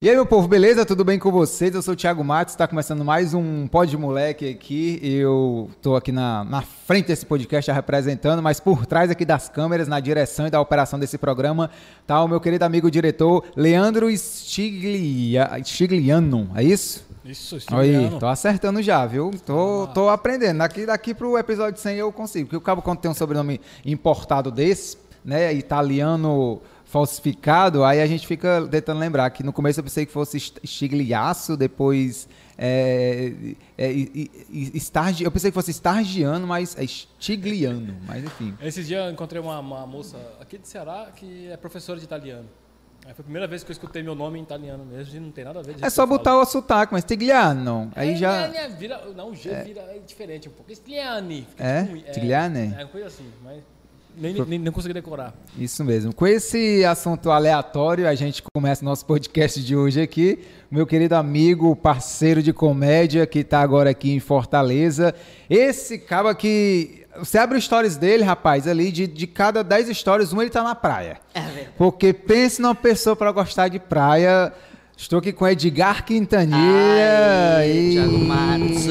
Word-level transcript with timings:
E 0.00 0.08
aí, 0.08 0.14
meu 0.14 0.24
povo, 0.24 0.46
beleza? 0.46 0.86
Tudo 0.86 1.04
bem 1.04 1.18
com 1.18 1.28
vocês? 1.32 1.74
Eu 1.74 1.82
sou 1.82 1.94
o 1.94 1.96
Thiago 1.96 2.22
Matos, 2.22 2.54
está 2.54 2.68
começando 2.68 3.04
mais 3.04 3.34
um 3.34 3.66
Pod 3.66 3.96
Moleque 3.96 4.48
aqui. 4.48 5.00
Eu 5.02 5.68
estou 5.72 5.96
aqui 5.96 6.12
na, 6.12 6.44
na 6.44 6.62
frente 6.62 7.08
desse 7.08 7.26
podcast 7.26 7.68
representando, 7.72 8.40
mas 8.40 8.60
por 8.60 8.86
trás 8.86 9.10
aqui 9.10 9.24
das 9.24 9.48
câmeras, 9.48 9.88
na 9.88 9.98
direção 9.98 10.46
e 10.46 10.50
da 10.50 10.60
operação 10.60 11.00
desse 11.00 11.18
programa, 11.18 11.68
tá 12.06 12.22
o 12.22 12.28
meu 12.28 12.40
querido 12.40 12.64
amigo 12.64 12.88
diretor 12.88 13.44
Leandro 13.56 14.08
Stiglia, 14.16 15.50
Stigliano, 15.64 16.48
é 16.54 16.62
isso? 16.62 17.04
Isso, 17.24 17.58
Aí, 17.72 18.08
tô 18.20 18.28
acertando 18.28 18.80
já, 18.80 19.04
viu? 19.04 19.32
Tô, 19.44 19.88
tô 19.88 20.08
aprendendo. 20.08 20.58
Daqui, 20.58 20.86
daqui 20.86 21.12
pro 21.12 21.36
episódio 21.36 21.80
100 21.80 21.96
eu 21.96 22.12
consigo. 22.12 22.46
Porque 22.46 22.56
o 22.56 22.60
cabo, 22.60 22.82
quando 22.82 23.00
tem 23.00 23.10
um 23.10 23.14
sobrenome 23.14 23.60
importado 23.84 24.52
desse, 24.52 24.96
né, 25.24 25.52
italiano 25.52 26.62
falsificado, 26.88 27.84
aí 27.84 28.00
a 28.00 28.06
gente 28.06 28.26
fica 28.26 28.66
tentando 28.70 28.98
lembrar 28.98 29.28
que 29.30 29.42
no 29.42 29.52
começo 29.52 29.78
eu 29.78 29.84
pensei 29.84 30.06
que 30.06 30.12
fosse 30.12 30.40
Stigliaço, 30.40 31.54
depois 31.54 32.26
é, 32.56 33.32
é, 33.76 33.92
estargi, 34.50 35.22
eu 35.22 35.30
pensei 35.30 35.50
que 35.50 35.54
fosse 35.54 35.70
Stargiano, 35.70 36.46
mas 36.46 36.76
é 36.78 36.86
Stigliano, 36.86 37.94
mas 38.06 38.24
enfim. 38.24 38.56
Esses 38.62 38.86
dias 38.86 39.04
eu 39.04 39.12
encontrei 39.12 39.40
uma, 39.40 39.60
uma 39.60 39.86
moça 39.86 40.16
aqui 40.40 40.56
de 40.56 40.66
Ceará 40.66 41.10
que 41.14 41.48
é 41.48 41.56
professora 41.58 41.98
de 41.98 42.06
italiano. 42.06 42.48
Aí 43.06 43.14
foi 43.14 43.22
a 43.22 43.24
primeira 43.24 43.46
vez 43.46 43.62
que 43.62 43.70
eu 43.70 43.72
escutei 43.72 44.02
meu 44.02 44.14
nome 44.14 44.38
em 44.38 44.42
italiano 44.42 44.84
mesmo, 44.84 45.14
e 45.14 45.20
não 45.20 45.30
tem 45.30 45.44
nada 45.44 45.60
a 45.60 45.62
ver 45.62 45.76
É 45.80 45.90
só 45.90 46.06
botar 46.06 46.30
falo. 46.30 46.42
o 46.42 46.46
sotaque, 46.46 46.92
mas 46.92 47.04
Tigliano. 47.04 47.90
Aí 47.94 48.12
é, 48.12 48.16
já. 48.16 48.32
É, 48.54 48.68
vira, 48.68 49.00
não, 49.14 49.30
o 49.30 49.34
G 49.34 49.50
é. 49.50 49.62
vira 49.62 49.82
diferente 50.06 50.48
um 50.48 50.52
pouco. 50.52 50.74
Stigliani. 50.74 51.46
É? 51.58 51.84
Tipo, 51.84 52.12
Tigliani? 52.12 52.74
É, 52.76 52.82
é, 52.82 52.84
coisa 52.86 53.06
assim, 53.06 53.30
mas. 53.42 53.62
Nem, 54.16 54.34
nem, 54.34 54.58
nem 54.58 54.72
consegui 54.72 54.94
decorar. 54.94 55.32
Isso 55.56 55.84
mesmo. 55.84 56.14
Com 56.14 56.26
esse 56.26 56.84
assunto 56.84 57.30
aleatório, 57.30 58.08
a 58.08 58.14
gente 58.14 58.42
começa 58.54 58.84
nosso 58.84 59.06
podcast 59.06 59.62
de 59.62 59.76
hoje 59.76 60.00
aqui. 60.00 60.40
Meu 60.70 60.86
querido 60.86 61.14
amigo, 61.14 61.74
parceiro 61.76 62.42
de 62.42 62.52
comédia, 62.52 63.26
que 63.26 63.40
está 63.40 63.60
agora 63.60 63.90
aqui 63.90 64.12
em 64.12 64.20
Fortaleza. 64.20 65.14
Esse 65.48 65.94
acaba 65.94 66.34
que. 66.34 67.06
Você 67.18 67.36
abre 67.36 67.60
stories 67.60 67.96
dele, 67.96 68.22
rapaz, 68.22 68.68
ali, 68.68 68.92
de, 68.92 69.06
de 69.06 69.26
cada 69.26 69.64
10 69.64 69.96
stories, 69.96 70.32
um 70.32 70.40
ele 70.40 70.50
tá 70.50 70.62
na 70.62 70.74
praia. 70.74 71.18
É 71.34 71.40
verdade. 71.40 71.68
Porque 71.76 72.12
pense 72.12 72.62
numa 72.62 72.76
pessoa 72.76 73.16
para 73.16 73.32
gostar 73.32 73.66
de 73.68 73.80
praia 73.80 74.52
Estou 74.98 75.20
aqui 75.20 75.32
com 75.32 75.46
Edgar 75.46 76.04
Quintanilha. 76.04 76.58
Thiago 77.92 78.18
Matos, 78.18 78.88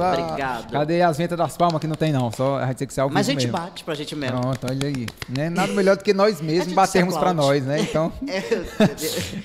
obrigado. 0.00 0.72
Cadê 0.72 1.00
as 1.00 1.16
ventas 1.16 1.38
das 1.38 1.56
palmas 1.56 1.80
que 1.80 1.86
não 1.86 1.94
tem 1.94 2.12
não, 2.12 2.30
só 2.32 2.58
a 2.58 2.66
gente 2.66 2.78
tem 2.78 2.88
que 2.88 2.92
ser 2.92 3.02
ao 3.02 3.08
Mas 3.08 3.28
a 3.28 3.30
gente 3.30 3.46
mesmo. 3.46 3.56
bate 3.56 3.84
pra 3.84 3.94
gente 3.94 4.16
mesmo. 4.16 4.40
Pronto, 4.40 4.66
olha 4.68 4.88
aí. 4.88 5.06
Né? 5.28 5.48
Nada 5.48 5.72
melhor 5.72 5.96
do 5.96 6.02
que 6.02 6.12
nós 6.12 6.40
mesmos 6.42 6.74
batermos 6.74 7.16
pra 7.16 7.32
nós, 7.32 7.64
né? 7.64 7.80
Então... 7.80 8.12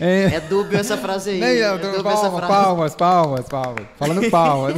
É, 0.01 0.31
é, 0.31 0.35
é 0.35 0.39
dúbio 0.39 0.79
essa 0.79 0.97
frase 0.97 1.29
aí. 1.29 1.61
É 1.61 1.77
dúbio 1.77 2.01
palma, 2.01 2.11
essa 2.11 2.31
frase. 2.31 2.47
Palmas, 2.47 2.95
palmas, 2.95 3.45
palmas. 3.47 3.85
Falando 3.97 4.29
palmas. 4.31 4.75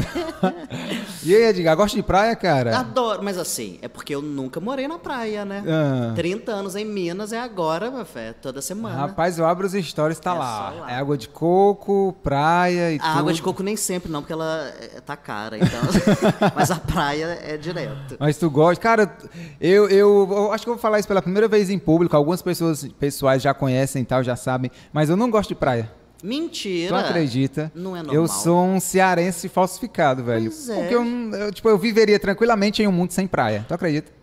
e 1.24 1.36
aí, 1.36 1.44
Edgar, 1.44 1.76
gosta 1.78 1.96
de 1.96 2.04
praia, 2.04 2.36
cara? 2.36 2.78
Adoro, 2.78 3.24
mas 3.24 3.38
assim, 3.38 3.78
é 3.82 3.88
porque 3.88 4.14
eu 4.14 4.22
nunca 4.22 4.60
morei 4.60 4.88
na 4.88 4.98
praia, 5.00 5.46
né? 5.46 5.64
Ah. 5.68 6.14
30 6.16 6.52
anos 6.52 6.76
em 6.76 6.84
Minas 6.84 7.32
é 7.32 7.40
agora, 7.40 7.90
meu 7.90 8.06
fé, 8.06 8.34
toda 8.34 8.62
semana. 8.62 8.96
Rapaz, 8.96 9.38
eu 9.38 9.46
abro 9.46 9.66
os 9.68 9.74
stories, 9.74 10.20
tá 10.20 10.32
é 10.32 10.40
lá. 10.40 10.70
lá. 10.72 10.92
É 10.92 10.96
água 10.96 11.18
de 11.22 11.30
coco, 11.30 12.16
praia 12.24 12.92
e 12.92 12.96
a 12.96 13.00
tudo. 13.00 13.20
água 13.20 13.34
de 13.34 13.42
coco 13.42 13.64
nem 13.64 13.76
sempre, 13.76 14.12
não, 14.12 14.22
porque 14.22 14.34
ela 14.34 14.74
é, 14.80 15.00
tá 15.02 15.16
cara, 15.16 15.58
então. 15.58 15.80
Mas 16.56 16.72
a 16.72 16.76
praia 16.76 17.40
é 17.44 17.58
direto. 17.58 18.18
Mas 18.20 18.38
tu 18.38 18.50
gosta? 18.50 18.82
Cara, 18.82 19.18
eu, 19.60 19.88
eu, 19.90 20.28
eu, 20.32 20.52
acho 20.52 20.64
que 20.64 20.70
eu 20.70 20.74
vou 20.74 20.82
falar 20.82 21.00
isso 21.00 21.08
pela 21.08 21.22
primeira 21.22 21.48
vez 21.48 21.70
em 21.70 21.80
público. 21.80 22.16
Algumas 22.16 22.42
pessoas 22.42 22.88
pessoais 23.00 23.42
já 23.42 23.54
conhecem 23.54 24.02
e 24.02 24.06
tal, 24.06 24.24
já 24.24 24.36
sabem. 24.36 24.72
Mas 24.92 25.10
eu 25.10 25.16
não 25.16 25.30
gosto 25.30 25.50
de 25.50 25.56
praia. 25.56 25.92
Mentira. 26.24 26.90
Tu 26.90 26.96
acredita? 26.96 27.72
Não 27.74 27.96
é 27.96 28.00
normal. 28.00 28.16
Eu 28.16 28.28
sou 28.28 28.64
um 28.64 28.80
cearense 28.80 29.50
falsificado, 29.50 30.24
velho. 30.24 30.52
Pois 30.52 30.70
é. 30.70 30.76
Porque 30.76 30.96
eu, 30.96 31.06
eu, 31.06 31.52
tipo, 31.52 31.70
eu 31.70 31.78
viveria 31.78 32.20
tranquilamente 32.20 32.82
em 32.82 32.88
um 32.88 32.92
mundo 32.92 33.12
sem 33.12 33.28
praia. 33.28 33.66
Tu 33.68 33.74
acredita? 33.74 34.21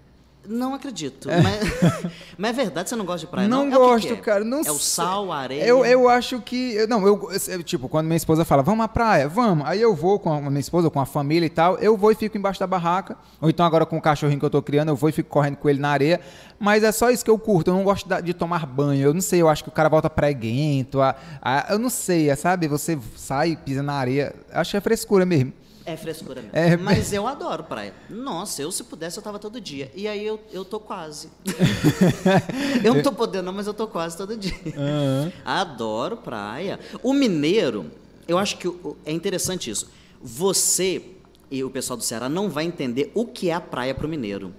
Não 0.49 0.73
acredito. 0.73 1.31
É. 1.31 1.43
Mas, 1.43 2.13
mas, 2.39 2.51
é 2.51 2.53
verdade, 2.55 2.89
você 2.89 2.97
não 2.97 3.05
gosta 3.05 3.21
de 3.21 3.27
praia? 3.27 3.47
Não, 3.47 3.67
não? 3.67 3.73
É 3.73 3.77
gosto, 3.77 4.13
é 4.15 4.17
cara. 4.17 4.43
Não 4.43 4.63
é 4.65 4.71
o 4.71 4.79
sal, 4.79 5.31
a 5.31 5.39
areia? 5.39 5.63
Eu, 5.63 5.85
eu 5.85 6.09
acho 6.09 6.41
que. 6.41 6.87
Não, 6.87 7.07
eu, 7.07 7.29
tipo, 7.63 7.89
quando 7.89 8.07
minha 8.07 8.17
esposa 8.17 8.45
fala, 8.47 8.63
vamos 8.63 8.83
à 8.83 8.89
praia, 8.89 9.29
vamos. 9.29 9.67
Aí 9.67 9.81
eu 9.81 9.95
vou 9.95 10.19
com 10.19 10.33
a 10.33 10.41
minha 10.41 10.59
esposa, 10.59 10.89
com 10.89 10.99
a 10.99 11.05
família 11.05 11.47
e 11.47 11.51
tal. 11.51 11.77
Eu 11.79 11.97
vou 11.99 12.11
e 12.11 12.15
fico 12.15 12.39
embaixo 12.39 12.59
da 12.59 12.67
barraca. 12.67 13.17
Ou 13.43 13.51
então 13.51 13.67
agora 13.67 13.85
com 13.85 13.99
o 13.99 14.01
cachorrinho 14.01 14.41
que 14.41 14.47
eu 14.47 14.51
tô 14.51 14.63
criando, 14.63 14.89
eu 14.89 14.97
vou 14.97 15.11
e 15.11 15.13
fico 15.13 15.29
correndo 15.29 15.57
com 15.57 15.69
ele 15.69 15.81
na 15.81 15.91
areia. 15.91 16.21
Mas 16.59 16.83
é 16.83 16.91
só 16.91 17.11
isso 17.11 17.23
que 17.23 17.31
eu 17.31 17.39
curto. 17.39 17.71
Eu 17.71 17.75
não 17.75 17.85
gosto 17.85 18.09
de 18.23 18.33
tomar 18.33 18.65
banho. 18.65 19.03
Eu 19.03 19.13
não 19.13 19.21
sei, 19.21 19.43
eu 19.43 19.49
acho 19.49 19.63
que 19.63 19.69
o 19.69 19.73
cara 19.73 19.91
volta 19.91 20.09
preguento. 20.09 21.03
A, 21.03 21.15
a, 21.43 21.67
eu 21.71 21.79
não 21.79 21.91
sei, 21.91 22.31
é, 22.31 22.37
sabe? 22.37 22.67
Você 22.69 22.99
sai, 23.15 23.57
pisa 23.57 23.83
na 23.83 23.93
areia. 23.93 24.35
Acho 24.51 24.71
que 24.71 24.77
é 24.79 24.81
frescura 24.81 25.27
mesmo. 25.27 25.53
É 25.89 25.97
frescura 25.97 26.43
mesmo. 26.43 26.55
É, 26.55 26.77
mas 26.77 27.15
eu 27.15 27.27
adoro 27.27 27.65
praia. 27.65 27.95
Nossa, 28.11 28.61
eu 28.61 28.71
se 28.71 28.85
pudesse 28.85 29.17
eu 29.17 29.23
tava 29.23 29.39
todo 29.39 29.59
dia. 29.59 29.91
E 29.95 30.07
aí 30.07 30.23
eu, 30.23 30.39
eu 30.53 30.63
tô 30.63 30.79
quase. 30.79 31.31
eu 32.85 32.93
não 32.93 33.03
tô 33.03 33.11
podendo, 33.11 33.47
não, 33.47 33.55
mas 33.55 33.67
eu 33.67 33.73
tô 33.73 33.87
quase 33.87 34.15
todo 34.15 34.37
dia. 34.37 34.53
Uhum. 34.67 35.33
Adoro 35.43 36.19
praia. 36.19 36.79
O 37.03 37.15
mineiro, 37.15 37.91
eu 38.29 38.37
acho 38.37 38.59
que 38.59 38.71
é 39.07 39.11
interessante 39.11 39.71
isso. 39.71 39.89
Você 40.21 41.03
e 41.51 41.65
o 41.65 41.71
pessoal 41.71 41.97
do 41.97 42.05
Ceará 42.05 42.29
não 42.29 42.51
vai 42.51 42.67
entender 42.67 43.11
o 43.15 43.25
que 43.25 43.49
é 43.49 43.55
a 43.55 43.61
praia 43.61 43.95
para 43.95 44.07
o 44.07 44.11
mineiro. 44.11 44.53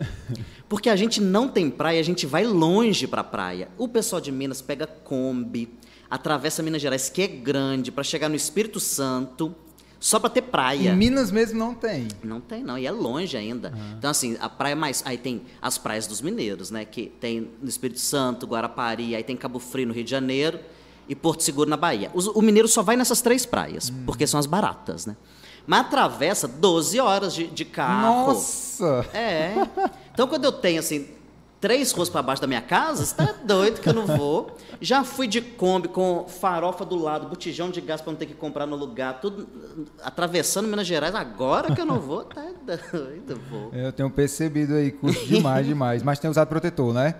Porque 0.68 0.90
a 0.90 0.96
gente 0.96 1.22
não 1.22 1.48
tem 1.48 1.70
praia, 1.70 2.00
a 2.00 2.04
gente 2.04 2.26
vai 2.26 2.44
longe 2.44 3.06
para 3.06 3.22
a 3.22 3.24
praia. 3.24 3.68
O 3.78 3.88
pessoal 3.88 4.20
de 4.20 4.32
Minas 4.32 4.64
pega 4.64 4.88
Kombi, 4.88 5.70
atravessa 6.10 6.64
Minas 6.64 6.82
Gerais, 6.82 7.08
que 7.08 7.22
é 7.22 7.28
grande, 7.28 7.92
para 7.92 8.04
chegar 8.04 8.30
no 8.30 8.36
Espírito 8.36 8.80
Santo 8.80 9.56
só 10.00 10.20
para 10.20 10.30
ter 10.30 10.44
praia. 10.44 10.92
Em 10.92 10.96
Minas 10.96 11.30
mesmo 11.30 11.60
não 11.60 11.76
tem. 11.76 12.08
Não 12.24 12.40
tem, 12.40 12.64
não. 12.64 12.78
E 12.78 12.88
é 12.88 12.92
longe 12.92 13.36
ainda. 13.36 13.70
Uhum. 13.70 13.96
Então, 13.98 14.10
assim, 14.10 14.38
a 14.40 14.48
praia 14.48 14.76
mais. 14.76 15.04
Aí 15.06 15.18
tem 15.18 15.42
as 15.62 15.78
praias 15.78 16.08
dos 16.08 16.22
mineiros, 16.22 16.72
né? 16.72 16.86
Que 16.86 17.08
tem 17.20 17.50
no 17.62 17.68
Espírito 17.68 18.00
Santo, 18.00 18.48
Guarapari, 18.48 19.16
aí 19.16 19.24
tem 19.24 19.36
Cabo 19.36 19.60
Frio 19.60 19.88
no 19.88 19.94
Rio 19.94 20.04
de 20.04 20.12
Janeiro 20.12 20.60
e 21.08 21.16
Porto 21.16 21.44
Seguro 21.44 21.70
na 21.70 21.76
Bahia. 21.76 22.10
O, 22.14 22.40
o 22.40 22.42
mineiro 22.42 22.68
só 22.68 22.82
vai 22.82 22.96
nessas 22.96 23.22
três 23.22 23.46
praias, 23.46 23.90
uhum. 23.90 24.04
porque 24.06 24.26
são 24.26 24.40
as 24.40 24.46
baratas, 24.46 25.06
né? 25.06 25.18
Mas 25.68 25.82
atravessa 25.82 26.48
12 26.48 27.00
horas 27.00 27.34
de, 27.34 27.48
de 27.48 27.66
carro. 27.66 28.34
Nossa! 28.34 29.06
É. 29.14 29.54
Então, 30.14 30.28
quando 30.28 30.44
eu 30.46 30.52
tenho, 30.52 30.80
assim, 30.80 31.08
três 31.60 31.92
ruas 31.92 32.10
para 32.10 32.22
baixo 32.22 32.42
da 32.42 32.48
minha 32.48 32.62
casa, 32.62 33.06
você 33.06 33.16
tá 33.16 33.34
doido 33.44 33.82
que 33.82 33.90
eu 33.90 33.94
não 33.94 34.06
vou. 34.06 34.56
Já 34.82 35.04
fui 35.04 35.28
de 35.28 35.42
Kombi 35.42 35.88
com 35.90 36.26
farofa 36.28 36.86
do 36.86 36.96
lado, 36.96 37.28
botijão 37.28 37.70
de 37.70 37.82
gás 37.82 38.02
para 38.02 38.12
não 38.12 38.20
ter 38.20 38.26
que 38.26 38.34
comprar 38.34 38.66
no 38.66 38.76
lugar, 38.76 39.20
tudo 39.20 39.48
atravessando 40.02 40.68
Minas 40.68 40.88
Gerais. 40.88 41.14
Agora 41.14 41.74
que 41.74 41.82
eu 41.82 41.86
não 41.86 42.00
vou, 42.00 42.24
tá 42.24 42.46
doido, 42.66 43.42
vou. 43.50 43.72
Eu 43.74 43.92
tenho 43.92 44.10
percebido 44.10 44.76
aí, 44.76 44.92
curto 44.92 45.26
demais, 45.26 45.66
demais. 45.68 46.04
Mas 46.04 46.20
tem 46.20 46.30
usado 46.30 46.48
protetor, 46.48 46.94
né? 46.94 47.16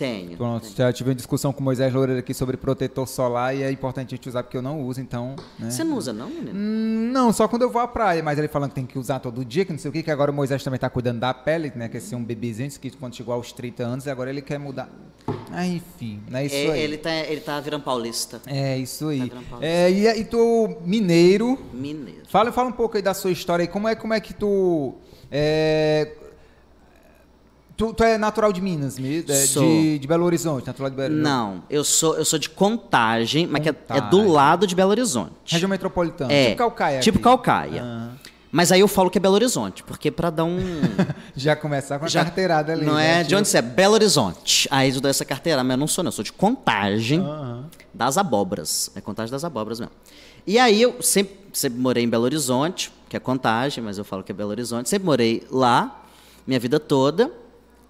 Tenho. 0.00 0.34
Pronto, 0.38 0.62
tenho. 0.62 0.76
já 0.76 0.90
tive 0.94 1.10
uma 1.10 1.14
discussão 1.14 1.52
com 1.52 1.60
o 1.60 1.62
Moisés 1.62 1.92
Loureiro 1.92 2.20
aqui 2.20 2.32
sobre 2.32 2.56
protetor 2.56 3.06
solar 3.06 3.54
e 3.54 3.62
é 3.62 3.70
importante 3.70 4.14
a 4.14 4.16
gente 4.16 4.26
usar 4.30 4.42
porque 4.42 4.56
eu 4.56 4.62
não 4.62 4.80
uso, 4.80 4.98
então. 4.98 5.36
Né? 5.58 5.70
Você 5.70 5.84
não 5.84 5.94
usa, 5.94 6.10
não, 6.10 6.30
menino? 6.30 6.52
Hum, 6.54 7.10
não, 7.12 7.30
só 7.34 7.46
quando 7.46 7.62
eu 7.62 7.70
vou 7.70 7.82
à 7.82 7.86
praia, 7.86 8.22
mas 8.22 8.38
ele 8.38 8.48
falando 8.48 8.70
que 8.70 8.76
tem 8.76 8.86
que 8.86 8.98
usar 8.98 9.18
todo 9.18 9.44
dia, 9.44 9.62
que 9.62 9.72
não 9.72 9.78
sei 9.78 9.90
o 9.90 9.92
que, 9.92 10.02
que 10.02 10.10
agora 10.10 10.30
o 10.30 10.34
Moisés 10.34 10.64
também 10.64 10.76
está 10.76 10.88
cuidando 10.88 11.20
da 11.20 11.34
pele, 11.34 11.70
né? 11.76 11.86
Que 11.86 11.98
é 11.98 12.00
ser 12.00 12.16
um 12.16 12.24
bebezinho, 12.24 12.70
que 12.80 12.90
quando 12.92 13.14
chegou 13.14 13.34
aos 13.34 13.52
30 13.52 13.82
anos, 13.82 14.06
e 14.06 14.10
agora 14.10 14.30
ele 14.30 14.40
quer 14.40 14.58
mudar. 14.58 14.88
Ah, 15.52 15.66
enfim, 15.66 16.22
é 16.32 16.46
isso 16.46 16.54
é, 16.54 16.70
aí. 16.70 16.80
Ele 16.80 16.96
tá, 16.96 17.14
ele 17.14 17.40
tá 17.42 17.60
virando 17.60 17.82
paulista. 17.82 18.40
É, 18.46 18.78
isso 18.78 19.08
aí. 19.08 19.28
Tá 19.28 19.58
é, 19.60 19.90
e, 19.90 20.06
e 20.06 20.24
tu, 20.24 20.78
mineiro. 20.82 21.58
Mineiro. 21.74 22.22
Fala, 22.26 22.50
fala 22.50 22.70
um 22.70 22.72
pouco 22.72 22.96
aí 22.96 23.02
da 23.02 23.12
sua 23.12 23.30
história 23.30 23.64
aí. 23.64 23.68
Como 23.68 23.86
é, 23.86 23.94
como 23.94 24.14
é 24.14 24.20
que 24.20 24.32
tu. 24.32 24.94
É, 25.30 26.14
Tu, 27.80 27.94
tu, 27.94 28.04
é 28.04 28.18
natural 28.18 28.52
de 28.52 28.60
Minas 28.60 28.98
mesmo? 28.98 29.32
É 29.32 29.46
de, 29.46 29.98
de, 30.00 30.06
Belo 30.06 30.26
Horizonte, 30.26 30.66
natural 30.66 30.90
de 30.90 30.96
Belo 30.96 31.14
Horizonte? 31.14 31.32
Não, 31.32 31.62
eu 31.70 31.82
sou, 31.82 32.14
eu 32.14 32.26
sou 32.26 32.38
de 32.38 32.50
Contagem, 32.50 33.46
mas 33.46 33.62
que 33.62 33.70
é, 33.70 33.74
é, 33.88 34.00
do 34.02 34.28
lado 34.28 34.66
de 34.66 34.74
Belo 34.74 34.90
Horizonte. 34.90 35.32
Região 35.46 35.66
metropolitana. 35.66 36.30
É, 36.30 36.48
tipo 36.48 36.58
Calcaia. 36.58 37.00
Tipo 37.00 37.16
aqui. 37.16 37.24
Calcaia. 37.24 37.82
Ah. 37.82 38.08
Mas 38.52 38.70
aí 38.70 38.80
eu 38.80 38.88
falo 38.88 39.08
que 39.08 39.16
é 39.16 39.20
Belo 39.20 39.34
Horizonte, 39.34 39.82
porque 39.82 40.10
para 40.10 40.28
dar 40.28 40.44
um. 40.44 40.58
Já 41.34 41.56
começar 41.56 41.98
com 41.98 42.04
a 42.04 42.08
Já, 42.08 42.22
carteirada 42.22 42.70
ali. 42.70 42.84
Não 42.84 42.96
né? 42.96 43.22
é 43.22 43.24
de 43.24 43.34
onde 43.34 43.48
você 43.48 43.56
é? 43.56 43.62
Belo 43.62 43.94
Horizonte. 43.94 44.68
Aí 44.70 44.94
eu 44.94 45.00
dou 45.00 45.10
essa 45.10 45.24
carteirada, 45.24 45.64
mas 45.64 45.72
eu 45.72 45.78
não 45.78 45.86
sou, 45.86 46.04
não. 46.04 46.08
Eu 46.08 46.12
sou 46.12 46.24
de 46.24 46.34
Contagem 46.34 47.24
das 47.94 48.18
Abóboras. 48.18 48.90
É 48.94 49.00
Contagem 49.00 49.32
das 49.32 49.42
Abóboras 49.42 49.80
mesmo. 49.80 49.94
E 50.46 50.58
aí 50.58 50.82
eu 50.82 51.00
sempre, 51.00 51.34
sempre 51.50 51.80
morei 51.80 52.04
em 52.04 52.08
Belo 52.10 52.24
Horizonte, 52.24 52.92
que 53.08 53.16
é 53.16 53.20
Contagem, 53.20 53.82
mas 53.82 53.96
eu 53.96 54.04
falo 54.04 54.22
que 54.22 54.32
é 54.32 54.34
Belo 54.34 54.50
Horizonte. 54.50 54.86
Sempre 54.86 55.06
morei 55.06 55.46
lá, 55.50 56.04
minha 56.46 56.60
vida 56.60 56.78
toda. 56.78 57.39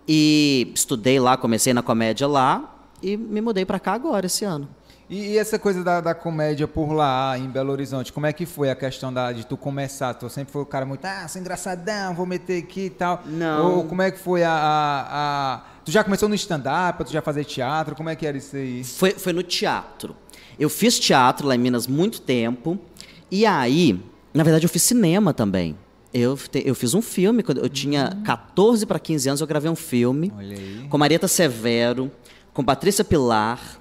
E 0.07 0.73
estudei 0.75 1.21
lá, 1.21 1.37
comecei 1.37 1.73
na 1.73 1.83
comédia 1.83 2.27
lá 2.27 2.89
e 3.03 3.17
me 3.17 3.41
mudei 3.41 3.65
para 3.65 3.79
cá 3.79 3.93
agora, 3.93 4.27
esse 4.27 4.45
ano. 4.45 4.69
E, 5.11 5.37
essa 5.37 5.59
coisa 5.59 5.83
da, 5.83 6.01
da, 6.01 6.15
comédia 6.15 6.69
por 6.69 6.93
lá, 6.93 7.37
em 7.37 7.49
Belo 7.49 7.73
Horizonte, 7.73 8.13
como 8.13 8.27
é 8.27 8.33
que 8.33 8.47
foi 8.47 8.71
a 8.71 8.77
questão 8.77 9.13
da, 9.13 9.33
de 9.33 9.45
tu 9.45 9.57
começar? 9.57 10.15
Tu 10.15 10.31
sempre 10.31 10.53
foi 10.53 10.63
o 10.63 10.67
cara 10.67 10.87
muito, 10.87 11.05
ah, 11.05 11.27
sou 11.27 11.41
engraçadão, 11.41 12.15
vou 12.15 12.25
meter 12.25 12.63
aqui 12.63 12.83
e 12.83 12.91
tal. 12.91 13.21
Não. 13.27 13.79
Ou 13.79 13.85
como 13.85 14.03
é 14.03 14.13
que 14.13 14.21
foi 14.21 14.45
a... 14.45 14.53
a, 14.53 15.55
a... 15.57 15.63
Tu 15.85 15.91
já 15.91 16.05
começou 16.05 16.29
no 16.29 16.35
stand-up, 16.37 17.03
tu 17.05 17.11
já 17.11 17.21
fazia 17.21 17.43
teatro, 17.43 17.97
como 17.97 18.09
é 18.09 18.15
que 18.15 18.25
era 18.25 18.37
isso 18.37 18.55
aí? 18.55 18.85
Foi, 18.85 19.11
foi 19.11 19.33
no 19.33 19.43
teatro. 19.43 20.15
Eu 20.57 20.71
fiz 20.71 20.97
teatro 20.97 21.49
lá 21.49 21.57
em 21.57 21.59
Minas 21.59 21.89
muito 21.89 22.21
tempo. 22.21 22.79
E 23.31 23.45
aí, 23.45 24.01
na 24.33 24.45
verdade, 24.45 24.65
eu 24.65 24.71
fiz 24.71 24.83
cinema 24.83 25.35
também. 25.35 25.77
Eu, 26.13 26.37
te, 26.37 26.63
eu 26.67 26.75
fiz 26.75 26.95
um 26.95 27.03
filme, 27.03 27.43
quando 27.43 27.59
eu 27.59 27.69
tinha 27.69 28.19
14 28.25 28.85
para 28.85 28.99
15 28.99 29.29
anos, 29.29 29.41
eu 29.41 29.47
gravei 29.47 29.71
um 29.71 29.77
filme 29.77 30.33
com 30.89 30.99
Marieta 30.99 31.29
Severo, 31.29 32.11
com 32.53 32.65
Patrícia 32.65 33.05
Pilar, 33.05 33.81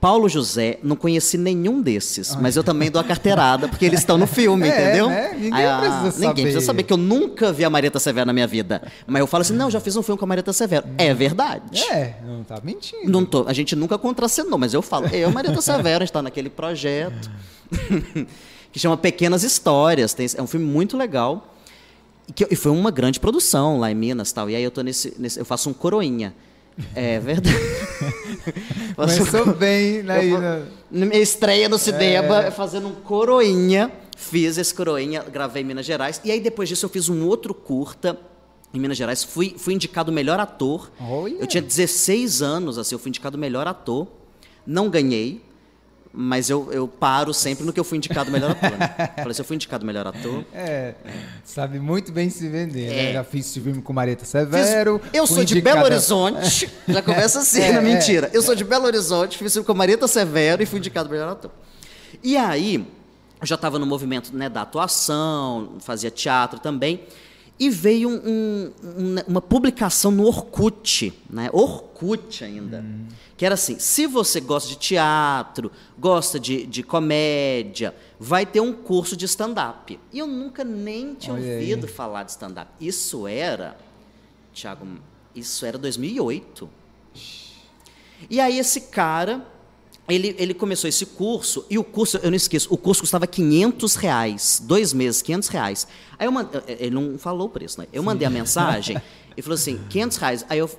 Paulo 0.00 0.28
José, 0.28 0.78
não 0.82 0.94
conheci 0.94 1.38
nenhum 1.38 1.80
desses, 1.80 2.36
mas 2.36 2.54
eu 2.54 2.62
também 2.62 2.90
dou 2.90 3.00
a 3.00 3.04
carteirada, 3.04 3.66
porque 3.66 3.84
eles 3.84 4.00
estão 4.00 4.18
no 4.18 4.26
filme, 4.26 4.68
é, 4.68 4.82
entendeu? 4.82 5.08
Né? 5.08 5.32
Ninguém, 5.34 5.66
ah, 5.66 5.78
precisa 5.78 6.10
saber. 6.10 6.26
ninguém 6.26 6.44
precisa 6.44 6.64
saber 6.64 6.82
que 6.82 6.92
eu 6.92 6.96
nunca 6.96 7.52
vi 7.52 7.64
a 7.64 7.70
Marieta 7.70 7.98
Severo 7.98 8.26
na 8.26 8.32
minha 8.32 8.46
vida. 8.46 8.82
Mas 9.06 9.20
eu 9.20 9.26
falo 9.26 9.42
assim, 9.42 9.54
não, 9.54 9.70
já 9.70 9.80
fiz 9.80 9.96
um 9.96 10.02
filme 10.02 10.18
com 10.18 10.24
a 10.24 10.28
Marieta 10.28 10.52
Severo. 10.52 10.86
É 10.98 11.12
verdade. 11.14 11.82
É, 11.90 12.16
não 12.24 12.44
tá 12.44 12.60
mentindo. 12.62 13.10
Não 13.10 13.24
tô, 13.24 13.48
a 13.48 13.52
gente 13.52 13.74
nunca 13.74 13.98
contracenou, 13.98 14.58
mas 14.58 14.74
eu 14.74 14.82
falo, 14.82 15.06
eu, 15.08 15.30
Marieta 15.30 15.60
Severo, 15.60 16.02
a 16.02 16.06
gente 16.06 16.12
tá 16.12 16.22
naquele 16.22 16.50
projeto 16.50 17.30
que 18.70 18.78
chama 18.78 18.96
Pequenas 18.96 19.42
Histórias. 19.42 20.12
Tem, 20.12 20.26
é 20.36 20.42
um 20.42 20.46
filme 20.46 20.66
muito 20.66 20.96
legal. 20.96 21.55
E, 22.28 22.32
que, 22.32 22.46
e 22.50 22.56
foi 22.56 22.72
uma 22.72 22.90
grande 22.90 23.20
produção 23.20 23.78
lá 23.78 23.90
em 23.90 23.94
Minas 23.94 24.32
tal. 24.32 24.50
E 24.50 24.56
aí 24.56 24.62
eu 24.62 24.70
tô 24.70 24.82
nesse, 24.82 25.14
nesse 25.18 25.38
eu 25.38 25.44
faço 25.44 25.70
um 25.70 25.72
coroinha. 25.72 26.34
É 26.94 27.18
verdade. 27.18 27.56
Começou 28.94 29.54
bem 29.54 30.02
na 30.02 30.16
Minha 30.90 31.16
estreia 31.16 31.68
no 31.68 31.78
cinema, 31.78 32.44
é. 32.44 32.50
fazendo 32.50 32.88
um 32.88 32.94
coroinha. 32.94 33.90
Fiz 34.16 34.58
esse 34.58 34.74
coroinha, 34.74 35.22
gravei 35.22 35.62
em 35.62 35.66
Minas 35.66 35.86
Gerais. 35.86 36.20
E 36.24 36.30
aí 36.30 36.40
depois 36.40 36.68
disso 36.68 36.86
eu 36.86 36.90
fiz 36.90 37.08
um 37.08 37.26
outro 37.26 37.54
curta 37.54 38.18
em 38.72 38.80
Minas 38.80 38.96
Gerais. 38.96 39.24
Fui, 39.24 39.54
fui 39.56 39.74
indicado 39.74 40.12
melhor 40.12 40.38
ator. 40.38 40.90
Oh, 41.00 41.26
yeah. 41.26 41.42
Eu 41.42 41.46
tinha 41.46 41.62
16 41.62 42.42
anos, 42.42 42.78
assim, 42.78 42.94
eu 42.94 42.98
fui 42.98 43.08
indicado 43.08 43.38
melhor 43.38 43.66
ator. 43.66 44.06
Não 44.66 44.88
ganhei, 44.88 45.42
mas 46.18 46.48
eu, 46.48 46.72
eu 46.72 46.88
paro 46.88 47.34
sempre 47.34 47.62
no 47.62 47.74
que 47.74 47.78
eu 47.78 47.84
fui 47.84 47.98
indicado 47.98 48.30
melhor 48.30 48.52
ator. 48.52 48.70
Né? 48.70 48.88
Falei, 49.18 49.34
se 49.34 49.40
eu 49.42 49.44
fui 49.44 49.54
indicado 49.54 49.84
melhor 49.84 50.06
ator. 50.06 50.42
É, 50.54 50.94
sabe 51.44 51.78
muito 51.78 52.10
bem 52.10 52.30
se 52.30 52.48
vender, 52.48 52.88
né? 52.88 52.98
é. 52.98 53.02
né? 53.08 53.12
Já 53.12 53.24
fiz 53.24 53.46
esse 53.46 53.60
filme 53.60 53.82
com 53.82 53.92
Marieta 53.92 54.24
Severo. 54.24 54.98
Fiz, 54.98 55.10
eu 55.12 55.26
sou 55.26 55.44
de 55.44 55.60
Belo 55.60 55.84
Horizonte. 55.84 56.70
já 56.88 57.02
começa 57.02 57.40
assim, 57.40 57.60
é, 57.60 57.72
não, 57.74 57.82
mentira. 57.82 58.30
Eu 58.32 58.40
sou 58.40 58.54
de 58.54 58.64
Belo 58.64 58.86
Horizonte, 58.86 59.36
fiz 59.36 59.52
filme 59.52 59.66
com 59.66 59.74
Marieta 59.74 60.08
Severo 60.08 60.62
e 60.62 60.66
fui 60.66 60.78
indicado 60.78 61.10
melhor 61.10 61.28
ator. 61.28 61.50
E 62.24 62.34
aí, 62.34 62.76
eu 63.38 63.46
já 63.46 63.56
estava 63.56 63.78
no 63.78 63.84
movimento 63.84 64.34
né, 64.34 64.48
da 64.48 64.62
atuação, 64.62 65.74
fazia 65.80 66.10
teatro 66.10 66.58
também. 66.58 67.02
E 67.58 67.70
veio 67.70 68.10
um, 68.10 68.72
um, 68.84 69.16
uma 69.26 69.40
publicação 69.40 70.10
no 70.10 70.26
Orkut, 70.26 71.12
né? 71.30 71.48
Orkut 71.52 72.44
ainda. 72.44 72.80
Hum. 72.80 73.06
Que 73.36 73.46
era 73.46 73.54
assim: 73.54 73.78
se 73.78 74.06
você 74.06 74.40
gosta 74.40 74.68
de 74.68 74.76
teatro, 74.76 75.72
gosta 75.98 76.38
de, 76.38 76.66
de 76.66 76.82
comédia, 76.82 77.94
vai 78.20 78.44
ter 78.44 78.60
um 78.60 78.72
curso 78.72 79.16
de 79.16 79.24
stand-up. 79.24 79.98
E 80.12 80.18
eu 80.18 80.26
nunca 80.26 80.62
nem 80.64 81.14
tinha 81.14 81.34
Olha 81.34 81.54
ouvido 81.54 81.86
aí. 81.86 81.92
falar 81.92 82.24
de 82.24 82.32
stand-up. 82.32 82.70
Isso 82.78 83.26
era, 83.26 83.76
Tiago, 84.52 84.86
isso 85.34 85.64
era 85.64 85.78
2008. 85.78 86.68
E 88.28 88.40
aí 88.40 88.58
esse 88.58 88.82
cara 88.82 89.46
ele, 90.08 90.34
ele 90.38 90.54
começou 90.54 90.88
esse 90.88 91.04
curso, 91.04 91.64
e 91.68 91.78
o 91.78 91.84
curso, 91.84 92.18
eu 92.22 92.30
não 92.30 92.36
esqueço, 92.36 92.72
o 92.72 92.76
curso 92.76 93.02
custava 93.02 93.26
500 93.26 93.96
reais, 93.96 94.62
dois 94.64 94.92
meses, 94.92 95.20
500 95.22 95.48
reais. 95.48 95.88
Aí 96.18 96.26
eu 96.26 96.32
mandei, 96.32 96.62
ele 96.66 96.94
não 96.94 97.18
falou 97.18 97.48
o 97.48 97.50
preço, 97.50 97.80
né? 97.80 97.86
Eu 97.92 98.02
Sim. 98.02 98.06
mandei 98.06 98.26
a 98.26 98.30
mensagem 98.30 99.00
e 99.36 99.42
falou 99.42 99.54
assim, 99.54 99.80
500 99.88 100.16
reais. 100.18 100.46
Aí 100.48 100.58
eu 100.58 100.70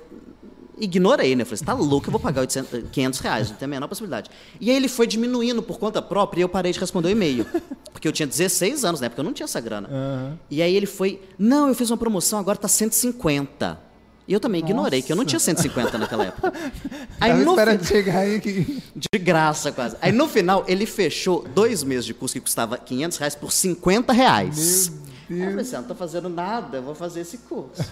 ignorei, 0.80 1.36
né? 1.36 1.42
Eu 1.42 1.46
falei, 1.46 1.58
você 1.58 1.64
tá 1.64 1.74
louco, 1.74 2.06
eu 2.06 2.10
vou 2.10 2.20
pagar 2.20 2.40
800, 2.40 2.90
500 2.90 3.20
reais, 3.20 3.50
não 3.50 3.56
tem 3.56 3.66
a 3.66 3.68
menor 3.68 3.88
possibilidade. 3.88 4.30
E 4.60 4.70
aí 4.70 4.76
ele 4.76 4.88
foi 4.88 5.06
diminuindo 5.06 5.62
por 5.62 5.78
conta 5.78 6.00
própria 6.00 6.40
e 6.40 6.42
eu 6.42 6.48
parei 6.48 6.72
de 6.72 6.80
responder 6.80 7.08
o 7.08 7.10
e-mail. 7.10 7.46
Porque 7.92 8.08
eu 8.08 8.12
tinha 8.12 8.26
16 8.26 8.84
anos, 8.84 9.00
né? 9.00 9.08
Porque 9.08 9.20
eu 9.20 9.24
não 9.24 9.32
tinha 9.32 9.44
essa 9.44 9.60
grana. 9.60 9.88
Uhum. 9.88 10.38
E 10.50 10.62
aí 10.62 10.74
ele 10.74 10.86
foi, 10.86 11.20
não, 11.38 11.68
eu 11.68 11.74
fiz 11.74 11.90
uma 11.90 11.96
promoção, 11.96 12.38
agora 12.38 12.56
tá 12.56 12.68
150. 12.68 13.87
E 14.28 14.32
eu 14.34 14.38
também 14.38 14.60
ignorei, 14.60 14.98
Nossa. 14.98 15.06
que 15.06 15.12
eu 15.12 15.16
não 15.16 15.24
tinha 15.24 15.40
150 15.40 15.96
naquela 15.96 16.26
época. 16.26 16.52
Aí 17.18 17.30
Tava 17.30 17.44
no 17.44 17.50
esperando 17.52 17.84
chegar 17.84 18.18
aí 18.18 18.38
que... 18.38 18.82
De 18.94 19.18
graça, 19.18 19.72
quase. 19.72 19.96
Aí 20.02 20.12
no 20.12 20.28
final, 20.28 20.64
ele 20.68 20.84
fechou 20.84 21.48
dois 21.54 21.82
meses 21.82 22.04
de 22.04 22.12
curso 22.12 22.34
que 22.34 22.40
custava 22.40 22.76
500 22.76 23.16
reais 23.16 23.34
por 23.34 23.50
50 23.50 24.12
reais. 24.12 24.92
Meu 25.30 25.38
Deus. 25.38 25.54
Eu 25.54 25.60
assim, 25.60 25.74
ah, 25.74 25.78
não 25.78 25.80
estou 25.80 25.96
fazendo 25.96 26.28
nada, 26.28 26.80
vou 26.82 26.94
fazer 26.94 27.20
esse 27.20 27.38
curso. 27.38 27.82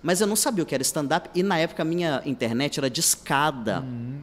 Mas 0.00 0.20
eu 0.20 0.26
não 0.26 0.36
sabia 0.36 0.62
o 0.62 0.66
que 0.66 0.74
era 0.74 0.82
stand-up 0.82 1.28
e 1.34 1.42
na 1.42 1.58
época 1.58 1.82
a 1.82 1.84
minha 1.84 2.22
internet 2.24 2.78
era 2.78 2.88
discada. 2.88 3.80
Hum, 3.80 4.18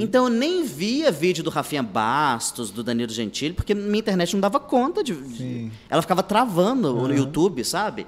então 0.00 0.24
eu 0.24 0.30
nem 0.30 0.64
via 0.64 1.10
vídeo 1.10 1.44
do 1.44 1.50
Rafinha 1.50 1.82
Bastos, 1.82 2.70
do 2.70 2.82
Danilo 2.82 3.12
Gentili, 3.12 3.54
porque 3.54 3.74
minha 3.74 3.98
internet 3.98 4.32
não 4.32 4.40
dava 4.40 4.58
conta 4.58 5.04
de. 5.04 5.14
Sim. 5.14 5.70
Ela 5.88 6.00
ficava 6.00 6.22
travando 6.22 6.94
uhum. 6.94 7.08
no 7.08 7.14
YouTube, 7.14 7.64
sabe? 7.64 8.06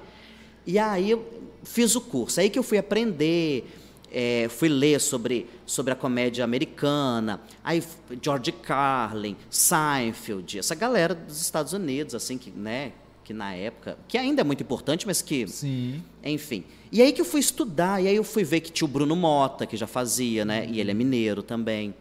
E 0.65 0.79
aí 0.79 1.11
eu 1.11 1.42
fiz 1.63 1.95
o 1.95 2.01
curso. 2.01 2.39
Aí 2.39 2.49
que 2.49 2.59
eu 2.59 2.63
fui 2.63 2.77
aprender, 2.77 3.65
é, 4.11 4.47
fui 4.49 4.69
ler 4.69 5.01
sobre, 5.01 5.47
sobre 5.65 5.91
a 5.91 5.95
comédia 5.95 6.43
americana, 6.43 7.41
aí 7.63 7.83
George 8.21 8.51
Carlin, 8.51 9.35
Seinfeld, 9.49 10.59
essa 10.59 10.75
galera 10.75 11.15
dos 11.15 11.41
Estados 11.41 11.73
Unidos, 11.73 12.13
assim, 12.13 12.37
que, 12.37 12.51
né, 12.51 12.91
que 13.23 13.33
na 13.33 13.55
época, 13.55 13.97
que 14.07 14.17
ainda 14.17 14.41
é 14.41 14.43
muito 14.43 14.61
importante, 14.61 15.07
mas 15.07 15.21
que, 15.21 15.47
Sim. 15.47 16.03
enfim. 16.23 16.63
E 16.91 17.01
aí 17.01 17.11
que 17.11 17.21
eu 17.21 17.25
fui 17.25 17.39
estudar, 17.39 18.03
e 18.03 18.07
aí 18.07 18.15
eu 18.15 18.23
fui 18.23 18.43
ver 18.43 18.59
que 18.59 18.71
tinha 18.71 18.85
o 18.85 18.87
Bruno 18.87 19.15
Mota, 19.15 19.65
que 19.65 19.75
já 19.75 19.87
fazia, 19.87 20.45
né, 20.45 20.67
e 20.69 20.79
ele 20.79 20.91
é 20.91 20.93
mineiro 20.93 21.41
também. 21.41 21.95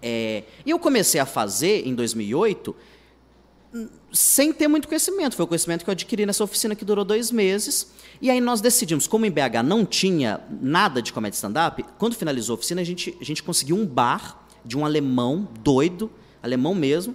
É, 0.00 0.44
e 0.64 0.70
eu 0.70 0.78
comecei 0.78 1.20
a 1.20 1.26
fazer 1.26 1.86
em 1.86 1.94
2008 1.94 2.74
sem 4.12 4.52
ter 4.52 4.68
muito 4.68 4.86
conhecimento. 4.86 5.34
Foi 5.34 5.44
o 5.44 5.48
conhecimento 5.48 5.84
que 5.84 5.90
eu 5.90 5.92
adquiri 5.92 6.26
nessa 6.26 6.44
oficina 6.44 6.74
que 6.74 6.84
durou 6.84 7.04
dois 7.04 7.30
meses. 7.30 7.92
E 8.20 8.30
aí 8.30 8.40
nós 8.40 8.60
decidimos, 8.60 9.06
como 9.06 9.24
em 9.24 9.30
BH 9.30 9.62
não 9.64 9.84
tinha 9.84 10.40
nada 10.60 11.00
de 11.00 11.12
comédia 11.12 11.36
stand-up, 11.36 11.84
quando 11.98 12.14
finalizou 12.14 12.54
a 12.54 12.58
oficina, 12.58 12.80
a 12.80 12.84
gente, 12.84 13.16
a 13.20 13.24
gente 13.24 13.42
conseguiu 13.42 13.76
um 13.76 13.86
bar 13.86 14.46
de 14.64 14.76
um 14.76 14.84
alemão 14.84 15.48
doido, 15.60 16.10
alemão 16.42 16.74
mesmo. 16.74 17.14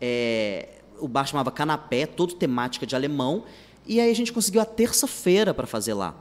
É, 0.00 0.80
o 0.98 1.06
bar 1.06 1.26
chamava 1.26 1.50
Canapé, 1.50 2.06
todo 2.06 2.34
temática 2.34 2.86
de 2.86 2.96
alemão. 2.96 3.44
E 3.86 4.00
aí 4.00 4.10
a 4.10 4.14
gente 4.14 4.32
conseguiu 4.32 4.60
a 4.60 4.64
terça-feira 4.64 5.54
para 5.54 5.66
fazer 5.66 5.94
lá. 5.94 6.14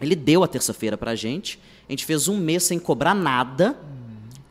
Ele 0.00 0.14
deu 0.14 0.44
a 0.44 0.48
terça-feira 0.48 0.96
para 0.96 1.12
a 1.12 1.14
gente. 1.14 1.58
A 1.88 1.92
gente 1.92 2.04
fez 2.04 2.28
um 2.28 2.36
mês 2.36 2.64
sem 2.64 2.78
cobrar 2.78 3.14
nada 3.14 3.78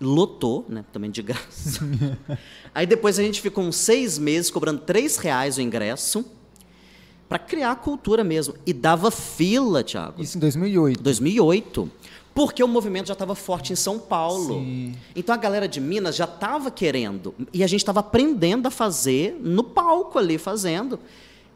lotou, 0.04 0.66
né? 0.70 0.84
Também 0.92 1.10
de 1.10 1.22
graça. 1.22 1.80
Aí 2.74 2.86
depois 2.86 3.18
a 3.18 3.24
gente 3.24 3.42
ficou 3.42 3.64
uns 3.64 3.76
seis 3.76 4.18
meses 4.18 4.52
cobrando 4.52 4.82
três 4.82 5.18
reais 5.18 5.58
o 5.58 5.62
ingresso 5.62 6.26
para 7.28 7.40
criar 7.40 7.72
a 7.72 7.76
cultura 7.76 8.24
mesmo. 8.24 8.54
E 8.66 8.74
dava 8.74 9.10
fila, 9.10 9.84
Thiago. 9.84 10.22
Isso 10.22 10.38
em 10.38 10.40
2008. 10.40 11.02
2008. 11.02 11.92
Porque 12.34 12.64
o 12.64 12.68
movimento 12.68 13.08
já 13.08 13.14
estava 13.14 13.36
forte 13.36 13.74
em 13.74 13.76
São 13.76 14.00
Paulo. 14.00 14.60
Sim. 14.60 14.96
Então 15.16 15.34
a 15.34 15.38
galera 15.38 15.68
de 15.68 15.80
Minas 15.80 16.16
já 16.16 16.26
estava 16.26 16.72
querendo. 16.72 17.34
E 17.52 17.64
a 17.64 17.68
gente 17.68 17.82
estava 17.82 18.00
aprendendo 18.00 18.68
a 18.68 18.72
fazer 18.72 19.38
no 19.40 19.64
palco 19.64 20.18
ali, 20.18 20.38
fazendo. 20.38 21.00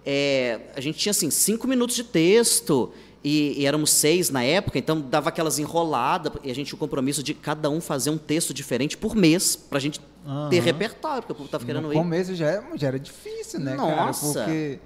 É, 0.05 0.61
a 0.75 0.81
gente 0.81 0.97
tinha 0.97 1.11
assim, 1.11 1.29
cinco 1.29 1.67
minutos 1.67 1.95
de 1.95 2.03
texto. 2.03 2.91
E, 3.27 3.59
e, 3.59 3.65
éramos 3.65 3.89
seis 3.91 4.29
na 4.29 4.41
época, 4.41 4.79
então 4.79 5.01
dava 5.01 5.27
aquelas 5.27 5.59
enroladas, 5.59 6.31
e 6.45 6.49
a 6.49 6.55
gente 6.55 6.67
tinha 6.67 6.77
o 6.77 6.79
compromisso 6.79 7.21
de 7.21 7.33
cada 7.33 7.69
um 7.69 7.81
fazer 7.81 8.09
um 8.09 8.17
texto 8.17 8.53
diferente 8.53 8.95
por 8.95 9.17
mês, 9.17 9.53
para 9.53 9.79
a 9.79 9.81
gente 9.81 9.99
uhum. 10.25 10.47
ter 10.47 10.61
repertório, 10.61 11.23
porque 11.23 11.33
o 11.33 11.35
povo 11.35 11.47
estava 11.47 11.65
querendo 11.65 11.83
no 11.83 11.91
ir. 11.91 11.97
No 11.97 12.03
começo 12.03 12.33
já 12.33 12.47
era, 12.47 12.63
já 12.77 12.87
era 12.87 12.97
difícil, 12.97 13.59
né, 13.59 13.75
Nossa. 13.75 14.33
cara? 14.33 14.45
Porque... 14.45 14.79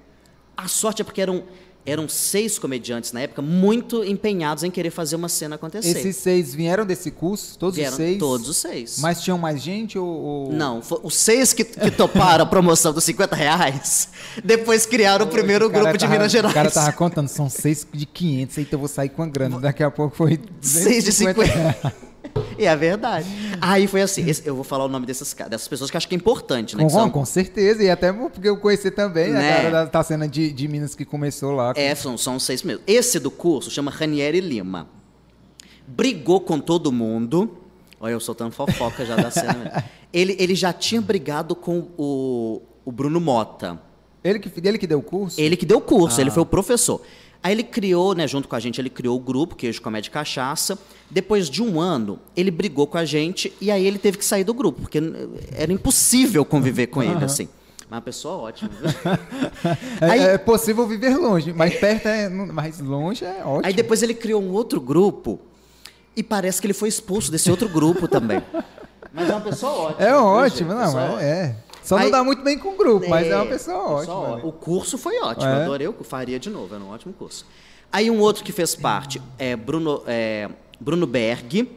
A 0.56 0.66
sorte 0.66 1.02
é 1.02 1.04
porque 1.04 1.20
eram 1.20 1.44
eram 1.84 2.08
seis 2.08 2.58
comediantes 2.58 3.12
na 3.12 3.20
época 3.22 3.42
muito 3.42 4.04
empenhados 4.04 4.62
em 4.62 4.70
querer 4.70 4.90
fazer 4.90 5.16
uma 5.16 5.28
cena 5.28 5.56
acontecer. 5.56 5.98
Esses 5.98 6.16
seis 6.16 6.54
vieram 6.54 6.86
desse 6.86 7.10
curso? 7.10 7.58
Todos 7.58 7.76
vieram 7.76 7.92
os 7.92 7.96
seis? 7.96 8.18
Todos 8.18 8.48
os 8.48 8.56
seis. 8.56 8.98
Mas 9.00 9.22
tinham 9.22 9.36
mais 9.36 9.60
gente 9.60 9.98
ou... 9.98 10.06
ou... 10.06 10.52
Não, 10.52 10.80
os 11.02 11.14
seis 11.14 11.52
que, 11.52 11.64
que 11.64 11.90
toparam 11.90 12.44
a 12.44 12.46
promoção 12.46 12.92
dos 12.92 13.04
50 13.04 13.34
reais, 13.34 14.08
depois 14.44 14.86
criaram 14.86 15.26
o 15.26 15.28
primeiro 15.28 15.68
grupo 15.68 15.86
tava, 15.86 15.98
de 15.98 16.08
Minas 16.08 16.30
Gerais. 16.30 16.52
O 16.52 16.54
cara 16.54 16.70
tava 16.70 16.92
contando, 16.92 17.28
são 17.28 17.48
seis 17.48 17.86
de 17.92 18.06
500, 18.06 18.58
então 18.58 18.70
eu 18.72 18.78
vou 18.78 18.88
sair 18.88 19.08
com 19.08 19.22
a 19.22 19.26
grana. 19.26 19.58
Daqui 19.58 19.82
a 19.82 19.90
pouco 19.90 20.16
foi 20.16 20.40
Seis 20.60 21.04
de 21.04 21.12
50. 21.12 22.11
E 22.58 22.66
é 22.66 22.76
verdade. 22.76 23.26
Aí 23.60 23.86
foi 23.86 24.02
assim, 24.02 24.28
esse, 24.28 24.46
eu 24.46 24.54
vou 24.54 24.64
falar 24.64 24.84
o 24.84 24.88
nome 24.88 25.06
dessas, 25.06 25.32
dessas 25.32 25.68
pessoas 25.68 25.90
que 25.90 25.96
acho 25.96 26.08
que 26.08 26.14
é 26.14 26.16
importante, 26.16 26.76
né? 26.76 26.82
Com, 26.82 26.90
são... 26.90 27.10
com 27.10 27.24
certeza, 27.24 27.82
e 27.82 27.90
até 27.90 28.12
porque 28.12 28.48
eu 28.48 28.56
conheci 28.56 28.90
também 28.90 29.30
né? 29.30 29.52
a 29.52 29.62
cara 29.62 29.84
da 29.86 30.02
cena 30.02 30.28
de, 30.28 30.52
de 30.52 30.68
Minas 30.68 30.94
que 30.94 31.04
começou 31.04 31.52
lá. 31.52 31.72
É, 31.76 31.94
são, 31.94 32.16
são 32.16 32.38
seis 32.38 32.62
mesmo. 32.62 32.82
Esse 32.86 33.18
do 33.18 33.30
curso 33.30 33.70
chama 33.70 33.90
Ranieri 33.90 34.40
Lima. 34.40 34.88
Brigou 35.86 36.40
com 36.40 36.60
todo 36.60 36.92
mundo. 36.92 37.58
Olha, 38.00 38.12
eu 38.12 38.20
soltando 38.20 38.52
fofoca 38.52 39.04
já 39.04 39.16
da 39.16 39.30
cena. 39.30 39.84
ele, 40.12 40.36
ele 40.38 40.54
já 40.54 40.72
tinha 40.72 41.00
brigado 41.00 41.54
com 41.54 41.88
o, 41.96 42.62
o 42.84 42.92
Bruno 42.92 43.20
Mota. 43.20 43.80
Ele 44.24 44.38
que, 44.38 44.50
ele 44.68 44.78
que 44.78 44.86
deu 44.86 44.98
o 44.98 45.02
curso? 45.02 45.40
Ele 45.40 45.56
que 45.56 45.66
deu 45.66 45.78
o 45.78 45.80
curso, 45.80 46.18
ah. 46.18 46.22
ele 46.22 46.30
foi 46.30 46.42
o 46.42 46.46
professor. 46.46 47.00
Aí 47.42 47.52
ele 47.52 47.62
criou, 47.64 48.14
né, 48.14 48.26
junto 48.28 48.46
com 48.46 48.54
a 48.54 48.60
gente, 48.60 48.80
ele 48.80 48.88
criou 48.90 49.16
o 49.16 49.20
grupo 49.20 49.56
Queijo 49.56 49.82
Comédia 49.82 50.08
e 50.08 50.12
Cachaça. 50.12 50.78
Depois 51.10 51.50
de 51.50 51.62
um 51.62 51.80
ano, 51.80 52.18
ele 52.36 52.50
brigou 52.50 52.86
com 52.86 52.96
a 52.96 53.04
gente 53.04 53.52
e 53.60 53.70
aí 53.70 53.84
ele 53.86 53.98
teve 53.98 54.16
que 54.16 54.24
sair 54.24 54.44
do 54.44 54.54
grupo, 54.54 54.82
porque 54.82 54.98
era 55.52 55.72
impossível 55.72 56.44
conviver 56.44 56.86
com 56.86 57.02
ele, 57.02 57.24
assim. 57.24 57.48
Mas 57.90 57.96
uma 57.98 58.00
pessoa 58.00 58.34
ótima. 58.36 58.70
É, 60.00 60.10
Aí- 60.10 60.20
é 60.20 60.38
possível 60.38 60.86
viver 60.86 61.16
longe, 61.16 61.52
mas 61.52 61.74
perto 61.74 62.06
é. 62.06 62.28
Mais 62.28 62.80
longe 62.80 63.24
é 63.24 63.42
ótimo. 63.44 63.66
Aí 63.66 63.72
depois 63.74 64.02
ele 64.02 64.14
criou 64.14 64.42
um 64.42 64.50
outro 64.52 64.80
grupo 64.80 65.38
e 66.16 66.22
parece 66.22 66.60
que 66.60 66.66
ele 66.66 66.74
foi 66.74 66.88
expulso 66.88 67.30
desse 67.30 67.50
outro 67.50 67.68
grupo 67.68 68.08
também. 68.08 68.42
Mas 69.14 69.28
é 69.28 69.32
uma 69.32 69.40
pessoa 69.42 69.72
ótima. 69.90 70.06
É 70.08 70.14
ótimo, 70.16 70.70
gente? 70.70 70.94
não, 70.94 71.18
é, 71.18 71.24
é. 71.24 71.56
Só 71.82 71.96
Aí- 71.96 72.04
não 72.04 72.10
dá 72.10 72.22
muito 72.24 72.42
bem 72.42 72.56
com 72.58 72.68
o 72.70 72.76
grupo, 72.76 73.08
mas 73.08 73.26
é 73.26 73.34
uma 73.36 73.44
É, 73.44 73.48
pessoa 73.48 73.76
ótima. 73.78 74.14
ó- 74.14 74.36
né? 74.36 74.42
O 74.44 74.52
curso 74.52 74.96
foi 74.96 75.18
ótimo, 75.20 75.50
É? 75.50 75.64
adorei, 75.64 75.86
eu 75.86 75.94
faria 76.02 76.38
de 76.38 76.48
novo, 76.48 76.74
era 76.74 76.82
um 76.82 76.90
ótimo 76.90 77.12
curso. 77.12 77.44
Aí 77.92 78.10
um 78.10 78.20
outro 78.20 78.42
que 78.44 78.52
fez 78.52 78.74
parte 78.74 79.20
é 79.38 79.54
Bruno, 79.56 80.02
é, 80.06 80.48
Bruno 80.80 81.06
Berg, 81.06 81.68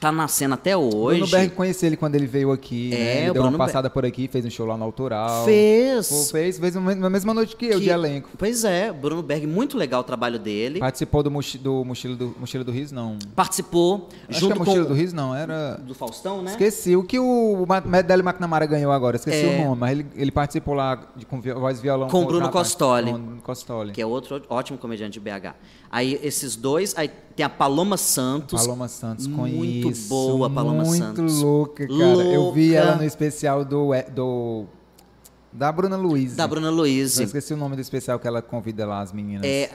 tá 0.00 0.12
na 0.12 0.28
cena 0.28 0.54
até 0.54 0.76
hoje. 0.76 1.20
Bruno 1.20 1.30
Berg 1.30 1.50
conheci 1.54 1.86
ele 1.86 1.96
quando 1.96 2.14
ele 2.14 2.26
veio 2.26 2.52
aqui, 2.52 2.92
É, 2.92 2.96
né? 2.98 3.22
Ele 3.24 3.32
deu 3.32 3.42
uma 3.42 3.56
passada 3.58 3.88
por 3.88 4.04
aqui, 4.04 4.28
fez 4.28 4.44
um 4.44 4.50
show 4.50 4.66
lá 4.66 4.76
no 4.76 4.84
Autoral. 4.84 5.44
Fez. 5.44 6.08
Pô, 6.08 6.22
fez, 6.32 6.58
fez 6.58 6.74
na 6.74 7.08
mesma 7.10 7.32
noite 7.32 7.56
que 7.56 7.66
eu, 7.66 7.78
Que- 7.78 7.84
de 7.84 7.90
elenco. 7.90 8.28
Pois 8.36 8.64
é, 8.64 8.92
Bruno 8.92 9.22
Berg, 9.22 9.46
muito 9.46 9.76
legal 9.76 10.00
o 10.00 10.04
trabalho 10.04 10.38
dele. 10.38 10.78
Participou 10.80 11.22
do, 11.22 11.30
mochi, 11.30 11.58
do 11.58 11.84
Mochila 11.84 12.14
do 12.16 12.34
Mochila 12.38 12.62
do 12.64 12.70
Riso, 12.72 12.94
não. 12.94 13.18
Participou 13.34 14.08
Acho 14.28 14.40
junto 14.40 14.54
que 14.54 14.60
é 14.60 14.64
com 14.64 14.70
Mochila 14.70 14.84
do 14.86 14.94
Riso, 14.94 15.16
não. 15.16 15.34
Era... 15.34 15.74
do 15.76 15.94
Faustão, 15.94 16.42
né? 16.42 16.50
Esqueci. 16.52 16.94
O 16.96 17.02
que 17.02 17.18
o 17.18 17.66
Medellín 17.86 18.22
McNamara 18.24 18.66
ganhou 18.66 18.92
agora, 18.92 19.16
esqueci 19.16 19.46
É. 19.46 19.60
o 19.60 19.64
nome, 19.64 19.80
mas 19.80 19.90
ele, 19.92 20.06
ele 20.14 20.30
participou 20.30 20.74
lá 20.74 21.00
de, 21.16 21.24
com 21.24 21.40
voz 21.40 21.78
e 21.78 21.82
violão. 21.82 22.08
Com 22.08 22.24
Bruno 22.24 22.50
Costoli. 22.50 23.12
Com 23.12 23.18
Bruno 23.18 23.42
Costoli. 23.42 23.92
Que 23.92 24.02
é 24.02 24.06
outro 24.06 24.42
ótimo 24.48 24.78
comediante 24.78 25.14
de 25.14 25.20
BH. 25.20 25.54
Aí 25.90 26.18
esses 26.22 26.56
dois, 26.56 26.94
aí 26.96 27.08
tem 27.34 27.44
a 27.46 27.48
Paloma 27.48 27.96
Santos. 27.96 28.60
Paloma 28.62 28.88
Santos, 28.88 29.26
Muito 29.26 29.56
conheço. 29.56 29.88
Boa 30.08 30.48
Paloma 30.50 30.84
muito 30.84 30.98
Santos. 31.04 31.42
louca, 31.42 31.86
cara. 31.86 31.98
Eu 32.00 32.52
vi 32.52 32.70
Louca. 32.72 32.76
ela 32.88 32.96
no 32.96 33.04
especial 33.04 33.64
do... 33.64 33.90
do 34.14 34.64
da 35.52 35.72
Bruna 35.72 35.96
Luiz. 35.96 36.36
Da 36.36 36.46
Bruna 36.46 36.68
Eu 36.68 36.72
Luiz. 36.74 37.18
esqueci 37.18 37.54
o 37.54 37.56
nome 37.56 37.76
do 37.76 37.80
especial 37.80 38.18
que 38.18 38.28
ela 38.28 38.42
convida 38.42 38.84
lá 38.86 39.00
as 39.00 39.10
meninas. 39.12 39.44
É, 39.46 39.70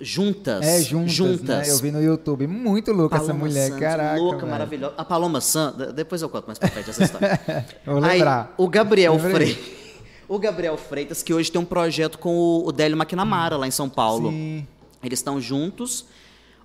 juntas. 0.00 0.64
É, 0.64 0.80
juntas, 0.80 1.40
né? 1.42 1.62
Eu 1.66 1.78
vi 1.78 1.90
no 1.90 2.00
YouTube. 2.00 2.46
Muito 2.46 2.92
louca 2.92 3.16
essa 3.16 3.26
Paloma 3.26 3.46
mulher, 3.46 3.66
Santos, 3.68 3.80
caraca. 3.80 4.20
Louca, 4.20 4.38
velho. 4.38 4.50
maravilhosa. 4.50 4.94
A 4.96 5.04
Paloma 5.04 5.40
Santos, 5.40 5.92
depois 5.92 6.22
eu 6.22 6.28
conto 6.28 6.46
mais 6.46 6.58
pra 6.58 6.68
frente 6.68 6.90
essa 6.90 7.02
história. 7.04 7.40
Vou 7.84 7.96
Aí, 8.04 8.18
lembrar. 8.18 8.54
o 8.56 8.68
Gabriel. 8.68 9.18
Freitas. 9.18 9.64
O 10.26 10.38
Gabriel 10.38 10.78
Freitas, 10.78 11.22
que 11.22 11.34
hoje 11.34 11.52
tem 11.52 11.60
um 11.60 11.66
projeto 11.66 12.18
com 12.18 12.34
o- 12.34 12.66
o 12.68 12.72
Délio 12.72 12.96
McNamara, 12.96 13.58
lá 13.58 13.66
em 13.66 13.70
São 13.70 13.90
Paulo. 13.90 14.30
Sim. 14.30 14.66
Eles 15.02 15.18
estão 15.18 15.38
juntos. 15.38 16.06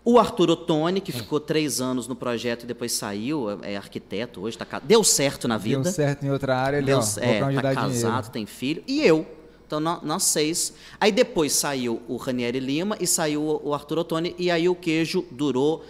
O 0.03 0.17
Arthur 0.17 0.49
Ottoni, 0.51 1.01
que 1.01 1.11
ficou 1.11 1.39
três 1.39 1.81
anos 1.81 2.07
no 2.07 2.15
projeto 2.15 2.63
e 2.63 2.65
depois 2.65 2.91
saiu, 2.93 3.47
é 3.63 3.75
arquiteto 3.75 4.41
hoje, 4.41 4.57
tá, 4.57 4.65
deu 4.83 5.03
certo 5.03 5.47
na 5.47 5.57
vida. 5.57 5.83
Deu 5.83 5.91
certo 5.91 6.23
em 6.25 6.31
outra 6.31 6.57
área, 6.57 6.77
ele, 6.77 6.87
Deu- 6.87 6.99
ó, 6.99 7.01
vou 7.01 7.23
é, 7.23 7.55
tá 7.61 7.73
casado, 7.75 7.91
dinheiro. 7.91 8.29
tem 8.31 8.45
filho. 8.45 8.83
E 8.87 9.01
eu. 9.01 9.27
Então, 9.67 9.79
nó- 9.79 9.99
nós 10.01 10.23
seis. 10.23 10.73
Aí 10.99 11.11
depois 11.11 11.53
saiu 11.53 12.01
o 12.07 12.15
Ranieri 12.15 12.59
Lima 12.59 12.97
e 12.99 13.05
saiu 13.05 13.61
o 13.63 13.73
Arthur 13.73 13.99
Ottoni. 13.99 14.33
E 14.39 14.49
aí 14.49 14.67
o 14.67 14.73
queijo 14.73 15.25
durou 15.29 15.83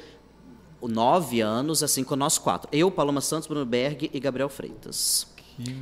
nove 0.82 1.40
anos, 1.42 1.84
assim, 1.84 2.04
com 2.04 2.16
nós 2.16 2.38
quatro. 2.38 2.68
Eu, 2.74 2.90
Paloma 2.92 3.22
Santos, 3.22 3.48
Bruno 3.48 3.66
Berg 3.66 4.10
e 4.14 4.20
Gabriel 4.20 4.50
Freitas. 4.50 5.28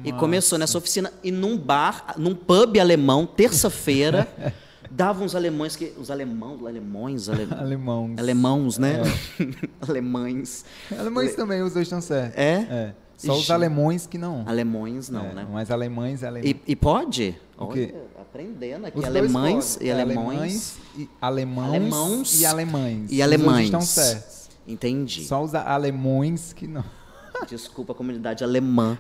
E 0.03 0.11
começou 0.11 0.57
nessa 0.57 0.77
oficina 0.77 1.13
e 1.23 1.31
num 1.31 1.55
bar, 1.57 2.15
num 2.17 2.33
pub 2.35 2.77
alemão, 2.79 3.25
terça-feira, 3.27 4.27
dava 4.91 5.23
uns 5.23 5.35
alemães 5.35 5.75
que. 5.75 5.93
Os 5.97 6.09
alemão, 6.11 6.57
alemões, 6.65 7.29
ale, 7.29 7.47
Alemãos. 7.57 8.17
alemãos, 8.17 8.77
né? 8.77 9.01
Alemães. 9.87 10.65
Alemães 10.97 11.35
também, 11.35 11.61
os 11.61 11.73
dois 11.73 11.85
estão 11.87 12.01
certos. 12.01 12.37
É? 12.37 12.53
É. 12.69 12.93
Só 13.17 13.33
os 13.33 13.39
Ixi. 13.43 13.51
alemões 13.51 14.05
que 14.05 14.17
não. 14.17 14.43
Alemões 14.45 15.09
não, 15.09 15.25
É, 15.25 15.33
né? 15.33 15.47
Mas 15.51 15.71
alemães, 15.71 16.23
alemães. 16.23 16.51
E, 16.51 16.61
e 16.71 16.75
pode? 16.75 17.35
O 17.57 17.67
quê? 17.69 17.91
Olha, 17.91 18.21
aprendendo 18.21 18.85
aqui. 18.85 18.97
Os 18.99 19.03
dois 19.05 19.15
alemães 19.15 19.77
e 19.81 19.89
É, 19.89 19.93
alemães. 20.01 20.77
e 20.95 21.09
alemãos, 21.19 21.67
Alemãos 21.67 22.39
e 22.41 22.45
alemães. 22.45 22.99
E 22.99 23.03
Os 23.03 23.09
dois 23.09 23.21
alemães. 23.23 23.65
estão 23.65 23.81
certos. 23.81 24.49
Entendi. 24.67 25.23
Só 25.25 25.43
os 25.43 25.55
alemões 25.55 26.53
que 26.53 26.67
não. 26.67 26.83
Desculpa 27.49 27.93
a 27.93 27.95
comunidade 27.95 28.43
alemã. 28.43 28.99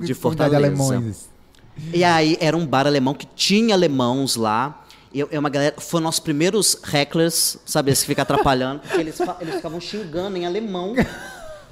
De 0.00 0.12
Fortaleza. 0.14 0.56
alemães. 0.56 1.28
E 1.92 2.02
aí 2.02 2.36
era 2.40 2.56
um 2.56 2.66
bar 2.66 2.86
alemão 2.86 3.14
que 3.14 3.26
tinha 3.26 3.74
alemãos 3.76 4.34
lá. 4.34 4.84
E 5.16 5.26
é 5.30 5.38
uma 5.38 5.48
galera. 5.48 5.74
Foram 5.80 6.04
nossos 6.04 6.20
primeiros 6.20 6.76
hecklers, 6.84 7.56
sabe? 7.64 7.90
Esse 7.90 8.02
que 8.02 8.08
fica 8.08 8.20
atrapalhando. 8.22 8.80
Porque 8.80 9.00
eles, 9.00 9.18
eles 9.40 9.54
ficavam 9.56 9.80
xingando 9.80 10.36
em 10.36 10.44
alemão 10.44 10.94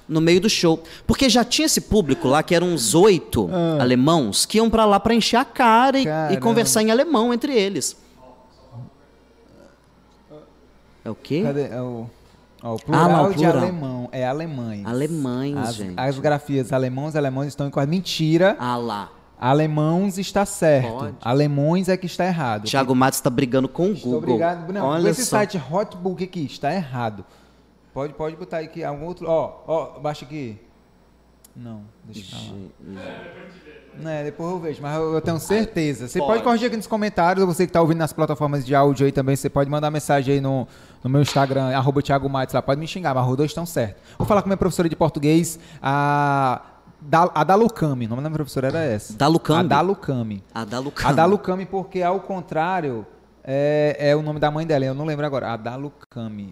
no 0.09 0.19
meio 0.21 0.41
do 0.41 0.49
show. 0.49 0.83
Porque 1.07 1.29
já 1.29 1.45
tinha 1.45 1.67
esse 1.67 1.83
público 1.83 2.27
lá, 2.29 2.43
que 2.43 2.55
eram 2.55 2.69
uns 2.69 2.95
oito 2.95 3.51
alemãos, 3.79 4.47
que 4.47 4.57
iam 4.57 4.71
pra 4.71 4.87
lá 4.87 4.99
pra 4.99 5.15
encher 5.15 5.37
a 5.37 5.45
cara 5.45 5.99
e, 5.99 6.07
e 6.33 6.37
conversar 6.39 6.83
em 6.83 6.91
alemão 6.91 7.35
entre 7.35 7.53
eles. 7.55 7.97
É 11.05 11.11
o 11.11 11.15
quê? 11.15 11.43
Cadê? 11.43 11.65
É 11.69 11.83
o, 11.83 12.07
ó, 12.63 12.73
o 12.73 12.77
Ah, 12.77 12.79
plural 12.79 13.25
o 13.27 13.29
de 13.31 13.35
plural. 13.37 13.59
alemão. 13.59 14.09
É 14.11 14.27
alemães. 14.27 14.87
Alemães, 14.87 15.57
as, 15.59 15.75
gente. 15.75 15.95
As 16.01 16.19
grafias 16.19 16.73
alemãos, 16.73 17.15
alemãos 17.15 17.47
estão 17.47 17.67
em 17.67 17.71
quase. 17.71 17.91
Mentira. 17.91 18.57
Ah 18.59 18.77
lá. 18.77 19.11
Alemãos 19.39 20.19
está 20.19 20.47
certo. 20.47 20.93
Pode. 20.93 21.17
Alemões 21.21 21.89
é 21.89 21.97
que 21.97 22.07
está 22.07 22.25
errado. 22.25 22.65
Tiago 22.65 22.95
Matos 22.95 23.19
está 23.19 23.31
brigando 23.31 23.69
com 23.69 23.91
o 23.91 23.95
Google. 23.95 24.19
obrigado. 24.19 24.73
Não, 24.73 24.87
Olha 24.87 25.11
esse 25.11 25.25
só. 25.25 25.39
site 25.39 25.61
Hotbook 25.71 26.23
aqui 26.23 26.45
está 26.45 26.73
errado. 26.73 27.25
Pode, 27.93 28.13
pode 28.15 28.37
botar 28.37 28.59
aqui 28.59 28.83
algum 28.83 29.07
outro. 29.07 29.29
Ó, 29.29 29.63
ó, 29.67 30.01
baixa 30.01 30.25
aqui. 30.25 30.59
Não, 31.57 31.83
deixa 32.05 32.35
eu 32.35 32.41
falar. 32.41 34.11
É, 34.11 34.25
depois 34.25 34.51
eu 34.51 34.59
vejo, 34.59 34.83
mas 34.83 34.97
eu, 34.97 35.21
tenho 35.21 35.39
certeza. 35.39 36.09
Você 36.09 36.19
pode. 36.19 36.33
Pode. 36.33 36.43
corrigir 36.43 36.67
aqui 36.67 36.77
nos 36.77 36.89
comentários, 36.89 37.47
ou 37.47 37.53
você 37.53 37.65
que 37.65 37.71
está 37.71 37.81
ouvindo 37.81 37.99
nas 37.99 38.13
plataformas 38.13 38.67
de 38.67 38.75
áudio 38.75 39.07
aí 39.07 39.13
também, 39.13 39.37
você 39.37 39.49
pode 39.49 39.71
mandar 39.71 39.89
mensagem 39.89 40.35
aí 40.35 40.41
no, 40.41 40.67
no 41.03 41.09
meu 41.09 41.23
Instagram, 41.23 41.69
arroba 41.77 42.03
Thiago 42.03 42.29
Matos 42.29 42.55
lá, 42.55 42.61
pode 42.61 42.81
me 42.81 42.89
xingar, 42.89 43.15
mas 43.15 43.29
os 43.29 43.37
dois 43.37 43.51
estão 43.53 43.65
certos. 43.65 44.03
Vou 44.19 44.27
falar 44.27 44.43
com 44.43 44.49
minha 44.49 44.57
professora 44.57 44.89
de 44.89 44.97
português, 44.97 45.61
a, 45.81 46.61
da, 47.07 47.31
a 47.35 47.45
Dalucami, 47.45 48.07
o 48.07 48.09
nome 48.09 48.23
da 48.23 48.29
minha 48.29 48.37
professora 48.39 48.69
era 48.69 48.83
essa. 48.83 49.13
Dalucami? 49.17 49.61
A 49.61 49.63
Dalucami. 49.63 50.43
A. 50.55 50.61
A 51.11 51.13
porque 51.67 52.03
ao 52.03 52.21
contrário, 52.21 53.07
é, 53.43 53.97
é 53.99 54.17
o 54.17 54.23
nome 54.23 54.41
da 54.41 54.51
mãe 54.51 54.67
dela, 54.67 54.85
eu 54.85 54.95
não 54.95 55.05
lembro 55.05 55.27
agora. 55.27 55.53
A 55.53 55.57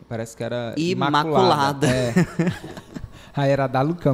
parece 0.08 0.36
que 0.36 0.44
era 0.44 0.74
Imaculada. 0.76 1.86
É. 1.86 2.12
Aí 3.34 3.50
era 3.50 3.64
a 3.64 3.66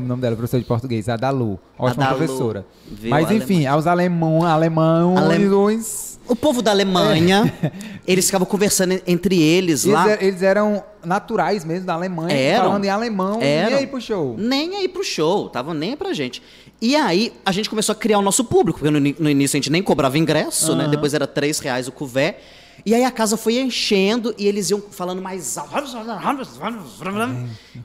o 0.04 0.08
nome 0.08 0.22
dela, 0.22 0.36
professora 0.36 0.62
de 0.62 0.68
português. 0.68 1.08
A 1.08 1.16
Dalu, 1.16 1.58
ótima 1.76 2.04
Dalu. 2.04 2.18
professora. 2.18 2.64
Viu, 2.86 3.10
Mas 3.10 3.28
enfim, 3.32 3.66
aos 3.66 3.86
alemão, 3.88 4.44
alemãos, 4.44 5.18
Alem- 5.18 5.38
O 6.28 6.36
povo 6.36 6.60
da 6.62 6.70
Alemanha, 6.70 7.52
eles 8.06 8.26
ficavam 8.26 8.46
conversando 8.46 8.92
en- 8.92 9.02
entre 9.06 9.40
eles 9.42 9.84
eles, 9.84 9.94
lá. 9.94 10.10
er- 10.10 10.22
eles 10.22 10.42
eram 10.42 10.82
naturais 11.04 11.64
mesmo 11.64 11.86
da 11.86 11.94
Alemanha, 11.94 12.34
Eram. 12.36 12.64
falando 12.66 12.84
em 12.84 12.88
alemão, 12.90 13.38
Eram. 13.40 13.70
e 13.72 13.74
aí 13.74 13.86
pro 13.86 14.00
show. 14.00 14.34
Nem 14.38 14.76
aí 14.76 14.88
pro 14.88 15.02
show, 15.02 15.48
tava 15.48 15.72
nem 15.72 15.90
aí 15.90 15.96
pra 15.96 16.12
gente. 16.12 16.42
E 16.80 16.94
aí, 16.94 17.32
a 17.44 17.50
gente 17.50 17.68
começou 17.68 17.92
a 17.92 17.96
criar 17.96 18.18
o 18.18 18.22
nosso 18.22 18.44
público, 18.44 18.78
porque 18.78 18.90
no, 18.90 19.00
no 19.00 19.30
início 19.30 19.56
a 19.56 19.58
gente 19.58 19.70
nem 19.70 19.82
cobrava 19.82 20.16
ingresso, 20.18 20.76
né? 20.76 20.86
Depois 20.88 21.12
era 21.14 21.26
três 21.26 21.58
reais 21.58 21.88
o 21.88 21.92
cuvé. 21.92 22.38
E 22.84 22.94
aí 22.94 23.04
a 23.04 23.10
casa 23.10 23.36
foi 23.36 23.58
enchendo 23.58 24.34
e 24.38 24.46
eles 24.46 24.70
iam 24.70 24.80
falando 24.90 25.20
mais 25.20 25.58
alto. 25.58 25.74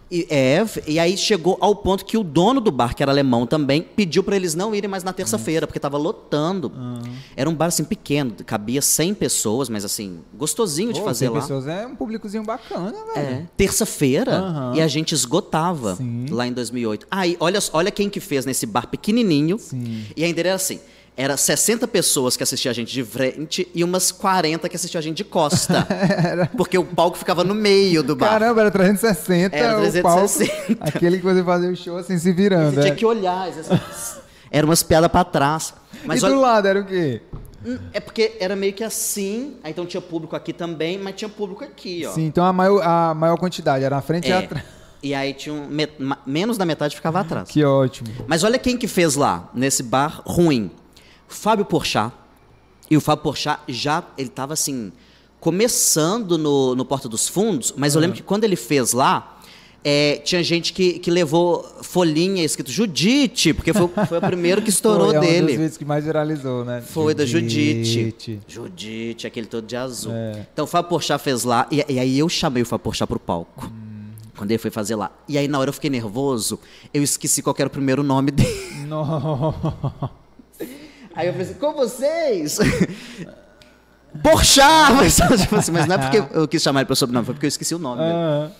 E, 0.09 0.27
é, 0.29 0.65
e 0.87 0.99
aí 0.99 1.17
chegou 1.17 1.57
ao 1.59 1.75
ponto 1.75 2.05
que 2.05 2.17
o 2.17 2.23
dono 2.23 2.61
do 2.61 2.71
bar, 2.71 2.95
que 2.95 3.01
era 3.01 3.11
alemão 3.11 3.45
também, 3.45 3.81
pediu 3.81 4.23
pra 4.23 4.35
eles 4.35 4.55
não 4.55 4.73
irem 4.73 4.89
mais 4.89 5.03
na 5.03 5.11
terça-feira, 5.13 5.65
porque 5.67 5.79
tava 5.79 5.97
lotando. 5.97 6.71
Era 7.35 7.49
um 7.49 7.55
bar 7.55 7.67
assim 7.67 7.83
pequeno, 7.83 8.33
cabia 8.45 8.81
100 8.81 9.13
pessoas, 9.15 9.69
mas 9.69 9.83
assim, 9.83 10.19
gostosinho 10.33 10.93
de 10.93 11.01
fazer 11.01 11.25
100 11.25 11.29
lá. 11.29 11.41
pessoas 11.41 11.67
é 11.67 11.85
um 11.87 11.95
públicozinho 11.95 12.43
bacana, 12.43 12.91
velho. 13.13 13.27
É, 13.27 13.45
terça-feira 13.57 14.35
Aham. 14.35 14.73
e 14.75 14.81
a 14.81 14.87
gente 14.87 15.13
esgotava 15.13 15.95
Sim. 15.95 16.25
lá 16.29 16.47
em 16.47 16.53
2008. 16.53 17.07
Aí, 17.09 17.35
olha, 17.39 17.59
olha 17.73 17.91
quem 17.91 18.09
que 18.09 18.19
fez 18.19 18.45
nesse 18.45 18.65
bar 18.65 18.87
pequenininho. 18.87 19.57
Sim. 19.57 20.05
E 20.15 20.23
ainda 20.23 20.39
era 20.39 20.53
assim, 20.53 20.79
era 21.15 21.37
60 21.37 21.87
pessoas 21.87 22.35
que 22.35 22.41
assistiam 22.41 22.71
a 22.71 22.73
gente 22.73 22.91
de 22.91 23.03
frente 23.03 23.67
e 23.73 23.83
umas 23.83 24.11
40 24.11 24.67
que 24.67 24.75
assistiam 24.75 24.99
a 24.99 25.03
gente 25.03 25.17
de 25.17 25.23
costa. 25.23 25.87
Porque 26.57 26.77
o 26.77 26.83
palco 26.83 27.17
ficava 27.17 27.43
no 27.43 27.53
meio 27.53 28.01
do 28.01 28.15
bar. 28.15 28.29
Caramba, 28.29 28.61
era 28.61 28.71
360, 28.71 29.55
Era 29.55 29.77
o 29.77 29.81
360. 29.81 30.53
palco, 30.65 30.77
aquele 30.81 31.17
que 31.17 31.23
você 31.23 31.43
fazia 31.43 31.69
o 31.69 31.75
show 31.75 31.97
assim, 31.97 32.17
se 32.17 32.31
virando. 32.31 32.75
Você 32.75 32.81
tinha 32.81 32.93
é. 32.93 32.95
que 32.95 33.05
olhar. 33.05 33.47
Era 34.49 34.65
umas 34.65 34.83
piadas 34.83 35.11
pra 35.11 35.23
trás. 35.23 35.73
Mas 36.05 36.21
e 36.21 36.25
olha, 36.25 36.35
do 36.35 36.41
lado 36.41 36.67
era 36.67 36.79
o 36.79 36.85
quê? 36.85 37.21
hum, 37.65 37.79
é 37.91 37.99
porque 37.99 38.37
era 38.39 38.55
meio 38.55 38.71
que 38.71 38.83
assim, 38.83 39.55
então 39.65 39.83
tinha 39.83 39.99
público 39.99 40.35
aqui 40.35 40.53
também, 40.53 40.99
mas 40.99 41.15
tinha 41.15 41.27
público 41.29 41.63
aqui, 41.63 42.05
ó. 42.05 42.11
Sim, 42.11 42.25
então 42.25 42.45
a 42.45 42.53
maior, 42.53 42.79
a 42.83 43.15
maior 43.15 43.35
quantidade 43.37 43.83
era 43.83 43.95
na 43.95 44.01
frente 44.03 44.27
e 44.27 44.31
É. 44.31 44.37
atrás. 44.37 44.63
E 45.01 45.15
aí 45.15 45.33
tinha 45.33 45.55
um, 45.55 45.67
menos 46.25 46.55
da 46.55 46.65
metade 46.65 46.95
ficava 46.95 47.19
atrás. 47.19 47.49
Que 47.49 47.63
ótimo. 47.65 48.09
Mas 48.27 48.43
olha 48.43 48.59
quem 48.59 48.77
que 48.77 48.87
fez 48.87 49.15
lá, 49.15 49.49
nesse 49.55 49.81
bar 49.81 50.21
ruim. 50.23 50.69
Fábio 51.35 51.65
Porchat. 51.65 52.13
E 52.89 52.97
o 52.97 53.01
Fábio 53.01 53.23
Porchat 53.23 53.59
já, 53.67 54.03
ele 54.17 54.29
tava 54.29 54.53
assim, 54.53 54.91
começando 55.39 56.37
no, 56.37 56.75
no 56.75 56.85
Porta 56.85 57.09
dos 57.09 57.27
Fundos, 57.27 57.73
mas 57.75 57.95
eu 57.95 58.01
lembro 58.01 58.15
que 58.15 58.23
quando 58.23 58.43
ele 58.43 58.55
fez 58.55 58.93
lá, 58.93 59.39
é, 59.83 60.15
tinha 60.23 60.41
gente 60.41 60.71
que, 60.71 60.99
que 60.99 61.11
levou 61.11 61.63
folhinha 61.81 62.43
escrito 62.43 62.71
Judite, 62.71 63.53
porque 63.53 63.73
foi, 63.73 63.89
foi 64.07 64.17
o 64.17 64.21
primeiro 64.21 64.61
que 64.61 64.69
estourou 64.71 65.07
Foi, 65.07 65.15
é 65.15 65.19
um 65.19 65.21
dele. 65.21 65.47
dos 65.47 65.55
vídeos 65.55 65.77
que 65.77 65.85
mais 65.85 66.05
viralizou, 66.05 66.63
né? 66.63 66.81
Foi 66.81 67.13
da 67.13 67.25
Judite. 67.25 68.39
Judite, 68.47 69.27
aquele 69.27 69.45
todo 69.45 69.67
de 69.67 69.75
azul. 69.75 70.13
É. 70.13 70.47
Então 70.53 70.63
o 70.63 70.67
Fábio 70.67 70.89
Porchat 70.89 71.21
fez 71.21 71.43
lá, 71.43 71.67
e, 71.69 71.83
e 71.89 71.99
aí 71.99 72.17
eu 72.19 72.29
chamei 72.29 72.63
o 72.63 72.65
Fábio 72.65 72.85
Porchat 72.85 73.07
pro 73.07 73.19
palco. 73.19 73.65
Hum. 73.65 74.11
Quando 74.37 74.49
ele 74.49 74.57
foi 74.57 74.71
fazer 74.71 74.95
lá. 74.95 75.11
E 75.27 75.37
aí 75.37 75.47
na 75.47 75.59
hora 75.59 75.69
eu 75.69 75.73
fiquei 75.73 75.89
nervoso, 75.89 76.57
eu 76.93 77.03
esqueci 77.03 77.41
qual 77.41 77.55
era 77.59 77.67
o 77.67 77.71
primeiro 77.71 78.01
nome 78.01 78.31
dele. 78.31 78.85
Nossa. 78.87 80.22
Aí 81.15 81.27
eu 81.27 81.33
falei 81.33 81.47
assim, 81.47 81.59
com 81.59 81.73
vocês! 81.73 82.59
Porchat! 84.21 84.93
Mas, 84.93 85.15
tipo 85.41 85.55
assim, 85.55 85.71
mas 85.71 85.87
não 85.87 85.95
é 85.95 85.97
porque 85.97 86.37
eu 86.37 86.47
quis 86.47 86.61
chamar 86.61 86.81
ele 86.81 86.87
pelo 86.87 86.95
sobrenome, 86.95 87.25
foi 87.25 87.33
porque 87.33 87.45
eu 87.45 87.49
esqueci 87.49 87.73
o 87.73 87.79
nome 87.79 88.01
dele. 88.01 88.13
Ah, 88.13 88.51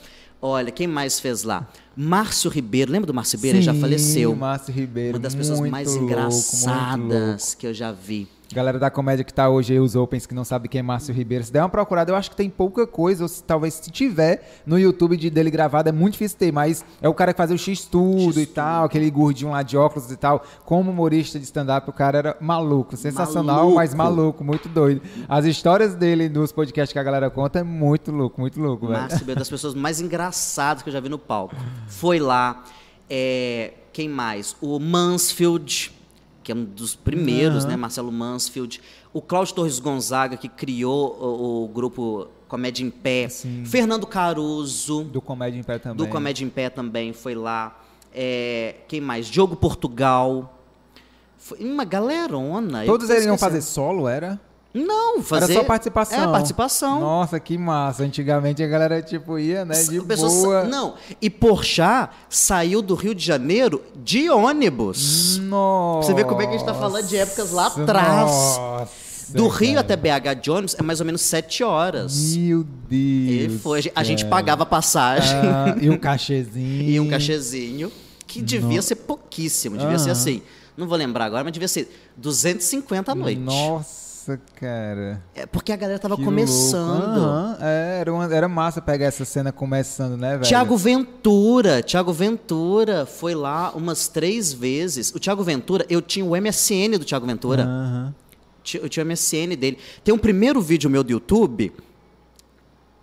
Olha, 0.45 0.71
quem 0.71 0.87
mais 0.87 1.21
fez 1.21 1.43
lá? 1.43 1.65
Márcio 1.95 2.51
Ribeiro, 2.51 2.91
lembra 2.91 3.07
do 3.07 3.13
Márcio 3.13 3.37
Ribeiro? 3.37 3.59
Ele 3.59 3.63
já 3.63 3.73
sim, 3.73 3.79
faleceu. 3.79 4.35
Márcio 4.35 4.73
Ribeiro. 4.73 5.15
Uma 5.15 5.19
das 5.19 5.33
pessoas 5.33 5.61
mais 5.61 5.87
louco, 5.87 6.03
engraçadas 6.03 7.55
que 7.55 7.65
eu 7.65 7.73
já 7.73 7.93
vi. 7.93 8.27
Galera 8.53 8.77
da 8.77 8.91
comédia 8.91 9.23
que 9.25 9.33
tá 9.33 9.49
hoje 9.49 9.73
aí, 9.73 9.79
os 9.79 9.95
Opens, 9.95 10.25
que 10.27 10.35
não 10.35 10.43
sabe 10.43 10.67
quem 10.67 10.79
é 10.79 10.81
Márcio 10.83 11.13
Ribeiro, 11.13 11.43
se 11.43 11.51
der 11.51 11.61
uma 11.61 11.69
procurada, 11.69 12.11
eu 12.11 12.15
acho 12.15 12.29
que 12.29 12.35
tem 12.35 12.49
pouca 12.49 12.85
coisa, 12.85 13.23
ou 13.23 13.27
se, 13.27 13.43
talvez 13.43 13.73
se 13.73 13.89
tiver 13.89 14.61
no 14.65 14.77
YouTube 14.77 15.17
de 15.17 15.29
dele 15.29 15.49
gravado, 15.49 15.89
é 15.89 15.91
muito 15.91 16.13
difícil 16.13 16.37
ter, 16.37 16.51
mas 16.51 16.85
é 17.01 17.09
o 17.09 17.13
cara 17.13 17.33
que 17.33 17.37
fazia 17.37 17.55
o 17.55 17.59
X-Tudo 17.59 18.39
e 18.39 18.45
tal, 18.45 18.85
aquele 18.85 19.09
gordinho 19.09 19.51
lá 19.51 19.63
de 19.63 19.75
óculos 19.75 20.11
e 20.11 20.15
tal. 20.15 20.43
Como 20.65 20.91
humorista 20.91 21.39
de 21.39 21.45
stand-up, 21.45 21.89
o 21.89 21.93
cara 21.93 22.17
era 22.17 22.37
maluco, 22.39 22.95
sensacional, 22.95 23.55
Maluco. 23.55 23.75
mas 23.75 23.93
maluco, 23.93 24.43
muito 24.43 24.69
doido. 24.69 25.01
As 25.27 25.45
histórias 25.45 25.95
dele 25.95 26.29
nos 26.29 26.51
podcasts 26.51 26.93
que 26.93 26.99
a 26.99 27.03
galera 27.03 27.29
conta 27.31 27.59
é 27.59 27.63
muito 27.63 28.11
louco, 28.11 28.39
muito 28.39 28.59
louco, 28.59 28.87
velho. 28.87 28.99
Márcio 28.99 29.19
Ribeiro, 29.19 29.39
das 29.39 29.49
pessoas 29.49 29.73
mais 29.73 29.99
engraçadas 29.99 30.83
que 30.83 30.89
eu 30.89 30.93
já 30.93 30.99
vi 30.99 31.09
no 31.09 31.17
palco. 31.17 31.55
Foi 31.87 32.19
lá. 32.19 32.63
é, 33.09 33.73
quem 33.91 34.09
mais? 34.09 34.55
O 34.61 34.79
Mansfield, 34.79 35.91
que 36.43 36.51
é 36.51 36.55
um 36.55 36.63
dos 36.65 36.95
primeiros, 36.95 37.65
né? 37.65 37.75
Marcelo 37.75 38.11
Mansfield. 38.11 38.81
O 39.13 39.21
Cláudio 39.21 39.55
Torres 39.55 39.79
Gonzaga, 39.79 40.35
que 40.37 40.49
criou 40.49 41.17
o, 41.19 41.63
o 41.63 41.67
grupo 41.69 42.27
Comédia 42.47 42.83
em 42.83 42.89
Pé. 42.89 43.29
Fernando 43.65 44.05
Caruso, 44.05 45.05
Do 45.05 45.21
Comédia 45.21 45.59
em 45.59 45.63
Pé 45.63 45.79
também. 45.79 45.97
do 45.97 46.07
Comédia 46.11 46.45
em 46.45 46.49
Pé 46.49 46.69
também, 46.69 47.13
foi 47.13 47.33
lá. 47.33 47.79
É, 48.13 48.75
quem 48.87 49.01
mais? 49.01 49.25
Diogo 49.27 49.55
Portugal. 49.55 50.59
Foi 51.37 51.59
uma 51.59 51.83
galerona. 51.83 52.85
Todos 52.85 53.09
eles 53.09 53.25
iam 53.25 53.37
fazer 53.37 53.61
solo, 53.61 54.07
era? 54.07 54.39
Não, 54.73 55.21
fazer... 55.21 55.51
Era 55.51 55.61
só 55.61 55.63
participação. 55.65 56.23
É, 56.23 56.27
participação. 56.31 56.99
Nossa, 56.99 57.39
que 57.39 57.57
massa. 57.57 58.03
Antigamente 58.03 58.63
a 58.63 58.67
galera, 58.67 59.01
tipo, 59.03 59.37
ia, 59.37 59.63
né, 59.63 59.75
de 59.83 60.01
boa. 60.01 60.63
Não, 60.63 60.95
e 61.21 61.29
Porchat 61.29 62.09
saiu 62.27 62.81
do 62.81 62.95
Rio 62.95 63.13
de 63.13 63.23
Janeiro 63.23 63.83
de 63.95 64.29
ônibus. 64.31 65.37
Nossa. 65.37 66.07
Você 66.07 66.13
vê 66.15 66.23
como 66.23 66.41
é 66.41 66.47
que 66.47 66.55
a 66.55 66.57
gente 66.57 66.65
tá 66.65 66.73
falando 66.73 67.05
de 67.05 67.15
épocas 67.15 67.51
lá 67.51 67.67
atrás. 67.67 68.31
Nossa, 68.31 68.91
Do 69.29 69.47
Rio 69.47 69.79
até 69.79 69.95
BH 69.95 70.41
de 70.41 70.49
ônibus 70.49 70.75
é 70.77 70.81
mais 70.81 70.99
ou 70.99 71.05
menos 71.05 71.21
sete 71.21 71.63
horas. 71.63 72.35
Meu 72.35 72.63
Deus. 72.63 73.53
E 73.53 73.59
foi, 73.61 73.91
a 73.93 74.03
gente 74.03 74.25
pagava 74.25 74.65
passagem 74.65 75.37
Ah, 75.37 75.75
e 75.79 75.89
um 75.89 75.97
cachezinho. 75.97 76.89
e 76.89 76.99
um 76.99 77.09
cachezinho, 77.09 77.91
que 78.25 78.41
devia 78.41 78.81
ser 78.81 78.95
pouquíssimo, 78.95 79.77
devia 79.77 79.99
ser 79.99 80.09
assim. 80.09 80.41
Não 80.75 80.87
vou 80.87 80.97
lembrar 80.97 81.25
agora, 81.25 81.43
mas 81.43 81.53
devia 81.53 81.67
ser 81.67 81.87
250 82.17 83.11
à 83.11 83.15
noite. 83.15 83.39
Nossa, 83.39 84.03
cara. 84.59 85.21
É 85.35 85.45
porque 85.45 85.71
a 85.71 85.75
galera 85.75 85.99
tava 85.99 86.15
Que 86.17 86.23
começando. 86.23 87.17
Aham, 87.17 87.57
é, 87.61 87.97
era, 88.01 88.13
uma- 88.13 88.33
era 88.33 88.47
massa 88.47 88.81
pegar 88.81 89.05
essa 89.05 89.25
cena 89.25 89.51
começando, 89.51 90.17
né, 90.17 90.31
velho? 90.31 90.43
Tiago 90.43 90.75
Ventura, 90.77 91.81
Tiago 91.83 92.11
Ventura 92.13 93.05
foi 93.05 93.35
lá 93.35 93.71
umas 93.75 94.07
três 94.07 94.51
vezes. 94.53 95.13
O 95.13 95.19
Tiago 95.19 95.43
Ventura, 95.43 95.85
eu 95.89 96.01
tinha 96.01 96.25
o 96.25 96.35
MSN 96.35 96.97
do 96.97 97.05
Tiago 97.05 97.25
Ventura. 97.25 97.65
Ti- 98.63 98.79
Eu 98.81 98.87
tinha 98.87 99.03
o 99.03 99.07
MSN 99.07 99.55
dele. 99.57 99.77
Tem 100.03 100.13
um 100.13 100.17
primeiro 100.17 100.61
vídeo 100.61 100.89
meu 100.89 101.03
do 101.03 101.11
YouTube. 101.11 101.71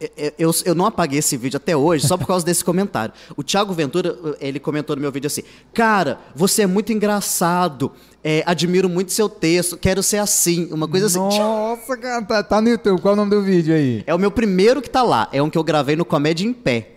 E- 0.00 0.12
e- 0.16 0.34
Eu, 0.38 0.50
eu 0.64 0.74
não 0.74 0.86
apaguei 0.86 1.18
esse 1.18 1.36
vídeo 1.36 1.56
até 1.58 1.76
hoje 1.76 2.06
só 2.06 2.16
por 2.16 2.26
causa 2.26 2.44
desse 2.44 2.64
comentário. 2.64 3.12
O 3.36 3.42
Thiago 3.42 3.72
Ventura, 3.72 4.16
ele 4.40 4.58
comentou 4.58 4.96
no 4.96 5.02
meu 5.02 5.12
vídeo 5.12 5.26
assim: 5.26 5.42
Cara, 5.74 6.18
você 6.34 6.62
é 6.62 6.66
muito 6.66 6.92
engraçado. 6.92 7.92
é, 8.22 8.42
admiro 8.46 8.88
muito 8.88 9.12
seu 9.12 9.28
texto. 9.28 9.76
Quero 9.78 10.02
ser 10.02 10.18
assim. 10.18 10.68
Uma 10.72 10.86
coisa 10.86 11.06
assim. 11.06 11.18
Nossa, 11.18 11.96
cara, 11.96 12.22
tá, 12.22 12.42
tá 12.42 12.60
no 12.60 12.68
YouTube. 12.68 13.00
Qual 13.00 13.12
é 13.12 13.14
o 13.14 13.16
nome 13.16 13.30
do 13.30 13.42
vídeo 13.42 13.74
aí? 13.74 14.02
É 14.06 14.14
o 14.14 14.18
meu 14.18 14.30
primeiro 14.30 14.82
que 14.82 14.90
tá 14.90 15.02
lá. 15.02 15.28
É 15.32 15.42
um 15.42 15.48
que 15.48 15.56
eu 15.56 15.64
gravei 15.64 15.96
no 15.96 16.04
Comédia 16.04 16.46
em 16.46 16.52
Pé. 16.52 16.96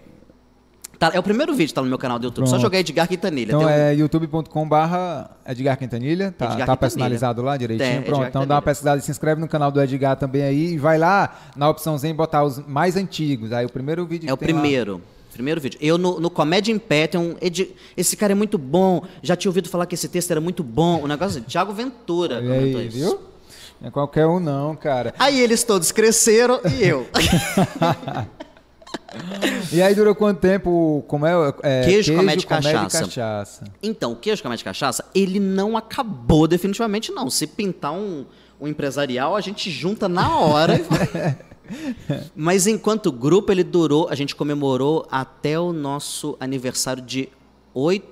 Tá, 1.04 1.12
é 1.14 1.20
o 1.20 1.24
primeiro 1.24 1.52
vídeo 1.54 1.68
que 1.68 1.74
tá 1.74 1.82
no 1.82 1.88
meu 1.90 1.98
canal 1.98 2.18
do 2.18 2.26
YouTube. 2.26 2.46
Só 2.46 2.52
Pronto. 2.52 2.62
joguei 2.62 2.80
Edgar 2.80 3.08
Quintanilha. 3.08 3.50
Então 3.52 3.64
um- 3.64 3.70
é 3.70 3.94
youtube.com 3.94 4.68
barra 4.70 5.30
Edgar 5.46 5.78
Quintanilha, 5.78 6.32
tá, 6.38 6.46
Edgar 6.46 6.50
tá 6.50 6.54
Quintanilha. 6.56 6.78
personalizado 6.78 7.42
lá 7.42 7.58
direitinho, 7.58 7.90
É, 7.90 7.96
pronto, 8.02 8.10
Edgar 8.22 8.30
então 8.30 8.48
dá 8.48 8.56
uma 8.56 8.62
pesquisada, 8.62 9.02
se 9.02 9.12
inscreve 9.12 9.42
no 9.42 9.48
canal 9.50 9.70
do 9.72 9.82
Edgar 9.82 10.16
também 10.16 10.44
aí, 10.44 10.74
e 10.74 10.78
vai 10.78 10.98
lá 10.98 11.36
na 11.58 11.70
opçãozinha 11.70 12.14
botar 12.14 12.44
os 12.44 12.66
mais 12.66 12.96
antigos, 12.96 13.52
aí 13.52 13.66
o 13.66 13.70
primeiro 13.70 14.06
vídeo 14.06 14.30
É 14.30 14.34
o 14.34 14.38
tem 14.38 14.54
lá- 14.54 14.62
primeiro. 14.62 15.02
Primeiro 15.34 15.60
vídeo. 15.60 15.80
Eu, 15.82 15.98
no, 15.98 16.20
no 16.20 16.30
Comédia 16.30 16.72
em 16.72 16.78
Pé, 16.78 17.08
tem 17.08 17.20
um. 17.20 17.36
edi- 17.42 17.72
Esse 17.98 18.16
cara 18.16 18.34
é 18.34 18.36
muito 18.36 18.56
bom. 18.58 19.02
Já 19.24 19.36
tinha 19.36 19.50
ouvido 19.50 19.68
falar 19.68 19.88
que 19.88 19.96
esse 19.96 20.08
texto 20.08 20.30
era 20.30 20.40
muito 20.40 20.64
bom. 20.64 21.02
O 21.02 21.08
negócio 21.08 21.40
assim, 21.40 21.48
Thiago 21.50 21.74
Ventura 21.74 22.36
comentou 22.40 22.80
aí, 22.80 22.88
isso. 22.88 22.98
viu? 22.98 23.20
Não 23.82 23.88
é 23.88 23.92
qualquer 23.92 24.28
um 24.28 24.40
não, 24.40 24.76
cara. 24.76 25.12
Aí 25.18 25.42
eles 25.42 25.64
todos 25.64 25.92
cresceram 25.92 26.62
e 26.80 26.84
eu. 26.88 27.08
E 29.72 29.82
aí 29.82 29.96
durou 29.96 30.14
quanto 30.16 30.40
tempo, 30.40 31.04
como 31.08 31.26
é? 31.26 31.34
é 31.64 31.84
Queijo, 31.86 32.14
e 32.14 32.16
comédia 32.16 32.48
cachaça. 32.48 33.00
cachaça. 33.00 33.64
então, 33.82 34.12
o 34.12 34.16
queijo 34.16 34.42
comédia 34.42 34.64
cachaça, 34.64 35.06
ele 35.14 35.40
não 35.40 35.78
acabou 35.78 36.48
definitivamente, 36.48 37.12
não. 37.12 37.30
Se 37.30 37.48
pintar 37.48 37.94
um, 37.94 38.26
um 38.60 38.68
empresarial, 38.68 39.36
a 39.36 39.42
gente 39.42 39.70
junta 39.70 40.08
na 40.08 40.38
hora. 40.40 40.80
Mas 42.36 42.68
enquanto 42.68 43.12
grupo, 43.12 43.52
ele 43.52 43.64
durou, 43.64 44.08
a 44.10 44.16
gente 44.16 44.36
comemorou 44.36 45.08
até 45.10 45.60
o 45.60 45.72
nosso 45.72 46.36
aniversário 46.40 47.02
de 47.02 47.30
oito, 47.74 48.08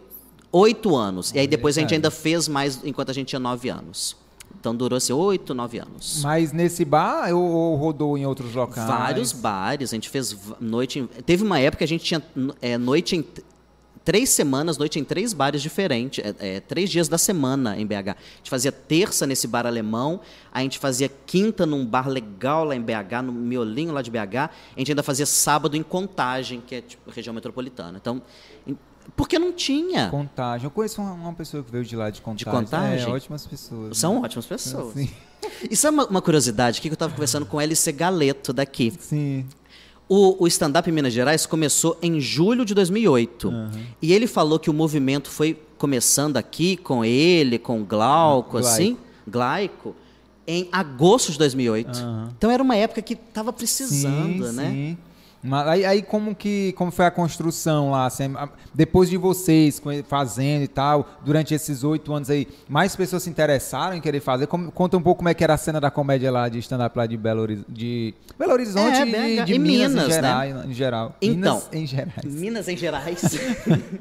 oito 0.52 0.96
anos. 0.96 1.32
E 1.34 1.40
aí 1.40 1.48
depois 1.48 1.78
a 1.78 1.82
gente 1.82 1.94
ainda 1.94 2.12
fez 2.12 2.48
mais 2.48 2.80
enquanto 2.84 3.10
a 3.10 3.14
gente 3.14 3.28
tinha 3.28 3.40
nove 3.40 3.70
anos. 3.70 4.16
Então 4.62 4.76
durou 4.76 4.96
assim, 4.96 5.12
oito, 5.12 5.56
nove 5.56 5.80
anos. 5.80 6.22
Mas 6.22 6.54
nesse 6.54 6.86
bar 6.86 7.34
ou, 7.34 7.42
ou 7.42 7.76
rodou 7.76 8.16
em 8.16 8.28
outros 8.28 8.54
locais? 8.54 8.88
Vários 8.88 9.32
bares, 9.34 9.92
a 9.92 9.96
gente 9.96 10.08
fez 10.08 10.38
noite. 10.60 11.00
Em, 11.00 11.08
teve 11.08 11.44
uma 11.44 11.60
época 11.60 11.80
que 11.80 11.84
a 11.84 11.88
gente 11.88 12.04
tinha 12.06 12.24
é, 12.62 12.78
noite 12.78 13.16
em. 13.16 13.26
Três 14.04 14.30
semanas, 14.30 14.80
noite 14.80 15.00
em 15.00 15.04
três 15.04 15.32
bares 15.32 15.62
diferentes, 15.62 16.24
é, 16.24 16.56
é, 16.56 16.60
três 16.60 16.90
dias 16.90 17.08
da 17.08 17.20
semana 17.20 17.80
em 17.80 17.86
BH. 17.86 17.94
A 17.94 18.16
gente 18.38 18.50
fazia 18.50 18.72
terça 18.72 19.28
nesse 19.28 19.48
bar 19.48 19.68
alemão, 19.68 20.22
a 20.52 20.62
gente 20.62 20.80
fazia 20.80 21.10
quinta 21.26 21.68
num 21.68 21.86
bar 21.86 22.08
legal 22.10 22.64
lá 22.64 22.76
em 22.76 22.82
BH, 22.82 23.22
no 23.24 23.32
miolinho 23.32 23.94
lá 23.94 24.02
de 24.02 24.10
BH, 24.10 24.36
a 24.38 24.50
gente 24.80 24.92
ainda 24.92 25.04
fazia 25.04 25.28
sábado 25.28 25.78
em 25.78 25.84
Contagem, 25.84 26.64
que 26.66 26.76
é 26.76 26.82
tipo 26.82 27.12
região 27.12 27.32
metropolitana. 27.32 28.00
Então, 28.02 28.24
porque 29.16 29.38
não 29.38 29.52
tinha. 29.52 30.10
Contagem. 30.10 30.66
Eu 30.66 30.72
conheço 30.72 31.02
uma, 31.02 31.14
uma 31.14 31.34
pessoa 31.34 31.64
que 31.64 31.72
veio 31.72 31.84
de 31.84 31.96
lá 31.96 32.10
de 32.10 32.22
Contagem. 32.22 32.52
Contagem? 32.52 33.08
É, 33.08 33.10
ótimas 33.10 33.46
pessoas. 33.46 33.98
São 33.98 34.16
né? 34.16 34.22
ótimas 34.26 34.46
pessoas. 34.46 34.94
Sim. 34.94 35.10
E 35.70 35.76
sabe 35.76 35.98
uma, 35.98 36.06
uma 36.08 36.22
curiosidade 36.22 36.80
aqui 36.80 36.88
que 36.88 36.94
eu 36.94 36.96
estava 36.96 37.14
conversando 37.14 37.46
com 37.46 37.60
LC 37.60 37.92
Galeto 37.92 38.54
daqui. 38.54 38.94
Sim. 39.00 39.46
O, 40.08 40.44
o 40.44 40.48
stand-up 40.48 40.90
em 40.90 40.94
Minas 40.94 41.14
Gerais 41.14 41.46
começou 41.46 41.98
em 42.02 42.20
julho 42.20 42.66
de 42.66 42.74
2008. 42.74 43.54
E 44.02 44.12
ele 44.12 44.28
falou 44.28 44.60
que 44.60 44.70
o 44.70 44.74
movimento 44.74 45.30
foi 45.30 45.58
começando 45.78 46.36
aqui 46.36 46.76
com 46.76 47.06
ele, 47.06 47.58
com 47.58 47.82
o 47.82 47.86
Glauco, 47.86 48.58
assim, 48.58 48.98
Glaico, 49.26 49.96
em 50.46 50.68
agosto 50.70 51.32
de 51.32 51.38
2008. 51.38 52.00
Então 52.38 52.52
era 52.52 52.62
uma 52.62 52.76
época 52.76 53.02
que 53.02 53.14
estava 53.14 53.54
precisando, 53.54 54.48
sim, 54.50 54.54
né? 54.54 54.70
Sim. 54.70 54.98
Mas 55.44 55.68
aí, 55.68 55.84
aí 55.86 56.02
como 56.04 56.36
que 56.36 56.72
como 56.74 56.92
foi 56.92 57.06
a 57.06 57.10
construção 57.12 57.90
lá? 57.90 58.06
assim, 58.06 58.32
depois 58.74 59.10
de 59.10 59.18
vocês 59.18 59.82
fazendo 60.08 60.62
e 60.64 60.68
tal, 60.68 61.10
durante 61.26 61.54
esses 61.54 61.84
oito 61.84 62.14
anos 62.14 62.30
aí, 62.30 62.48
mais 62.70 62.96
pessoas 62.96 63.24
se 63.24 63.30
interessaram 63.32 63.96
em 63.96 64.02
querer 64.02 64.20
fazer? 64.20 64.46
Como- 64.46 64.72
conta 64.72 64.98
um 64.98 65.02
pouco 65.02 65.18
como 65.20 65.30
é 65.30 65.34
que 65.34 65.44
era 65.44 65.56
a 65.56 65.58
cena 65.58 65.82
da 65.82 65.90
comédia 65.90 66.32
lá 66.32 66.48
de 66.48 66.60
stand-up 66.60 66.96
lá 66.96 67.08
de 67.08 67.18
Belo, 67.18 67.42
Horiz- 67.42 67.64
de 67.68 68.14
Belo 68.38 68.54
Horizonte 68.54 68.98
É, 68.98 69.02
e 69.02 69.36
de, 69.40 69.46
de 69.46 69.54
e 69.54 69.60
Minas, 69.60 69.92
Minas, 69.92 70.06
em, 70.06 70.08
né? 70.08 70.14
geral, 70.14 70.46
em 70.70 70.74
geral. 70.74 71.16
Então, 71.22 71.56
Minas 71.56 71.70
em 71.74 71.88
gerais. 71.88 72.26
Minas 72.36 72.68
em 72.68 72.78
Gerais. 72.78 73.22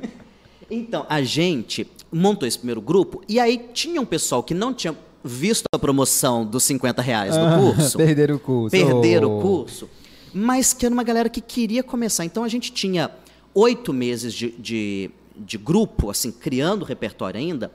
então, 0.70 1.06
a 1.08 1.22
gente 1.22 1.86
montou 2.12 2.46
esse 2.46 2.58
primeiro 2.58 2.80
grupo 2.80 3.22
e 3.28 3.38
aí 3.40 3.70
tinha 3.72 4.00
um 4.00 4.04
pessoal 4.06 4.42
que 4.42 4.52
não 4.54 4.72
tinha 4.74 4.94
visto 5.24 5.64
a 5.74 5.78
promoção 5.78 6.44
dos 6.44 6.62
50 6.64 7.02
reais 7.02 7.34
do 7.36 7.40
Ah, 7.44 7.58
curso. 7.58 7.96
perderam 7.98 8.36
o 8.36 8.38
curso. 8.38 8.70
Perderam 8.70 9.30
Oh. 9.32 9.38
o 9.38 9.42
curso. 9.42 9.88
Mas 10.32 10.72
que 10.72 10.86
era 10.86 10.92
uma 10.92 11.02
galera 11.02 11.28
que 11.28 11.40
queria 11.40 11.82
começar. 11.82 12.24
Então 12.24 12.44
a 12.44 12.48
gente 12.48 12.72
tinha 12.72 13.10
oito 13.54 13.92
meses 13.92 14.32
de, 14.32 14.50
de, 14.52 15.10
de 15.36 15.58
grupo, 15.58 16.10
assim, 16.10 16.30
criando 16.30 16.84
repertório 16.84 17.38
ainda. 17.38 17.70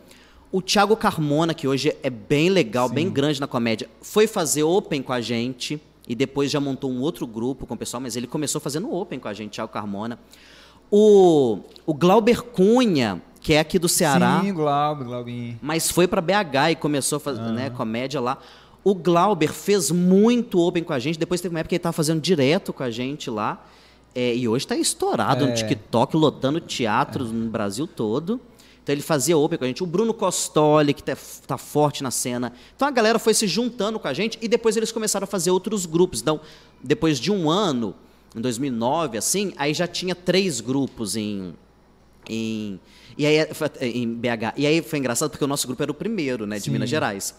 O 0.52 0.62
Thiago 0.62 0.96
Carmona, 0.96 1.54
que 1.54 1.68
hoje 1.68 1.96
é 2.02 2.10
bem 2.10 2.50
legal, 2.50 2.88
bem 2.88 3.10
grande 3.10 3.42
na 3.42 3.48
comédia, 3.48 3.90
foi 4.02 4.26
fazer 4.26 4.64
open 4.64 5.02
com 5.02 5.12
a 5.12 5.20
gente. 5.20 5.82
e 6.08 6.16
depois 6.16 6.52
já 6.52 6.60
montou 6.60 6.92
um 6.92 7.02
outro 7.02 7.26
grupo 7.26 7.66
com 7.66 7.74
o 7.74 7.78
pessoal, 7.78 8.00
mas 8.00 8.16
ele 8.16 8.28
começou 8.28 8.62
fazendo 8.62 8.94
open 8.94 9.20
com 9.20 9.28
a 9.28 9.34
gente, 9.34 9.54
Thiago 9.54 9.72
Carmona. 9.72 10.20
O, 10.92 11.60
o 11.86 11.94
Glauber 11.94 12.44
Cunha, 12.44 13.22
que 13.42 13.54
é 13.54 13.60
aqui 13.60 13.78
do 13.78 13.90
Ceará. 13.90 14.42
Sim, 14.42 14.54
Glauber, 14.54 15.04
Glaubinho. 15.04 15.60
Mas 15.62 15.92
foi 15.92 16.08
para 16.08 16.22
BH 16.22 16.72
e 16.72 16.76
começou 16.76 17.18
a 17.18 17.20
fazer 17.20 17.42
uhum. 17.42 17.54
né, 17.54 17.70
comédia 17.70 18.22
lá. 18.22 18.38
O 18.86 18.94
Glauber 18.94 19.52
fez 19.52 19.90
muito 19.90 20.60
open 20.60 20.84
com 20.84 20.94
a 20.94 21.00
gente, 21.00 21.18
depois 21.18 21.42
teve 21.42 21.56
uma 21.56 21.60
época 21.60 21.70
que 21.70 21.76
ele 21.76 21.80
estava 21.80 21.92
fazendo 21.92 22.22
direto 22.22 22.72
com 22.72 22.84
a 22.84 22.92
gente 22.92 23.32
lá. 23.32 23.66
É, 24.14 24.36
e 24.36 24.48
hoje 24.48 24.64
está 24.64 24.78
estourado 24.78 25.44
é. 25.44 25.48
no 25.48 25.56
TikTok, 25.56 26.16
lotando 26.16 26.62
teatros 26.62 27.32
é. 27.32 27.34
no 27.34 27.50
Brasil 27.50 27.88
todo. 27.88 28.40
Então 28.84 28.94
ele 28.94 29.02
fazia 29.02 29.36
open 29.36 29.58
com 29.58 29.64
a 29.66 29.68
gente. 29.68 29.82
O 29.82 29.88
Bruno 29.88 30.14
Costoli, 30.14 30.94
que 30.94 31.02
está 31.02 31.18
tá 31.48 31.58
forte 31.58 32.04
na 32.04 32.12
cena. 32.12 32.54
Então 32.76 32.88
a 32.88 32.92
galera 32.92 33.18
foi 33.18 33.34
se 33.34 33.48
juntando 33.48 34.00
com 34.00 34.08
a 34.08 34.14
gente 34.14 34.38
e 34.40 34.48
depois 34.48 34.78
eles 34.78 34.92
começaram 34.92 35.24
a 35.24 35.28
fazer 35.28 35.50
outros 35.50 35.88
grupos. 35.88 36.22
Então, 36.22 36.40
depois 36.84 37.20
de 37.20 37.32
um 37.32 37.50
ano, 37.50 37.96
em 38.36 38.40
2009, 38.40 39.18
assim, 39.18 39.52
aí 39.58 39.74
já 39.74 39.88
tinha 39.88 40.14
três 40.14 40.62
grupos 40.62 41.16
em, 41.16 41.56
em, 42.30 42.80
e 43.18 43.26
aí, 43.26 43.48
em 43.82 44.14
BH. 44.14 44.54
E 44.56 44.68
aí 44.68 44.84
foi 44.84 45.00
engraçado 45.00 45.32
porque 45.32 45.44
o 45.44 45.48
nosso 45.48 45.66
grupo 45.66 45.82
era 45.82 45.92
o 45.92 45.96
primeiro, 45.96 46.46
né, 46.46 46.58
de 46.58 46.66
Sim. 46.66 46.70
Minas 46.72 46.88
Gerais. 46.88 47.34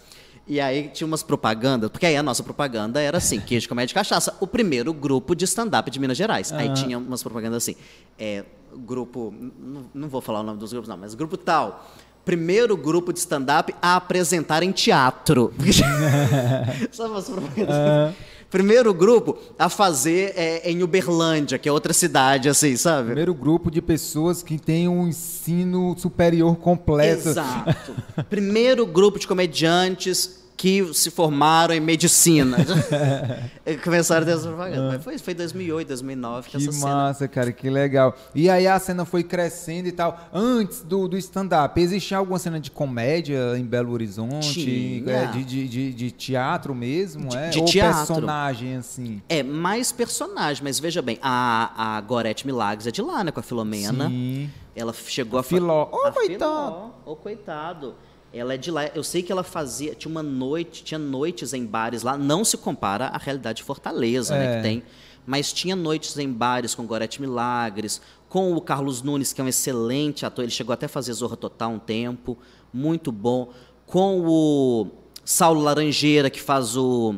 E 0.49 0.61
aí 0.61 0.89
tinha 0.89 1.07
umas 1.07 1.25
propagandas, 1.25 1.91
porque 1.91 2.07
aí 2.07 2.17
a 2.17 2.23
nossa 2.23 2.43
propaganda 2.43 3.01
era 3.01 3.19
assim, 3.19 3.41
queijo, 3.41 3.69
comédia 3.69 3.93
e 3.93 3.95
cachaça, 3.95 4.37
o 4.39 4.47
primeiro 4.47 4.93
grupo 4.93 5.35
de 5.35 5.45
stand-up 5.45 5.91
de 5.91 5.99
Minas 5.99 6.17
Gerais. 6.17 6.53
Uhum. 6.53 6.59
Aí 6.59 6.73
tinha 6.73 6.99
umas 6.99 7.21
propagandas 7.23 7.65
assim, 7.65 7.75
é, 8.17 8.45
grupo, 8.77 9.35
não, 9.59 9.87
não 9.93 10.09
vou 10.09 10.21
falar 10.21 10.41
o 10.41 10.43
nome 10.45 10.59
dos 10.59 10.73
grupos 10.73 10.89
não, 10.89 10.97
mas 10.97 11.15
grupo 11.15 11.37
tal, 11.37 11.91
primeiro 12.25 12.77
grupo 12.77 13.13
de 13.13 13.19
stand-up 13.19 13.75
a 13.83 13.97
apresentar 13.97 14.63
em 14.63 14.71
teatro. 14.71 15.53
Sabe 16.93 17.11
umas 17.11 17.29
propagandas? 17.29 17.77
Uhum. 17.77 18.15
Primeiro 18.51 18.95
grupo 18.95 19.37
a 19.59 19.69
fazer 19.69 20.33
é, 20.37 20.71
em 20.71 20.83
Uberlândia, 20.83 21.59
que 21.59 21.69
é 21.69 21.73
outra 21.73 21.93
cidade, 21.93 22.49
assim, 22.49 22.77
sabe? 22.77 23.07
Primeiro 23.07 23.35
grupo 23.35 23.71
de 23.71 23.83
pessoas 23.83 24.43
que 24.43 24.59
têm 24.59 24.89
um 24.89 25.09
ensino 25.09 25.95
superior 25.99 26.57
completo. 26.57 27.29
Exato. 27.29 27.95
Primeiro 28.31 28.87
grupo 28.87 29.19
de 29.19 29.27
comediantes 29.27 30.46
que 30.57 30.93
se 30.95 31.11
formaram 31.11 31.75
em 31.75 31.81
medicina. 31.81 32.57
Começaram 33.85 34.23
a 34.23 34.27
ter 34.27 34.33
essa 34.33 34.49
propaganda. 34.49 34.93
Mas 34.93 35.05
foi, 35.05 35.19
foi 35.19 35.35
2008, 35.35 35.89
2009 35.89 36.49
que, 36.49 36.59
que 36.59 36.69
essa 36.69 36.87
massa, 36.87 37.19
cena... 37.19 37.29
cara, 37.29 37.53
que 37.53 37.69
legal. 37.69 38.17
E 38.35 38.49
aí 38.49 38.67
a 38.67 38.79
cena 38.79 39.05
foi 39.05 39.23
crescendo 39.23 39.89
e 39.89 39.93
tal. 39.93 40.19
Antes 40.33 40.83
do, 40.83 41.09
do 41.09 41.17
stand-up, 41.19 41.79
existia 41.81 42.17
alguma 42.17 42.39
cena 42.39 42.59
de 42.59 42.71
comédia 42.71 43.59
em 43.59 43.65
Belo 43.65 43.93
Horizonte? 43.93 45.05
É, 45.07 45.27
de, 45.27 45.45
de, 45.45 45.69
de, 45.69 45.93
de, 45.93 46.11
teatro 46.11 46.75
mesmo? 46.75 47.29
De, 47.29 47.37
é? 47.37 47.49
de 47.51 47.59
Ou 47.59 47.65
teatro. 47.67 48.07
personagem, 48.07 48.77
assim? 48.77 49.23
É, 49.29 49.43
mais 49.43 49.93
personagem. 49.93 50.63
Mas 50.65 50.79
veja 50.79 51.03
bem, 51.03 51.19
a, 51.21 51.97
a 51.97 52.01
Gorete 52.01 52.47
Milagres 52.47 52.87
é 52.87 52.91
de 52.91 53.03
lá, 53.03 53.23
né? 53.23 53.31
Com 53.31 53.41
a 53.41 53.43
Filomena. 53.43 54.09
Sim. 54.09 54.51
Ela 54.75 54.93
chegou 54.93 55.41
a... 55.41 55.43
Filó. 55.43 55.89
Ô, 55.91 56.09
oh, 56.09 56.13
coitado! 56.13 56.77
Ô, 57.05 57.13
oh, 57.13 57.17
coitado. 57.17 57.95
Ela 58.37 58.55
é 58.55 58.57
de 58.57 58.71
lá. 58.71 58.87
Eu 58.95 59.03
sei 59.03 59.23
que 59.23 59.33
ela 59.33 59.43
fazia. 59.43 59.95
Tinha 59.95 60.11
uma 60.11 60.23
noite, 60.23 60.85
tinha 60.85 60.99
noites 60.99 61.53
em 61.53 61.65
bares 61.65 62.03
lá. 62.03 62.17
Não 62.19 62.45
se 62.45 62.57
compara 62.57 63.07
à 63.07 63.19
realidade 63.19 63.59
de 63.59 63.63
Fortaleza, 63.63 64.35
é. 64.35 64.39
né? 64.39 64.57
Que 64.57 64.63
tem. 64.63 64.83
Mas 65.27 65.53
tinha 65.53 65.75
noites 65.75 66.17
em 66.19 66.31
bares 66.31 66.75
com 66.75 66.87
Gorete 66.87 67.21
Milagres, 67.21 68.01
com 68.29 68.55
o 68.55 68.61
Carlos 68.61 69.03
Nunes, 69.03 69.33
que 69.33 69.41
é 69.41 69.45
um 69.45 69.49
excelente 69.49 70.25
ator. 70.25 70.45
Ele 70.45 70.53
chegou 70.53 70.73
até 70.73 70.87
a 70.87 70.89
fazer 70.89 71.13
Zorra 71.13 71.37
Total 71.37 71.71
um 71.71 71.79
tempo. 71.79 72.39
Muito 72.73 73.11
bom. 73.11 73.51
Com 73.87 74.23
o 74.25 74.87
Saulo 75.25 75.61
Laranjeira, 75.61 76.31
que 76.31 76.41
faz 76.41 76.77
o 76.77 77.17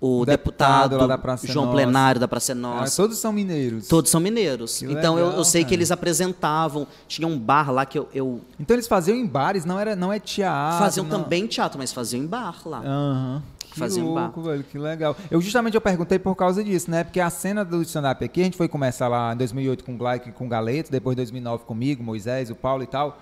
o 0.00 0.24
deputado, 0.24 0.96
deputado 0.96 1.46
João 1.46 1.66
Nossa. 1.66 1.76
Plenário 1.76 2.20
da 2.20 2.28
Praça 2.28 2.54
Nossa. 2.54 2.94
Ah, 2.94 2.96
todos 2.96 3.18
são 3.18 3.32
mineiros. 3.32 3.88
Todos 3.88 4.10
são 4.10 4.20
mineiros. 4.20 4.78
Que 4.78 4.84
então 4.84 5.16
legal, 5.16 5.32
eu, 5.32 5.38
eu, 5.38 5.44
sei 5.44 5.62
cara. 5.62 5.68
que 5.68 5.74
eles 5.74 5.90
apresentavam. 5.90 6.86
Tinha 7.08 7.26
um 7.26 7.36
bar 7.36 7.72
lá 7.72 7.84
que 7.84 7.98
eu, 7.98 8.08
eu, 8.14 8.40
Então 8.60 8.76
eles 8.76 8.86
faziam 8.86 9.16
em 9.16 9.26
bares, 9.26 9.64
não 9.64 9.78
era 9.78 9.96
não 9.96 10.12
é 10.12 10.20
teatro. 10.20 10.78
Faziam 10.78 11.04
não. 11.04 11.22
também 11.22 11.46
teatro, 11.48 11.78
mas 11.78 11.92
faziam 11.92 12.22
em 12.22 12.26
bar 12.26 12.60
lá. 12.64 12.80
Uhum. 12.80 13.42
Que 13.58 13.78
faziam 13.78 14.06
louco, 14.06 14.40
bar. 14.40 14.50
velho, 14.50 14.64
que 14.64 14.78
legal. 14.78 15.16
Eu 15.30 15.40
justamente 15.40 15.74
eu 15.74 15.80
perguntei 15.80 16.18
por 16.18 16.36
causa 16.36 16.62
disso, 16.62 16.88
né? 16.88 17.02
Porque 17.02 17.18
a 17.18 17.28
cena 17.28 17.64
do 17.64 17.82
stand-up 17.82 18.24
aqui, 18.24 18.40
a 18.40 18.44
gente 18.44 18.56
foi 18.56 18.68
começar 18.68 19.08
lá 19.08 19.34
em 19.34 19.36
2008 19.36 19.84
com 19.84 19.94
o 19.94 19.96
Glaick 19.96 20.30
com 20.30 20.46
o 20.46 20.48
Galeto, 20.48 20.92
depois 20.92 21.16
2009 21.16 21.64
comigo, 21.64 22.04
Moisés, 22.04 22.50
o 22.50 22.54
Paulo 22.54 22.84
e 22.84 22.86
tal. 22.86 23.18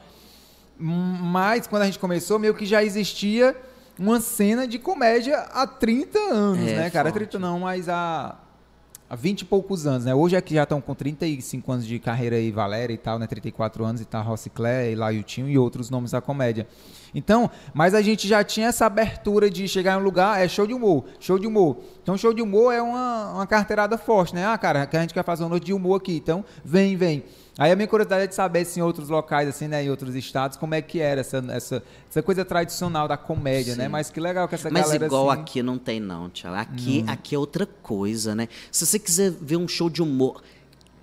Mas 0.79 1.67
quando 1.67 1.83
a 1.83 1.87
gente 1.87 1.99
começou, 1.99 2.39
meio 2.39 2.55
que 2.55 2.67
já 2.67 2.85
existia 2.85 3.57
uma 3.99 4.21
cena 4.21 4.67
de 4.67 4.79
comédia 4.79 5.39
há 5.53 5.67
30 5.67 6.19
anos, 6.19 6.69
é, 6.69 6.77
né, 6.77 6.91
cara? 6.91 7.11
Forte. 7.11 7.27
30 7.27 7.39
não, 7.39 7.61
mas 7.61 7.89
há, 7.89 8.37
há 9.09 9.17
20 9.17 9.41
e 9.41 9.45
poucos 9.45 9.87
anos, 9.87 10.05
né? 10.05 10.15
Hoje 10.15 10.37
é 10.37 10.41
que 10.41 10.55
já 10.55 10.65
estão 10.65 10.81
com 10.81 10.95
35 10.95 11.73
anos 11.73 11.87
de 11.87 11.99
carreira 11.99 12.37
aí, 12.37 12.51
Valéria 12.51 12.95
e 12.95 12.99
tal, 12.99 13.19
né? 13.19 13.27
34 13.27 13.85
anos 13.85 14.01
e 14.01 14.05
tá 14.05 14.21
Rossiclé, 14.21 14.93
e 14.93 14.95
Laiutinho 14.95 15.49
e 15.49 15.57
outros 15.57 15.91
nomes 15.91 16.11
da 16.11 16.21
comédia. 16.21 16.67
Então, 17.15 17.51
mas 17.73 17.95
a 17.95 18.03
gente 18.03 18.29
já 18.29 18.45
tinha 18.45 18.69
essa 18.69 18.85
abertura 18.85 19.49
de 19.49 19.67
chegar 19.67 19.95
em 19.95 20.01
um 20.01 20.05
lugar, 20.05 20.39
é 20.39 20.47
show 20.47 20.67
de 20.67 20.75
humor, 20.75 21.05
show 21.19 21.39
de 21.39 21.47
humor. 21.47 21.79
Então, 22.03 22.19
show 22.19 22.35
de 22.35 22.43
humor 22.43 22.75
é 22.75 22.83
uma, 22.83 23.33
uma 23.33 23.47
carteirada 23.47 23.97
forte, 23.97 24.35
né? 24.35 24.47
Ah, 24.47 24.59
cara, 24.59 24.87
que 24.87 24.97
a 24.97 25.01
gente 25.01 25.15
quer 25.15 25.25
fazer 25.25 25.43
uma 25.45 25.51
noite 25.51 25.65
de 25.65 25.73
humor 25.73 25.97
aqui, 25.97 26.17
então 26.17 26.45
vem, 26.63 26.97
vem. 26.97 27.25
Aí 27.59 27.73
a 27.73 27.77
minha 27.77 27.89
curiosidade 27.89 28.25
é 28.25 28.27
de 28.27 28.35
saber 28.35 28.65
se 28.67 28.79
em 28.79 28.83
outros 28.83 29.09
locais, 29.09 29.49
assim, 29.49 29.67
né, 29.67 29.83
em 29.83 29.89
outros 29.89 30.15
estados, 30.15 30.59
como 30.59 30.75
é 30.75 30.83
que 30.83 31.01
era 31.01 31.23
essa, 31.23 31.43
essa, 31.49 31.83
essa 32.11 32.23
coisa 32.23 32.45
tradicional 32.45 33.09
da 33.09 33.17
comédia, 33.17 33.73
né? 33.73 33.77
Sim. 33.77 33.83
né? 33.83 33.89
Mas 33.89 34.11
que 34.11 34.21
legal 34.21 34.47
que 34.47 34.55
essa 34.55 34.71
Mas 34.71 34.83
galera. 34.83 35.01
Mas 35.01 35.07
igual 35.07 35.31
assim... 35.31 35.41
aqui 35.41 35.63
não 35.63 35.79
tem, 35.79 35.99
não, 35.99 36.29
Tiago. 36.29 36.57
Aqui, 36.57 37.05
hum. 37.07 37.11
aqui 37.11 37.35
é 37.35 37.39
outra 37.39 37.67
coisa, 37.83 38.35
né? 38.35 38.49
Se 38.71 38.85
você 38.85 38.99
quiser 38.99 39.31
ver 39.31 39.57
um 39.57 39.67
show 39.67 39.89
de 39.89 40.03
humor 40.03 40.43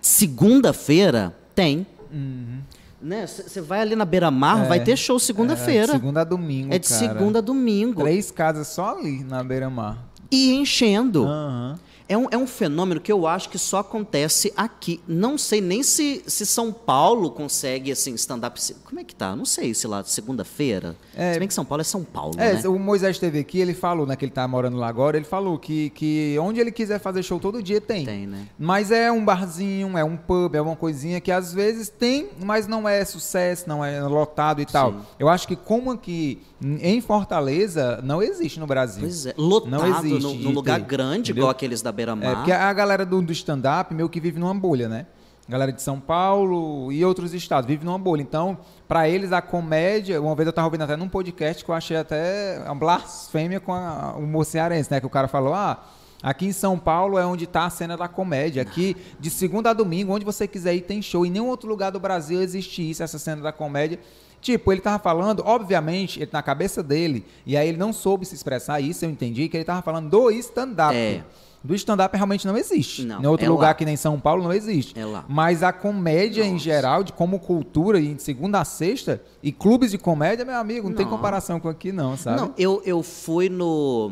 segunda-feira, 0.03 1.35
tem. 1.55 1.87
Uhum. 2.11 2.59
Né? 3.01 3.25
Você 3.25 3.59
vai 3.59 3.81
ali 3.81 3.95
na 3.95 4.05
beira-mar, 4.05 4.65
é, 4.65 4.67
vai 4.67 4.79
ter 4.79 4.95
show 4.95 5.19
segunda-feira. 5.19 5.83
É, 5.83 5.87
de 5.87 5.91
segunda 5.93 6.21
a 6.21 6.23
domingo. 6.23 6.73
É 6.73 6.77
de 6.77 6.87
cara. 6.87 6.99
segunda 6.99 7.39
a 7.39 7.41
domingo. 7.41 8.01
Três 8.01 8.29
casas 8.29 8.67
só 8.67 8.97
ali 8.97 9.23
na 9.23 9.43
beira-mar. 9.43 9.97
E 10.29 10.53
enchendo. 10.53 11.25
Uhum. 11.25 11.75
É 12.07 12.17
um, 12.17 12.27
é 12.29 12.37
um 12.37 12.47
fenômeno 12.47 12.99
que 12.99 13.11
eu 13.11 13.25
acho 13.25 13.49
que 13.49 13.57
só 13.57 13.79
acontece 13.79 14.53
aqui. 14.55 15.01
Não 15.07 15.37
sei 15.37 15.61
nem 15.61 15.83
se, 15.83 16.23
se 16.27 16.45
São 16.45 16.71
Paulo 16.71 17.31
consegue, 17.31 17.91
assim, 17.91 18.13
stand-up. 18.15 18.59
Como 18.83 18.99
é 18.99 19.03
que 19.03 19.15
tá? 19.15 19.35
Não 19.35 19.45
sei 19.45 19.73
se 19.73 19.87
lá, 19.87 20.03
segunda-feira. 20.03 20.95
É, 21.15 21.33
se 21.33 21.39
bem 21.39 21.47
que 21.47 21.53
São 21.53 21.65
Paulo 21.65 21.81
é 21.81 21.83
São 21.83 22.03
Paulo. 22.03 22.33
É, 22.37 22.53
né? 22.53 22.67
o 22.67 22.77
Moisés 22.77 23.15
esteve 23.15 23.39
aqui, 23.39 23.59
ele 23.59 23.73
falou, 23.73 24.05
né, 24.05 24.15
que 24.15 24.25
ele 24.25 24.31
tá 24.31 24.47
morando 24.47 24.77
lá 24.77 24.87
agora, 24.87 25.17
ele 25.17 25.25
falou 25.25 25.57
que, 25.57 25.89
que 25.91 26.37
onde 26.39 26.59
ele 26.59 26.71
quiser 26.71 26.99
fazer 26.99 27.23
show 27.23 27.39
todo 27.39 27.63
dia 27.63 27.79
tem. 27.79 28.05
Tem, 28.05 28.27
né? 28.27 28.47
Mas 28.59 28.91
é 28.91 29.11
um 29.11 29.23
barzinho, 29.23 29.97
é 29.97 30.03
um 30.03 30.17
pub, 30.17 30.55
é 30.55 30.61
uma 30.61 30.75
coisinha 30.75 31.21
que 31.21 31.31
às 31.31 31.53
vezes 31.53 31.89
tem, 31.89 32.29
mas 32.43 32.67
não 32.67 32.87
é 32.87 33.03
sucesso, 33.05 33.67
não 33.67 33.83
é 33.83 34.01
lotado 34.01 34.61
e 34.61 34.65
tal. 34.65 34.91
Sim. 34.91 34.99
Eu 35.19 35.29
acho 35.29 35.47
que 35.47 35.55
como 35.55 35.91
aqui 35.91 36.41
em 36.61 36.99
Fortaleza 37.01 38.01
não 38.03 38.21
existe 38.21 38.59
no 38.59 38.67
Brasil. 38.67 39.01
Pois 39.01 39.25
é, 39.25 39.33
lotado 39.37 39.69
não 39.69 39.97
existe 39.97 40.37
num 40.37 40.51
lugar 40.51 40.79
grande, 40.79 41.31
entendeu? 41.31 41.43
igual 41.43 41.51
aqueles 41.51 41.81
da 41.81 41.91
beira-mar. 41.93 42.31
É, 42.31 42.35
porque 42.35 42.51
a 42.51 42.73
galera 42.73 43.05
do, 43.05 43.21
do 43.21 43.31
stand-up 43.31 43.93
meio 43.93 44.09
que 44.09 44.19
vive 44.19 44.39
numa 44.39 44.53
bolha, 44.53 44.89
né? 44.89 45.05
A 45.47 45.51
galera 45.51 45.71
de 45.73 45.81
São 45.81 45.99
Paulo 45.99 46.91
e 46.91 47.03
outros 47.03 47.33
estados 47.33 47.67
vive 47.67 47.85
numa 47.85 47.99
bolha. 47.99 48.21
Então, 48.21 48.57
para 48.87 49.09
eles, 49.09 49.31
a 49.31 49.41
comédia. 49.41 50.21
Uma 50.21 50.35
vez 50.35 50.47
eu 50.47 50.51
estava 50.51 50.67
ouvindo 50.67 50.83
até 50.83 50.95
num 50.95 51.09
podcast 51.09 51.63
que 51.63 51.69
eu 51.69 51.75
achei 51.75 51.97
até 51.97 52.61
uma 52.65 52.75
blasfêmia 52.75 53.59
com 53.59 53.73
a, 53.73 54.15
o 54.17 54.21
mocearense, 54.21 54.89
né? 54.89 54.99
Que 54.99 55.05
o 55.05 55.09
cara 55.09 55.27
falou: 55.27 55.53
ah. 55.53 55.83
Aqui 56.21 56.45
em 56.45 56.53
São 56.53 56.79
Paulo 56.79 57.19
é 57.19 57.25
onde 57.25 57.43
está 57.43 57.65
a 57.65 57.69
cena 57.69 57.97
da 57.97 58.07
comédia. 58.07 58.61
Aqui, 58.61 58.95
de 59.19 59.29
segunda 59.29 59.71
a 59.71 59.73
domingo, 59.73 60.13
onde 60.13 60.23
você 60.23 60.47
quiser 60.47 60.73
ir, 60.73 60.79
tem 60.79 61.01
show. 61.01 61.25
Em 61.25 61.29
nenhum 61.29 61.49
outro 61.49 61.67
lugar 61.67 61.91
do 61.91 61.99
Brasil 61.99 62.41
existe 62.41 62.89
isso, 62.89 63.03
essa 63.03 63.19
cena 63.19 63.41
da 63.41 63.51
comédia. 63.51 63.99
Tipo, 64.43 64.71
ele 64.71 64.81
tava 64.81 64.99
falando, 64.99 65.41
obviamente, 65.45 66.21
ele 66.21 66.29
na 66.31 66.41
cabeça 66.41 66.81
dele, 66.83 67.25
e 67.45 67.55
aí 67.55 67.67
ele 67.67 67.77
não 67.77 67.93
soube 67.93 68.25
se 68.25 68.35
expressar 68.35 68.81
isso, 68.81 69.03
eu 69.05 69.09
entendi, 69.09 69.47
que 69.47 69.55
ele 69.55 69.63
tava 69.63 69.81
falando 69.81 70.09
do 70.09 70.29
stand-up. 70.31 70.93
É. 70.93 71.23
Do 71.63 71.73
stand-up 71.75 72.13
realmente 72.15 72.45
não 72.45 72.57
existe. 72.57 73.05
Não, 73.05 73.21
em 73.21 73.25
outro 73.25 73.45
é 73.45 73.49
lugar 73.49 73.67
lá. 73.67 73.73
que 73.73 73.85
nem 73.85 73.95
São 73.95 74.19
Paulo 74.19 74.43
não 74.43 74.51
existe. 74.51 74.99
É 74.99 75.05
lá. 75.05 75.23
Mas 75.29 75.63
a 75.63 75.71
comédia 75.71 76.43
Nossa. 76.43 76.55
em 76.55 76.59
geral, 76.59 77.03
de 77.03 77.13
como 77.13 77.39
cultura, 77.39 77.99
e 77.99 78.13
de 78.13 78.21
segunda 78.21 78.59
a 78.59 78.65
sexta, 78.65 79.21
e 79.41 79.51
clubes 79.51 79.91
de 79.91 79.97
comédia, 79.97 80.43
meu 80.43 80.57
amigo, 80.57 80.83
não, 80.83 80.89
não. 80.89 80.97
tem 80.97 81.07
comparação 81.07 81.61
com 81.61 81.69
aqui 81.69 81.93
não, 81.93 82.17
sabe? 82.17 82.41
Não, 82.41 82.53
eu, 82.57 82.81
eu 82.85 83.01
fui 83.01 83.47
no... 83.47 84.11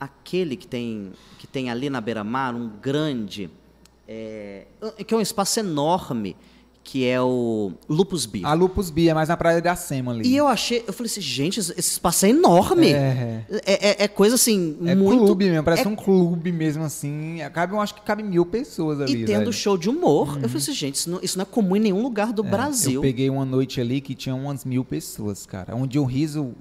Aquele 0.00 0.56
que 0.56 0.66
tem, 0.66 1.12
que 1.38 1.46
tem 1.46 1.70
ali 1.70 1.88
na 1.88 2.00
beira-mar, 2.00 2.54
um 2.54 2.68
grande... 2.68 3.48
É, 4.08 4.66
que 5.06 5.14
é 5.14 5.16
um 5.16 5.20
espaço 5.20 5.58
enorme 5.60 6.36
que 6.86 7.04
é 7.04 7.20
o 7.20 7.72
Lupus 7.88 8.26
Beer. 8.26 8.46
A 8.46 8.54
Lupus 8.54 8.90
Beer, 8.90 9.10
é 9.10 9.14
mais 9.14 9.28
na 9.28 9.36
praia 9.36 9.60
de 9.60 9.68
Acema 9.68 10.12
ali. 10.12 10.28
E 10.28 10.36
eu 10.36 10.46
achei, 10.46 10.84
eu 10.86 10.92
falei 10.92 11.10
assim, 11.10 11.20
gente, 11.20 11.58
esse 11.58 11.74
espaço 11.78 12.24
é 12.24 12.28
enorme. 12.28 12.92
É, 12.92 13.44
é, 13.50 13.88
é, 13.88 14.04
é 14.04 14.08
coisa 14.08 14.36
assim, 14.36 14.78
é 14.86 14.94
muito... 14.94 15.24
clube 15.24 15.50
mesmo, 15.50 15.64
parece 15.64 15.84
é... 15.84 15.88
um 15.88 15.96
clube 15.96 16.52
mesmo 16.52 16.84
assim. 16.84 17.38
Cabe, 17.52 17.72
eu 17.74 17.80
acho 17.80 17.92
que 17.92 18.02
cabe 18.02 18.22
mil 18.22 18.46
pessoas 18.46 19.00
ali. 19.00 19.22
E 19.22 19.24
tendo 19.24 19.40
velho. 19.40 19.52
show 19.52 19.76
de 19.76 19.90
humor. 19.90 20.36
Uhum. 20.36 20.42
Eu 20.42 20.48
falei 20.48 20.62
assim, 20.62 20.72
gente, 20.72 20.94
isso 20.94 21.10
não, 21.10 21.18
isso 21.20 21.36
não, 21.36 21.42
é 21.42 21.46
comum 21.46 21.74
em 21.74 21.80
nenhum 21.80 22.00
lugar 22.00 22.32
do 22.32 22.46
é, 22.46 22.48
Brasil. 22.48 22.94
Eu 22.94 23.02
peguei 23.02 23.28
uma 23.28 23.44
noite 23.44 23.80
ali 23.80 24.00
que 24.00 24.14
tinha 24.14 24.34
umas 24.36 24.64
mil 24.64 24.84
pessoas, 24.84 25.44
cara. 25.44 25.74
Onde 25.74 25.98
o 25.98 26.04
riso 26.04 26.54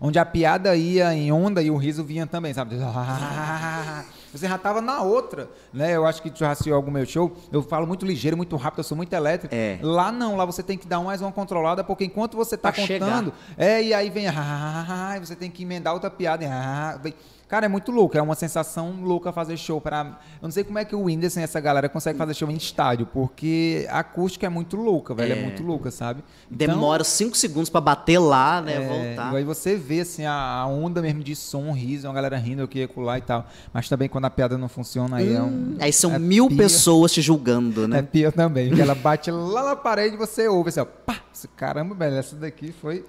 onde 0.00 0.20
a 0.20 0.24
piada 0.24 0.76
ia 0.76 1.12
em 1.14 1.32
onda 1.32 1.60
e 1.62 1.70
o 1.70 1.76
riso 1.76 2.04
vinha 2.04 2.26
também, 2.28 2.54
sabe? 2.54 2.76
Você 4.38 4.48
já 4.48 4.58
tava 4.58 4.80
na 4.80 5.00
outra, 5.00 5.48
né? 5.72 5.94
Eu 5.94 6.04
acho 6.04 6.20
que 6.20 6.28
tu 6.28 6.40
já 6.40 6.50
assistiu 6.50 6.74
algum 6.74 6.90
meu 6.90 7.06
show, 7.06 7.32
eu 7.52 7.62
falo 7.62 7.86
muito 7.86 8.04
ligeiro, 8.04 8.36
muito 8.36 8.56
rápido, 8.56 8.80
eu 8.80 8.84
sou 8.84 8.96
muito 8.96 9.12
elétrico. 9.12 9.54
É. 9.54 9.78
Lá 9.80 10.10
não, 10.10 10.36
lá 10.36 10.44
você 10.44 10.62
tem 10.62 10.76
que 10.76 10.86
dar 10.88 10.98
mais 11.00 11.20
uma 11.20 11.30
controlada, 11.30 11.84
porque 11.84 12.04
enquanto 12.04 12.36
você 12.36 12.56
tá 12.56 12.72
Pra 12.72 12.82
contando, 12.82 13.32
é, 13.56 13.82
e 13.82 13.94
aí 13.94 14.10
vem, 14.10 14.26
ah, 14.26 15.16
você 15.22 15.36
tem 15.36 15.50
que 15.50 15.62
emendar 15.62 15.94
outra 15.94 16.10
piada, 16.10 16.44
ah, 16.50 16.98
vem- 17.02 17.14
Cara, 17.54 17.66
é 17.66 17.68
muito 17.68 17.92
louco, 17.92 18.18
é 18.18 18.20
uma 18.20 18.34
sensação 18.34 18.96
louca 19.04 19.30
fazer 19.32 19.56
show 19.56 19.80
para 19.80 20.00
Eu 20.42 20.42
não 20.42 20.50
sei 20.50 20.64
como 20.64 20.76
é 20.76 20.84
que 20.84 20.96
o 20.96 21.02
Whindersson 21.04 21.38
e 21.38 21.44
essa 21.44 21.60
galera 21.60 21.88
consegue 21.88 22.18
fazer 22.18 22.34
show 22.34 22.50
em 22.50 22.56
estádio, 22.56 23.06
porque 23.06 23.86
a 23.88 24.00
acústica 24.00 24.44
é 24.44 24.48
muito 24.48 24.76
louca, 24.76 25.14
velho, 25.14 25.34
é, 25.34 25.38
É. 25.38 25.42
muito 25.42 25.62
louca, 25.62 25.92
sabe? 25.92 26.24
Então, 26.50 26.66
Demora 26.66 27.04
cinco 27.04 27.36
segundos 27.36 27.70
pra 27.70 27.80
bater 27.80 28.18
lá, 28.18 28.60
né? 28.60 28.74
é, 28.74 28.80
voltar. 29.14 29.32
Aí 29.36 29.44
você 29.44 29.76
vê 29.76 30.00
assim 30.00 30.24
a, 30.26 30.66
onda 30.66 31.00
mesmo 31.00 31.22
de 31.22 31.36
som, 31.36 31.70
riso, 31.70 32.08
uma 32.08 32.14
galera 32.14 32.36
rindo 32.36 32.64
aqui 32.64 32.80
e 32.80 33.00
lá 33.00 33.18
e 33.18 33.22
tal. 33.22 33.46
Mas 33.72 33.88
também 33.88 34.08
quando 34.08 34.24
a 34.24 34.30
piada 34.30 34.58
não 34.58 34.68
funciona, 34.68 35.18
aí 35.18 35.32
é 35.32 35.40
um. 35.40 35.46
Hum, 35.46 35.76
Aí 35.78 35.92
são 35.92 36.12
é 36.12 36.18
mil 36.18 36.48
pior. 36.48 36.56
pessoas 36.58 37.12
te 37.12 37.22
julgando, 37.22 37.84
É 37.84 37.86
né? 37.86 38.02
pior 38.02 38.32
também, 38.32 38.66
porque 38.66 38.82
ela 38.82 38.96
bate 38.96 39.30
lá 39.30 39.62
na 39.64 39.76
parede 39.76 40.16
e 40.16 40.18
você 40.18 40.48
ouve 40.48 40.70
assim, 40.70 40.80
ó, 40.80 40.84
pá, 40.84 41.20
caramba, 41.56 41.94
velho, 41.94 42.16
essa 42.16 42.34
daqui 42.34 42.72
foi. 42.72 43.04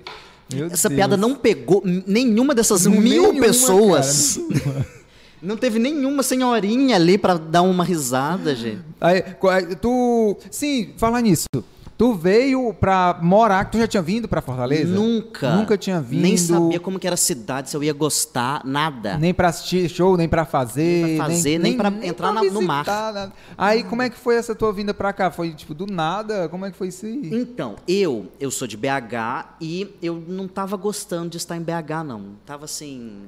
Meu 0.54 0.68
Essa 0.68 0.88
Deus. 0.90 0.98
piada 0.98 1.18
não 1.18 1.36
pegou 1.36 1.82
nenhuma 2.06 2.54
dessas 2.54 2.86
mil 2.86 3.02
Nenhuma, 3.02 3.42
pessoas. 3.42 4.40
cara. 4.64 4.86
Não 5.42 5.58
teve 5.58 5.78
nenhuma 5.80 6.24
senhorinha 6.24 6.96
ali 6.96 7.18
pra 7.18 7.36
dar 7.36 7.62
uma 7.62 7.84
risada, 7.84 8.56
gente. 8.56 8.82
Aí, 9.00 9.22
tu. 9.80 10.36
Sim, 10.50 10.90
falar 10.98 11.22
nisso. 11.22 11.46
Tu 11.98 12.14
veio 12.14 12.74
pra 12.74 13.18
morar, 13.22 13.72
tu 13.72 13.78
já 13.78 13.88
tinha 13.88 14.04
vindo 14.04 14.28
pra 14.28 14.42
Fortaleza? 14.42 14.94
Nunca. 14.94 15.56
Nunca 15.56 15.78
tinha 15.78 16.02
vindo. 16.02 16.24
Nem 16.24 16.36
sabia 16.36 16.78
como 16.78 17.00
que 17.00 17.08
era 17.08 17.14
a 17.14 17.18
cidade, 17.18 17.70
se 17.70 17.78
eu 17.78 17.82
ia 17.82 17.94
gostar, 17.94 18.62
nada. 18.66 19.18
Nem 19.18 19.34
pra 19.34 19.48
assistir 19.48 19.90
show, 19.90 20.18
nem 20.18 20.28
pra 20.28 20.44
fazer. 20.44 21.06
Nem 21.06 21.16
pra 21.18 21.26
fazer, 21.26 21.58
nem 21.58 21.78
pra 21.78 21.88
entrar 22.04 22.34
na- 22.34 22.44
no 22.44 22.62
mar. 22.62 22.86
nada. 22.86 23.32
Aí, 23.58 23.82
como 23.86 24.02
é 24.02 24.10
que 24.10 24.18
foi 24.18 24.36
essa 24.36 24.54
tua 24.54 24.74
vinda 24.74 24.94
pra 24.94 25.14
cá? 25.14 25.32
Foi, 25.32 25.54
tipo, 25.54 25.74
do 25.74 25.86
nada? 25.88 26.50
Como 26.50 26.66
é 26.66 26.72
que 26.72 26.76
foi 26.78 26.90
isso 26.90 27.06
aí? 27.06 27.30
Então, 27.32 27.76
eu, 27.88 28.26
eu 28.42 28.52
sou 28.52 28.68
de 28.68 28.76
BH 28.76 29.56
e 29.62 29.96
eu 30.02 30.22
não 30.28 30.50
tava 30.50 30.76
gostando 30.76 31.30
de 31.30 31.38
estar 31.38 31.56
em 31.56 31.62
BH, 31.62 32.04
não. 32.06 32.32
Tava 32.46 32.66
assim. 32.66 33.22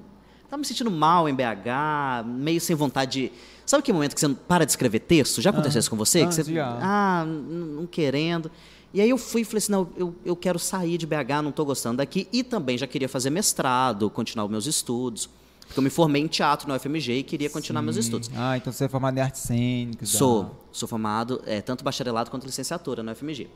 Tava 0.49 0.59
me 0.59 0.65
sentindo 0.65 0.91
mal 0.91 1.27
em 1.29 1.33
BH, 1.33 2.25
meio 2.25 2.59
sem 2.59 2.75
vontade 2.75 3.11
de. 3.11 3.31
Sabe 3.67 3.81
aquele 3.81 3.95
momento 3.95 4.15
que 4.15 4.19
você 4.19 4.27
não 4.29 4.33
para 4.35 4.65
de 4.65 4.71
escrever 4.71 4.99
texto? 5.01 5.41
Já 5.41 5.51
aconteceu 5.51 5.79
isso 5.79 5.89
com 5.89 5.97
você? 5.97 6.21
Ah, 6.21 6.27
que 6.27 6.33
você 6.33 6.43
já. 6.45 6.79
ah, 6.81 7.25
não 7.25 7.85
querendo. 7.85 8.49
E 8.93 9.01
aí 9.01 9.09
eu 9.09 9.17
fui 9.17 9.41
e 9.41 9.43
falei 9.43 9.57
assim, 9.57 9.71
não, 9.73 9.89
eu, 9.97 10.15
eu 10.25 10.35
quero 10.35 10.57
sair 10.57 10.97
de 10.97 11.05
BH, 11.05 11.43
não 11.43 11.49
estou 11.49 11.65
gostando 11.65 11.97
daqui. 11.97 12.27
E 12.31 12.43
também 12.43 12.77
já 12.77 12.87
queria 12.87 13.09
fazer 13.09 13.29
mestrado, 13.29 14.09
continuar 14.09 14.45
os 14.45 14.51
meus 14.51 14.65
estudos. 14.65 15.29
Porque 15.67 15.77
eu 15.79 15.83
me 15.83 15.89
formei 15.89 16.21
em 16.21 16.27
teatro 16.27 16.65
na 16.69 16.75
UFMG 16.77 17.11
e 17.19 17.23
queria 17.23 17.49
continuar 17.49 17.81
meus 17.81 17.97
estudos. 17.97 18.31
Ah, 18.33 18.55
então 18.55 18.71
você 18.71 18.85
é 18.85 18.87
formado 18.87 19.17
em 19.17 19.21
artes 19.21 19.41
cênicas. 19.41 20.15
ah. 20.15 20.17
Sou, 20.17 20.65
sou 20.71 20.87
formado, 20.87 21.41
é, 21.45 21.59
tanto 21.61 21.83
bacharelado 21.83 22.31
quanto 22.31 22.45
licenciatura 22.45 23.03
na 23.03 23.11
UFMG. 23.11 23.49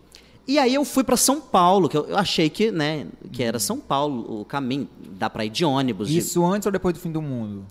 E 0.45 0.59
aí 0.59 0.73
eu 0.75 0.83
fui 0.83 1.05
para 1.05 1.15
São 1.15 1.39
Paulo, 1.39 1.87
que 1.87 1.95
eu, 1.95 2.05
eu 2.07 2.17
achei 2.17 2.49
que, 2.49 2.69
né, 2.69 3.07
que 3.31 3.41
era 3.41 3.59
São 3.59 3.79
Paulo 3.79 4.41
o 4.41 4.43
caminho, 4.43 4.89
dá 5.17 5.29
para 5.29 5.45
ir 5.45 5.49
de 5.49 5.63
ônibus. 5.63 6.09
de- 6.09 6.17
Isso 6.17 6.43
antes 6.45 6.65
ou 6.65 6.71
depois 6.71 6.93
do 6.93 6.99
fim 6.99 7.11
do 7.13 7.21
mundo? 7.21 7.65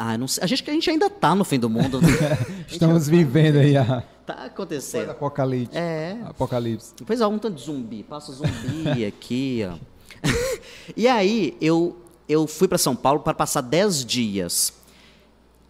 Ah, 0.00 0.16
não 0.16 0.28
sei, 0.28 0.44
a 0.44 0.46
gente 0.46 0.70
a 0.70 0.72
gente 0.72 0.88
ainda 0.88 1.10
tá 1.10 1.34
no 1.34 1.44
fim 1.44 1.58
do 1.58 1.68
mundo. 1.68 2.00
Estamos 2.68 3.08
vivendo 3.08 3.56
aí 3.56 3.76
a 3.76 4.02
tá 4.24 4.44
acontecendo. 4.44 5.10
apocalipse. 5.10 5.76
É. 5.76 6.16
Apocalipse. 6.24 6.92
Depois 6.96 7.20
há 7.20 7.26
um 7.28 7.38
tanto 7.38 7.56
de 7.56 7.62
zumbi, 7.64 8.02
passa 8.04 8.30
zumbi 8.32 9.04
aqui, 9.04 9.66
ó. 9.68 9.76
e 10.96 11.08
aí 11.08 11.56
eu 11.60 11.96
eu 12.28 12.46
fui 12.46 12.68
para 12.68 12.78
São 12.78 12.94
Paulo 12.94 13.20
para 13.20 13.34
passar 13.34 13.60
10 13.62 14.04
dias. 14.04 14.72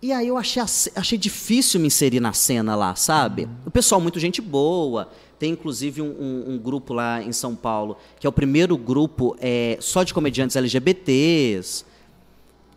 E 0.02 0.12
aí 0.12 0.28
eu 0.28 0.36
achei, 0.36 0.62
achei 0.94 1.18
difícil 1.18 1.80
me 1.80 1.86
inserir 1.86 2.20
na 2.20 2.32
cena 2.32 2.76
lá, 2.76 2.94
sabe? 2.94 3.48
O 3.66 3.70
pessoal, 3.70 4.00
muito 4.00 4.20
gente 4.20 4.40
boa. 4.40 5.08
Tem 5.38 5.52
inclusive 5.52 6.02
um, 6.02 6.06
um- 6.20 6.44
um 6.54 6.58
grupo 6.58 6.92
lá 6.92 7.22
em 7.22 7.32
São 7.32 7.54
Paulo, 7.54 7.96
que 8.18 8.26
é 8.26 8.30
o 8.30 8.32
primeiro 8.32 8.76
grupo 8.76 9.36
é, 9.40 9.76
só 9.80 10.02
de 10.02 10.12
comediantes 10.12 10.56
LGBTs, 10.56 11.84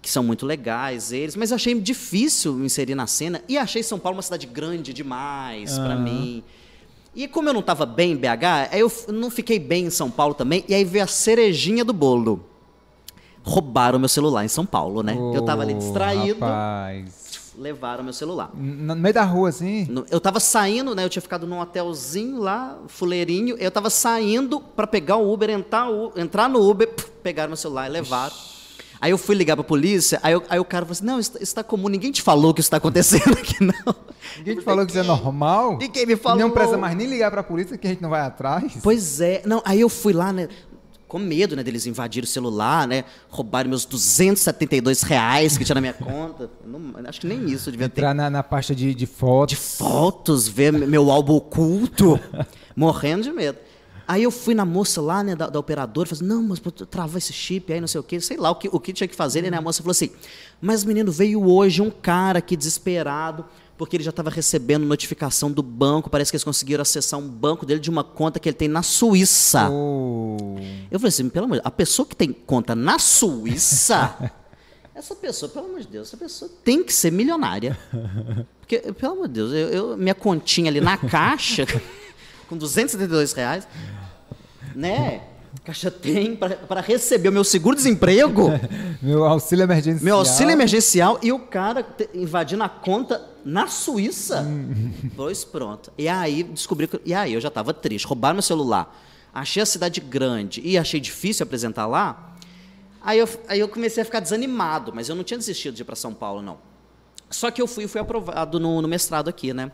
que 0.02 0.10
são 0.10 0.24
muito 0.24 0.46
legais 0.46 1.12
eles, 1.12 1.36
mas 1.36 1.52
eu 1.52 1.56
achei 1.56 1.80
difícil 1.80 2.64
inserir 2.64 2.96
na 2.96 3.06
cena 3.06 3.42
e 3.48 3.58
achei 3.58 3.84
São 3.84 4.00
Paulo 4.00 4.16
uma 4.18 4.24
cidade 4.24 4.48
grande 4.48 4.94
demais 4.94 5.78
pra 5.78 5.94
Aham. 5.94 6.04
mim. 6.04 6.44
E 7.14 7.28
como 7.28 7.50
eu 7.50 7.54
não 7.54 7.60
estava 7.60 7.86
bem 7.86 8.14
em 8.14 8.16
BH, 8.16 8.70
aí 8.72 8.80
eu 8.80 8.92
não 9.10 9.30
fiquei 9.30 9.60
bem 9.60 9.86
em 9.86 9.90
São 9.90 10.10
Paulo 10.10 10.34
também, 10.34 10.64
e 10.68 10.74
aí 10.74 10.84
veio 10.84 11.04
a 11.04 11.08
cerejinha 11.08 11.84
do 11.84 11.94
bolo. 11.94 12.44
Roubaram 13.44 14.00
meu 14.00 14.08
celular 14.08 14.46
em 14.46 14.48
São 14.48 14.66
Paulo, 14.66 15.04
né? 15.04 15.18
eu 15.34 15.42
tava 15.42 15.62
ali 15.64 15.74
distraído, 15.74 16.40
Rapaz. 16.40 17.52
levaram 17.58 18.04
meu 18.04 18.14
celular. 18.14 18.52
No 18.56 18.96
meio 18.96 19.14
da 19.14 19.24
rua, 19.24 19.50
assim? 19.50 19.88
Eu 20.10 20.22
tava 20.22 20.40
saindo, 20.40 20.96
né? 20.96 21.04
Eu 21.04 21.10
tinha 21.10 21.22
ficado 21.22 21.46
num 21.46 21.60
hotelzinho 21.60 22.40
lá, 22.40 22.78
fuleirinho. 22.88 23.58
Eu 23.58 23.72
tava 23.72 23.90
saindo 23.90 24.60
para 24.60 24.88
pegar 24.88 25.18
o 25.18 25.34
Uber, 25.34 25.50
entrar, 25.50 25.88
entrar 26.16 26.48
no 26.48 26.62
Uber, 26.62 26.88
pegaram 27.22 27.50
meu 27.50 27.58
celular 27.58 27.88
e 27.88 27.92
levaram. 27.92 28.34
Aí 29.02 29.10
eu 29.12 29.18
fui 29.18 29.36
ligar 29.36 29.56
pra 29.56 29.64
polícia, 29.64 30.20
aí, 30.22 30.34
eu- 30.34 30.44
aí 30.48 30.60
o 30.60 30.64
cara 30.64 30.86
falou 30.86 30.92
assim: 30.94 31.06
Não, 31.06 31.20
isso, 31.20 31.32
isso 31.42 31.56
tá 31.56 31.64
comum, 31.64 31.90
ninguém 31.90 32.12
te 32.12 32.22
falou 32.22 32.54
que 32.54 32.62
isso 32.62 32.70
tá 32.70 32.78
acontecendo 32.78 33.34
aqui, 33.34 33.56
não. 33.64 33.96
Ninguém 34.38 34.56
te 34.58 34.62
falou 34.62 34.86
que 34.86 34.92
isso 34.92 35.00
é 35.00 35.04
normal? 35.04 35.78
Ninguém 35.78 36.06
me 36.06 36.16
falou. 36.16 36.40
Não 36.40 36.52
precisa 36.52 36.78
mais 36.78 36.96
nem 36.96 37.08
ligar 37.08 37.30
pra 37.32 37.42
polícia 37.44 37.78
que 37.78 37.86
a 37.88 37.90
gente 37.90 38.02
não 38.02 38.10
vai 38.10 38.22
atrás? 38.22 38.78
Pois 38.82 39.20
é, 39.20 39.42
não, 39.46 39.62
aí 39.66 39.82
eu 39.82 39.90
fui 39.90 40.14
lá, 40.14 40.32
né? 40.32 40.48
Com 41.08 41.20
medo, 41.20 41.56
né, 41.58 41.64
deles 41.64 41.86
invadirem 41.86 42.24
o 42.26 42.28
celular, 42.32 42.88
né? 42.88 43.04
Roubarem 43.30 43.68
meus 43.70 43.84
272 43.84 45.02
reais 45.02 45.58
que 45.58 45.66
tinha 45.66 45.74
na 45.76 45.82
minha 45.82 45.94
conta. 45.94 46.50
Não, 46.66 46.94
acho 47.06 47.20
que 47.20 47.28
nem 47.28 47.46
isso 47.50 47.70
devia 47.72 47.90
ter. 47.90 48.00
Entrar 48.02 48.14
na, 48.14 48.30
na 48.30 48.42
pasta 48.44 48.74
de, 48.74 48.94
de 48.96 49.06
fotos. 49.06 49.78
fotos, 49.78 50.48
ver 50.48 50.72
meu 50.72 51.12
álbum 51.12 51.34
oculto, 51.36 52.18
morrendo 52.76 53.24
de 53.24 53.32
medo. 53.34 53.58
Aí 54.12 54.24
eu 54.24 54.32
fui 54.32 54.54
na 54.54 54.66
moça 54.66 55.00
lá, 55.00 55.24
né, 55.24 55.38
da, 55.38 55.48
da 55.48 55.58
operadora, 55.58 56.06
falei 56.06 56.20
assim, 56.20 56.28
não, 56.28 56.44
mas 56.44 56.60
pô, 56.60 56.70
travou 56.70 57.18
esse 57.18 57.32
chip 57.32 57.72
aí, 57.72 57.80
não 57.80 57.88
sei 57.88 58.02
o 58.02 58.04
quê, 58.04 58.20
sei 58.20 58.36
lá 58.36 58.52
o 58.52 58.56
que, 58.56 58.68
o 58.70 58.78
que 58.78 58.92
tinha 58.92 59.08
que 59.08 59.16
fazer, 59.16 59.42
né? 59.42 59.58
A 59.58 59.62
moça 59.62 59.82
falou 59.82 59.92
assim, 59.92 60.10
mas 60.60 60.84
menino, 60.84 61.10
veio 61.14 61.42
hoje 61.50 61.82
um 61.82 61.90
cara 61.90 62.40
aqui 62.40 62.58
desesperado, 62.58 63.46
porque 63.78 63.96
ele 63.96 64.04
já 64.04 64.10
estava 64.10 64.30
recebendo 64.30 64.86
notificação 64.86 65.50
do 65.50 65.64
banco, 65.64 66.10
parece 66.10 66.30
que 66.30 66.36
eles 66.36 66.44
conseguiram 66.44 66.82
acessar 66.82 67.18
um 67.22 67.26
banco 67.26 67.66
dele 67.66 67.80
de 67.80 67.90
uma 67.90 68.04
conta 68.04 68.38
que 68.38 68.50
ele 68.50 68.56
tem 68.58 68.68
na 68.68 68.84
Suíça. 68.84 69.70
Oh. 69.72 70.58
Eu 70.92 71.00
falei 71.00 71.08
assim, 71.08 71.30
pelo 71.30 71.46
amor 71.46 71.56
de 71.56 71.62
Deus, 71.62 71.68
a 71.68 71.72
pessoa 71.72 72.06
que 72.06 72.16
tem 72.16 72.34
conta 72.34 72.76
na 72.76 73.00
Suíça, 73.00 74.34
essa 74.94 75.16
pessoa, 75.16 75.50
pelo 75.50 75.68
amor 75.68 75.80
de 75.80 75.88
Deus, 75.88 76.10
essa 76.10 76.18
pessoa 76.18 76.52
tem 76.66 76.84
que 76.84 76.94
ser 76.94 77.14
milionária. 77.14 77.80
Porque, 78.60 78.92
pelo 78.92 79.14
amor 79.14 79.28
de 79.30 79.36
Deus, 79.36 79.54
eu, 79.54 79.70
eu- 79.70 79.98
minha 79.98 80.14
continha 80.14 80.70
ali 80.70 80.82
na 80.82 80.98
caixa, 80.98 81.66
com 82.52 82.58
272 82.58 83.32
reais, 83.32 83.66
né? 84.76 85.22
Caixa 85.64 85.90
tem 85.90 86.36
para 86.36 86.82
receber 86.82 87.30
o 87.30 87.32
meu 87.32 87.44
seguro-desemprego, 87.44 88.50
Meu 89.02 89.26
auxílio 89.26 89.64
emergencial. 89.64 90.04
meu 90.04 90.16
auxílio 90.18 90.52
emergencial 90.52 91.20
e 91.22 91.32
o 91.32 91.40
cara 91.40 91.86
invadindo 92.14 92.64
a 92.64 92.70
conta 92.70 93.22
na 93.46 93.68
Suíça. 93.68 94.46
pois 95.16 95.44
pronto. 95.46 95.92
E 95.98 96.08
aí 96.08 96.44
descobri 96.44 96.88
que. 96.88 97.00
E 97.06 97.14
aí 97.14 97.34
eu 97.34 97.42
já 97.42 97.48
estava 97.48 97.74
triste. 97.74 98.06
Roubaram 98.06 98.36
meu 98.36 98.42
celular. 98.42 98.98
Achei 99.34 99.64
a 99.64 99.66
cidade 99.66 100.00
grande 100.02 100.62
e 100.64 100.78
achei 100.78 101.00
difícil 101.00 101.44
apresentar 101.44 101.86
lá. 101.86 102.36
Aí 103.02 103.20
eu, 103.20 103.30
aí 103.48 103.60
eu 103.60 103.68
comecei 103.68 104.04
a 104.04 104.06
ficar 104.06 104.20
desanimado, 104.20 104.92
mas 104.94 105.10
eu 105.10 105.16
não 105.16 105.24
tinha 105.24 105.38
desistido 105.38 105.74
de 105.74 105.82
ir 105.82 105.86
para 105.86 105.96
São 105.96 106.14
Paulo, 106.14 106.42
não. 106.42 106.58
Só 107.30 107.50
que 107.50 107.62
eu 107.62 107.68
fui, 107.68 107.88
fui 107.88 108.00
aprovado 108.00 108.60
no, 108.60 108.82
no 108.82 108.88
mestrado 108.88 109.30
aqui, 109.30 109.54
né? 109.54 109.72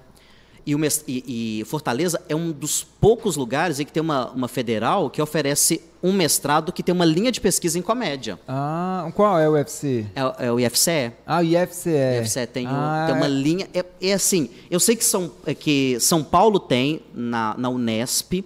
E, 0.68 0.76
o 0.76 0.80
e- 1.08 1.62
e 1.62 1.66
Fortaleza 1.66 2.22
é 2.28 2.36
um 2.36 2.52
dos 2.52 2.84
poucos 2.84 3.38
lugares 3.38 3.80
em 3.80 3.86
que 3.86 3.92
tem 3.94 4.02
uma, 4.04 4.30
uma 4.32 4.48
federal 4.50 5.10
que 5.10 5.22
oferece 5.22 5.80
um 6.04 6.12
mestrado 6.12 6.74
que 6.74 6.84
tem 6.84 6.94
uma 6.94 7.06
linha 7.06 7.32
de 7.32 7.40
pesquisa 7.40 7.80
em 7.80 7.82
comédia. 7.82 8.38
Ah, 8.46 9.10
qual 9.16 9.40
é 9.40 9.48
o 9.48 9.54
UFC? 9.54 10.06
É, 10.14 10.48
é 10.48 10.52
o 10.52 10.60
IFCE. 10.60 11.14
Ah, 11.26 11.40
o 11.40 11.44
IFCE. 11.44 11.90
O 11.90 12.22
IFCE 12.22 12.46
tem, 12.48 12.68
ah, 12.70 13.06
tem 13.08 13.16
uma 13.16 13.26
é- 13.28 13.30
linha. 13.30 13.70
É, 13.74 13.86
é 14.02 14.12
assim, 14.14 14.50
eu 14.70 14.80
sei 14.82 14.98
que 14.98 15.06
São, 15.06 15.32
é 15.46 15.56
que 15.56 15.98
São 16.02 16.22
Paulo 16.22 16.60
tem 16.60 17.00
na, 17.14 17.56
na 17.58 17.70
Unesp, 17.70 18.44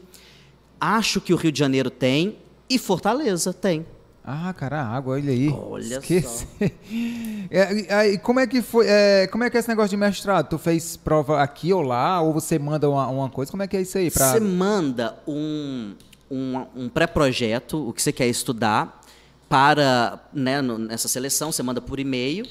acho 0.80 1.20
que 1.20 1.34
o 1.34 1.36
Rio 1.38 1.52
de 1.52 1.58
Janeiro 1.58 1.90
tem 1.90 2.38
e 2.70 2.78
Fortaleza 2.78 3.52
tem. 3.52 3.84
Ah, 4.24 4.54
cara, 4.54 4.82
água, 4.84 5.16
olha 5.16 5.32
aí. 5.32 5.50
Olha 5.50 5.98
Esqueci. 5.98 6.48
É, 7.54 7.74
e 7.74 7.92
aí, 7.92 8.18
como 8.20 8.40
é 8.40 8.48
que 8.48 8.62
foi? 8.62 8.86
é, 8.88 9.28
como 9.28 9.44
é 9.44 9.50
que 9.50 9.58
é 9.58 9.60
esse 9.60 9.68
negócio 9.68 9.90
de 9.90 9.98
mestrado? 9.98 10.48
Tu 10.48 10.58
fez 10.58 10.96
prova 10.96 11.42
aqui 11.42 11.74
ou 11.74 11.82
lá? 11.82 12.22
Ou 12.22 12.32
você 12.32 12.58
manda 12.58 12.90
uma, 12.90 13.08
uma 13.08 13.30
coisa? 13.30 13.52
Como 13.52 13.62
é 13.64 13.68
que 13.68 13.76
é 13.76 13.82
isso 13.82 13.98
aí? 13.98 14.10
Pra... 14.10 14.32
Você 14.32 14.40
manda 14.40 15.18
um, 15.28 15.94
um, 16.30 16.66
um 16.76 16.88
pré-projeto, 16.90 17.90
o 17.90 17.92
que 17.92 18.02
você 18.02 18.12
quer 18.14 18.28
estudar, 18.28 19.02
para 19.50 20.20
né, 20.32 20.62
no- 20.62 20.78
nessa 20.78 21.08
seleção, 21.10 21.52
você 21.52 21.62
manda 21.62 21.82
por 21.82 22.00
e-mail. 22.00 22.46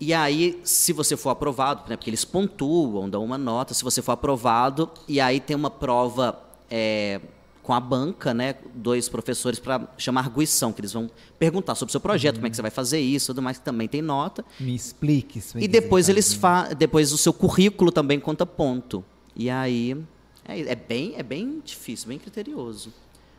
E 0.00 0.14
aí, 0.14 0.60
se 0.64 0.92
você 0.94 1.14
for 1.16 1.30
aprovado, 1.30 1.82
né, 1.90 1.96
porque 1.96 2.08
eles 2.08 2.24
pontuam, 2.24 3.10
dão 3.10 3.22
uma 3.24 3.36
nota, 3.36 3.74
se 3.74 3.82
você 3.84 4.00
for 4.00 4.12
aprovado, 4.12 4.88
e 5.06 5.20
aí 5.20 5.40
tem 5.40 5.54
uma 5.56 5.70
prova 5.70 6.38
é, 6.70 7.20
com 7.68 7.74
a 7.74 7.80
banca, 7.80 8.32
né, 8.32 8.54
dois 8.74 9.10
professores 9.10 9.58
para 9.58 9.92
chamar 9.98 10.22
arguição, 10.22 10.72
que 10.72 10.80
eles 10.80 10.90
vão 10.90 11.10
perguntar 11.38 11.74
sobre 11.74 11.90
o 11.90 11.92
seu 11.92 12.00
projeto, 12.00 12.36
uhum. 12.36 12.40
como 12.40 12.46
é 12.46 12.50
que 12.50 12.56
você 12.56 12.62
vai 12.62 12.70
fazer 12.70 12.98
isso, 12.98 13.26
tudo 13.26 13.42
mais 13.42 13.58
que 13.58 13.64
também 13.66 13.86
tem 13.86 14.00
nota. 14.00 14.42
Me 14.58 14.74
explique 14.74 15.38
isso. 15.38 15.58
E 15.58 15.68
depois 15.68 16.08
eles 16.08 16.32
fa 16.32 16.72
depois 16.72 17.12
o 17.12 17.18
seu 17.18 17.30
currículo 17.30 17.92
também 17.92 18.18
conta 18.18 18.46
ponto. 18.46 19.04
E 19.36 19.50
aí 19.50 19.94
é, 20.46 20.72
é 20.72 20.74
bem 20.74 21.12
é 21.18 21.22
bem 21.22 21.60
difícil, 21.62 22.08
bem 22.08 22.18
criterioso. 22.18 22.90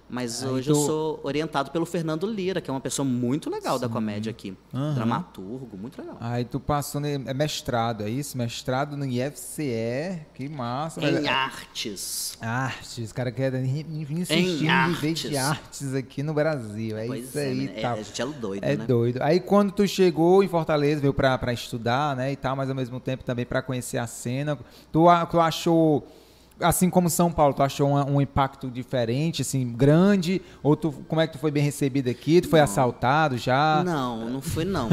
Mas 0.10 0.43
hoje 0.43 0.72
tu... 0.72 0.72
eu 0.72 0.86
sou 0.86 1.19
orientado 1.24 1.69
pelo 1.69 1.86
Fernando 1.86 2.26
Lira, 2.26 2.60
que 2.60 2.69
é 2.69 2.74
uma 2.74 2.80
pessoa 2.80 3.06
muito 3.06 3.50
legal 3.50 3.76
Sim. 3.76 3.82
da 3.82 3.89
comédia 3.89 4.32
aqui. 4.32 4.58
Uhum. 4.74 4.93
Dramaturgo, 4.95 5.78
muito 5.78 6.02
legal. 6.02 6.17
Aí 6.19 6.43
tu 6.43 6.60
passou, 6.60 7.02
é 7.06 7.34
mestrado, 7.34 8.04
é 8.04 8.10
isso? 8.10 8.38
Mestrado 8.38 8.98
no 8.98 9.06
IFCE, 9.06 10.22
que 10.34 10.50
massa. 10.50 11.00
Em 11.02 11.28
artes. 11.28 12.38
Artes, 12.41 13.12
cara 13.12 13.32
quer 13.32 13.54
insistir 13.54 14.65
em 14.65 14.93
viver 14.93 15.13
de 15.13 15.38
artes 15.38 15.93
aqui 15.93 16.24
no 16.24 16.34
Brasil. 16.34 16.98
É 16.98 17.06
pois 17.06 17.26
isso 17.26 17.39
é, 17.39 17.43
aí 17.43 17.67
tal. 17.82 17.98
É, 17.98 18.00
a 18.00 18.04
gente 18.04 18.22
é 18.22 18.26
doido, 18.26 18.63
é 18.63 18.76
né? 18.76 18.86
doido. 18.86 19.22
Aí 19.22 19.39
quando 19.39 19.72
tu 19.72 19.88
chegou 19.88 20.43
em 20.43 20.48
Fortaleza, 20.48 21.02
veio 21.02 21.13
pra, 21.13 21.38
pra 21.38 21.54
estudar, 21.54 22.15
né, 22.15 22.32
e 22.32 22.36
tal, 22.36 22.56
mas 22.56 22.69
ao 22.69 22.76
mesmo 22.76 23.00
tempo 23.00 23.24
também 23.24 23.45
pra 23.45 23.62
conhecer 23.62 23.98
a 23.98 24.08
cena, 24.08 24.58
tu, 24.91 25.06
tu 25.30 25.39
achou 25.39 26.08
assim 26.60 26.89
como 26.89 27.10
São 27.10 27.32
Paulo, 27.32 27.54
tu 27.54 27.63
achou 27.63 27.89
um, 27.89 28.15
um, 28.15 28.22
impacto 28.22 28.69
diferente, 28.69 29.41
assim, 29.41 29.67
grande? 29.72 30.41
Ou 30.62 30.76
tu, 30.76 30.91
como 31.08 31.22
é 31.22 31.28
que 31.28 31.34
tu 31.34 31.39
foi 31.39 31.52
bem 31.52 31.63
recebido 31.63 32.10
aqui? 32.10 32.41
Tu 32.41 32.50
foi 32.50 32.60
não. 32.60 32.63
assaltado 32.63 33.38
já? 33.38 33.84
Não, 33.84 34.30
não 34.30 34.41
foi 34.41 34.65
não. 34.65 34.89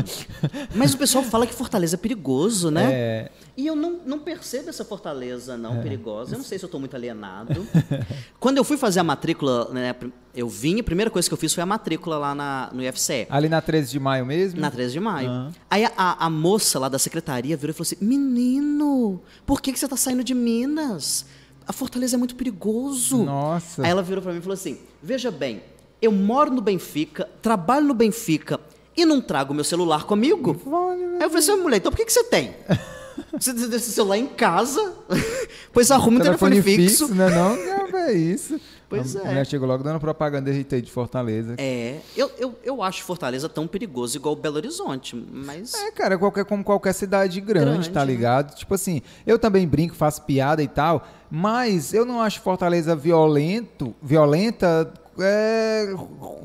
Mas 0.74 0.94
o 0.94 0.98
pessoal 0.98 1.24
fala 1.24 1.46
que 1.46 1.54
Fortaleza 1.54 1.96
é 1.96 1.98
perigoso, 1.98 2.70
né? 2.70 2.92
É. 2.92 3.30
E 3.56 3.66
eu 3.66 3.74
não, 3.74 4.00
não 4.04 4.18
percebo 4.18 4.68
essa 4.68 4.84
Fortaleza 4.84 5.56
não 5.56 5.78
é. 5.78 5.82
perigosa. 5.82 6.34
Eu 6.34 6.38
não 6.38 6.44
sei 6.44 6.58
se 6.58 6.64
eu 6.64 6.68
estou 6.68 6.78
muito 6.78 6.94
alienado. 6.94 7.66
Quando 8.38 8.58
eu 8.58 8.64
fui 8.64 8.76
fazer 8.76 9.00
a 9.00 9.04
matrícula, 9.04 9.70
né, 9.72 9.94
eu 10.34 10.48
vim, 10.48 10.78
a 10.78 10.84
primeira 10.84 11.10
coisa 11.10 11.26
que 11.26 11.32
eu 11.32 11.38
fiz 11.38 11.54
foi 11.54 11.62
a 11.62 11.66
matrícula 11.66 12.18
lá 12.18 12.34
na, 12.34 12.70
no 12.72 12.82
IFCE. 12.82 13.26
Ali 13.30 13.48
na 13.48 13.62
13 13.62 13.90
de 13.90 13.98
maio 13.98 14.26
mesmo? 14.26 14.60
Na 14.60 14.70
13 14.70 14.92
de 14.92 15.00
maio. 15.00 15.30
Uhum. 15.30 15.52
Aí 15.70 15.84
a, 15.84 16.26
a, 16.26 16.28
moça 16.28 16.78
lá 16.78 16.90
da 16.90 16.98
secretaria 16.98 17.56
virou 17.56 17.70
e 17.70 17.74
falou 17.74 17.86
assim: 17.86 17.96
Menino, 18.04 19.22
por 19.46 19.62
que, 19.62 19.72
que 19.72 19.78
você 19.78 19.86
está 19.86 19.96
saindo 19.96 20.22
de 20.22 20.34
Minas? 20.34 21.24
A 21.66 21.72
Fortaleza 21.72 22.16
é 22.16 22.18
muito 22.18 22.36
perigoso. 22.36 23.24
Nossa. 23.24 23.82
Aí 23.82 23.90
ela 23.90 24.02
virou 24.02 24.22
para 24.22 24.32
mim 24.32 24.38
e 24.38 24.42
falou 24.42 24.54
assim: 24.54 24.78
Veja 25.02 25.30
bem, 25.30 25.62
eu 26.00 26.12
moro 26.12 26.50
no 26.50 26.60
Benfica, 26.60 27.28
trabalho 27.42 27.86
no 27.86 27.94
Benfica 27.94 28.60
e 28.96 29.04
não 29.04 29.20
trago 29.20 29.52
meu 29.52 29.64
celular 29.64 30.04
comigo. 30.04 30.54
Vale, 30.64 31.04
Aí 31.16 31.22
eu 31.22 31.28
falei 31.28 31.38
assim: 31.38 31.56
mulher, 31.56 31.76
então 31.78 31.90
por 31.90 31.98
que, 31.98 32.04
que 32.04 32.12
você 32.12 32.24
tem? 32.24 32.54
Você 33.32 33.52
deixa 33.54 33.86
o 33.86 33.90
celular 33.90 34.18
em 34.18 34.26
casa, 34.26 34.92
pois 35.72 35.90
arruma 35.90 36.20
um 36.20 36.22
telefone, 36.22 36.60
telefone 36.60 36.76
fixo. 36.76 37.08
fixo. 37.08 37.14
Não, 37.14 37.30
não, 37.30 37.88
não, 37.90 37.98
é 37.98 38.12
isso. 38.12 38.60
Pois 38.88 39.16
a 39.16 39.22
é. 39.22 39.24
mulher 39.24 39.46
chegou 39.46 39.66
logo 39.66 39.82
dando 39.82 39.98
propaganda 39.98 40.52
de 40.52 40.64
de 40.80 40.90
Fortaleza. 40.90 41.54
É, 41.58 41.98
eu, 42.16 42.30
eu, 42.38 42.58
eu 42.62 42.82
acho 42.82 43.02
Fortaleza 43.02 43.48
tão 43.48 43.66
perigoso 43.66 44.16
igual 44.16 44.36
Belo 44.36 44.56
Horizonte, 44.56 45.16
mas... 45.16 45.74
É, 45.74 45.90
cara, 45.90 46.16
qualquer, 46.16 46.44
como 46.44 46.62
qualquer 46.62 46.92
cidade 46.92 47.40
grande, 47.40 47.70
grande 47.70 47.90
tá 47.90 48.00
né? 48.00 48.06
ligado? 48.06 48.50
Né? 48.50 48.56
Tipo 48.56 48.74
assim, 48.74 49.02
eu 49.26 49.38
também 49.38 49.66
brinco, 49.66 49.94
faço 49.94 50.22
piada 50.22 50.62
e 50.62 50.68
tal, 50.68 51.06
mas 51.30 51.92
eu 51.92 52.04
não 52.04 52.20
acho 52.20 52.40
Fortaleza 52.40 52.94
violento, 52.94 53.94
violenta, 54.02 54.92
é, 55.18 55.94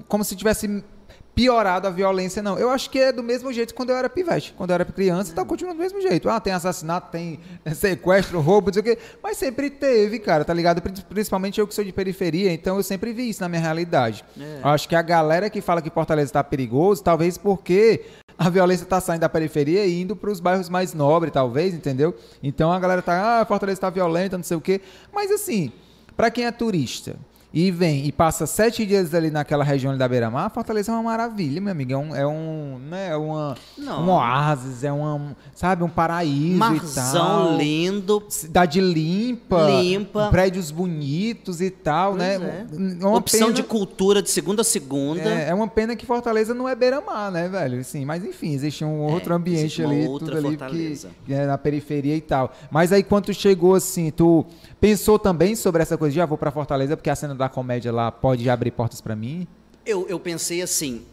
como 0.07 0.23
se 0.23 0.35
tivesse 0.35 0.83
piorado 1.33 1.87
a 1.87 1.89
violência, 1.89 2.41
não. 2.41 2.57
Eu 2.57 2.69
acho 2.69 2.89
que 2.89 2.99
é 2.99 3.11
do 3.11 3.23
mesmo 3.23 3.51
jeito 3.53 3.73
quando 3.73 3.89
eu 3.89 3.95
era 3.95 4.09
pivete. 4.09 4.53
Quando 4.57 4.71
eu 4.71 4.75
era 4.75 4.85
criança, 4.85 5.33
tá 5.33 5.45
continuando 5.45 5.77
do 5.77 5.81
mesmo 5.81 6.01
jeito. 6.01 6.29
Ah, 6.29 6.39
tem 6.39 6.53
assassinato, 6.53 7.11
tem 7.11 7.39
sequestro, 7.73 8.39
roubo, 8.39 8.67
não 8.67 8.73
sei 8.73 8.81
o 8.81 8.83
quê. 8.83 8.97
Mas 9.21 9.37
sempre 9.37 9.69
teve, 9.69 10.19
cara, 10.19 10.43
tá 10.43 10.53
ligado? 10.53 10.81
Principalmente 11.09 11.59
eu 11.59 11.67
que 11.67 11.73
sou 11.73 11.83
de 11.83 11.91
periferia, 11.91 12.51
então 12.51 12.77
eu 12.77 12.83
sempre 12.83 13.13
vi 13.13 13.29
isso 13.29 13.41
na 13.41 13.49
minha 13.49 13.61
realidade. 13.61 14.23
É. 14.39 14.59
Eu 14.63 14.69
acho 14.69 14.87
que 14.87 14.95
a 14.95 15.01
galera 15.01 15.49
que 15.49 15.61
fala 15.61 15.81
que 15.81 15.89
Fortaleza 15.89 16.33
tá 16.33 16.43
perigoso, 16.43 17.03
talvez 17.03 17.37
porque 17.37 18.05
a 18.37 18.49
violência 18.49 18.85
tá 18.85 18.99
saindo 18.99 19.21
da 19.21 19.29
periferia 19.29 19.85
e 19.85 20.01
indo 20.01 20.15
para 20.15 20.31
os 20.31 20.39
bairros 20.39 20.67
mais 20.67 20.93
nobres, 20.93 21.31
talvez, 21.31 21.73
entendeu? 21.73 22.15
Então 22.41 22.71
a 22.71 22.79
galera 22.79 23.01
tá, 23.01 23.41
ah, 23.41 23.45
Fortaleza 23.45 23.79
tá 23.79 23.89
violenta, 23.89 24.37
não 24.37 24.43
sei 24.43 24.57
o 24.57 24.61
quê. 24.61 24.81
Mas 25.13 25.31
assim, 25.31 25.71
para 26.17 26.29
quem 26.31 26.45
é 26.45 26.51
turista, 26.51 27.15
e 27.53 27.69
vem 27.69 28.05
e 28.05 28.11
passa 28.11 28.45
sete 28.45 28.85
dias 28.85 29.13
ali 29.13 29.29
naquela 29.29 29.63
região 29.63 29.97
da 29.97 30.07
Beira-Mar, 30.07 30.49
Fortaleza 30.49 30.91
é 30.91 30.95
uma 30.95 31.03
maravilha, 31.03 31.59
meu 31.59 31.71
amigo. 31.71 31.91
É 31.91 31.97
um, 31.97 32.15
é 32.15 32.27
um, 32.27 32.79
né, 32.89 33.09
é 33.09 33.15
uma, 33.17 33.55
um 33.77 34.09
oásis, 34.09 34.83
é 34.85 34.91
uma, 34.91 35.35
sabe, 35.53 35.83
um 35.83 35.89
paraíso 35.89 36.57
Marzão 36.57 37.57
lindo. 37.57 38.23
Cidade 38.29 38.79
limpa. 38.79 39.69
Limpa. 39.69 40.29
Prédios 40.29 40.71
bonitos 40.71 41.59
e 41.59 41.69
tal, 41.69 42.15
pois 42.15 42.23
né? 42.23 42.67
É. 42.71 43.05
Uma 43.05 43.17
Opção 43.17 43.47
pena, 43.47 43.53
de 43.53 43.63
cultura 43.63 44.21
de 44.21 44.29
segunda 44.29 44.61
a 44.61 44.65
segunda. 44.65 45.21
É, 45.21 45.49
é 45.49 45.53
uma 45.53 45.67
pena 45.67 45.93
que 45.95 46.05
Fortaleza 46.05 46.53
não 46.53 46.69
é 46.69 46.75
Beira-Mar, 46.75 47.31
né, 47.31 47.49
velho? 47.49 47.83
Sim, 47.83 48.05
mas 48.05 48.23
enfim, 48.23 48.53
existe 48.53 48.85
um 48.85 49.09
é, 49.09 49.11
outro 49.11 49.33
ambiente 49.33 49.83
ali, 49.83 50.05
tudo 50.05 50.37
ali 50.37 50.55
que, 50.55 51.07
que, 51.25 51.33
é 51.33 51.45
na 51.45 51.57
periferia 51.57 52.15
e 52.15 52.21
tal. 52.21 52.53
Mas 52.69 52.93
aí 52.93 53.03
quando 53.03 53.25
tu 53.25 53.33
chegou 53.33 53.75
assim, 53.75 54.09
tu 54.09 54.45
pensou 54.79 55.19
também 55.19 55.53
sobre 55.55 55.81
essa 55.81 55.97
coisa 55.97 56.13
de, 56.13 56.21
ah, 56.21 56.25
vou 56.25 56.37
pra 56.37 56.49
Fortaleza 56.49 56.95
porque 56.95 57.09
a 57.09 57.15
cena 57.15 57.40
da 57.41 57.49
comédia 57.49 57.91
lá 57.91 58.11
pode 58.11 58.49
abrir 58.49 58.71
portas 58.71 59.01
para 59.01 59.15
mim? 59.15 59.47
Eu, 59.85 60.07
eu 60.07 60.19
pensei 60.19 60.61
assim, 60.61 61.03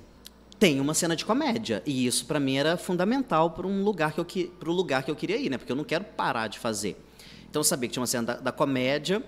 tem 0.58 0.80
uma 0.80 0.94
cena 0.94 1.16
de 1.16 1.24
comédia 1.24 1.82
e 1.86 2.06
isso 2.06 2.26
para 2.26 2.38
mim 2.38 2.56
era 2.56 2.76
fundamental 2.76 3.50
para 3.50 3.66
um 3.66 3.82
lugar 3.82 4.12
que 4.12 4.20
eu 4.20 4.48
para 4.58 4.68
o 4.68 4.72
lugar 4.72 5.02
que 5.02 5.10
eu 5.10 5.16
queria 5.16 5.36
ir, 5.36 5.50
né? 5.50 5.58
Porque 5.58 5.72
eu 5.72 5.76
não 5.76 5.84
quero 5.84 6.04
parar 6.04 6.48
de 6.48 6.58
fazer. 6.58 6.96
Então 7.48 7.60
eu 7.60 7.64
sabia 7.64 7.88
que 7.88 7.94
tinha 7.94 8.00
uma 8.00 8.06
cena 8.06 8.26
da, 8.26 8.34
da 8.34 8.52
comédia, 8.52 9.22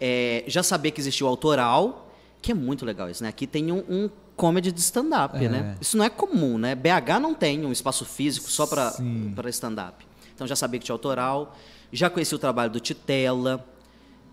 é, 0.00 0.44
já 0.46 0.62
sabia 0.62 0.90
que 0.90 1.00
existia 1.00 1.26
o 1.26 1.28
autoral, 1.28 2.12
que 2.40 2.52
é 2.52 2.54
muito 2.54 2.84
legal 2.84 3.10
isso, 3.10 3.22
né? 3.22 3.28
Aqui 3.28 3.46
tem 3.46 3.72
um, 3.72 3.84
um 3.88 4.10
comedy 4.36 4.70
de 4.70 4.80
stand-up, 4.80 5.36
é. 5.36 5.48
né? 5.48 5.76
Isso 5.80 5.96
não 5.96 6.04
é 6.04 6.10
comum, 6.10 6.58
né? 6.58 6.74
BH 6.74 7.20
não 7.20 7.34
tem 7.34 7.64
um 7.64 7.72
espaço 7.72 8.04
físico 8.04 8.50
só 8.50 8.66
para 8.66 9.50
stand-up. 9.50 10.06
Então 10.34 10.46
já 10.46 10.54
sabia 10.54 10.78
que 10.78 10.86
tinha 10.86 10.94
autoral, 10.94 11.56
já 11.92 12.10
conhecia 12.10 12.36
o 12.36 12.38
trabalho 12.38 12.70
do 12.70 12.80
Titela, 12.80 13.64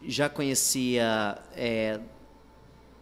já 0.08 0.30
conhecia 0.30 1.38
é, 1.56 2.00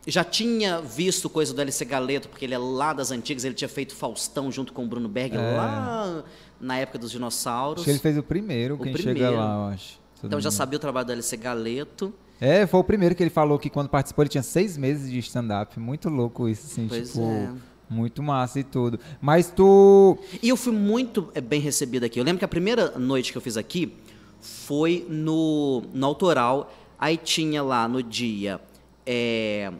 já 0.08 0.24
tinha 0.24 0.82
visto 0.82 1.30
coisa 1.30 1.54
do 1.54 1.62
LC 1.62 1.86
Galeto, 1.86 2.30
porque 2.30 2.46
ele 2.46 2.54
é 2.54 2.58
lá 2.58 2.94
das 2.94 3.12
antigas, 3.12 3.44
ele 3.44 3.54
tinha 3.54 3.70
feito 3.70 3.96
Faustão 3.96 4.52
junto 4.52 4.74
com 4.74 4.84
o 4.84 4.88
Bruno 4.88 5.10
Berg 5.10 5.36
é. 5.36 5.40
lá 5.40 6.24
na 6.60 6.78
época 6.78 7.00
dos 7.00 7.12
dinossauros. 7.12 7.82
Acho 7.82 7.86
que 7.86 7.92
ele 7.92 8.00
fez 8.00 8.18
o 8.18 8.24
primeiro, 8.24 8.76
o 8.76 8.78
quem 8.78 8.94
primeiro. 8.94 9.20
chega 9.20 9.32
lá, 9.32 9.56
eu 9.56 9.74
acho. 9.74 10.00
Então 10.24 10.40
já 10.40 10.52
sabia 10.52 10.78
o 10.78 10.80
trabalho 10.80 11.06
do 11.06 11.12
LC 11.14 11.38
Galeto. 11.38 12.14
É, 12.42 12.66
foi 12.66 12.80
o 12.80 12.84
primeiro 12.84 13.16
que 13.16 13.24
ele 13.24 13.30
falou 13.30 13.60
que 13.60 13.70
quando 13.70 13.90
participou 13.90 14.24
ele 14.24 14.30
tinha 14.30 14.44
seis 14.44 14.78
meses 14.78 15.10
de 15.10 15.20
stand-up. 15.20 15.78
Muito 15.80 16.10
louco 16.10 16.48
isso, 16.48 16.66
assim, 16.66 16.88
pois 16.88 17.12
tipo... 17.12 17.26
É. 17.26 17.50
Muito 17.90 18.22
massa 18.22 18.60
e 18.60 18.64
tudo. 18.64 19.00
Mas 19.20 19.50
tu. 19.50 20.16
E 20.44 20.50
eu 20.50 20.56
fui 20.56 20.72
muito 20.72 21.32
é, 21.34 21.42
bem 21.42 21.60
recebido 21.60 22.04
aqui. 22.04 22.20
Eu 22.20 22.24
lembro 22.24 22.38
que 22.38 22.46
a 22.46 22.48
primeira 22.48 22.92
noite 23.00 23.32
que 23.32 23.38
eu 23.40 23.42
fiz 23.42 23.58
aqui 23.58 23.96
foi 24.40 25.08
no, 25.10 25.82
no 25.92 26.06
Autoral. 26.06 26.72
Aí 27.00 27.16
tinha 27.16 27.64
lá 27.64 27.88
no 27.88 28.04
dia. 28.04 28.60
É, 29.06 29.72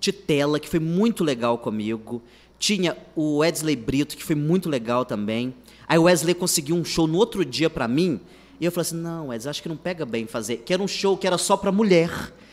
Titela, 0.00 0.58
que 0.58 0.68
foi 0.68 0.80
muito 0.80 1.22
legal 1.22 1.58
comigo. 1.58 2.22
Tinha 2.58 2.96
o 3.14 3.38
Wesley 3.38 3.76
Brito, 3.76 4.16
que 4.16 4.24
foi 4.24 4.34
muito 4.34 4.68
legal 4.68 5.04
também. 5.04 5.54
Aí 5.86 5.98
o 5.98 6.04
Wesley 6.04 6.34
conseguiu 6.34 6.74
um 6.76 6.84
show 6.84 7.06
no 7.06 7.18
outro 7.18 7.44
dia 7.44 7.68
para 7.68 7.86
mim. 7.86 8.20
E 8.58 8.64
eu 8.64 8.72
falei 8.72 8.82
assim: 8.82 8.96
não, 8.96 9.28
Wesley, 9.28 9.50
acho 9.50 9.62
que 9.62 9.68
não 9.68 9.76
pega 9.76 10.06
bem 10.06 10.26
fazer. 10.26 10.58
Que 10.58 10.72
era 10.72 10.82
um 10.82 10.88
show 10.88 11.16
que 11.16 11.26
era 11.26 11.36
só 11.36 11.56
para 11.56 11.70
mulher. 11.70 12.10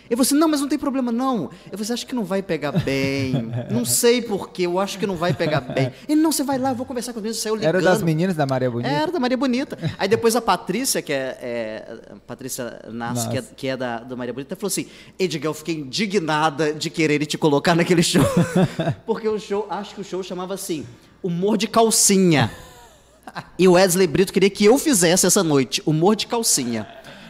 Eu 0.09 0.19
assim, 0.21 0.35
não, 0.35 0.47
mas 0.47 0.61
não 0.61 0.67
tem 0.67 0.77
problema 0.77 1.11
não. 1.11 1.49
Eu 1.71 1.79
assim, 1.79 1.93
acho 1.93 2.07
que 2.07 2.15
não 2.15 2.23
vai 2.23 2.41
pegar 2.41 2.71
bem. 2.71 3.51
não 3.71 3.85
sei 3.85 4.21
porquê, 4.21 4.65
eu 4.65 4.79
acho 4.79 4.97
que 4.97 5.05
não 5.05 5.15
vai 5.15 5.33
pegar 5.33 5.61
bem. 5.61 5.91
Ele, 6.07 6.21
não, 6.21 6.31
você 6.31 6.43
vai 6.43 6.57
lá, 6.57 6.69
eu 6.69 6.75
vou 6.75 6.85
conversar 6.85 7.13
com 7.13 7.19
eles. 7.19 7.37
Saiu 7.37 7.55
ligando. 7.55 7.75
Era 7.75 7.81
das 7.81 8.01
meninas 8.01 8.35
da 8.35 8.45
Maria 8.45 8.69
Bonita? 8.69 8.89
Era 8.89 9.11
da 9.11 9.19
Maria 9.19 9.37
Bonita. 9.37 9.77
Aí 9.97 10.07
depois 10.07 10.35
a 10.35 10.41
Patrícia, 10.41 11.01
que 11.01 11.13
é, 11.13 11.37
é 11.41 11.97
Patrícia 12.25 12.81
Nas, 12.89 13.27
que 13.27 13.37
é, 13.37 13.43
que 13.55 13.67
é 13.67 13.77
da, 13.77 13.99
da 13.99 14.15
Maria 14.15 14.33
Bonita, 14.33 14.55
falou 14.55 14.67
assim, 14.67 14.87
Edgar, 15.17 15.49
eu 15.49 15.53
fiquei 15.53 15.75
indignada 15.75 16.73
de 16.73 16.89
querer 16.89 17.25
te 17.25 17.37
colocar 17.37 17.75
naquele 17.75 18.03
show. 18.03 18.23
Porque 19.05 19.27
o 19.27 19.39
show, 19.39 19.67
acho 19.69 19.95
que 19.95 20.01
o 20.01 20.03
show 20.03 20.23
chamava 20.23 20.53
assim, 20.53 20.85
Humor 21.21 21.57
de 21.57 21.67
Calcinha. 21.67 22.51
E 23.57 23.67
o 23.67 23.73
Wesley 23.73 24.07
Brito 24.07 24.31
queria 24.31 24.49
que 24.49 24.65
eu 24.65 24.77
fizesse 24.77 25.25
essa 25.25 25.43
noite, 25.43 25.81
Humor 25.85 26.15
de 26.15 26.27
Calcinha. 26.27 26.87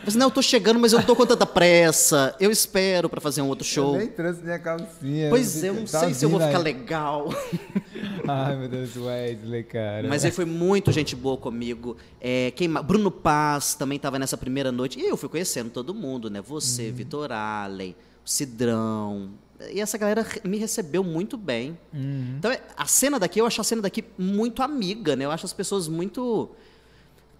Mas 0.08 0.16
não, 0.16 0.28
eu 0.28 0.32
tô 0.32 0.42
chegando, 0.42 0.80
mas 0.80 0.94
eu 0.94 1.00
não 1.00 1.06
tô 1.06 1.18
com 1.18 1.26
tanta 1.26 1.46
pressa. 1.46 2.34
Eu 2.40 2.50
espero 2.50 3.10
para 3.10 3.20
fazer 3.20 3.42
um 3.42 3.50
outro 3.50 3.68
show. 3.68 3.96
Eu 3.96 4.00
nem 4.00 4.08
trouxe 4.08 4.42
minha 4.42 4.58
calcinha. 4.58 5.30
Pois 5.30 5.62
é, 5.62 5.68
eu 5.68 5.74
não 5.74 5.84
tá 5.84 6.00
sei 6.00 6.14
se 6.14 6.24
eu 6.24 6.30
vou 6.30 6.40
ficar 6.40 6.60
legal. 6.60 7.28
Ai, 8.26 8.56
meu 8.56 8.70
Deus, 8.70 8.96
Wesley, 8.96 9.64
cara. 9.66 10.08
Mas 10.08 10.24
ele 10.24 10.32
foi 10.32 10.46
muito 10.46 10.94
gente 10.94 11.14
boa 11.14 11.36
comigo. 11.36 11.98
É, 12.22 12.54
quem, 12.56 12.70
Bruno 12.70 13.12
Paz 13.12 13.76
também 13.76 13.98
estava 13.98 14.18
nessa 14.18 14.38
primeira 14.38 14.72
noite. 14.72 14.98
E 14.98 15.06
eu 15.06 15.18
fui 15.18 15.28
conhecendo 15.28 15.72
todo 15.72 15.94
mundo, 15.94 16.30
né? 16.30 16.42
Você, 16.42 16.88
uhum. 16.88 16.94
Vitor 16.94 17.34
Allen, 17.34 17.94
Cidrão. 18.24 19.32
E 19.74 19.82
essa 19.82 19.98
galera 19.98 20.26
me 20.42 20.56
recebeu 20.58 21.04
muito 21.04 21.36
bem. 21.36 21.78
Uhum. 21.94 22.36
Então, 22.38 22.50
a 22.78 22.86
cena 22.86 23.20
daqui, 23.20 23.42
eu 23.42 23.46
acho 23.46 23.60
a 23.60 23.64
cena 23.66 23.82
daqui 23.82 24.06
muito 24.18 24.64
amiga, 24.64 25.18
né? 25.18 25.26
Eu 25.26 25.32
acho 25.32 25.46
as 25.46 25.52
pessoas 25.52 25.90
muito 25.90 26.50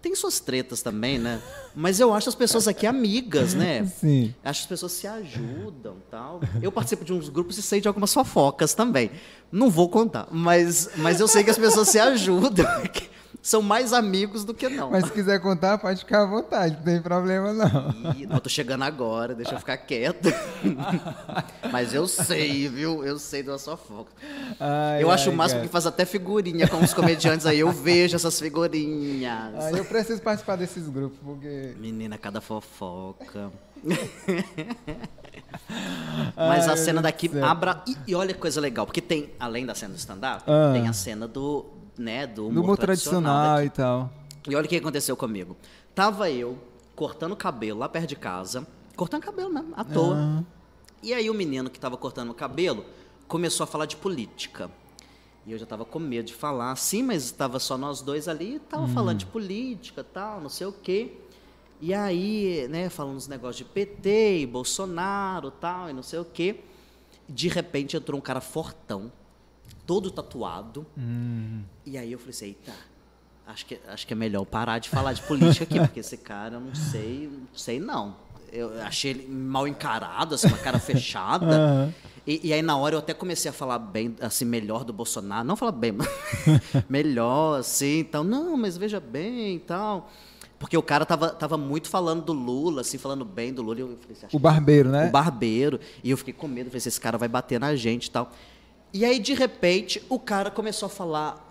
tem 0.00 0.14
suas 0.14 0.38
tretas 0.38 0.80
também, 0.80 1.18
né? 1.18 1.40
Mas 1.74 1.98
eu 1.98 2.14
acho 2.14 2.28
as 2.28 2.34
pessoas 2.34 2.68
aqui 2.68 2.86
amigas, 2.86 3.54
né? 3.54 3.84
Sim. 3.84 4.34
Acho 4.44 4.60
que 4.60 4.64
as 4.64 4.68
pessoas 4.68 4.92
se 4.92 5.06
ajudam 5.06 5.96
tal. 6.10 6.40
Eu 6.62 6.70
participo 6.70 7.04
de 7.04 7.12
uns 7.12 7.28
grupos 7.28 7.58
e 7.58 7.62
sei 7.62 7.80
de 7.80 7.88
algumas 7.88 8.12
fofocas 8.12 8.74
também. 8.74 9.10
Não 9.50 9.68
vou 9.68 9.88
contar, 9.88 10.28
mas, 10.30 10.90
mas 10.96 11.20
eu 11.20 11.26
sei 11.26 11.42
que 11.42 11.50
as 11.50 11.58
pessoas 11.58 11.88
se 11.88 11.98
ajudam. 11.98 12.66
São 13.40 13.62
mais 13.62 13.92
amigos 13.92 14.44
do 14.44 14.52
que 14.52 14.68
não. 14.68 14.90
Mas 14.90 15.06
se 15.06 15.12
quiser 15.12 15.40
contar, 15.40 15.78
pode 15.78 16.00
ficar 16.00 16.22
à 16.22 16.26
vontade, 16.26 16.76
não 16.76 16.82
tem 16.82 17.00
problema 17.00 17.52
não. 17.52 18.12
Ih, 18.14 18.26
não, 18.26 18.38
tô 18.40 18.48
chegando 18.48 18.82
agora, 18.82 19.34
deixa 19.34 19.54
eu 19.54 19.58
ficar 19.58 19.76
quieto. 19.76 20.28
Mas 21.72 21.94
eu 21.94 22.06
sei, 22.08 22.68
viu? 22.68 23.04
Eu 23.04 23.18
sei 23.18 23.42
da 23.42 23.56
sua 23.58 23.76
foca. 23.76 24.10
Ai, 24.58 25.02
eu 25.02 25.10
acho 25.10 25.28
ai, 25.28 25.34
o 25.34 25.36
máximo 25.38 25.60
cara. 25.60 25.66
que 25.68 25.72
faz 25.72 25.86
até 25.86 26.04
figurinha 26.04 26.66
com 26.68 26.78
os 26.78 26.92
comediantes 26.92 27.46
aí. 27.46 27.60
Eu 27.60 27.70
vejo 27.70 28.16
essas 28.16 28.38
figurinhas. 28.38 29.54
Ai, 29.54 29.78
eu 29.78 29.84
preciso 29.84 30.20
participar 30.20 30.56
desses 30.56 30.88
grupos, 30.88 31.18
porque. 31.24 31.74
Menina, 31.78 32.18
cada 32.18 32.40
fofoca. 32.40 33.50
Mas 36.36 36.66
Ai, 36.66 36.74
a 36.74 36.76
cena 36.76 37.00
daqui 37.02 37.30
abra. 37.40 37.82
E, 37.86 37.96
e 38.08 38.14
olha 38.14 38.34
que 38.34 38.40
coisa 38.40 38.60
legal, 38.60 38.84
porque 38.86 39.00
tem, 39.00 39.30
além 39.38 39.64
da 39.64 39.74
cena 39.74 39.94
do 39.94 39.98
stand-up, 39.98 40.42
Ah. 40.46 40.70
tem 40.72 40.88
a 40.88 40.92
cena 40.92 41.26
do, 41.28 41.66
né, 41.98 42.26
do 42.26 42.42
humor, 42.42 42.54
No 42.54 42.62
humor 42.62 42.76
tradicional. 42.78 43.56
tradicional 43.56 43.64
e 43.64 43.70
tal. 43.70 44.12
E 44.48 44.54
olha 44.56 44.64
o 44.64 44.68
que 44.68 44.76
aconteceu 44.76 45.16
comigo. 45.16 45.56
Tava 45.94 46.30
eu 46.30 46.56
cortando 46.94 47.36
cabelo 47.36 47.80
lá 47.80 47.88
perto 47.88 48.06
de 48.08 48.16
casa, 48.16 48.66
cortando 48.96 49.22
cabelo 49.22 49.52
mesmo, 49.52 49.72
à 49.76 49.84
toa. 49.84 50.16
Ah. 50.16 50.42
E 51.02 51.12
aí 51.12 51.28
o 51.28 51.34
menino 51.34 51.68
que 51.70 51.78
tava 51.78 51.96
cortando 51.96 52.30
o 52.30 52.34
cabelo 52.34 52.84
começou 53.26 53.64
a 53.64 53.66
falar 53.66 53.86
de 53.86 53.96
política. 53.96 54.70
E 55.46 55.52
eu 55.52 55.58
já 55.58 55.64
tava 55.66 55.84
com 55.84 55.98
medo 55.98 56.26
de 56.26 56.34
falar, 56.34 56.74
sim, 56.76 57.02
mas 57.02 57.24
estava 57.24 57.58
só 57.58 57.78
nós 57.78 58.00
dois 58.02 58.28
ali, 58.28 58.56
e 58.56 58.58
tava 58.58 58.86
falando 58.88 59.18
de 59.18 59.26
política, 59.26 60.04
tal, 60.04 60.40
não 60.40 60.48
sei 60.50 60.66
o 60.66 60.72
quê. 60.72 61.12
E 61.80 61.94
aí, 61.94 62.66
né, 62.68 62.88
falando 62.90 63.16
uns 63.16 63.28
negócios 63.28 63.56
de 63.58 63.64
PT 63.64 64.40
e 64.40 64.46
Bolsonaro, 64.46 65.50
tal, 65.50 65.88
e 65.88 65.92
não 65.92 66.02
sei 66.02 66.18
o 66.18 66.24
quê. 66.24 66.60
De 67.28 67.48
repente 67.48 67.96
entrou 67.96 68.18
um 68.18 68.22
cara 68.22 68.40
fortão, 68.40 69.10
todo 69.88 70.10
tatuado. 70.10 70.86
E 71.86 71.96
aí 71.96 72.12
eu 72.12 72.18
falei 72.18 72.30
assim, 72.30 72.44
eita, 72.48 72.72
acho 73.46 73.64
que, 73.64 73.80
acho 73.88 74.06
que 74.06 74.12
é 74.12 74.16
melhor 74.16 74.44
parar 74.44 74.78
de 74.78 74.90
falar 74.90 75.14
de 75.14 75.22
política 75.22 75.64
aqui, 75.64 75.80
porque 75.80 76.00
esse 76.00 76.18
cara, 76.18 76.56
eu 76.56 76.60
não 76.60 76.74
sei, 76.74 77.26
não 77.32 77.58
sei 77.58 77.80
não. 77.80 78.14
Eu 78.52 78.80
achei 78.82 79.12
ele 79.12 79.26
mal 79.26 79.66
encarado, 79.66 80.34
assim, 80.34 80.46
uma 80.46 80.58
cara 80.58 80.78
fechada. 80.78 81.46
Aham. 81.56 81.94
E, 82.26 82.48
e 82.48 82.52
aí 82.52 82.60
na 82.60 82.76
hora 82.76 82.94
eu 82.96 82.98
até 82.98 83.14
comecei 83.14 83.48
a 83.50 83.52
falar 83.54 83.78
bem, 83.78 84.14
assim, 84.20 84.44
melhor 84.44 84.84
do 84.84 84.92
Bolsonaro. 84.92 85.46
Não 85.48 85.56
falar 85.56 85.72
bem, 85.72 85.92
mas 85.92 86.06
melhor, 86.86 87.60
assim, 87.60 88.00
então, 88.00 88.22
não, 88.22 88.58
mas 88.58 88.76
veja 88.76 89.00
bem 89.00 89.56
e 89.56 89.60
tal. 89.60 90.10
Porque 90.58 90.76
o 90.76 90.82
cara 90.82 91.06
tava, 91.06 91.30
tava 91.30 91.56
muito 91.56 91.88
falando 91.88 92.24
do 92.24 92.32
Lula, 92.34 92.82
assim, 92.82 92.98
falando 92.98 93.24
bem 93.24 93.54
do 93.54 93.62
Lula. 93.62 93.80
Eu 93.80 93.96
falei 93.96 94.16
assim, 94.18 94.26
O 94.36 94.38
barbeiro, 94.38 94.90
né? 94.90 95.08
o 95.08 95.10
barbeiro. 95.10 95.80
E 96.04 96.10
eu 96.10 96.16
fiquei 96.18 96.34
com 96.34 96.46
medo, 96.46 96.66
falei 96.66 96.76
assim, 96.78 96.90
esse 96.90 97.00
cara 97.00 97.16
vai 97.16 97.28
bater 97.28 97.58
na 97.58 97.74
gente 97.74 98.06
e 98.06 98.10
tal. 98.10 98.30
E 98.92 99.04
aí, 99.04 99.18
de 99.18 99.34
repente, 99.34 100.02
o 100.08 100.18
cara 100.18 100.50
começou 100.50 100.86
a 100.86 100.90
falar 100.90 101.44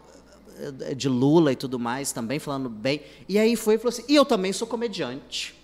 eh, 0.81 0.95
de 0.95 1.07
Lula 1.07 1.51
e 1.51 1.55
tudo 1.55 1.77
mais 1.77 2.11
também, 2.11 2.39
falando 2.39 2.67
bem. 2.69 3.01
E 3.29 3.37
aí 3.37 3.55
foi 3.55 3.75
e 3.75 3.77
falou 3.77 3.89
assim, 3.89 4.03
e 4.07 4.15
eu 4.15 4.25
também 4.25 4.51
sou 4.53 4.67
comediante. 4.67 5.55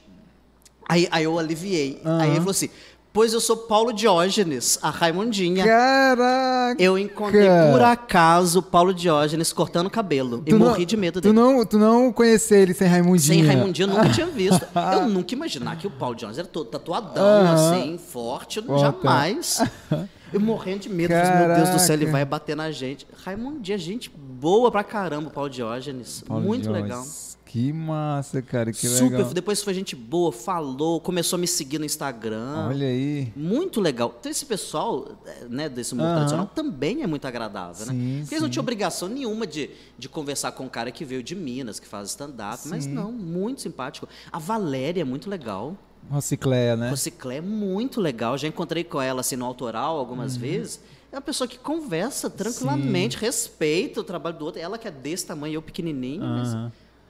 Aí, 0.88 1.08
aí 1.12 1.24
eu 1.24 1.40
aliviei. 1.40 2.00
Aí 2.04 2.28
ele 2.30 2.38
falou 2.38 2.52
assim, 2.52 2.70
pois 3.12 3.32
eu 3.34 3.40
sou 3.40 3.56
Paulo 3.58 3.92
Diógenes, 3.94 4.78
a 4.82 4.90
Raimundinha. 4.90 5.64
Caraca! 5.66 6.76
Eu 6.82 6.98
encontrei 7.00 7.48
por 7.72 7.82
acaso 7.82 8.60
o 8.60 8.62
Paulo 8.62 8.94
Diógenes 8.94 9.52
cortando 9.54 9.90
cabelo. 9.90 10.44
E 10.46 10.50
Tu 10.52 10.60
não- 10.60 10.68
morri 10.68 10.86
de 10.86 10.98
medo 10.98 11.22
Tu 11.22 11.24
dele. 11.24 11.34
não, 11.36 11.66
tu 11.66 11.78
não 11.80 12.12
conhecia 12.12 12.58
ele 12.58 12.74
sem 12.74 12.88
Raimundinho? 12.88 13.22
Sem 13.40 13.44
Raimundinho, 13.46 13.86
eu 13.90 13.96
nunca 13.96 14.10
tinha 14.10 14.28
visto. 14.28 14.64
Eu 14.94 15.08
nunca 15.10 15.34
imaginar 15.34 15.78
que 15.78 15.88
o 15.88 15.92
Paulo 15.92 16.16
Jones 16.16 16.38
era 16.38 16.48
todo 16.48 16.68
tatuadão, 16.68 17.52
assim, 17.52 17.98
forte. 17.98 18.64
Ó, 18.68 18.78
jamais. 18.78 19.60
Eu 20.34 20.40
morrendo 20.40 20.80
de 20.82 20.90
medo. 20.90 21.14
falei, 21.14 21.48
Meu 21.48 21.56
Deus 21.56 21.70
do 21.70 21.80
céu, 21.80 21.94
ele 21.96 22.08
vai 22.08 22.26
bater 22.26 22.56
na 22.56 22.72
gente. 22.72 23.06
Raimundinho, 23.24 23.78
gente 23.78 24.10
boa 24.10 24.70
pra 24.72 24.84
caramba, 24.84 25.30
o 25.30 25.32
Paulo 25.32 25.50
Diógenes. 25.50 26.22
Paulo 26.28 26.44
Muito 26.44 26.64
Jones. 26.66 26.82
legal. 26.82 27.06
Que 27.46 27.72
massa, 27.72 28.42
cara, 28.42 28.72
que 28.72 28.88
Super. 28.88 29.18
legal. 29.18 29.32
Depois 29.34 29.62
foi 29.62 29.76
gente 29.76 29.96
boa, 29.96 30.32
falou, 30.32 31.00
começou 31.00 31.38
a 31.38 31.40
me 31.40 31.48
seguir 31.48 31.78
no 31.78 31.86
Instagram. 31.86 32.68
Olha 32.68 32.88
aí. 32.88 33.32
Muito 33.36 33.80
legal. 33.80 34.16
Então, 34.20 34.32
esse 34.32 34.44
pessoal, 34.44 35.08
eh, 35.24 35.46
né, 35.48 35.70
desse 35.70 35.94
mundo 35.94 36.14
tradicional 36.16 36.48
também 36.48 37.04
é 37.04 37.08
muito 37.08 37.26
agradável, 37.28 37.86
né? 37.86 37.94
Sim, 37.94 38.18
Porque 38.22 38.34
eles 38.34 38.42
não 38.42 38.50
tinham 38.50 38.64
obrigação 38.64 39.08
nenhuma 39.08 39.46
de, 39.46 39.70
de 40.00 40.10
conversar 40.10 40.52
com 40.54 40.64
um 40.64 40.68
cara 40.68 40.90
que 40.90 41.06
veio 41.06 41.22
de 41.22 41.36
Minas, 41.36 41.80
que 41.80 41.88
faz 41.88 42.10
stand-up, 42.10 42.68
mas 42.68 42.88
não, 42.88 43.12
muito 43.12 43.62
simpático. 43.62 44.10
A 44.32 44.40
Valéria 44.40 45.02
é 45.02 45.06
muito 45.06 45.30
legal. 45.30 45.78
Rocicléia, 46.10 46.76
né? 46.76 46.90
Rociclé 46.90 47.38
é 47.38 47.42
muito 47.42 48.00
legal. 48.00 48.38
Já 48.38 48.48
encontrei 48.48 48.84
com 48.84 49.02
ela 49.02 49.22
assim 49.22 49.36
no 49.36 49.46
autoral 49.46 49.94
Uhum. 49.96 50.00
algumas 50.00 50.36
vezes. 50.38 50.80
É 51.12 51.16
uma 51.16 51.22
pessoa 51.22 51.48
que 51.48 51.60
conversa 51.60 52.30
tranquilamente, 52.30 53.18
respeita 53.18 54.02
o 54.02 54.04
trabalho 54.04 54.38
do 54.38 54.46
outro. 54.46 54.60
Ela 54.60 54.78
que 54.78 54.88
é 54.88 54.92
desse 54.92 55.26
tamanho, 55.28 55.56
eu 55.56 55.62
pequenininho, 55.62 56.24
mas 56.24 56.56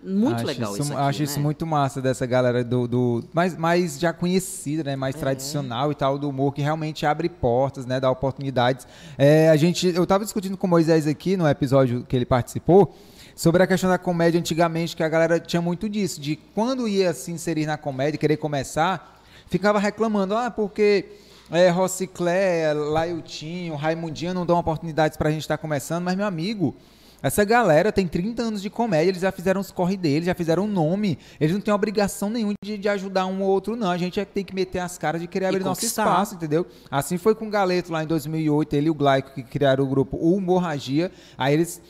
muito 0.03 0.35
acho 0.35 0.45
legal 0.45 0.73
isso, 0.73 0.81
isso 0.81 0.91
aqui, 0.91 1.01
Acho 1.01 1.23
isso 1.23 1.37
né? 1.37 1.43
muito 1.43 1.65
massa 1.65 2.01
dessa 2.01 2.25
galera 2.25 2.61
do, 2.61 2.85
do 2.85 3.23
mais, 3.33 3.55
mais 3.57 3.97
já 3.97 4.11
conhecida, 4.11 4.83
né? 4.83 4.91
É. 4.91 4.95
Mais 4.97 5.15
tradicional 5.15 5.91
e 5.91 5.95
tal 5.95 6.19
do 6.19 6.27
humor 6.27 6.53
que 6.53 6.61
realmente 6.61 7.05
abre 7.05 7.29
portas, 7.29 7.85
né? 7.85 7.99
Dá 8.01 8.11
oportunidades. 8.11 8.85
É, 9.17 9.49
a 9.49 9.55
gente, 9.55 9.87
eu 9.87 10.05
tava 10.05 10.25
discutindo 10.25 10.57
com 10.57 10.67
o 10.67 10.69
Moisés 10.69 11.07
aqui 11.07 11.37
no 11.37 11.47
episódio 11.47 12.03
que 12.03 12.15
ele 12.15 12.25
participou 12.25 12.93
sobre 13.35 13.63
a 13.63 13.67
questão 13.67 13.89
da 13.89 13.97
comédia 13.97 14.39
antigamente 14.39 14.95
que 14.95 15.03
a 15.03 15.09
galera 15.09 15.39
tinha 15.39 15.61
muito 15.61 15.89
disso, 15.89 16.19
de 16.21 16.35
quando 16.53 16.87
ia 16.87 17.13
se 17.13 17.31
inserir 17.31 17.65
na 17.65 17.77
comédia, 17.77 18.17
querer 18.17 18.37
começar, 18.37 19.21
ficava 19.49 19.79
reclamando, 19.79 20.35
ah, 20.35 20.51
porque 20.51 21.05
é, 21.51 21.69
Rociclé, 21.69 22.73
Lailtinho, 22.73 23.75
Raimundinho 23.75 24.33
não 24.33 24.45
dão 24.45 24.57
oportunidades 24.57 25.17
pra 25.17 25.31
gente 25.31 25.41
estar 25.41 25.57
começando, 25.57 26.03
mas 26.03 26.15
meu 26.15 26.25
amigo, 26.25 26.75
essa 27.21 27.45
galera 27.45 27.89
tem 27.89 28.05
30 28.05 28.43
anos 28.43 28.61
de 28.61 28.69
comédia, 28.69 29.11
eles 29.11 29.21
já 29.21 29.31
fizeram 29.31 29.61
os 29.61 29.71
corre 29.71 29.95
deles, 29.95 30.25
já 30.25 30.35
fizeram 30.35 30.63
um 30.63 30.67
nome. 30.67 31.17
Eles 31.39 31.53
não 31.53 31.61
têm 31.61 31.73
obrigação 31.73 32.29
nenhuma 32.29 32.53
de, 32.61 32.77
de 32.77 32.89
ajudar 32.89 33.25
um 33.27 33.41
ou 33.41 33.49
outro, 33.49 33.77
não. 33.77 33.89
A 33.89 33.97
gente 33.97 34.19
é 34.19 34.25
que 34.25 34.33
tem 34.33 34.43
que 34.43 34.53
meter 34.53 34.79
as 34.79 34.97
caras 34.97 35.21
de 35.21 35.27
querer 35.27 35.45
E 35.45 35.47
abrir 35.47 35.63
nosso 35.63 35.79
conquistar. 35.79 36.03
espaço, 36.03 36.35
entendeu? 36.35 36.67
Assim 36.91 37.17
foi 37.17 37.33
com 37.33 37.47
o 37.47 37.49
Galeto 37.49 37.93
lá 37.93 38.03
em 38.03 38.07
2008, 38.07 38.73
ele 38.73 38.87
e 38.87 38.89
o 38.89 38.93
Glaico 38.93 39.31
que 39.33 39.41
criaram 39.41 39.85
o 39.85 39.87
grupo 39.87 40.17
O 40.19 40.37
Hemorragia. 40.37 41.09
Aí 41.37 41.53
eles 41.53 41.81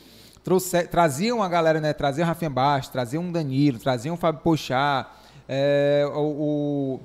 trouxe, 0.44 0.86
traziam 0.86 1.42
a 1.42 1.48
galera, 1.48 1.80
né? 1.80 1.92
Traziam 1.92 2.24
o 2.24 2.28
Rafinha 2.28 2.50
Baixo, 2.50 2.92
traziam 2.92 3.26
o 3.26 3.32
Danilo, 3.32 3.78
traziam 3.78 4.14
o 4.14 4.18
Fábio 4.18 4.42
Pochá, 4.42 5.10
é, 5.48 6.04
o 6.14 7.00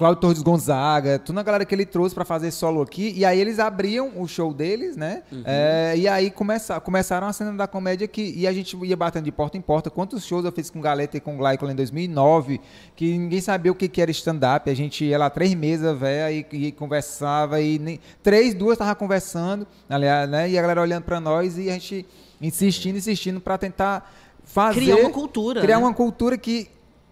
Cláudio 0.00 0.18
Torres 0.18 0.40
Gonzaga, 0.40 1.18
toda 1.18 1.40
a 1.40 1.42
galera 1.42 1.62
que 1.62 1.74
ele 1.74 1.84
trouxe 1.84 2.14
pra 2.14 2.24
fazer 2.24 2.50
solo 2.52 2.80
aqui. 2.80 3.12
E 3.14 3.22
aí 3.22 3.38
eles 3.38 3.58
abriam 3.58 4.10
o 4.16 4.26
show 4.26 4.54
deles, 4.54 4.96
né? 4.96 5.22
É, 5.44 5.92
e 5.94 6.08
aí 6.08 6.30
começa, 6.30 6.80
começaram 6.80 7.26
a 7.26 7.32
cena 7.34 7.52
da 7.52 7.66
comédia 7.66 8.06
aqui. 8.06 8.32
E 8.34 8.46
a 8.46 8.52
gente 8.54 8.74
ia 8.82 8.96
batendo 8.96 9.24
de 9.24 9.30
porta 9.30 9.58
em 9.58 9.60
porta. 9.60 9.90
Quantos 9.90 10.24
shows 10.24 10.42
eu 10.46 10.52
fiz 10.52 10.70
com 10.70 10.80
Galeta 10.80 11.18
e 11.18 11.20
com 11.20 11.36
Glaico 11.36 11.66
lá 11.66 11.72
em 11.72 11.74
2009, 11.74 12.62
que 12.96 13.18
ninguém 13.18 13.42
sabia 13.42 13.70
o 13.70 13.74
que, 13.74 13.90
que 13.90 14.00
era 14.00 14.10
stand-up. 14.10 14.70
A 14.70 14.74
gente 14.74 15.04
ia 15.04 15.18
lá 15.18 15.28
três 15.28 15.52
mesas, 15.52 15.98
velho, 15.98 16.46
e, 16.50 16.68
e 16.68 16.72
conversava. 16.72 17.60
E 17.60 17.78
nem, 17.78 18.00
três, 18.22 18.54
duas 18.54 18.78
tava 18.78 18.94
conversando, 18.94 19.66
aliás, 19.86 20.26
né? 20.30 20.48
E 20.48 20.58
a 20.58 20.62
galera 20.62 20.80
olhando 20.80 21.04
pra 21.04 21.20
nós 21.20 21.58
e 21.58 21.68
a 21.68 21.74
gente 21.74 22.06
insistindo, 22.40 22.96
insistindo 22.96 23.38
pra 23.38 23.58
tentar 23.58 24.10
fazer... 24.44 24.80
Criar 24.80 24.96
uma 24.96 25.10
cultura, 25.10 25.60
Criar 25.60 25.78
né? 25.78 25.84
uma 25.84 25.92
cultura 25.92 26.38
que 26.38 26.70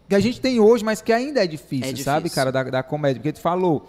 que 0.08 0.14
a 0.14 0.20
gente 0.20 0.40
tem 0.40 0.58
hoje, 0.58 0.84
mas 0.84 1.02
que 1.02 1.12
ainda 1.12 1.42
é 1.44 1.46
difícil, 1.46 1.84
É 1.84 1.88
difícil. 1.88 2.04
sabe, 2.04 2.30
cara, 2.30 2.50
da, 2.50 2.62
da 2.62 2.82
comédia. 2.82 3.20
Porque 3.20 3.32
tu 3.32 3.40
falou, 3.40 3.88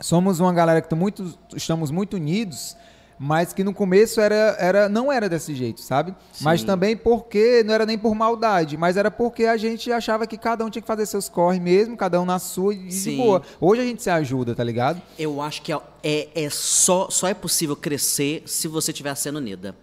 somos 0.00 0.40
uma 0.40 0.52
galera 0.52 0.80
que 0.80 0.88
tá 0.88 0.96
muito, 0.96 1.38
estamos 1.54 1.90
muito 1.90 2.14
unidos, 2.14 2.76
mas 3.18 3.52
que 3.52 3.64
no 3.64 3.72
começo 3.72 4.20
era, 4.20 4.56
era, 4.58 4.88
não 4.88 5.10
era 5.10 5.28
desse 5.28 5.54
jeito, 5.54 5.80
sabe? 5.80 6.14
Mas 6.40 6.60
Sim. 6.60 6.66
também 6.66 6.96
porque, 6.96 7.62
não 7.64 7.72
era 7.72 7.86
nem 7.86 7.96
por 7.98 8.14
maldade, 8.14 8.76
mas 8.76 8.96
era 8.96 9.10
porque 9.10 9.44
a 9.46 9.56
gente 9.56 9.90
achava 9.90 10.26
que 10.26 10.36
cada 10.36 10.64
um 10.64 10.70
tinha 10.70 10.82
que 10.82 10.86
fazer 10.88 11.06
seus 11.06 11.28
corre 11.28 11.58
mesmo, 11.58 11.96
cada 11.96 12.20
um 12.20 12.24
na 12.26 12.38
sua 12.38 12.74
e 12.74 12.88
de 12.88 12.94
Sim. 12.94 13.16
boa. 13.16 13.42
Hoje 13.60 13.80
a 13.82 13.84
gente 13.84 14.02
se 14.02 14.10
ajuda, 14.10 14.54
tá 14.54 14.62
ligado? 14.64 15.00
Eu 15.18 15.40
acho 15.40 15.62
que 15.62 15.72
é, 15.72 15.80
é, 16.02 16.44
é 16.44 16.50
só, 16.50 17.08
só 17.10 17.26
é 17.28 17.34
possível 17.34 17.74
crescer 17.76 18.42
se 18.46 18.68
você 18.68 18.90
estiver 18.90 19.14
sendo 19.14 19.36
unida. 19.36 19.74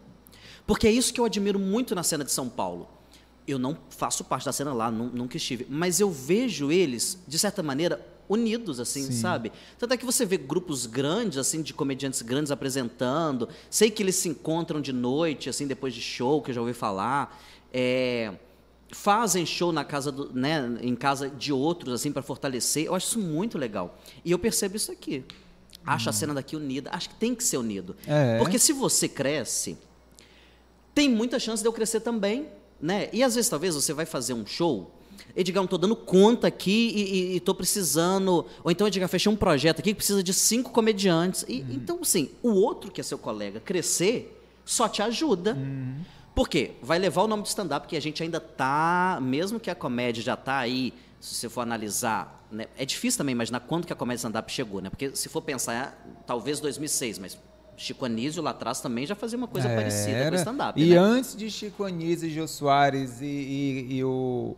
Porque 0.66 0.88
é 0.88 0.91
isso 0.91 1.14
que 1.14 1.20
eu 1.20 1.26
admiro 1.26 1.60
muito 1.60 1.93
na 1.95 2.04
cena 2.04 2.24
de 2.24 2.32
São 2.32 2.47
Paulo. 2.47 2.88
Eu 3.48 3.60
não 3.60 3.78
faço 3.89 4.24
parte 4.24 4.46
da 4.46 4.54
cena 4.54 4.74
lá, 4.74 4.89
nu- 4.89 5.12
nunca 5.14 5.36
estive. 5.38 5.66
Mas 5.70 6.00
eu 6.00 6.10
vejo 6.10 6.72
eles, 6.72 7.18
de 7.28 7.38
certa 7.38 7.62
maneira, 7.62 8.06
unidos, 8.30 8.80
assim, 8.80 9.04
Sim. 9.04 9.12
sabe? 9.12 9.52
Tanto 9.78 9.94
é 9.94 9.98
que 9.98 10.06
você 10.06 10.26
vê 10.26 10.38
grupos 10.38 10.86
grandes, 10.86 11.38
assim, 11.38 11.62
de 11.62 11.74
comediantes 11.74 12.22
grandes 12.22 12.52
apresentando. 12.52 13.50
Sei 13.70 13.91
que 13.91 14.02
eles 14.02 14.16
se 14.16 14.30
encontram 14.30 14.80
de 14.80 14.94
noite, 14.94 15.50
assim, 15.50 15.68
depois 15.68 15.94
de 15.94 16.02
show, 16.02 16.41
que 16.41 16.52
eu 16.52 16.56
já 16.56 16.62
ouvi 16.62 16.74
falar. 16.74 17.38
É, 17.74 18.32
fazem 18.91 19.46
show 19.46 19.72
na 19.74 19.84
casa 19.84 20.12
do, 20.12 20.32
né, 20.34 20.78
em 20.82 20.96
casa 20.96 21.28
de 21.30 21.52
outros 21.52 21.94
assim 21.96 22.12
para 22.12 22.22
fortalecer. 22.22 22.86
Eu 22.86 22.96
acho 22.96 23.08
isso 23.08 23.20
muito 23.20 23.58
legal. 23.58 24.00
E 24.24 24.32
eu 24.32 24.39
percebo 24.39 24.78
isso 24.78 24.91
aqui. 24.91 25.26
Acho 25.86 26.10
a 26.10 26.14
cena 26.14 26.34
daqui 26.34 26.56
unida, 26.56 26.89
acho 26.94 27.10
que 27.10 27.16
tem 27.16 27.36
que 27.36 27.44
ser 27.44 27.58
unido. 27.58 27.94
É. 28.08 28.38
Porque 28.38 28.58
se 28.58 28.72
você 28.72 29.10
cresce, 29.10 29.78
tem 30.96 31.10
muita 31.10 31.39
chance 31.39 31.62
de 31.62 31.68
eu 31.68 31.74
crescer 31.74 32.00
também. 32.00 32.48
Né? 32.84 33.10
E 33.12 33.24
às 33.24 33.36
vezes, 33.36 33.50
talvez, 33.50 33.74
você 33.74 33.94
vai 33.94 34.06
fazer 34.06 34.34
um 34.34 34.46
show 34.46 34.92
Edgar, 35.36 35.62
não 35.62 35.66
estou 35.66 35.80
dando 35.80 35.96
conta 35.96 36.48
aqui 36.48 36.92
e 36.96 37.38
estou 37.38 37.56
precisando. 37.56 38.46
Ou 38.64 38.70
então, 38.70 38.88
Edgar, 38.88 39.10
fechei 39.10 39.32
um 39.32 39.36
projeto 39.36 39.80
aqui 39.80 39.90
que 39.90 39.96
precisa 39.96 40.22
de 40.22 40.34
cinco 40.34 40.72
comediantes. 40.72 41.44
E, 41.48 41.62
uhum. 41.62 41.68
Então, 41.72 42.00
assim, 42.02 42.30
o 42.44 42.52
outro 42.52 42.92
que 42.92 43.02
é 43.02 43.04
seu 43.04 43.18
colega 43.18 43.60
crescer 43.60 44.40
só 44.64 44.88
te 44.88 45.02
ajuda. 45.02 45.56
Uhum. 45.56 45.96
Por 46.36 46.48
quê? 46.48 46.72
Vai 46.82 47.00
levar 47.00 47.24
o 47.24 47.28
nome 47.28 47.44
de 47.44 47.50
stand-up, 47.50 47.88
que 47.88 47.98
a 47.98 48.02
gente 48.02 48.22
ainda 48.22 48.40
tá, 48.40 49.20
mesmo 49.22 49.60
que 49.60 49.70
a 49.70 49.76
comédia 49.76 50.22
já 50.22 50.36
tá 50.36 50.58
aí, 50.58 50.94
se 51.20 51.36
você 51.36 51.50
for 51.50 51.62
analisar, 51.62 52.46
né? 52.52 52.68
é 52.78 52.86
difícil 52.86 53.18
também 53.18 53.34
imaginar 53.34 53.60
quando 53.62 53.86
que 53.86 53.94
a 53.94 53.96
comédia 53.96 54.18
stand-up 54.18 54.52
chegou, 54.52 54.82
né? 54.82 54.90
Porque 54.90 55.16
se 55.16 55.30
for 55.30 55.42
pensar, 55.42 56.00
talvez 56.28 56.60
2006, 56.60 57.20
mas 57.20 57.38
Chico 57.76 58.05
Anísio 58.05 58.41
lá 58.41 58.51
atrás 58.51 58.82
também 58.82 59.05
já 59.05 59.15
fazia 59.15 59.38
uma 59.38 59.47
coisa 59.47 59.67
Era. 59.67 59.78
parecida 59.82 60.30
com 60.30 60.36
stand-up. 60.36 60.82
E 60.82 60.89
né? 60.89 60.97
antes 60.97 61.36
de 61.36 61.49
Chico 61.49 61.84
Anísio, 61.84 62.30
Jô 62.30 62.47
Soares 62.47 63.21
e, 63.21 63.26
e, 63.26 63.95
e 63.95 64.03
o 64.03 64.55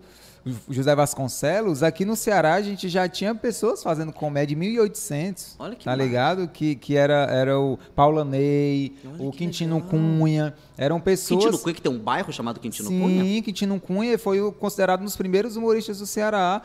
José 0.69 0.95
Vasconcelos, 0.95 1.81
aqui 1.81 2.05
no 2.05 2.15
Ceará 2.15 2.53
a 2.53 2.61
gente 2.61 2.87
já 2.87 3.09
tinha 3.09 3.33
pessoas 3.33 3.81
fazendo 3.81 4.13
comédia 4.13 4.53
em 4.53 4.57
1800. 4.57 5.55
Olha 5.57 5.75
que 5.75 5.85
Tá 5.85 5.95
ligado? 5.95 6.47
Que, 6.47 6.75
que 6.75 6.95
era, 6.95 7.25
era 7.31 7.59
o 7.59 7.79
Paulanei, 7.95 8.95
o 9.17 9.31
Quintino 9.31 9.77
legal. 9.77 9.89
Cunha. 9.89 10.53
Eram 10.77 10.99
pessoas. 10.99 11.43
Quintino 11.43 11.59
Cunha, 11.59 11.73
que 11.73 11.81
tem 11.81 11.91
um 11.91 11.97
bairro 11.97 12.31
chamado 12.31 12.59
Quintino 12.59 12.89
Sim, 12.89 13.01
Cunha? 13.01 13.23
Sim, 13.23 13.41
Quintino 13.41 13.79
Cunha 13.79 14.19
foi 14.19 14.51
considerado 14.51 15.01
um 15.01 15.05
dos 15.05 15.15
primeiros 15.15 15.55
humoristas 15.55 15.97
do 15.97 16.05
Ceará. 16.05 16.61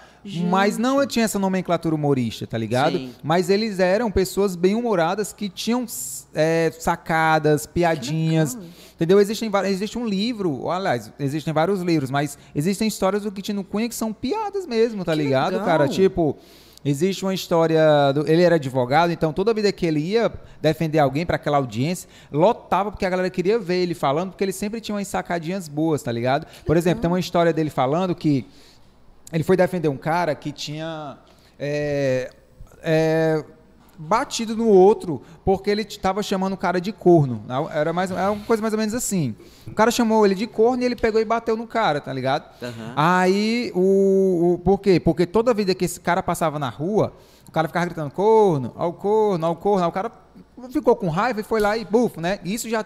Mas 0.50 0.76
não 0.76 1.06
tinha 1.06 1.24
essa 1.24 1.38
nomenclatura 1.38 1.94
humorista, 1.94 2.46
tá 2.46 2.58
ligado? 2.58 2.98
Sim. 2.98 3.14
Mas 3.22 3.48
eles 3.48 3.78
eram 3.78 4.10
pessoas 4.10 4.56
bem 4.56 4.74
humoradas 4.74 5.32
que 5.32 5.48
tinham 5.48 5.86
é, 6.34 6.70
sacadas, 6.78 7.64
piadinhas. 7.66 8.58
Entendeu? 9.00 9.18
Existem, 9.18 9.50
existe 9.64 9.98
um 9.98 10.06
livro, 10.06 10.70
aliás, 10.70 11.10
existem 11.18 11.54
vários 11.54 11.80
livros, 11.80 12.10
mas 12.10 12.36
existem 12.54 12.86
histórias 12.86 13.22
do 13.22 13.32
Quintino 13.32 13.64
Cunha 13.64 13.88
que 13.88 13.94
são 13.94 14.12
piadas 14.12 14.66
mesmo, 14.66 15.06
tá 15.06 15.12
que 15.12 15.22
ligado, 15.22 15.52
legal. 15.52 15.66
cara? 15.66 15.88
Tipo, 15.88 16.36
existe 16.84 17.24
uma 17.24 17.32
história. 17.32 18.12
Do, 18.12 18.30
ele 18.30 18.42
era 18.42 18.56
advogado, 18.56 19.10
então 19.10 19.32
toda 19.32 19.54
vida 19.54 19.72
que 19.72 19.86
ele 19.86 20.00
ia 20.00 20.30
defender 20.60 20.98
alguém 20.98 21.24
para 21.24 21.36
aquela 21.36 21.56
audiência, 21.56 22.10
lotava 22.30 22.90
porque 22.90 23.06
a 23.06 23.08
galera 23.08 23.30
queria 23.30 23.58
ver 23.58 23.76
ele 23.76 23.94
falando, 23.94 24.32
porque 24.32 24.44
ele 24.44 24.52
sempre 24.52 24.82
tinha 24.82 24.94
umas 24.94 25.08
sacadinhas 25.08 25.66
boas, 25.66 26.02
tá 26.02 26.12
ligado? 26.12 26.46
Por 26.66 26.76
exemplo, 26.76 27.00
tem 27.00 27.10
uma 27.10 27.18
história 27.18 27.54
dele 27.54 27.70
falando 27.70 28.14
que 28.14 28.46
ele 29.32 29.42
foi 29.42 29.56
defender 29.56 29.88
um 29.88 29.96
cara 29.96 30.34
que 30.34 30.52
tinha. 30.52 31.16
É, 31.58 32.30
é, 32.82 33.42
batido 34.00 34.56
no 34.56 34.66
outro 34.66 35.20
porque 35.44 35.68
ele 35.68 35.82
estava 35.82 36.22
chamando 36.22 36.54
o 36.54 36.56
cara 36.56 36.80
de 36.80 36.90
corno. 36.90 37.42
Era, 37.72 37.92
mais, 37.92 38.10
era 38.10 38.32
uma 38.32 38.44
coisa 38.44 38.62
mais 38.62 38.72
ou 38.72 38.78
menos 38.78 38.94
assim. 38.94 39.34
O 39.66 39.72
cara 39.74 39.90
chamou 39.90 40.24
ele 40.24 40.34
de 40.34 40.46
corno 40.46 40.82
e 40.82 40.86
ele 40.86 40.96
pegou 40.96 41.20
e 41.20 41.24
bateu 41.24 41.56
no 41.56 41.66
cara, 41.66 42.00
tá 42.00 42.12
ligado? 42.12 42.44
Uhum. 42.62 42.92
Aí, 42.96 43.70
o, 43.74 44.54
o, 44.54 44.58
por 44.64 44.78
quê? 44.78 44.98
Porque 44.98 45.26
toda 45.26 45.52
vida 45.52 45.74
que 45.74 45.84
esse 45.84 46.00
cara 46.00 46.22
passava 46.22 46.58
na 46.58 46.70
rua, 46.70 47.12
o 47.46 47.52
cara 47.52 47.68
ficava 47.68 47.84
gritando 47.84 48.10
corno, 48.10 48.72
ao 48.74 48.92
corno, 48.94 49.46
ao 49.46 49.56
corno. 49.56 49.84
Aí 49.84 49.88
o 49.88 49.92
cara 49.92 50.10
ficou 50.70 50.96
com 50.96 51.08
raiva 51.08 51.40
e 51.40 51.44
foi 51.44 51.60
lá 51.60 51.76
e 51.76 51.84
bufo, 51.84 52.20
né? 52.20 52.40
Isso 52.44 52.68
já 52.70 52.84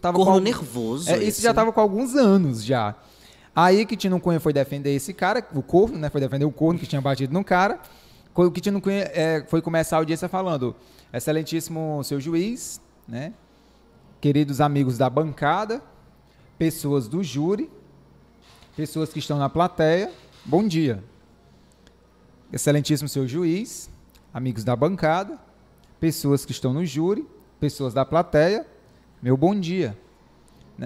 tava 0.00 0.16
corno 0.16 0.34
com, 0.34 0.40
nervoso. 0.40 1.10
É, 1.10 1.22
isso 1.22 1.42
já 1.42 1.50
estava 1.50 1.72
com 1.72 1.80
alguns 1.80 2.14
anos 2.14 2.64
já. 2.64 2.94
Aí 3.56 3.84
que 3.86 3.96
Tino 3.96 4.20
Cunha 4.20 4.40
foi 4.40 4.52
defender 4.52 4.94
esse 4.94 5.12
cara, 5.12 5.44
o 5.54 5.62
corno, 5.62 5.98
né? 5.98 6.10
Foi 6.10 6.20
defender 6.20 6.44
o 6.44 6.52
corno 6.52 6.78
que 6.78 6.86
tinha 6.86 7.00
batido 7.00 7.32
no 7.32 7.44
cara. 7.44 7.80
O 8.36 8.50
que 8.50 8.60
Tino 8.60 8.80
Cunha 8.80 9.10
é, 9.14 9.44
foi 9.46 9.62
começar 9.62 9.96
a 9.96 10.00
audiência 10.00 10.28
falando: 10.28 10.74
Excelentíssimo 11.12 12.02
seu 12.02 12.20
juiz, 12.20 12.80
né? 13.06 13.32
queridos 14.20 14.60
amigos 14.60 14.98
da 14.98 15.08
bancada, 15.08 15.80
pessoas 16.58 17.06
do 17.06 17.22
júri, 17.22 17.70
pessoas 18.76 19.12
que 19.12 19.20
estão 19.20 19.38
na 19.38 19.48
plateia, 19.48 20.10
bom 20.44 20.66
dia. 20.66 21.04
Excelentíssimo 22.52 23.08
seu 23.08 23.28
juiz, 23.28 23.88
amigos 24.32 24.64
da 24.64 24.74
bancada, 24.74 25.38
pessoas 26.00 26.44
que 26.44 26.52
estão 26.52 26.72
no 26.72 26.84
júri, 26.84 27.28
pessoas 27.60 27.94
da 27.94 28.04
plateia, 28.04 28.66
meu 29.22 29.36
bom 29.36 29.54
dia. 29.54 29.96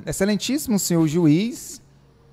Excelentíssimo 0.04 0.78
senhor 0.78 1.08
juiz, 1.08 1.80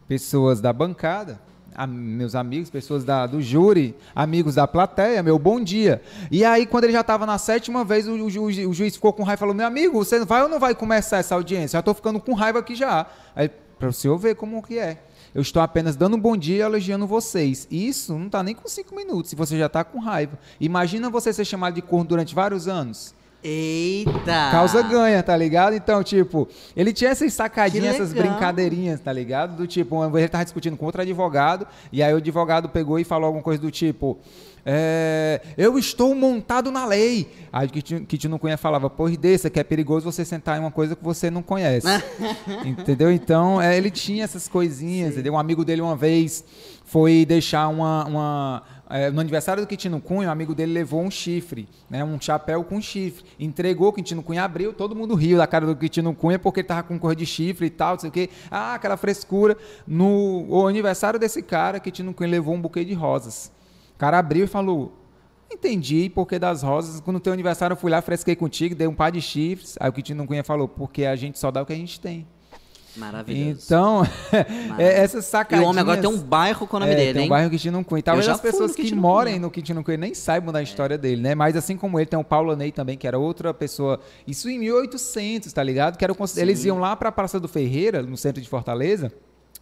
pessoas 0.08 0.60
da 0.60 0.74
bancada, 0.74 1.40
a, 1.76 1.86
meus 1.86 2.36
amigos, 2.36 2.70
pessoas 2.70 3.04
da, 3.04 3.28
do 3.28 3.42
júri, 3.42 3.96
amigos 4.16 4.56
da 4.56 4.68
plateia, 4.68 5.22
meu 5.22 5.38
bom 5.38 5.60
dia. 5.60 6.02
E 6.32 6.46
aí, 6.46 6.66
quando 6.66 6.86
ele 6.86 6.94
já 6.94 7.02
estava 7.02 7.26
na 7.26 7.38
sétima 7.38 7.84
vez, 7.84 8.08
o, 8.08 8.14
o, 8.14 8.26
o, 8.26 8.74
juiz 8.74 8.96
ficou 8.96 9.12
com 9.14 9.24
raiva 9.24 9.40
e 9.40 9.40
falou: 9.40 9.54
Meu 9.54 9.68
amigo, 9.68 9.94
você 10.04 10.24
vai 10.24 10.42
ou 10.42 10.50
não 10.50 10.60
vai 10.60 10.74
começar 10.74 11.18
essa 11.18 11.36
audiência? 11.36 11.76
Já 11.76 11.80
estou 11.80 11.94
ficando 11.94 12.20
com 12.20 12.34
raiva 12.34 12.60
aqui 12.60 12.76
já. 12.76 13.06
Aí, 13.36 13.50
para 13.78 13.90
o 13.90 13.94
senhor 13.94 14.18
ver 14.18 14.36
como 14.36 14.64
que 14.64 14.80
é. 14.80 14.98
Eu 15.34 15.42
estou 15.42 15.62
apenas 15.62 15.98
dando 15.98 16.16
um 16.16 16.20
bom 16.20 16.38
dia 16.38 16.56
e 16.56 16.62
elogiando 16.62 17.06
vocês. 17.06 17.68
Isso 17.70 18.18
não 18.18 18.28
está 18.28 18.42
nem 18.42 18.56
com 18.56 18.68
cinco 18.70 18.96
minutos, 18.96 19.30
se 19.30 19.36
você 19.36 19.58
já 19.58 19.66
está 19.66 19.84
com 19.84 20.00
raiva. 20.00 20.40
Imagina 20.62 21.10
você 21.10 21.34
ser 21.34 21.44
chamado 21.44 21.74
de 21.74 21.82
corno 21.82 22.06
durante 22.06 22.34
vários 22.34 22.70
anos. 22.70 23.14
Eita! 23.48 24.50
Causa 24.50 24.82
ganha, 24.82 25.22
tá 25.22 25.38
ligado? 25.38 25.76
Então, 25.76 26.04
tipo, 26.04 26.48
ele 26.76 26.92
tinha 26.92 27.12
essas 27.12 27.32
sacadinhas, 27.32 27.94
essas 27.94 28.12
brincadeirinhas, 28.12 29.00
tá 29.00 29.14
ligado? 29.14 29.56
Do 29.56 29.68
tipo, 29.68 29.98
uma 29.98 30.10
vez 30.10 30.24
ele 30.24 30.30
tava 30.30 30.44
discutindo 30.44 30.76
com 30.76 30.86
outro 30.86 31.04
advogado, 31.04 31.68
e 31.92 32.02
aí 32.02 32.12
o 32.12 32.18
advogado 32.18 32.70
pegou 32.70 32.98
e 32.98 33.04
falou 33.04 33.28
alguma 33.28 33.44
coisa 33.44 33.62
do 33.62 33.70
tipo. 33.70 34.18
É, 34.66 35.42
eu 35.56 35.78
estou 35.78 36.16
montado 36.16 36.72
na 36.72 36.88
lei. 36.88 37.30
Aí 37.54 37.70
que 37.70 38.28
não 38.28 38.40
Cunha 38.40 38.58
falava, 38.58 38.90
porra, 38.90 39.16
desse 39.16 39.48
que 39.48 39.60
é 39.60 39.64
perigoso 39.64 40.12
você 40.12 40.26
sentar 40.26 40.58
em 40.58 40.62
uma 40.62 40.72
coisa 40.72 40.96
que 40.96 41.04
você 41.04 41.30
não 41.30 41.44
conhece. 41.44 41.86
entendeu? 42.66 43.12
Então, 43.12 43.62
é, 43.62 43.78
ele 43.78 43.92
tinha 43.92 44.24
essas 44.24 44.48
coisinhas, 44.48 45.14
entendeu? 45.14 45.34
Um 45.34 45.38
amigo 45.38 45.64
dele 45.64 45.82
uma 45.82 45.96
vez 45.96 46.44
foi 46.84 47.26
deixar 47.26 47.68
uma, 47.68 48.06
uma 48.06 48.64
é, 48.90 49.10
no 49.10 49.20
aniversário 49.20 49.64
do 49.64 49.68
Quintino 49.68 50.00
Cunha, 50.00 50.28
um 50.30 50.32
amigo 50.32 50.54
dele 50.54 50.72
levou 50.72 51.02
um 51.02 51.10
chifre, 51.10 51.68
né, 51.90 52.04
um 52.04 52.20
chapéu 52.20 52.64
com 52.64 52.80
chifre. 52.80 53.26
Entregou, 53.40 53.90
o 53.90 53.94
Quintino 53.94 54.22
Cunha 54.22 54.44
abriu, 54.44 54.74
todo 54.74 54.96
mundo 54.96 55.16
riu 55.16 55.38
da 55.38 55.48
cara 55.48 55.66
do 55.66 55.76
Quintino 55.76 56.14
Cunha 56.14 56.38
porque 56.38 56.60
ele 56.60 56.68
tava 56.68 56.84
com 56.84 57.00
cor 57.00 57.16
de 57.16 57.26
chifre 57.26 57.68
e 57.68 57.70
tal, 57.70 57.94
não 57.94 58.00
sei 58.00 58.10
o 58.10 58.14
quê. 58.14 58.30
Ah, 58.52 58.76
aquela 58.76 58.98
frescura. 58.98 59.58
No 59.88 60.46
o 60.50 60.68
aniversário 60.68 61.20
desse 61.20 61.42
cara, 61.42 61.80
Quintino 61.80 62.14
Cunha 62.14 62.30
levou 62.30 62.54
um 62.54 62.62
buquê 62.62 62.86
de 62.86 62.94
rosas. 62.94 63.52
O 63.96 63.98
cara 63.98 64.20
abriu 64.20 64.46
e 64.46 64.48
falou: 64.48 64.94
Entendi 65.52 66.12
porque 66.14 66.38
das 66.38 66.62
rosas. 66.62 67.00
Quando 67.00 67.20
teu 67.20 67.34
aniversário 67.34 67.74
eu 67.74 67.78
fui 67.78 67.90
lá, 67.90 68.02
fresquei 68.02 68.36
contigo, 68.36 68.76
dei 68.76 68.88
um 68.88 68.94
par 68.94 69.12
de 69.12 69.22
chifres. 69.22 69.76
Aí 69.80 69.90
o 69.90 69.94
Quintino 69.94 70.28
Cunha 70.28 70.44
falou: 70.44 70.68
Porque 70.68 71.06
a 71.06 71.16
gente 71.16 71.40
só 71.40 71.50
dá 71.50 71.62
o 71.62 71.66
que 71.66 71.74
a 71.74 71.78
gente 71.78 72.00
tem. 72.00 72.28
Maravilhoso. 72.98 73.62
Então, 73.66 74.04
é, 74.78 75.02
essas 75.02 75.26
sacadinhas... 75.26 75.64
E 75.64 75.66
o 75.66 75.70
homem 75.70 75.82
agora 75.82 76.00
tem 76.00 76.10
um 76.10 76.18
bairro 76.18 76.68
com 76.68 76.78
o 76.78 76.80
nome 76.80 76.94
é, 76.94 76.96
dele, 76.96 77.14
tem 77.14 77.22
hein? 77.24 77.28
um 77.28 77.30
bairro 77.30 77.50
Quintino 77.50 77.84
Cunha. 77.84 78.04
Talvez 78.04 78.28
as 78.28 78.40
pessoas 78.40 78.76
que 78.76 78.94
morem 78.94 79.40
no 79.40 79.52
Quintino 79.52 79.84
Cunha 79.84 79.98
nem 79.98 80.14
saibam 80.14 80.52
da 80.54 80.62
história 80.62 80.96
é. 80.96 80.98
dele, 80.98 81.22
né? 81.22 81.36
Mas 81.36 81.56
assim 81.56 81.78
como 81.78 82.00
ele, 82.00 82.06
tem 82.06 82.20
o 82.20 82.24
Paulo 82.24 82.56
Ney 82.56 82.72
também, 82.72 82.98
que 82.98 83.08
era 83.08 83.18
outra 83.18 83.54
pessoa... 83.54 84.00
Isso 84.28 84.50
em 84.50 84.60
1800, 84.60 85.52
tá 85.52 85.64
ligado? 85.64 85.98
Que 85.98 86.04
era, 86.04 86.16
eles 86.38 86.66
iam 86.66 86.80
lá 86.80 86.96
para 86.96 87.10
a 87.10 87.12
Praça 87.12 87.40
do 87.40 87.48
Ferreira, 87.48 88.02
no 88.02 88.18
centro 88.18 88.42
de 88.42 88.50
Fortaleza, 88.50 89.12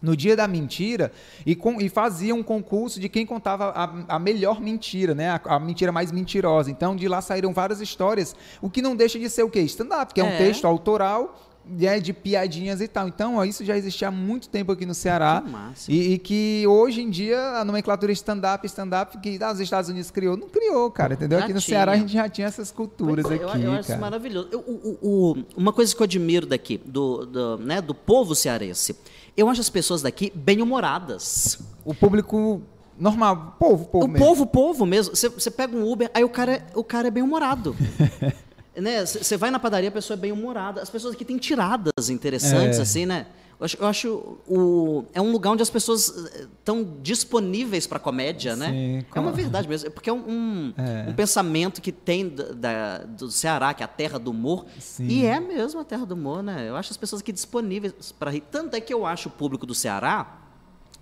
no 0.04 0.16
dia 0.16 0.36
da 0.36 0.46
mentira 0.46 1.10
e, 1.46 1.56
com, 1.56 1.80
e 1.80 1.88
fazia 1.88 2.34
um 2.34 2.42
concurso 2.42 3.00
de 3.00 3.08
quem 3.08 3.24
contava 3.24 3.70
a, 3.70 4.16
a 4.16 4.18
melhor 4.18 4.60
mentira, 4.60 5.14
né? 5.14 5.30
A, 5.30 5.40
a, 5.46 5.58
mentira 5.58 5.90
mais 5.90 6.12
mentirosa. 6.12 6.70
Então, 6.70 6.94
de 6.94 7.08
lá 7.08 7.22
saíram 7.22 7.52
várias 7.52 7.80
histórias, 7.80 8.36
o 8.60 8.68
que 8.68 8.82
não 8.82 8.94
deixa 8.94 9.18
de 9.18 9.30
ser 9.30 9.42
o 9.42 9.50
quê? 9.50 9.60
Stand-up, 9.60 10.12
que 10.12 10.20
é, 10.20 10.24
é 10.24 10.26
um 10.26 10.36
texto 10.36 10.66
autoral 10.66 11.34
é, 11.80 11.98
de 11.98 12.12
piadinhas 12.12 12.80
e 12.80 12.88
tal. 12.88 13.08
Então, 13.08 13.36
ó, 13.36 13.44
isso 13.44 13.64
já 13.64 13.76
existia 13.76 14.08
há 14.08 14.10
muito 14.10 14.48
tempo 14.48 14.72
aqui 14.72 14.84
no 14.84 14.94
Ceará. 14.94 15.42
Que 15.74 15.92
e, 15.92 16.14
e, 16.14 16.18
que 16.18 16.64
hoje 16.66 17.00
em 17.02 17.10
dia 17.10 17.38
a 17.58 17.64
nomenclatura 17.64 18.12
stand-up, 18.12 18.66
stand-up, 18.66 19.18
que 19.18 19.38
os 19.52 19.60
Estados 19.60 19.90
Unidos 19.90 20.10
criou, 20.10 20.36
não 20.36 20.48
criou, 20.48 20.90
cara, 20.90 21.14
entendeu? 21.14 21.38
Já 21.38 21.44
aqui 21.44 21.54
no 21.54 21.60
tinha. 21.60 21.76
Ceará 21.76 21.92
a 21.92 21.96
gente 21.96 22.12
já 22.12 22.28
tinha 22.28 22.46
essas 22.46 22.70
culturas 22.70 23.24
pois 23.24 23.40
aqui. 23.40 23.62
Eu, 23.62 23.72
eu 23.72 23.72
acho 23.72 23.98
maravilhoso. 23.98 24.48
Eu, 24.52 24.60
o, 24.60 24.98
o, 25.02 25.44
uma 25.56 25.72
coisa 25.72 25.94
que 25.94 26.00
eu 26.00 26.04
admiro 26.04 26.46
daqui, 26.46 26.78
do, 26.84 27.24
do, 27.26 27.58
né, 27.58 27.80
do 27.80 27.94
povo 27.94 28.34
cearense, 28.34 28.96
eu 29.36 29.48
acho 29.48 29.60
as 29.60 29.70
pessoas 29.70 30.02
daqui 30.02 30.32
bem-humoradas. 30.34 31.58
O 31.84 31.94
público 31.94 32.62
normal, 32.98 33.56
povo, 33.58 33.84
povo 33.86 34.04
o 34.04 34.08
mesmo. 34.08 34.26
povo, 34.26 34.46
povo 34.46 34.86
mesmo. 34.86 35.14
Você 35.14 35.50
pega 35.50 35.76
um 35.76 35.90
Uber, 35.90 36.10
aí 36.14 36.24
o 36.24 36.28
cara, 36.28 36.64
o 36.74 36.84
cara 36.84 37.08
é 37.08 37.10
bem-humorado. 37.10 37.74
né? 38.76 39.04
Você 39.04 39.36
vai 39.36 39.50
na 39.50 39.58
padaria, 39.58 39.88
a 39.88 39.92
pessoa 39.92 40.16
é 40.16 40.20
bem 40.20 40.32
humorada. 40.32 40.82
As 40.82 40.90
pessoas 40.90 41.14
aqui 41.14 41.24
têm 41.24 41.38
tiradas 41.38 42.08
interessantes, 42.08 42.78
é. 42.78 42.82
assim, 42.82 43.06
né? 43.06 43.26
Eu 43.58 43.64
acho, 43.64 43.76
eu 43.78 43.86
acho 43.86 44.38
o, 44.48 45.04
é 45.14 45.20
um 45.20 45.30
lugar 45.30 45.52
onde 45.52 45.62
as 45.62 45.70
pessoas 45.70 46.08
estão 46.08 46.80
eh, 46.80 46.86
disponíveis 47.02 47.86
para 47.86 47.98
comédia, 47.98 48.56
né? 48.56 48.66
Sim, 48.66 48.96
né? 48.96 49.04
É 49.14 49.20
uma 49.20 49.32
verdade 49.32 49.68
mesmo, 49.68 49.90
porque 49.92 50.10
é 50.10 50.12
um, 50.12 50.28
um, 50.28 50.74
é. 50.76 51.08
um 51.08 51.14
pensamento 51.14 51.80
que 51.80 51.92
tem 51.92 52.28
da, 52.28 52.98
do 52.98 53.30
Ceará, 53.30 53.72
que 53.72 53.82
é 53.82 53.86
a 53.86 53.88
terra 53.88 54.18
do 54.18 54.32
humor, 54.32 54.66
Sim. 54.78 55.06
e 55.06 55.24
é 55.24 55.38
mesmo 55.38 55.80
a 55.80 55.84
terra 55.84 56.04
do 56.04 56.14
humor, 56.14 56.42
né? 56.42 56.68
Eu 56.68 56.76
acho 56.76 56.90
as 56.90 56.96
pessoas 56.96 57.22
aqui 57.22 57.32
disponíveis 57.32 58.12
para 58.18 58.30
rir. 58.30 58.42
Tanto 58.50 58.74
é 58.74 58.80
que 58.80 58.92
eu 58.92 59.06
acho 59.06 59.28
o 59.28 59.32
público 59.32 59.64
do 59.64 59.74
Ceará 59.74 60.43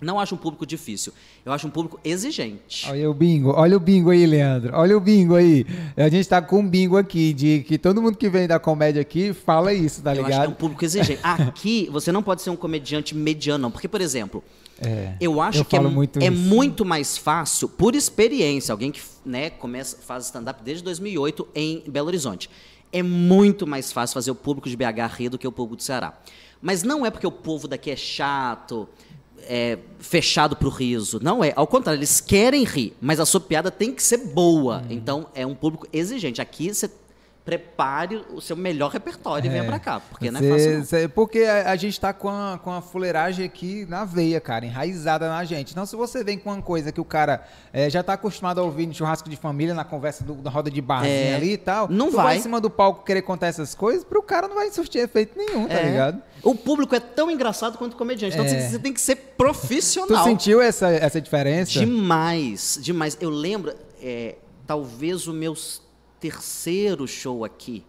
Não 0.03 0.19
acho 0.19 0.35
um 0.35 0.37
público 0.37 0.65
difícil. 0.65 1.13
Eu 1.45 1.51
acho 1.51 1.67
um 1.67 1.69
público 1.69 1.99
exigente. 2.03 2.87
Olha 2.89 3.09
o 3.09 3.13
bingo, 3.13 3.51
olha 3.55 3.77
o 3.77 3.79
bingo 3.79 4.09
aí, 4.09 4.25
Leandro. 4.25 4.75
Olha 4.75 4.97
o 4.97 4.99
bingo 4.99 5.35
aí. 5.35 5.65
A 5.97 6.09
gente 6.09 6.27
tá 6.27 6.41
com 6.41 6.59
um 6.59 6.67
bingo 6.67 6.97
aqui 6.97 7.33
de 7.33 7.63
que 7.67 7.77
todo 7.77 8.01
mundo 8.01 8.17
que 8.17 8.29
vem 8.29 8.47
da 8.47 8.59
comédia 8.59 9.01
aqui 9.01 9.33
fala 9.33 9.73
isso, 9.73 10.01
tá 10.01 10.13
ligado? 10.13 10.29
Eu 10.29 10.35
acho 10.35 10.41
que 10.41 10.47
é 10.47 10.49
um 10.49 10.57
público 10.57 10.85
exigente. 10.85 11.19
Aqui, 11.23 11.89
você 11.91 12.11
não 12.11 12.21
pode 12.21 12.41
ser 12.41 12.49
um 12.49 12.55
comediante 12.55 13.15
mediano, 13.15 13.61
não. 13.61 13.71
Porque, 13.71 13.87
por 13.87 14.01
exemplo, 14.01 14.43
é, 14.81 15.15
eu 15.19 15.39
acho 15.39 15.59
eu 15.59 15.65
que 15.65 15.75
é, 15.75 15.79
muito, 15.79 16.19
é 16.19 16.29
muito 16.29 16.83
mais 16.83 17.17
fácil, 17.17 17.69
por 17.69 17.95
experiência, 17.95 18.71
alguém 18.71 18.91
que 18.91 19.01
né, 19.25 19.49
começa, 19.49 19.97
faz 19.97 20.25
stand-up 20.25 20.61
desde 20.63 20.83
2008 20.83 21.47
em 21.55 21.83
Belo 21.87 22.07
Horizonte. 22.07 22.49
É 22.91 23.01
muito 23.01 23.65
mais 23.65 23.91
fácil 23.91 24.13
fazer 24.13 24.31
o 24.31 24.35
público 24.35 24.69
de 24.69 24.75
BH 24.75 25.15
rir 25.15 25.29
do 25.29 25.37
que 25.37 25.47
o 25.47 25.51
público 25.51 25.77
do 25.77 25.83
Ceará. 25.83 26.13
Mas 26.61 26.83
não 26.83 27.05
é 27.05 27.11
porque 27.11 27.27
o 27.27 27.31
povo 27.31 27.67
daqui 27.67 27.91
é 27.91 27.95
chato, 27.95 28.87
é, 29.47 29.77
fechado 29.99 30.55
para 30.55 30.67
o 30.67 30.71
riso. 30.71 31.19
Não 31.21 31.43
é. 31.43 31.53
Ao 31.55 31.67
contrário, 31.67 31.99
eles 31.99 32.21
querem 32.21 32.63
rir, 32.63 32.95
mas 33.01 33.19
a 33.19 33.25
sua 33.25 33.41
piada 33.41 33.71
tem 33.71 33.93
que 33.93 34.03
ser 34.03 34.17
boa. 34.17 34.77
Hum. 34.79 34.87
Então, 34.89 35.27
é 35.33 35.45
um 35.45 35.55
público 35.55 35.87
exigente. 35.91 36.41
Aqui 36.41 36.73
você 36.73 36.89
prepare 37.45 38.23
o 38.33 38.39
seu 38.39 38.55
melhor 38.55 38.89
repertório 38.89 39.47
é. 39.47 39.49
e 39.49 39.51
venha 39.51 39.65
para 39.65 39.79
cá, 39.79 39.99
porque 39.99 40.31
não 40.31 40.39
é 40.39 40.49
fácil. 40.49 40.85
Cê, 40.85 41.07
porque 41.07 41.39
a, 41.39 41.71
a 41.71 41.75
gente 41.75 41.93
está 41.93 42.13
com 42.13 42.29
a, 42.29 42.57
com 42.57 42.71
a 42.71 42.81
fuleiragem 42.81 43.45
aqui 43.45 43.85
na 43.89 44.05
veia, 44.05 44.39
cara, 44.39 44.65
enraizada 44.65 45.27
na 45.27 45.43
gente. 45.43 45.71
Então, 45.71 45.85
se 45.85 45.95
você 45.95 46.23
vem 46.23 46.37
com 46.37 46.51
uma 46.51 46.61
coisa 46.61 46.91
que 46.91 47.01
o 47.01 47.05
cara 47.05 47.45
é, 47.73 47.89
já 47.89 47.99
está 47.99 48.13
acostumado 48.13 48.59
a 48.59 48.63
ouvir 48.63 48.87
no 48.87 48.93
churrasco 48.93 49.29
de 49.29 49.35
família, 49.35 49.73
na 49.73 49.83
conversa 49.83 50.23
do, 50.23 50.35
da 50.35 50.49
roda 50.49 50.71
de 50.71 50.81
barzinho 50.81 51.13
é. 51.13 51.35
ali 51.35 51.53
e 51.53 51.57
tal, 51.57 51.89
não 51.89 52.11
vai. 52.11 52.25
vai 52.25 52.37
em 52.37 52.41
cima 52.41 52.61
do 52.61 52.69
palco 52.69 53.03
querer 53.03 53.21
contar 53.21 53.47
essas 53.47 53.75
coisas, 53.75 54.05
pro 54.05 54.23
cara 54.23 54.47
não 54.47 54.55
vai 54.55 54.71
surtir 54.71 55.01
efeito 55.01 55.37
nenhum, 55.37 55.67
tá 55.67 55.73
é. 55.73 55.89
ligado? 55.89 56.21
O 56.43 56.53
público 56.53 56.93
é 56.93 56.99
tão 56.99 57.31
engraçado 57.31 57.77
quanto 57.77 57.93
o 57.93 57.95
comediante. 57.95 58.35
Então, 58.35 58.45
é. 58.45 58.69
você 58.69 58.77
tem 58.77 58.91
que 58.93 58.99
ser 58.99 59.15
profissional. 59.37 60.23
Tu 60.23 60.29
sentiu 60.29 60.61
essa, 60.61 60.89
essa 60.89 61.21
diferença? 61.21 61.71
Demais, 61.71 62.77
demais. 62.81 63.17
Eu 63.21 63.29
lembro, 63.29 63.73
é, 64.01 64.35
talvez 64.67 65.25
o 65.27 65.33
meu 65.33 65.55
terceiro 66.19 67.07
show 67.07 67.45
aqui 67.45 67.83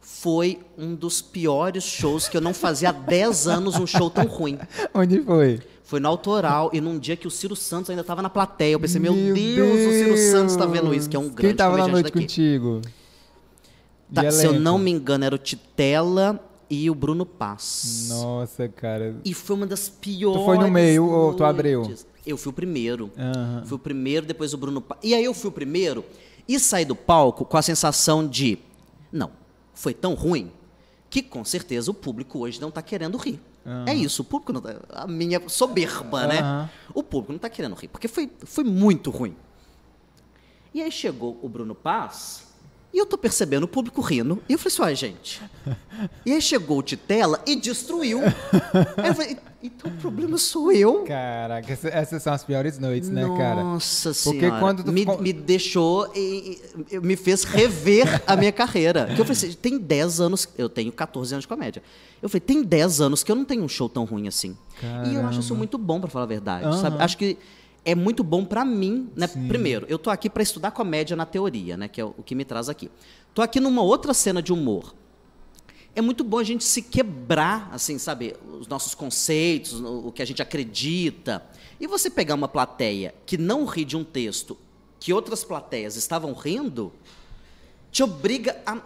foi 0.00 0.58
um 0.76 0.94
dos 0.94 1.22
piores 1.22 1.84
shows 1.84 2.28
que 2.28 2.36
eu 2.36 2.40
não 2.40 2.52
fazia 2.52 2.90
há 2.90 2.92
10 2.92 3.48
anos 3.48 3.76
um 3.76 3.86
show 3.86 4.10
tão 4.10 4.26
ruim. 4.26 4.58
Onde 4.92 5.22
foi? 5.22 5.60
Foi 5.82 5.98
no 5.98 6.08
Autoral 6.08 6.70
e 6.72 6.80
num 6.80 6.98
dia 6.98 7.16
que 7.16 7.26
o 7.26 7.30
Ciro 7.30 7.56
Santos 7.56 7.90
ainda 7.90 8.02
estava 8.02 8.20
na 8.20 8.28
plateia. 8.28 8.74
Eu 8.74 8.80
pensei, 8.80 9.00
meu, 9.00 9.14
meu 9.14 9.34
Deus, 9.34 9.56
Deus, 9.56 9.86
o 9.86 9.92
Ciro 9.92 10.16
Santos 10.30 10.52
está 10.52 10.66
vendo 10.66 10.94
isso, 10.94 11.08
que 11.08 11.16
é 11.16 11.18
um 11.18 11.28
grande 11.28 11.40
Quem 11.40 11.54
tava 11.54 11.78
na 11.78 11.88
noite 11.88 12.04
daqui. 12.04 12.20
contigo? 12.20 12.82
Tá, 14.12 14.30
se 14.30 14.44
eu 14.44 14.52
não 14.52 14.76
me 14.76 14.90
engano, 14.90 15.24
era 15.24 15.34
o 15.34 15.38
Titela 15.38 16.38
e 16.70 16.88
o 16.88 16.94
Bruno 16.94 17.26
Paz. 17.26 18.06
Nossa, 18.08 18.68
cara. 18.68 19.16
E 19.24 19.34
foi 19.34 19.56
uma 19.56 19.66
das 19.66 19.88
piores. 19.88 20.40
Tu 20.40 20.44
foi 20.44 20.56
no 20.56 20.70
meio 20.70 21.02
noites. 21.02 21.18
ou 21.18 21.34
tu 21.34 21.44
abriu? 21.44 21.94
Eu 22.24 22.36
fui 22.36 22.50
o 22.50 22.52
primeiro. 22.52 23.10
Uhum. 23.16 23.66
Fui 23.66 23.76
o 23.76 23.78
primeiro, 23.78 24.24
depois 24.24 24.54
o 24.54 24.56
Bruno 24.56 24.80
Paz. 24.80 25.00
E 25.02 25.12
aí 25.12 25.24
eu 25.24 25.34
fui 25.34 25.48
o 25.48 25.52
primeiro 25.52 26.04
e 26.46 26.58
saí 26.60 26.84
do 26.84 26.94
palco 26.94 27.44
com 27.44 27.56
a 27.56 27.62
sensação 27.62 28.26
de: 28.26 28.58
não, 29.10 29.32
foi 29.74 29.92
tão 29.92 30.14
ruim 30.14 30.52
que 31.10 31.22
com 31.22 31.44
certeza 31.44 31.90
o 31.90 31.94
público 31.94 32.38
hoje 32.38 32.60
não 32.60 32.68
está 32.68 32.80
querendo 32.80 33.18
rir. 33.18 33.40
Uhum. 33.66 33.84
É 33.86 33.94
isso, 33.94 34.22
o 34.22 34.24
público 34.24 34.52
não 34.52 34.60
tá, 34.60 34.80
A 34.90 35.06
minha 35.06 35.42
soberba, 35.48 36.22
uhum. 36.22 36.28
né? 36.28 36.70
O 36.94 37.02
público 37.02 37.32
não 37.32 37.36
está 37.36 37.50
querendo 37.50 37.74
rir, 37.74 37.88
porque 37.88 38.06
foi, 38.06 38.30
foi 38.44 38.64
muito 38.64 39.10
ruim. 39.10 39.34
E 40.72 40.80
aí 40.80 40.92
chegou 40.92 41.38
o 41.42 41.48
Bruno 41.48 41.74
Paz 41.74 42.49
e 42.92 42.98
eu 42.98 43.06
tô 43.06 43.16
percebendo 43.16 43.64
o 43.64 43.68
público 43.68 44.00
rindo. 44.00 44.42
E 44.48 44.52
eu 44.52 44.58
falei 44.58 44.72
assim, 44.72 44.82
olha, 44.82 44.94
gente. 44.94 45.42
E 46.24 46.32
aí 46.32 46.40
chegou 46.40 46.78
o 46.78 46.82
Titela 46.82 47.42
e 47.46 47.54
destruiu. 47.54 48.20
aí 48.96 49.08
eu 49.08 49.14
falei, 49.14 49.36
então 49.62 49.90
o 49.90 49.94
problema 49.96 50.38
sou 50.38 50.72
eu. 50.72 51.04
Caraca, 51.04 51.78
essas 51.92 52.22
são 52.22 52.32
as 52.32 52.42
piores 52.42 52.78
noites, 52.78 53.10
né, 53.10 53.22
cara? 53.36 53.62
Nossa 53.62 54.14
Porque 54.24 54.40
senhora. 54.40 54.60
quando 54.60 54.82
tu... 54.82 54.90
me, 54.90 55.04
me 55.04 55.32
deixou 55.32 56.10
e, 56.14 56.58
e, 56.90 56.98
me 57.00 57.16
fez 57.16 57.44
rever 57.44 58.22
a 58.26 58.34
minha 58.34 58.52
carreira. 58.52 59.06
Que 59.14 59.20
eu 59.20 59.24
falei 59.26 59.32
assim, 59.32 59.52
tem 59.52 59.78
10 59.78 60.20
anos, 60.20 60.48
eu 60.56 60.70
tenho 60.70 60.90
14 60.90 61.34
anos 61.34 61.44
de 61.44 61.48
comédia. 61.48 61.82
Eu 62.22 62.30
falei, 62.30 62.40
tem 62.40 62.62
10 62.62 63.00
anos 63.02 63.22
que 63.22 63.30
eu 63.30 63.36
não 63.36 63.44
tenho 63.44 63.62
um 63.62 63.68
show 63.68 63.88
tão 63.88 64.06
ruim 64.06 64.26
assim. 64.26 64.56
Caramba. 64.80 65.08
E 65.08 65.14
eu 65.14 65.26
acho 65.26 65.40
isso 65.40 65.54
muito 65.54 65.76
bom, 65.76 66.00
para 66.00 66.08
falar 66.08 66.24
a 66.24 66.28
verdade, 66.28 66.64
uhum. 66.64 66.80
sabe? 66.80 66.96
Acho 66.98 67.18
que 67.18 67.36
é 67.84 67.94
muito 67.94 68.22
bom 68.22 68.44
para 68.44 68.64
mim, 68.64 69.10
né? 69.16 69.26
Sim. 69.26 69.48
Primeiro, 69.48 69.86
eu 69.88 69.98
tô 69.98 70.10
aqui 70.10 70.28
para 70.28 70.42
estudar 70.42 70.70
comédia 70.70 71.16
na 71.16 71.24
teoria, 71.24 71.76
né? 71.76 71.88
Que 71.88 72.00
é 72.00 72.04
o 72.04 72.22
que 72.24 72.34
me 72.34 72.44
traz 72.44 72.68
aqui. 72.68 72.90
Tô 73.34 73.42
aqui 73.42 73.60
numa 73.60 73.82
outra 73.82 74.12
cena 74.12 74.42
de 74.42 74.52
humor. 74.52 74.94
É 75.94 76.00
muito 76.00 76.22
bom 76.22 76.38
a 76.38 76.44
gente 76.44 76.62
se 76.62 76.82
quebrar, 76.82 77.68
assim, 77.72 77.98
sabe, 77.98 78.36
os 78.60 78.68
nossos 78.68 78.94
conceitos, 78.94 79.80
o 79.80 80.12
que 80.12 80.22
a 80.22 80.24
gente 80.24 80.40
acredita. 80.40 81.44
E 81.80 81.86
você 81.86 82.08
pegar 82.08 82.34
uma 82.34 82.46
plateia 82.46 83.14
que 83.26 83.36
não 83.36 83.64
ri 83.64 83.84
de 83.84 83.96
um 83.96 84.04
texto 84.04 84.56
que 85.00 85.12
outras 85.12 85.42
plateias 85.42 85.96
estavam 85.96 86.32
rindo, 86.34 86.92
te 87.90 88.02
obriga 88.02 88.60
a 88.66 88.80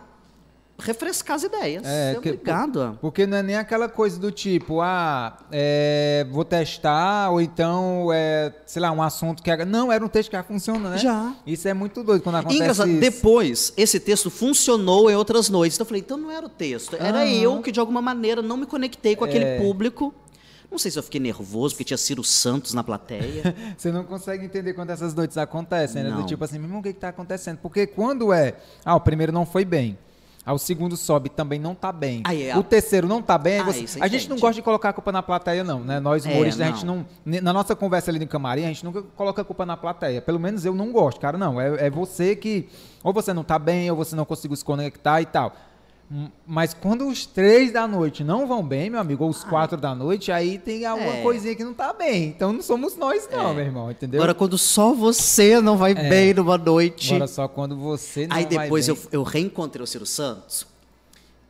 refrescar 0.79 1.37
as 1.37 1.43
ideias. 1.45 1.83
É, 1.85 2.13
que, 2.21 2.31
obrigado. 2.31 2.99
Porque 3.01 3.27
não 3.27 3.37
é 3.37 3.43
nem 3.43 3.57
aquela 3.57 3.89
coisa 3.89 4.19
do 4.19 4.31
tipo, 4.31 4.81
ah, 4.81 5.39
é, 5.51 6.27
vou 6.31 6.45
testar, 6.45 7.31
ou 7.31 7.41
então, 7.41 8.09
é, 8.13 8.53
sei 8.67 8.83
lá, 8.83 8.91
um 8.91 9.03
assunto 9.03 9.43
que. 9.43 9.65
Não, 9.65 9.91
era 9.91 10.05
um 10.05 10.09
texto 10.09 10.31
que 10.31 10.37
já 10.37 10.43
funciona, 10.43 10.91
né? 10.91 10.99
Já. 10.99 11.35
Isso 11.47 11.69
é 11.69 11.75
muito 11.75 12.03
doido 12.03 12.23
quando 12.23 12.37
acontece. 12.37 12.61
engraçado, 12.61 12.91
isso. 12.91 13.01
depois, 13.01 13.73
esse 13.77 14.01
texto 14.01 14.31
funcionou 14.31 15.11
em 15.11 15.15
outras 15.15 15.49
noites. 15.49 15.77
Então 15.77 15.85
eu 15.85 15.89
falei, 15.89 16.03
então 16.03 16.17
não 16.17 16.31
era 16.31 16.47
o 16.47 16.49
texto, 16.49 16.97
era 16.99 17.27
eu 17.27 17.61
que 17.63 17.71
de 17.71 17.81
alguma 17.81 18.03
maneira 18.03 18.43
não 18.43 18.57
me 18.57 18.67
conectei 18.67 19.17
com 19.17 19.25
aquele 19.25 19.45
é. 19.45 19.59
público. 19.59 20.13
Não 20.71 20.79
sei 20.79 20.91
se 20.91 20.99
eu 20.99 21.05
fiquei 21.05 21.21
nervoso 21.21 21.75
porque 21.75 21.85
tinha 21.85 21.97
Ciro 21.97 22.25
Santos 22.25 22.75
na 22.75 22.83
plateia. 22.83 23.55
Você 23.79 23.93
não 23.93 24.03
consegue 24.03 24.45
entender 24.45 24.75
quando 24.75 24.91
essas 24.91 25.15
noites 25.15 25.39
acontecem, 25.39 26.03
né? 26.03 26.11
Não. 26.11 26.23
Do 26.23 26.27
tipo 26.27 26.43
assim, 26.43 26.59
meu 26.59 26.67
irmão, 26.67 26.81
o 26.81 26.83
que 26.83 26.89
está 26.89 27.11
acontecendo? 27.11 27.59
Porque 27.59 27.87
quando 27.87 28.33
é. 28.33 28.57
Ah, 28.85 28.97
o 28.97 29.01
primeiro 29.01 29.31
não 29.31 29.47
foi 29.47 29.65
bem. 29.65 29.97
Aí 30.47 30.55
o 30.55 30.59
segundo 30.59 30.97
sobe 30.97 31.31
também 31.31 31.59
não 31.59 31.75
tá 31.75 31.91
bem. 31.91 32.23
Aí, 32.25 32.49
é. 32.49 32.57
O 32.57 32.63
terceiro 32.63 33.09
não 33.09 33.23
tá 33.23 33.39
bem. 33.39 33.63
Você... 33.63 33.99
a 34.01 34.07
gente 34.07 34.29
não 34.29 34.39
gosta 34.39 34.57
de 34.57 34.63
colocar 34.63 34.91
a 34.91 34.93
culpa 34.93 35.11
na 35.11 35.23
plateia, 35.23 35.65
não, 35.65 35.81
né? 35.81 35.99
Nós 35.99 36.27
é, 36.27 36.31
humoristas, 36.31 36.61
é, 36.61 36.65
a 36.65 36.73
gente 36.73 36.85
não. 36.85 37.07
Na 37.25 37.53
nossa 37.53 37.75
conversa 37.75 38.11
ali 38.11 38.19
no 38.19 38.27
camarim, 38.27 38.65
a 38.65 38.69
gente 38.69 38.85
nunca 38.85 39.03
coloca 39.03 39.41
a 39.41 39.45
culpa 39.45 39.65
na 39.65 39.77
plateia. 39.77 40.21
Pelo 40.21 40.39
menos 40.39 40.65
eu 40.67 40.75
não 40.75 40.93
gosto, 40.93 41.19
cara. 41.19 41.39
Não. 41.39 41.59
É, 41.59 41.87
é 41.87 41.91
você 41.91 42.37
que. 42.37 42.69
Ou 43.03 43.13
você 43.13 43.33
não 43.33 43.43
tá 43.43 43.59
bem, 43.59 43.91
ou 43.91 43.97
você 43.97 44.15
não 44.15 44.27
conseguiu 44.27 44.57
se 44.57 44.65
conectar 44.65 45.23
e 45.23 45.27
tal. 45.27 45.55
Mas 46.47 46.75
quando 46.75 47.09
os 47.09 47.25
três 47.27 47.73
da 47.73 47.89
noite 47.89 48.23
não 48.23 48.47
vão 48.47 48.63
bem, 48.63 48.91
meu 48.91 49.01
amigo, 49.01 49.25
ou 49.25 49.31
os 49.31 49.43
quatro 49.43 49.77
da 49.77 49.95
noite, 49.95 50.31
aí 50.31 50.59
tem 50.59 50.85
alguma 50.85 51.17
é. 51.17 51.23
coisinha 51.23 51.55
que 51.55 51.65
não 51.65 51.73
tá 51.73 51.93
bem. 51.93 52.29
Então 52.29 52.53
não 52.53 52.63
somos 52.63 52.97
nós, 52.97 53.29
não, 53.33 53.51
é. 53.51 53.55
meu 53.55 53.65
irmão, 53.65 53.91
entendeu? 53.91 54.21
Agora, 54.21 54.35
quando 54.35 54.59
só 54.59 54.93
você 54.93 55.61
não 55.61 55.77
vai 55.77 55.93
é. 55.93 56.09
bem 56.09 56.35
numa 56.35 56.59
noite. 56.59 57.15
Agora, 57.15 57.27
só 57.27 57.49
quando 57.49 57.77
você 57.77 58.27
não 58.27 58.37
Aí 58.37 58.45
depois 58.45 58.87
eu, 58.87 58.99
eu 59.11 59.23
reencontrei 59.23 59.83
o 59.83 59.87
Ciro 59.87 60.07
Santos. 60.07 60.67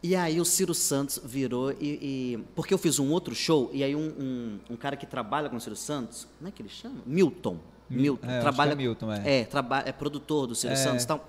E 0.02 0.14
aí 0.14 0.40
o 0.40 0.44
Ciro 0.44 0.74
Santos 0.74 1.18
virou 1.24 1.72
e, 1.72 1.76
e, 1.80 2.44
porque 2.54 2.74
eu 2.74 2.78
fiz 2.78 2.98
um 2.98 3.10
outro 3.10 3.34
show 3.34 3.70
e 3.72 3.82
aí 3.82 3.96
um, 3.96 4.06
um, 4.06 4.60
um, 4.70 4.76
cara 4.76 4.96
que 4.96 5.06
trabalha 5.06 5.48
com 5.48 5.56
o 5.56 5.60
Ciro 5.60 5.74
Santos, 5.74 6.28
como 6.38 6.46
é 6.46 6.52
que 6.52 6.60
ele 6.60 6.68
chama? 6.68 6.96
Milton. 7.06 7.56
Milton 7.88 8.30
é, 8.30 8.40
trabalha 8.40 8.72
é 8.72 8.74
Milton, 8.74 9.12
é. 9.12 9.40
É, 9.40 9.44
trabalha 9.44 9.88
é 9.88 9.92
produtor 9.92 10.46
do 10.46 10.54
Ciro 10.54 10.74
é. 10.74 10.76
Santos, 10.76 11.04
então. 11.04 11.20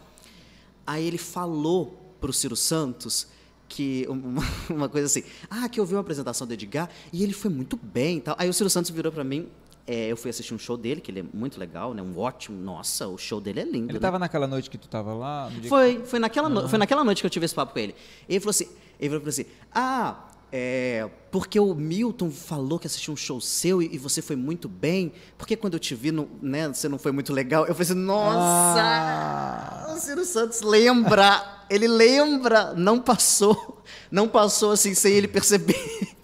Aí 0.86 1.08
ele 1.08 1.18
falou 1.18 2.05
para 2.26 2.32
o 2.32 2.34
Ciro 2.34 2.56
Santos 2.56 3.28
que 3.68 4.06
uma, 4.10 4.44
uma, 4.70 4.90
coisa 4.90 5.06
assim, 5.06 5.24
ah, 5.50 5.70
que 5.70 5.80
eu 5.80 5.86
vi 5.86 5.94
uma 5.94 6.02
apresentação 6.02 6.48
do 6.48 6.54
Edgar 6.54 6.90
e 7.14 7.24
ele 7.24 7.34
foi 7.34 7.52
muito 7.52 7.78
bem, 7.78 8.20
tal. 8.20 8.36
Aí 8.38 8.50
o 8.50 8.54
Ciro 8.54 8.70
Santos 8.70 8.90
virou 8.92 9.12
para 9.12 9.24
mim, 9.24 9.48
é, 9.88 10.12
eu 10.12 10.18
fui 10.18 10.32
assistir 10.32 10.54
um 10.54 10.58
show 10.58 10.76
dele, 10.76 11.00
que 11.00 11.12
ele 11.12 11.20
é 11.20 11.26
muito 11.32 11.60
legal, 11.60 11.94
né? 11.94 12.02
Um 12.02 12.18
ótimo, 12.18 12.60
nossa, 12.60 13.08
o 13.08 13.18
show 13.18 13.40
dele 13.40 13.60
é 13.60 13.64
lindo. 13.64 13.92
Ele 13.92 13.98
estava 13.98 14.18
né? 14.18 14.26
naquela 14.26 14.48
noite 14.48 14.70
que 14.70 14.78
tu 14.78 14.86
estava 14.86 15.14
lá? 15.14 15.52
Foi, 15.68 15.98
que... 15.98 16.08
foi 16.08 16.20
naquela, 16.20 16.50
no... 16.50 16.68
foi 16.68 16.80
naquela 16.80 17.04
noite 17.04 17.22
que 17.22 17.28
eu 17.28 17.30
tive 17.30 17.46
esse 17.46 17.54
papo 17.54 17.74
com 17.74 17.80
ele. 17.80 17.96
Ele 18.28 18.40
falou 18.40 18.50
assim, 18.50 18.68
ele 19.00 19.10
falou 19.16 19.30
assim, 19.30 19.46
ah, 19.72 20.16
é, 20.52 21.10
porque 21.32 21.60
o 21.60 21.74
Milton 21.74 22.32
falou 22.32 22.80
que 22.80 22.88
assistiu 22.88 23.14
um 23.14 23.18
show 23.18 23.42
seu 23.42 23.82
e, 23.82 23.96
e, 23.96 23.98
você 23.98 24.22
foi 24.22 24.36
muito 24.36 24.70
bem, 24.70 25.12
porque 25.38 25.56
quando 25.56 25.74
eu 25.74 25.80
te 25.80 25.94
vi, 25.94 26.12
no, 26.12 26.30
né, 26.42 26.68
você 26.68 26.88
não 26.88 26.98
foi 26.98 27.12
muito 27.12 27.34
legal. 27.34 27.66
Eu 27.66 27.76
falei 27.76 27.92
assim, 27.92 28.00
nossa, 28.00 28.82
ah. 28.82 29.94
o 29.94 30.00
Ciro 30.00 30.24
Santos 30.24 30.62
lembra, 30.62 31.66
ele 31.70 31.88
lembra, 31.88 32.74
não 32.74 33.00
passou, 33.02 33.84
não 34.10 34.28
passou 34.28 34.72
assim 34.72 34.94
sem 34.94 35.14
ele 35.14 35.28
perceber. 35.28 36.15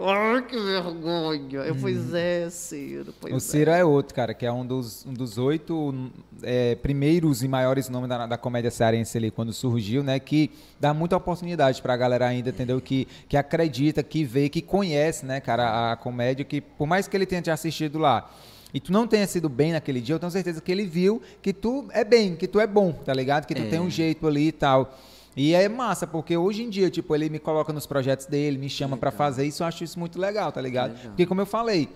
Ai, 0.00 0.42
que 0.42 0.56
vergonha. 0.56 1.58
Eu, 1.64 1.74
pois 1.76 2.12
hum. 2.12 2.16
é, 2.16 2.48
Ciro. 2.50 3.12
Pois 3.20 3.34
o 3.34 3.40
Ciro 3.40 3.70
é. 3.70 3.80
é. 3.80 3.84
outro, 3.84 4.14
cara, 4.14 4.32
que 4.32 4.46
é 4.46 4.52
um 4.52 4.64
dos, 4.64 5.04
um 5.04 5.12
dos 5.12 5.38
oito 5.38 6.10
é, 6.42 6.76
primeiros 6.76 7.42
e 7.42 7.48
maiores 7.48 7.88
nomes 7.88 8.08
da, 8.08 8.26
da 8.26 8.38
comédia 8.38 8.70
cearense 8.70 9.18
ali, 9.18 9.30
quando 9.30 9.52
surgiu, 9.52 10.04
né? 10.04 10.20
Que 10.20 10.50
dá 10.78 10.94
muita 10.94 11.16
oportunidade 11.16 11.82
pra 11.82 11.96
galera 11.96 12.28
ainda, 12.28 12.50
entendeu? 12.50 12.80
Que, 12.80 13.08
que 13.28 13.36
acredita, 13.36 14.02
que 14.02 14.24
vê, 14.24 14.48
que 14.48 14.62
conhece, 14.62 15.26
né, 15.26 15.40
cara, 15.40 15.68
a, 15.68 15.92
a 15.92 15.96
comédia, 15.96 16.44
que 16.44 16.60
por 16.60 16.86
mais 16.86 17.08
que 17.08 17.16
ele 17.16 17.26
tenha 17.26 17.42
te 17.42 17.50
assistido 17.50 17.98
lá, 17.98 18.30
e 18.72 18.78
tu 18.78 18.92
não 18.92 19.06
tenha 19.06 19.26
sido 19.26 19.48
bem 19.48 19.72
naquele 19.72 20.00
dia, 20.00 20.14
eu 20.14 20.18
tenho 20.18 20.30
certeza 20.30 20.60
que 20.60 20.70
ele 20.70 20.84
viu 20.84 21.22
que 21.42 21.52
tu 21.52 21.88
é 21.90 22.04
bem, 22.04 22.36
que 22.36 22.46
tu 22.46 22.60
é 22.60 22.66
bom, 22.66 22.92
tá 22.92 23.14
ligado? 23.14 23.46
Que 23.46 23.54
tu 23.54 23.62
é. 23.62 23.66
tem 23.66 23.80
um 23.80 23.90
jeito 23.90 24.26
ali 24.26 24.48
e 24.48 24.52
tal. 24.52 24.96
E 25.38 25.54
é 25.54 25.68
massa, 25.68 26.06
porque 26.06 26.36
hoje 26.36 26.62
em 26.62 26.68
dia, 26.68 26.90
tipo, 26.90 27.14
ele 27.14 27.28
me 27.28 27.38
coloca 27.38 27.72
nos 27.72 27.86
projetos 27.86 28.26
dele, 28.26 28.58
me 28.58 28.68
chama 28.68 28.96
para 28.96 29.10
fazer 29.10 29.46
isso, 29.46 29.62
eu 29.62 29.66
acho 29.66 29.84
isso 29.84 29.98
muito 29.98 30.18
legal, 30.20 30.50
tá 30.50 30.60
ligado? 30.60 30.92
Legal. 30.92 31.06
Porque 31.08 31.26
como 31.26 31.40
eu 31.40 31.46
falei, 31.46 31.88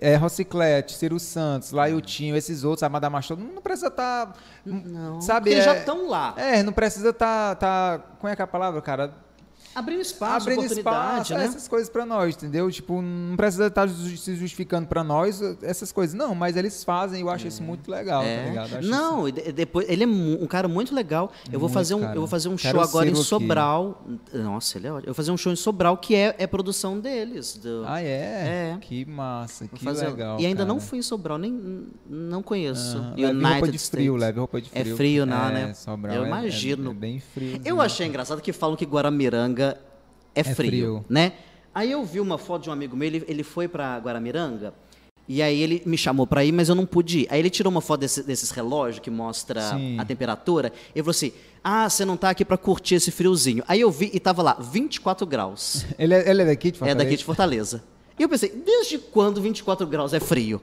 é, 0.00 0.16
Rociclete, 0.16 0.96
Ciro 0.96 1.18
Santos, 1.18 1.72
Laiutinho, 1.72 2.36
esses 2.36 2.64
outros, 2.64 2.82
Amada 2.82 3.08
Machado, 3.10 3.40
não 3.42 3.62
precisa 3.62 3.88
estar. 3.88 4.26
Tá, 4.26 4.34
não, 4.64 5.20
sabe, 5.20 5.50
eles 5.50 5.62
é, 5.62 5.66
já 5.66 5.76
estão 5.76 6.08
lá. 6.08 6.34
É, 6.36 6.62
não 6.62 6.72
precisa 6.72 7.10
estar. 7.10 7.54
Tá, 7.56 7.98
tá, 7.98 8.04
como 8.18 8.32
é 8.32 8.36
que 8.36 8.42
é 8.42 8.44
a 8.44 8.48
palavra, 8.48 8.80
cara? 8.80 9.14
Abrindo 9.74 10.00
espaço, 10.00 10.48
Abrindo 10.48 10.72
espaço, 10.72 11.34
né? 11.34 11.44
essas 11.44 11.68
coisas 11.68 11.88
para 11.88 12.04
nós, 12.04 12.34
entendeu? 12.34 12.68
Tipo, 12.70 13.00
não 13.00 13.36
precisa 13.36 13.68
estar 13.68 13.88
se 13.88 14.34
justificando 14.34 14.88
para 14.88 15.04
nós 15.04 15.40
essas 15.62 15.92
coisas. 15.92 16.14
Não, 16.14 16.34
mas 16.34 16.56
eles 16.56 16.82
fazem, 16.82 17.20
eu 17.20 17.30
acho 17.30 17.44
é. 17.44 17.48
isso 17.48 17.62
muito 17.62 17.88
legal, 17.88 18.22
tá 18.22 18.28
é. 18.28 18.42
tá 18.42 18.48
ligado? 18.48 18.86
Não, 18.86 19.28
isso... 19.28 19.52
depois 19.52 19.88
ele 19.88 20.04
é 20.04 20.06
um 20.06 20.46
cara 20.46 20.66
muito 20.66 20.94
legal. 20.94 21.30
Eu 21.52 21.60
vou 21.60 21.68
fazer 21.68 21.94
um, 21.94 22.02
eu 22.02 22.20
vou 22.20 22.26
fazer 22.26 22.48
um 22.48 22.58
show 22.58 22.80
agora 22.80 23.08
em 23.08 23.14
Sobral. 23.14 24.04
Aqui. 24.28 24.38
Nossa, 24.38 24.78
ele 24.78 24.88
é 24.88 24.92
ótimo. 24.92 25.04
Eu 25.04 25.14
vou 25.14 25.14
fazer 25.14 25.30
um 25.30 25.36
show 25.36 25.52
em 25.52 25.56
Sobral 25.56 25.96
que 25.96 26.16
é, 26.16 26.34
é 26.36 26.46
produção 26.46 26.98
deles. 26.98 27.56
Do... 27.56 27.84
Ah, 27.86 28.02
é? 28.02 28.74
É. 28.74 28.78
Que 28.80 29.04
massa, 29.04 29.68
que 29.68 29.84
fazer... 29.84 30.08
legal. 30.08 30.40
E 30.40 30.46
ainda 30.46 30.64
cara. 30.64 30.68
não 30.68 30.80
fui 30.80 30.98
em 30.98 31.02
Sobral, 31.02 31.38
nem 31.38 31.86
não 32.08 32.42
conheço. 32.42 32.98
Uh, 32.98 33.12
United 33.12 33.36
leve 33.36 33.52
roupa 33.52 33.68
de 33.68 33.78
frio, 33.78 34.16
leve 34.16 34.38
roupa 34.38 34.60
de 34.60 34.68
é 34.72 34.80
frio. 34.80 34.94
É 34.94 34.96
frio, 34.96 35.26
não, 35.26 35.48
é, 35.48 35.52
né? 35.52 35.74
Sobral 35.74 36.16
eu 36.16 36.24
é, 36.24 36.26
imagino. 36.26 36.90
É, 36.90 36.94
bem 36.94 37.20
frio. 37.20 37.60
Eu 37.64 37.80
achei 37.80 38.06
engraçado 38.06 38.40
que 38.40 38.52
falam 38.52 38.76
que 38.76 38.84
Guaramiranga 38.84 39.69
é, 40.34 40.40
é 40.40 40.44
frio, 40.44 40.54
frio, 40.54 41.04
né? 41.08 41.32
Aí 41.74 41.90
eu 41.90 42.04
vi 42.04 42.20
uma 42.20 42.38
foto 42.38 42.64
de 42.64 42.70
um 42.70 42.72
amigo 42.72 42.96
meu, 42.96 43.06
ele, 43.06 43.24
ele 43.28 43.42
foi 43.42 43.68
para 43.68 43.96
Guaramiranga, 43.98 44.74
e 45.28 45.40
aí 45.40 45.60
ele 45.60 45.80
me 45.86 45.96
chamou 45.96 46.26
para 46.26 46.44
ir, 46.44 46.50
mas 46.50 46.68
eu 46.68 46.74
não 46.74 46.84
pude 46.84 47.20
ir. 47.20 47.28
Aí 47.30 47.38
ele 47.38 47.48
tirou 47.48 47.70
uma 47.70 47.80
foto 47.80 48.00
desse, 48.00 48.22
desses 48.24 48.50
relógios 48.50 48.98
que 48.98 49.10
mostra 49.10 49.62
Sim. 49.62 49.96
a 49.98 50.04
temperatura, 50.04 50.72
e 50.94 50.98
falou 51.00 51.10
assim, 51.10 51.32
ah, 51.62 51.88
você 51.88 52.04
não 52.04 52.16
tá 52.16 52.30
aqui 52.30 52.44
para 52.44 52.56
curtir 52.56 52.96
esse 52.96 53.12
friozinho. 53.12 53.62
Aí 53.68 53.80
eu 53.80 53.90
vi 53.90 54.10
e 54.12 54.18
tava 54.18 54.42
lá, 54.42 54.54
24 54.54 55.24
graus. 55.26 55.86
Ele 55.96 56.14
é, 56.14 56.28
ele 56.28 56.42
é 56.42 56.46
daqui 56.46 56.72
de 56.72 56.78
Fortaleza? 56.78 57.00
É 57.00 57.04
daqui 57.04 57.16
de 57.16 57.24
Fortaleza. 57.24 57.84
E 58.20 58.22
eu 58.22 58.28
pensei, 58.28 58.50
desde 58.50 58.98
quando 58.98 59.40
24 59.40 59.86
graus 59.86 60.12
é 60.12 60.20
frio? 60.20 60.60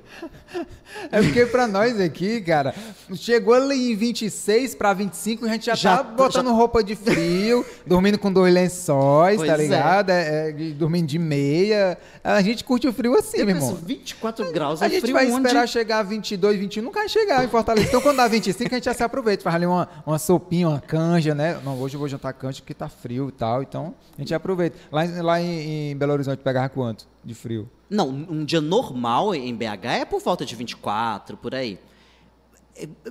É 1.11 1.21
porque 1.21 1.45
pra 1.45 1.67
nós 1.67 1.99
aqui, 1.99 2.41
cara, 2.41 2.73
chegou 3.13 3.53
ali 3.53 3.91
em 3.91 3.95
26 3.95 4.73
pra 4.73 4.93
25, 4.93 5.45
a 5.45 5.49
gente 5.49 5.65
já, 5.65 5.75
já 5.75 5.97
tá 5.97 6.03
botando 6.03 6.47
já... 6.47 6.53
roupa 6.53 6.83
de 6.83 6.95
frio, 6.95 7.63
dormindo 7.85 8.17
com 8.17 8.31
dois 8.31 8.53
lençóis, 8.53 9.37
tá 9.37 9.45
pois 9.45 9.51
tá 9.51 9.57
ligado? 9.57 10.09
É. 10.09 10.49
É, 10.49 10.51
dormindo 10.51 11.05
de 11.05 11.19
meia. 11.19 11.97
A 12.33 12.41
gente 12.41 12.63
curte 12.63 12.87
o 12.87 12.93
frio 12.93 13.15
assim, 13.15 13.37
eu 13.37 13.45
meu 13.45 13.55
irmão. 13.55 13.75
24 13.75 14.51
graus 14.51 14.81
é 14.81 14.85
frio. 14.85 14.97
A 14.97 14.99
gente 14.99 15.13
vai 15.13 15.31
onde... 15.31 15.47
esperar 15.47 15.67
chegar 15.67 15.99
a 15.99 16.03
22, 16.03 16.59
21, 16.59 16.83
nunca 16.83 16.99
vai 16.99 17.09
chegar 17.09 17.43
em 17.43 17.47
Fortaleza. 17.47 17.87
Então 17.87 18.01
quando 18.01 18.17
dá 18.17 18.27
25, 18.27 18.69
a 18.69 18.77
gente 18.77 18.85
já 18.85 18.93
se 18.93 19.03
aproveita, 19.03 19.43
faz 19.43 19.55
ali 19.55 19.65
uma, 19.65 19.87
uma 20.05 20.19
sopinha, 20.19 20.67
uma 20.67 20.81
canja, 20.81 21.33
né? 21.33 21.59
Não, 21.63 21.79
hoje 21.79 21.95
eu 21.95 21.99
vou 21.99 22.07
jantar 22.07 22.33
canja 22.33 22.61
porque 22.61 22.73
tá 22.73 22.89
frio 22.89 23.29
e 23.29 23.31
tal, 23.31 23.61
então 23.61 23.95
a 24.17 24.21
gente 24.21 24.33
aproveita. 24.33 24.77
Lá, 24.91 25.03
lá 25.21 25.41
em, 25.41 25.91
em 25.91 25.97
Belo 25.97 26.13
Horizonte 26.13 26.39
pegar 26.39 26.69
quanto? 26.69 27.07
de 27.27 27.35
frio? 27.35 27.69
Não, 27.89 28.07
um 28.07 28.45
dia 28.45 28.61
normal 28.61 29.35
em 29.35 29.53
BH 29.53 29.85
é 29.85 30.05
por 30.05 30.21
volta 30.21 30.45
de 30.45 30.55
24, 30.55 31.35
por 31.35 31.53
aí. 31.53 31.77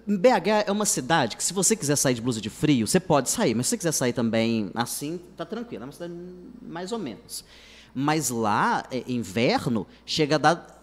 BH 0.06 0.64
é 0.66 0.72
uma 0.72 0.86
cidade 0.86 1.36
que, 1.36 1.44
se 1.44 1.52
você 1.52 1.76
quiser 1.76 1.96
sair 1.96 2.14
de 2.14 2.22
blusa 2.22 2.40
de 2.40 2.48
frio, 2.48 2.86
você 2.86 2.98
pode 2.98 3.28
sair, 3.28 3.54
mas 3.54 3.66
se 3.66 3.70
você 3.70 3.76
quiser 3.76 3.92
sair 3.92 4.12
também 4.12 4.70
assim, 4.74 5.20
tá 5.36 5.44
tranquilo. 5.44 5.82
É 5.82 5.86
uma 5.86 5.92
cidade 5.92 6.14
mais 6.62 6.92
ou 6.92 6.98
menos. 6.98 7.44
Mas 7.98 8.28
lá, 8.28 8.84
é, 8.90 9.02
inverno, 9.08 9.86
chega 10.04 10.34
a 10.34 10.38
dar 10.38 10.82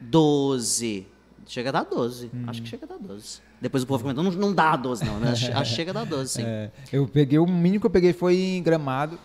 12. 0.00 1.06
Chega 1.46 1.68
a 1.68 1.72
dar 1.72 1.84
12. 1.84 2.30
Hum. 2.32 2.44
Acho 2.46 2.62
que 2.62 2.68
chega 2.68 2.86
a 2.86 2.88
dar 2.88 2.98
12. 2.98 3.42
Depois 3.60 3.82
o 3.82 3.86
povo 3.86 4.02
comentando, 4.02 4.32
não, 4.32 4.32
não 4.32 4.54
dá 4.54 4.74
12, 4.74 5.04
não, 5.04 5.20
né? 5.20 5.32
Acho 5.32 5.50
que 5.50 5.64
chega 5.64 5.90
a 5.90 5.94
dar 5.94 6.06
12, 6.06 6.30
sim. 6.30 6.42
É, 6.48 6.70
eu 6.90 7.06
peguei, 7.06 7.38
o 7.38 7.46
mínimo 7.46 7.80
que 7.80 7.86
eu 7.86 7.90
peguei 7.90 8.14
foi 8.14 8.34
em 8.34 8.62
gramado. 8.62 9.18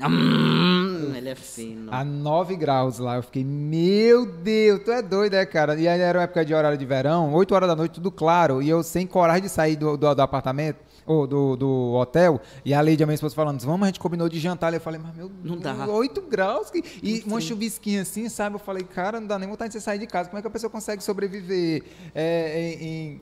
Hum, 0.00 1.12
ele 1.14 1.28
é 1.28 1.34
fino. 1.34 1.92
A 1.92 2.02
9 2.02 2.56
graus 2.56 2.98
lá. 2.98 3.16
Eu 3.16 3.22
fiquei, 3.22 3.44
meu 3.44 4.24
Deus, 4.24 4.80
tu 4.82 4.90
é 4.90 5.02
doido, 5.02 5.34
é, 5.34 5.44
cara? 5.44 5.78
E 5.78 5.86
aí 5.86 6.00
era 6.00 6.20
uma 6.20 6.24
época 6.24 6.42
de 6.42 6.54
horário 6.54 6.78
de 6.78 6.86
verão, 6.86 7.34
8 7.34 7.54
horas 7.54 7.68
da 7.68 7.76
noite, 7.76 7.92
tudo 7.92 8.10
claro. 8.10 8.62
E 8.62 8.68
eu 8.70 8.82
sem 8.82 9.06
coragem 9.06 9.42
de 9.42 9.50
sair 9.50 9.76
do, 9.76 9.94
do, 9.98 10.14
do 10.14 10.22
apartamento, 10.22 10.78
ou 11.08 11.26
do, 11.26 11.56
do 11.56 11.92
hotel. 11.94 12.40
E 12.64 12.74
a 12.74 12.80
Lady, 12.80 13.02
a 13.02 13.06
minha 13.06 13.14
esposa, 13.14 13.34
falando, 13.34 13.58
vamos, 13.60 13.82
a 13.82 13.86
gente 13.86 13.98
combinou 13.98 14.28
de 14.28 14.38
jantar. 14.38 14.72
Eu 14.74 14.80
falei, 14.80 15.00
mas 15.02 15.16
meu 15.16 15.30
não 15.42 15.56
dá. 15.56 15.86
8 15.86 16.20
graus. 16.22 16.70
Que... 16.70 16.84
E 17.02 17.24
uma 17.26 17.40
chuvisquinha 17.40 18.02
assim, 18.02 18.28
sabe? 18.28 18.56
Eu 18.56 18.60
falei, 18.60 18.84
cara, 18.84 19.18
não 19.18 19.26
dá 19.26 19.38
nem 19.38 19.48
vontade 19.48 19.72
de 19.72 19.78
você 19.78 19.80
sair 19.80 19.98
de 19.98 20.06
casa. 20.06 20.28
Como 20.28 20.38
é 20.38 20.42
que 20.42 20.46
a 20.46 20.50
pessoa 20.50 20.70
consegue 20.70 21.02
sobreviver 21.02 21.82
é, 22.14 22.60
em, 22.60 22.84
em 22.84 23.20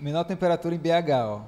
Menor 0.00 0.24
temperatura 0.24 0.74
em 0.74 0.78
BH, 0.78 1.10
ó. 1.24 1.40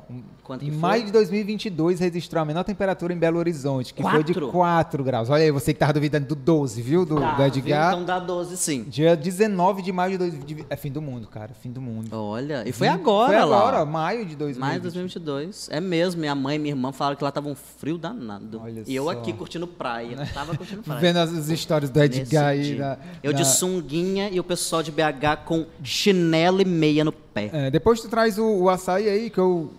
Quanto 0.46 0.64
em 0.64 0.70
maio 0.70 1.04
de 1.04 1.10
2022 1.10 1.98
registrou 1.98 2.40
a 2.40 2.44
menor 2.44 2.62
temperatura 2.62 3.12
em 3.12 3.16
Belo 3.16 3.36
Horizonte, 3.36 3.92
que 3.92 4.00
quatro? 4.00 4.22
foi 4.22 4.34
de 4.34 4.52
4 4.52 5.02
graus. 5.02 5.28
Olha 5.28 5.42
aí, 5.42 5.50
você 5.50 5.72
que 5.72 5.76
estava 5.76 5.92
duvidando 5.92 6.28
do 6.28 6.36
12, 6.36 6.80
viu? 6.82 7.04
Do, 7.04 7.18
tá, 7.18 7.32
do 7.32 7.42
Edgar. 7.42 7.92
Então 7.92 8.04
dá 8.04 8.20
12, 8.20 8.56
sim. 8.56 8.84
Dia 8.84 9.16
19 9.16 9.82
de 9.82 9.90
maio 9.90 10.12
de 10.12 10.18
2022. 10.18 10.66
É 10.70 10.76
fim 10.76 10.92
do 10.92 11.02
mundo, 11.02 11.26
cara. 11.26 11.52
Fim 11.52 11.72
do 11.72 11.80
mundo. 11.80 12.16
Olha, 12.16 12.62
e 12.64 12.70
foi 12.70 12.86
agora, 12.86 13.32
Foi 13.32 13.36
agora, 13.36 13.78
lá. 13.78 13.84
maio 13.84 14.24
de 14.24 14.36
2022. 14.36 14.58
Maio 14.58 14.74
de 14.76 14.82
2022. 14.82 15.68
É 15.72 15.80
mesmo. 15.80 16.20
Minha 16.20 16.34
mãe 16.36 16.54
e 16.54 16.58
minha 16.60 16.72
irmã 16.74 16.92
falaram 16.92 17.16
que 17.16 17.24
lá 17.24 17.32
tava 17.32 17.48
um 17.48 17.56
frio 17.56 17.98
danado. 17.98 18.60
Olha 18.62 18.84
e 18.86 18.94
eu 18.94 19.10
aqui 19.10 19.32
curtindo 19.32 19.66
praia. 19.66 20.16
Tava 20.32 20.56
curtindo 20.56 20.82
praia. 20.82 21.00
Vendo 21.00 21.16
as 21.16 21.48
histórias 21.48 21.90
do 21.90 22.00
Edgar 22.00 22.46
aí. 22.46 22.76
Da, 22.76 22.98
eu 23.20 23.32
de 23.32 23.44
sunguinha 23.44 24.30
e 24.30 24.38
o 24.38 24.44
pessoal 24.44 24.80
de 24.80 24.92
BH 24.92 25.44
com 25.44 25.66
chinelo 25.82 26.60
e 26.60 26.64
meia 26.64 27.04
no 27.04 27.10
pé. 27.10 27.50
É, 27.52 27.70
depois 27.70 28.00
tu 28.00 28.08
traz 28.08 28.35
o, 28.38 28.62
o 28.62 28.70
açaí 28.70 29.08
aí, 29.08 29.30
que 29.30 29.38
eu. 29.38 29.72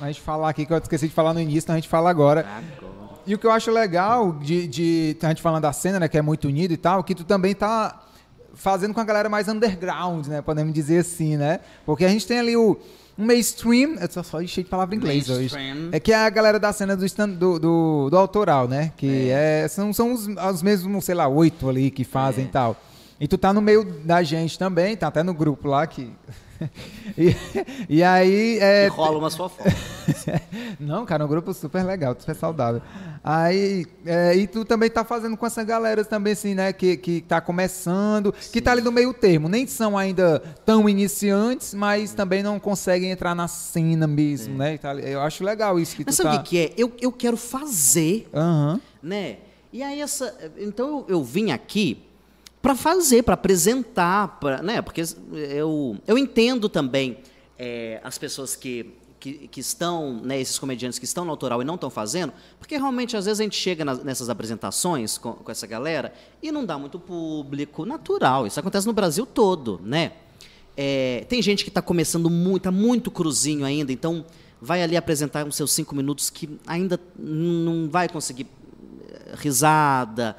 A 0.00 0.08
gente 0.08 0.20
falar 0.20 0.48
aqui, 0.48 0.66
que 0.66 0.72
eu 0.72 0.78
esqueci 0.78 1.08
de 1.08 1.14
falar 1.14 1.32
no 1.32 1.40
início, 1.40 1.66
então 1.66 1.74
a 1.74 1.78
gente 1.78 1.88
fala 1.88 2.10
agora. 2.10 2.40
agora. 2.40 2.94
E 3.26 3.34
o 3.34 3.38
que 3.38 3.46
eu 3.46 3.50
acho 3.50 3.70
legal 3.70 4.32
de, 4.32 4.66
de 4.66 5.16
a 5.22 5.28
gente 5.28 5.40
falando 5.40 5.62
da 5.62 5.72
cena, 5.72 5.98
né, 5.98 6.08
que 6.08 6.18
é 6.18 6.22
muito 6.22 6.48
unido 6.48 6.72
e 6.72 6.76
tal, 6.76 7.02
que 7.02 7.14
tu 7.14 7.24
também 7.24 7.54
tá 7.54 8.02
fazendo 8.54 8.92
com 8.92 9.00
a 9.00 9.04
galera 9.04 9.28
mais 9.28 9.48
underground, 9.48 10.26
né, 10.26 10.42
podemos 10.42 10.74
dizer 10.74 10.98
assim, 10.98 11.36
né? 11.36 11.60
Porque 11.86 12.04
a 12.04 12.08
gente 12.08 12.26
tem 12.26 12.38
ali 12.38 12.56
o 12.56 12.76
um 13.16 13.24
mainstream, 13.24 13.94
eu 13.94 14.24
só 14.24 14.40
cheio 14.44 14.64
de 14.64 14.70
palavra 14.70 14.94
em 14.94 14.98
inglês 14.98 15.30
hoje. 15.30 15.54
É 15.92 16.00
que 16.00 16.12
é 16.12 16.16
a 16.16 16.28
galera 16.28 16.58
da 16.58 16.72
cena 16.72 16.96
do, 16.96 17.06
stand, 17.06 17.30
do, 17.30 17.58
do, 17.58 18.10
do 18.10 18.18
autoral, 18.18 18.66
né? 18.66 18.92
Que 18.96 19.30
é. 19.30 19.62
é 19.62 19.68
são, 19.68 19.92
são 19.92 20.12
os, 20.12 20.26
os 20.26 20.62
mesmos, 20.62 21.04
sei 21.04 21.14
lá, 21.14 21.28
oito 21.28 21.68
ali 21.68 21.90
que 21.90 22.02
fazem 22.04 22.44
e 22.44 22.48
é. 22.48 22.50
tal. 22.50 22.76
E 23.20 23.28
tu 23.28 23.38
tá 23.38 23.52
no 23.52 23.62
meio 23.62 23.84
da 23.84 24.22
gente 24.22 24.58
também, 24.58 24.96
tá 24.96 25.06
até 25.06 25.22
no 25.22 25.32
grupo 25.32 25.68
lá 25.68 25.86
que 25.86 26.10
e, 27.16 27.34
e 27.88 28.02
aí. 28.02 28.58
É, 28.60 28.86
e 28.86 28.88
rola 28.88 29.18
uma 29.18 29.30
sua 29.30 29.48
foto. 29.48 29.68
Não, 30.78 31.04
cara, 31.06 31.24
um 31.24 31.28
grupo 31.28 31.52
super 31.52 31.84
legal, 31.84 32.16
super 32.18 32.34
saudável. 32.34 32.82
Aí, 33.22 33.86
é, 34.04 34.36
e 34.36 34.46
tu 34.46 34.64
também 34.64 34.90
tá 34.90 35.04
fazendo 35.04 35.36
com 35.36 35.46
essa 35.46 35.64
galera 35.64 36.04
também, 36.04 36.34
assim, 36.34 36.54
né? 36.54 36.72
Que, 36.72 36.96
que 36.96 37.20
tá 37.22 37.40
começando, 37.40 38.34
Sim. 38.38 38.52
que 38.52 38.60
tá 38.60 38.72
ali 38.72 38.82
no 38.82 38.92
meio 38.92 39.14
termo. 39.14 39.48
Nem 39.48 39.66
são 39.66 39.96
ainda 39.96 40.40
tão 40.64 40.88
iniciantes, 40.88 41.74
mas 41.74 42.10
Sim. 42.10 42.16
também 42.16 42.42
não 42.42 42.60
conseguem 42.60 43.10
entrar 43.10 43.34
na 43.34 43.48
cena 43.48 44.06
mesmo, 44.06 44.58
né? 44.58 44.78
Eu 45.02 45.20
acho 45.20 45.44
legal 45.44 45.78
isso 45.80 45.96
que 45.96 46.04
mas 46.04 46.16
tu 46.16 46.22
sabe 46.22 46.36
o 46.36 46.38
tá... 46.38 46.44
que, 46.44 46.58
é? 46.58 46.72
Eu, 46.76 46.92
eu 47.00 47.10
quero 47.10 47.36
fazer, 47.36 48.28
uhum. 48.32 48.80
né? 49.02 49.38
E 49.72 49.82
aí 49.82 50.00
essa. 50.00 50.52
Então 50.56 50.88
eu, 50.88 51.16
eu 51.16 51.24
vim 51.24 51.50
aqui 51.50 52.04
para 52.64 52.74
fazer, 52.74 53.22
para 53.22 53.34
apresentar, 53.34 54.38
pra, 54.40 54.62
né? 54.62 54.80
Porque 54.80 55.02
eu, 55.32 55.98
eu 56.06 56.16
entendo 56.16 56.66
também 56.66 57.18
é, 57.58 58.00
as 58.02 58.16
pessoas 58.16 58.56
que, 58.56 58.90
que, 59.20 59.48
que, 59.48 59.60
estão, 59.60 60.22
né, 60.24 60.40
esses 60.40 60.58
comediantes 60.58 60.98
que 60.98 61.04
estão 61.04 61.26
no 61.26 61.30
autoral 61.30 61.60
e 61.60 61.64
não 61.66 61.74
estão 61.74 61.90
fazendo, 61.90 62.32
porque 62.58 62.78
realmente 62.78 63.18
às 63.18 63.26
vezes 63.26 63.38
a 63.38 63.42
gente 63.42 63.54
chega 63.54 63.84
nas, 63.84 64.02
nessas 64.02 64.30
apresentações 64.30 65.18
com, 65.18 65.34
com 65.34 65.52
essa 65.52 65.66
galera 65.66 66.10
e 66.42 66.50
não 66.50 66.64
dá 66.64 66.78
muito 66.78 66.98
público, 66.98 67.84
natural. 67.84 68.46
Isso 68.46 68.58
acontece 68.58 68.86
no 68.86 68.94
Brasil 68.94 69.26
todo, 69.26 69.78
né? 69.84 70.12
É, 70.74 71.26
tem 71.28 71.42
gente 71.42 71.64
que 71.64 71.70
está 71.70 71.82
começando 71.82 72.30
muito, 72.30 72.56
está 72.56 72.72
muito 72.72 73.10
cruzinho 73.10 73.66
ainda, 73.66 73.92
então 73.92 74.24
vai 74.58 74.82
ali 74.82 74.96
apresentar 74.96 75.46
os 75.46 75.54
seus 75.54 75.70
cinco 75.70 75.94
minutos 75.94 76.30
que 76.30 76.48
ainda 76.66 76.98
não 77.14 77.90
vai 77.90 78.08
conseguir 78.08 78.46
eh, 79.10 79.34
risada, 79.36 80.34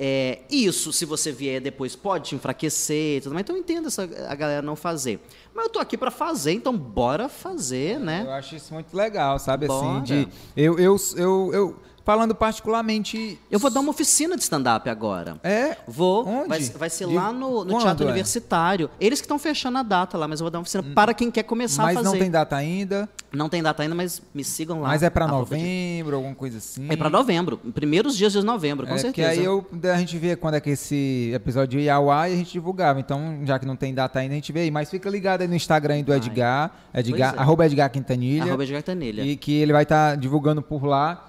é, 0.00 0.42
isso, 0.48 0.92
se 0.92 1.04
você 1.04 1.32
vier 1.32 1.60
depois, 1.60 1.96
pode 1.96 2.28
te 2.28 2.34
enfraquecer 2.36 3.16
e 3.16 3.20
tudo 3.20 3.32
mais. 3.32 3.42
Então 3.42 3.56
eu 3.56 3.60
entendo 3.60 3.88
essa, 3.88 4.04
a 4.04 4.34
galera 4.36 4.62
não 4.62 4.76
fazer. 4.76 5.20
Mas 5.52 5.66
eu 5.66 5.72
tô 5.72 5.80
aqui 5.80 5.98
para 5.98 6.12
fazer, 6.12 6.52
então 6.52 6.76
bora 6.76 7.28
fazer, 7.28 7.98
né? 7.98 8.22
Eu 8.24 8.30
acho 8.30 8.54
isso 8.54 8.72
muito 8.72 8.96
legal, 8.96 9.40
sabe? 9.40 9.66
Assim, 9.66 9.74
bora. 9.74 10.02
Assim, 10.02 10.02
de. 10.04 10.28
Eu, 10.56 10.78
eu, 10.78 10.96
eu, 11.16 11.50
eu 11.52 11.76
falando 12.08 12.34
particularmente. 12.34 13.38
Eu 13.50 13.58
vou 13.58 13.70
dar 13.70 13.80
uma 13.80 13.90
oficina 13.90 14.34
de 14.34 14.42
stand-up 14.42 14.88
agora. 14.88 15.36
É? 15.44 15.76
Vou. 15.86 16.26
Onde? 16.26 16.48
Vai, 16.48 16.60
vai 16.60 16.88
ser 16.88 17.06
de... 17.06 17.14
lá 17.14 17.30
no, 17.34 17.66
no 17.66 17.78
Teatro 17.78 18.04
é? 18.04 18.06
Universitário. 18.06 18.88
Eles 18.98 19.20
que 19.20 19.26
estão 19.26 19.38
fechando 19.38 19.76
a 19.76 19.82
data 19.82 20.16
lá, 20.16 20.26
mas 20.26 20.40
eu 20.40 20.44
vou 20.44 20.50
dar 20.50 20.56
uma 20.56 20.62
oficina 20.62 20.82
hum. 20.82 20.94
para 20.94 21.12
quem 21.12 21.30
quer 21.30 21.42
começar 21.42 21.82
mas 21.82 21.90
a 21.90 21.94
fazer. 21.98 22.08
Mas 22.08 22.14
não 22.14 22.18
tem 22.18 22.30
data 22.30 22.56
ainda? 22.56 23.06
Não 23.30 23.50
tem 23.50 23.62
data 23.62 23.82
ainda, 23.82 23.94
mas 23.94 24.22
me 24.32 24.42
sigam 24.42 24.80
lá. 24.80 24.88
Mas 24.88 25.02
é 25.02 25.10
para 25.10 25.26
novembro, 25.26 26.16
alguma 26.16 26.34
coisa 26.34 26.56
assim? 26.56 26.86
É 26.88 26.96
para 26.96 27.10
novembro. 27.10 27.58
Primeiros 27.74 28.16
dias 28.16 28.32
de 28.32 28.42
novembro, 28.42 28.86
com 28.86 28.94
é, 28.94 28.98
certeza. 28.98 29.32
Que 29.32 29.40
aí 29.40 29.44
eu, 29.44 29.66
a 29.92 29.98
gente 29.98 30.16
vê 30.16 30.34
quando 30.34 30.54
é 30.54 30.60
que 30.62 30.70
esse 30.70 31.30
episódio 31.34 31.78
ia 31.78 31.94
ao 31.94 32.10
ar 32.10 32.30
e 32.30 32.32
a 32.32 32.36
gente 32.36 32.52
divulgava. 32.52 32.98
Então, 33.00 33.40
já 33.44 33.58
que 33.58 33.66
não 33.66 33.76
tem 33.76 33.92
data 33.92 34.18
ainda, 34.18 34.32
a 34.32 34.36
gente 34.36 34.50
vê 34.50 34.60
aí. 34.60 34.70
Mas 34.70 34.88
fica 34.88 35.10
ligado 35.10 35.42
aí 35.42 35.48
no 35.48 35.54
Instagram 35.54 36.02
do 36.02 36.14
Edgar. 36.14 36.70
Edgar 36.94 37.34
é. 37.34 37.38
arroba 37.38 37.66
Edgar 37.66 37.90
Quintanilha. 37.90 38.44
Arroba 38.44 38.62
Edgar 38.62 38.82
Quintanilha. 38.82 39.22
E 39.24 39.36
que 39.36 39.52
ele 39.52 39.74
vai 39.74 39.82
estar 39.82 40.12
tá 40.12 40.16
divulgando 40.16 40.62
por 40.62 40.86
lá 40.86 41.27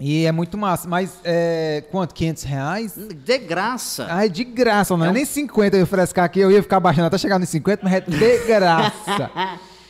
E 0.00 0.24
é 0.24 0.32
muito 0.32 0.56
massa. 0.56 0.88
Mas 0.88 1.18
é, 1.24 1.84
quanto? 1.90 2.14
500 2.14 2.42
reais? 2.44 2.94
De 2.96 3.38
graça. 3.38 4.06
Ah, 4.08 4.24
é 4.24 4.28
de 4.28 4.44
graça, 4.44 4.96
não 4.96 5.04
é, 5.04 5.08
é 5.08 5.10
um... 5.10 5.14
nem 5.14 5.24
50 5.24 5.76
eu 5.76 5.80
ia 5.80 5.86
frescar 5.86 6.24
aqui, 6.24 6.40
eu 6.40 6.50
ia 6.50 6.62
ficar 6.62 6.78
baixando 6.80 7.06
até 7.06 7.18
chegar 7.18 7.38
nos 7.38 7.48
50, 7.48 7.82
mas 7.82 7.94
é 7.94 8.00
de 8.00 8.38
graça. 8.46 9.30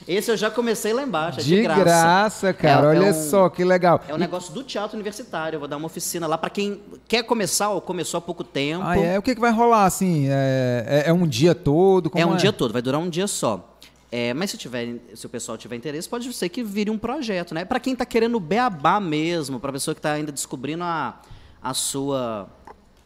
Esse 0.08 0.30
eu 0.30 0.38
já 0.38 0.50
comecei 0.50 0.94
lá 0.94 1.02
embaixo, 1.02 1.40
é 1.40 1.42
de, 1.42 1.54
de 1.54 1.62
graça. 1.62 1.84
graça 1.84 2.52
cara, 2.54 2.86
é, 2.86 2.88
olha 2.88 3.06
é 3.08 3.10
um, 3.10 3.28
só 3.28 3.50
que 3.50 3.62
legal. 3.62 4.00
É 4.08 4.14
um 4.14 4.16
e... 4.16 4.20
negócio 4.20 4.54
do 4.54 4.64
teatro 4.64 4.96
universitário, 4.96 5.56
eu 5.56 5.60
vou 5.60 5.68
dar 5.68 5.76
uma 5.76 5.84
oficina 5.84 6.26
lá 6.26 6.38
para 6.38 6.48
quem 6.48 6.80
quer 7.06 7.22
começar 7.24 7.68
ou 7.68 7.82
começou 7.82 8.16
há 8.16 8.20
pouco 8.22 8.42
tempo. 8.42 8.84
Ah, 8.86 8.98
é? 8.98 9.18
O 9.18 9.22
que, 9.22 9.34
que 9.34 9.40
vai 9.40 9.52
rolar, 9.52 9.84
assim? 9.84 10.26
É, 10.30 11.04
é, 11.04 11.10
é 11.10 11.12
um 11.12 11.26
dia 11.26 11.54
todo? 11.54 12.10
é 12.14 12.24
um 12.24 12.36
dia 12.36 12.54
todo, 12.54 12.72
vai 12.72 12.80
durar 12.80 12.98
um 12.98 13.10
dia 13.10 13.26
só. 13.26 13.76
É, 14.10 14.32
mas 14.32 14.50
se, 14.50 14.56
tiver, 14.56 15.00
se 15.14 15.26
o 15.26 15.28
pessoal 15.28 15.58
tiver 15.58 15.76
interesse, 15.76 16.08
pode 16.08 16.32
ser 16.32 16.48
que 16.48 16.62
vire 16.62 16.90
um 16.90 16.96
projeto, 16.96 17.54
né? 17.54 17.64
Para 17.64 17.78
quem 17.78 17.92
está 17.92 18.06
querendo 18.06 18.40
beabá 18.40 18.98
mesmo, 18.98 19.60
para 19.60 19.70
a 19.70 19.72
pessoa 19.72 19.94
que 19.94 19.98
está 19.98 20.12
ainda 20.12 20.32
descobrindo 20.32 20.82
a, 20.82 21.20
a 21.62 21.74
sua 21.74 22.48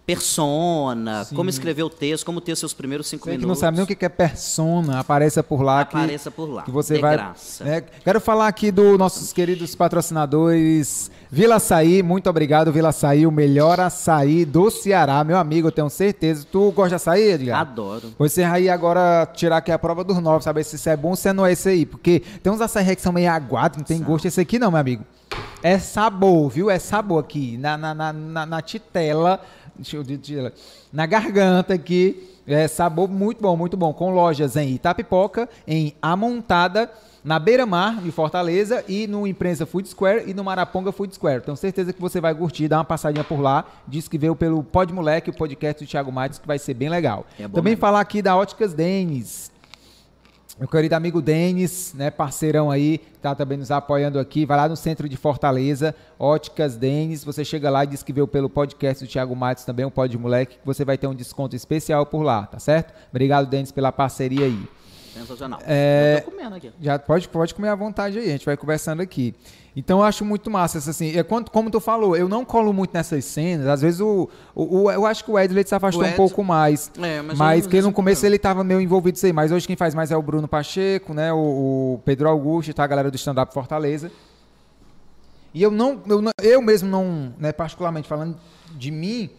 persona, 0.04 1.24
Sim. 1.24 1.36
como 1.36 1.48
escrever 1.48 1.84
o 1.84 1.90
texto, 1.90 2.24
como 2.26 2.40
ter 2.40 2.56
seus 2.56 2.74
primeiros 2.74 3.06
cinco 3.06 3.24
você 3.24 3.30
minutos. 3.30 3.44
que 3.44 3.48
não 3.48 3.54
sabe 3.54 3.76
nem 3.76 3.84
o 3.84 3.86
que 3.86 4.04
é 4.04 4.08
persona, 4.08 4.98
apareça 4.98 5.42
por 5.42 5.62
lá. 5.62 5.82
Apareça 5.82 6.30
que, 6.30 6.36
por 6.36 6.50
lá. 6.50 6.62
Que 6.62 6.70
você 6.70 6.98
vai. 6.98 7.16
Graça. 7.16 7.68
É, 7.68 7.80
quero 7.80 8.20
falar 8.20 8.48
aqui 8.48 8.72
dos 8.72 8.98
nossos 8.98 9.32
queridos 9.32 9.74
patrocinadores. 9.74 11.10
Vila 11.30 11.56
Açaí, 11.56 12.02
muito 12.02 12.28
obrigado, 12.28 12.72
Vila 12.72 12.88
Açaí, 12.88 13.26
o 13.26 13.30
melhor 13.30 13.80
açaí 13.80 14.44
do 14.44 14.70
Ceará, 14.70 15.22
meu 15.24 15.38
amigo, 15.38 15.68
eu 15.68 15.72
tenho 15.72 15.88
certeza. 15.88 16.44
Tu 16.50 16.72
gosta 16.72 16.90
de 16.90 16.94
açaí, 16.96 17.32
Edgar? 17.32 17.60
Adoro. 17.60 18.12
Você 18.18 18.42
aí 18.42 18.68
agora 18.68 19.26
tirar 19.32 19.58
aqui 19.58 19.70
a 19.70 19.78
prova 19.78 20.02
dos 20.04 20.18
novos, 20.18 20.44
saber 20.44 20.64
se 20.64 20.76
isso 20.76 20.90
é 20.90 20.96
bom 20.96 21.10
ou 21.10 21.16
se 21.16 21.32
não 21.32 21.46
é 21.46 21.52
esse 21.52 21.68
aí. 21.68 21.86
Porque 21.86 22.22
tem 22.42 22.52
uns 22.52 22.60
açaí 22.60 22.94
que 22.94 23.00
são 23.00 23.12
meio 23.12 23.30
aguados, 23.30 23.78
não 23.78 23.84
tem 23.84 24.02
gosto. 24.02 24.26
Esse 24.26 24.40
aqui 24.40 24.58
não, 24.58 24.70
meu 24.70 24.80
amigo. 24.80 25.04
É 25.62 25.78
sabor, 25.78 26.50
viu? 26.50 26.68
É 26.68 26.78
sabor 26.78 27.20
aqui. 27.20 27.56
Na, 27.56 27.76
na, 27.76 27.94
na, 27.94 28.12
na, 28.12 28.46
na 28.46 28.60
titela 28.60 29.40
na 30.92 31.06
garganta 31.06 31.74
aqui. 31.74 32.28
É 32.46 32.66
sabor 32.66 33.08
muito 33.08 33.40
bom, 33.40 33.56
muito 33.56 33.76
bom. 33.76 33.92
Com 33.92 34.12
lojas 34.12 34.56
em 34.56 34.74
Itapipoca, 34.74 35.48
em 35.66 35.94
Amontada, 36.02 36.90
na 37.22 37.38
Beira 37.38 37.64
Mar, 37.64 38.00
de 38.00 38.10
Fortaleza, 38.10 38.84
e 38.88 39.06
no 39.06 39.28
Imprensa 39.28 39.64
Food 39.64 39.88
Square 39.88 40.28
e 40.28 40.34
no 40.34 40.42
Maraponga 40.42 40.90
Food 40.90 41.14
Square. 41.14 41.42
Tenho 41.42 41.56
certeza 41.56 41.92
que 41.92 42.00
você 42.00 42.20
vai 42.20 42.34
curtir, 42.34 42.66
dar 42.66 42.78
uma 42.78 42.84
passadinha 42.84 43.22
por 43.22 43.40
lá. 43.40 43.64
Diz 43.86 44.08
que 44.08 44.18
veio 44.18 44.34
pelo 44.34 44.64
Pod 44.64 44.92
Moleque, 44.92 45.30
o 45.30 45.32
podcast 45.32 45.84
do 45.84 45.88
Thiago 45.88 46.10
Matos, 46.10 46.40
que 46.40 46.46
vai 46.46 46.58
ser 46.58 46.74
bem 46.74 46.88
legal. 46.88 47.24
É 47.38 47.46
Também 47.46 47.72
mesmo. 47.72 47.80
falar 47.80 48.00
aqui 48.00 48.20
da 48.20 48.36
Óticas 48.36 48.74
Denis. 48.74 49.51
Meu 50.62 50.68
querido 50.68 50.94
amigo 50.94 51.20
Denis, 51.20 51.92
né, 51.92 52.08
parceirão 52.08 52.70
aí, 52.70 52.98
tá 53.20 53.34
também 53.34 53.58
nos 53.58 53.72
apoiando 53.72 54.16
aqui, 54.20 54.46
vai 54.46 54.56
lá 54.56 54.68
no 54.68 54.76
centro 54.76 55.08
de 55.08 55.16
Fortaleza, 55.16 55.92
Óticas 56.16 56.76
Denis, 56.76 57.24
você 57.24 57.44
chega 57.44 57.68
lá 57.68 57.82
e 57.82 57.88
diz 57.88 58.04
que 58.04 58.12
veio 58.12 58.28
pelo 58.28 58.48
podcast 58.48 59.04
do 59.04 59.10
Thiago 59.10 59.34
Matos 59.34 59.64
também, 59.64 59.84
um 59.84 59.90
Pod 59.90 60.16
Moleque, 60.16 60.58
que 60.58 60.64
você 60.64 60.84
vai 60.84 60.96
ter 60.96 61.08
um 61.08 61.16
desconto 61.16 61.56
especial 61.56 62.06
por 62.06 62.22
lá, 62.22 62.46
tá 62.46 62.60
certo? 62.60 62.94
Obrigado, 63.10 63.48
Denis, 63.48 63.72
pela 63.72 63.90
parceria 63.90 64.46
aí. 64.46 64.68
Sensacional. 65.12 65.60
É, 65.66 66.22
tô 66.24 66.30
comendo 66.30 66.54
aqui. 66.54 66.72
Já 66.80 66.98
pode, 66.98 67.28
pode 67.28 67.54
comer 67.54 67.68
à 67.68 67.74
vontade 67.74 68.18
aí, 68.18 68.28
a 68.28 68.32
gente 68.32 68.46
vai 68.46 68.56
conversando 68.56 69.02
aqui. 69.02 69.34
Então 69.74 70.00
eu 70.00 70.04
acho 70.04 70.24
muito 70.24 70.50
massa, 70.50 70.78
assim, 70.78 71.16
é, 71.16 71.22
como 71.22 71.70
tu 71.70 71.80
falou, 71.80 72.14
eu 72.14 72.28
não 72.28 72.44
colo 72.44 72.74
muito 72.74 72.92
nessas 72.92 73.24
cenas, 73.24 73.66
às 73.66 73.80
vezes 73.80 74.00
o, 74.00 74.28
o, 74.54 74.82
o 74.82 74.90
eu 74.90 75.06
acho 75.06 75.24
que 75.24 75.30
o 75.30 75.38
Edley 75.38 75.66
se 75.66 75.74
afastou 75.74 76.04
um 76.04 76.12
pouco 76.12 76.44
mais, 76.44 76.90
é, 77.00 77.22
mas, 77.22 77.38
mas 77.38 77.66
que 77.66 77.80
no 77.80 77.90
começo 77.90 78.26
ele 78.26 78.36
estava 78.36 78.62
meio 78.62 78.82
envolvido 78.82 79.16
isso 79.16 79.24
aí, 79.24 79.32
mas 79.32 79.50
hoje 79.50 79.66
quem 79.66 79.74
faz 79.74 79.94
mais 79.94 80.10
é 80.10 80.16
o 80.16 80.20
Bruno 80.20 80.46
Pacheco, 80.46 81.14
né, 81.14 81.32
o, 81.32 81.38
o 81.94 82.00
Pedro 82.04 82.28
Augusto, 82.28 82.74
tá, 82.74 82.84
a 82.84 82.86
galera 82.86 83.10
do 83.10 83.16
Stand 83.16 83.40
Up 83.42 83.54
Fortaleza. 83.54 84.12
E 85.54 85.62
eu 85.62 85.70
não, 85.70 86.02
eu, 86.06 86.22
eu 86.42 86.60
mesmo 86.60 86.90
não, 86.90 87.32
né, 87.38 87.50
particularmente 87.50 88.06
falando 88.06 88.36
de 88.72 88.90
mim, 88.90 89.30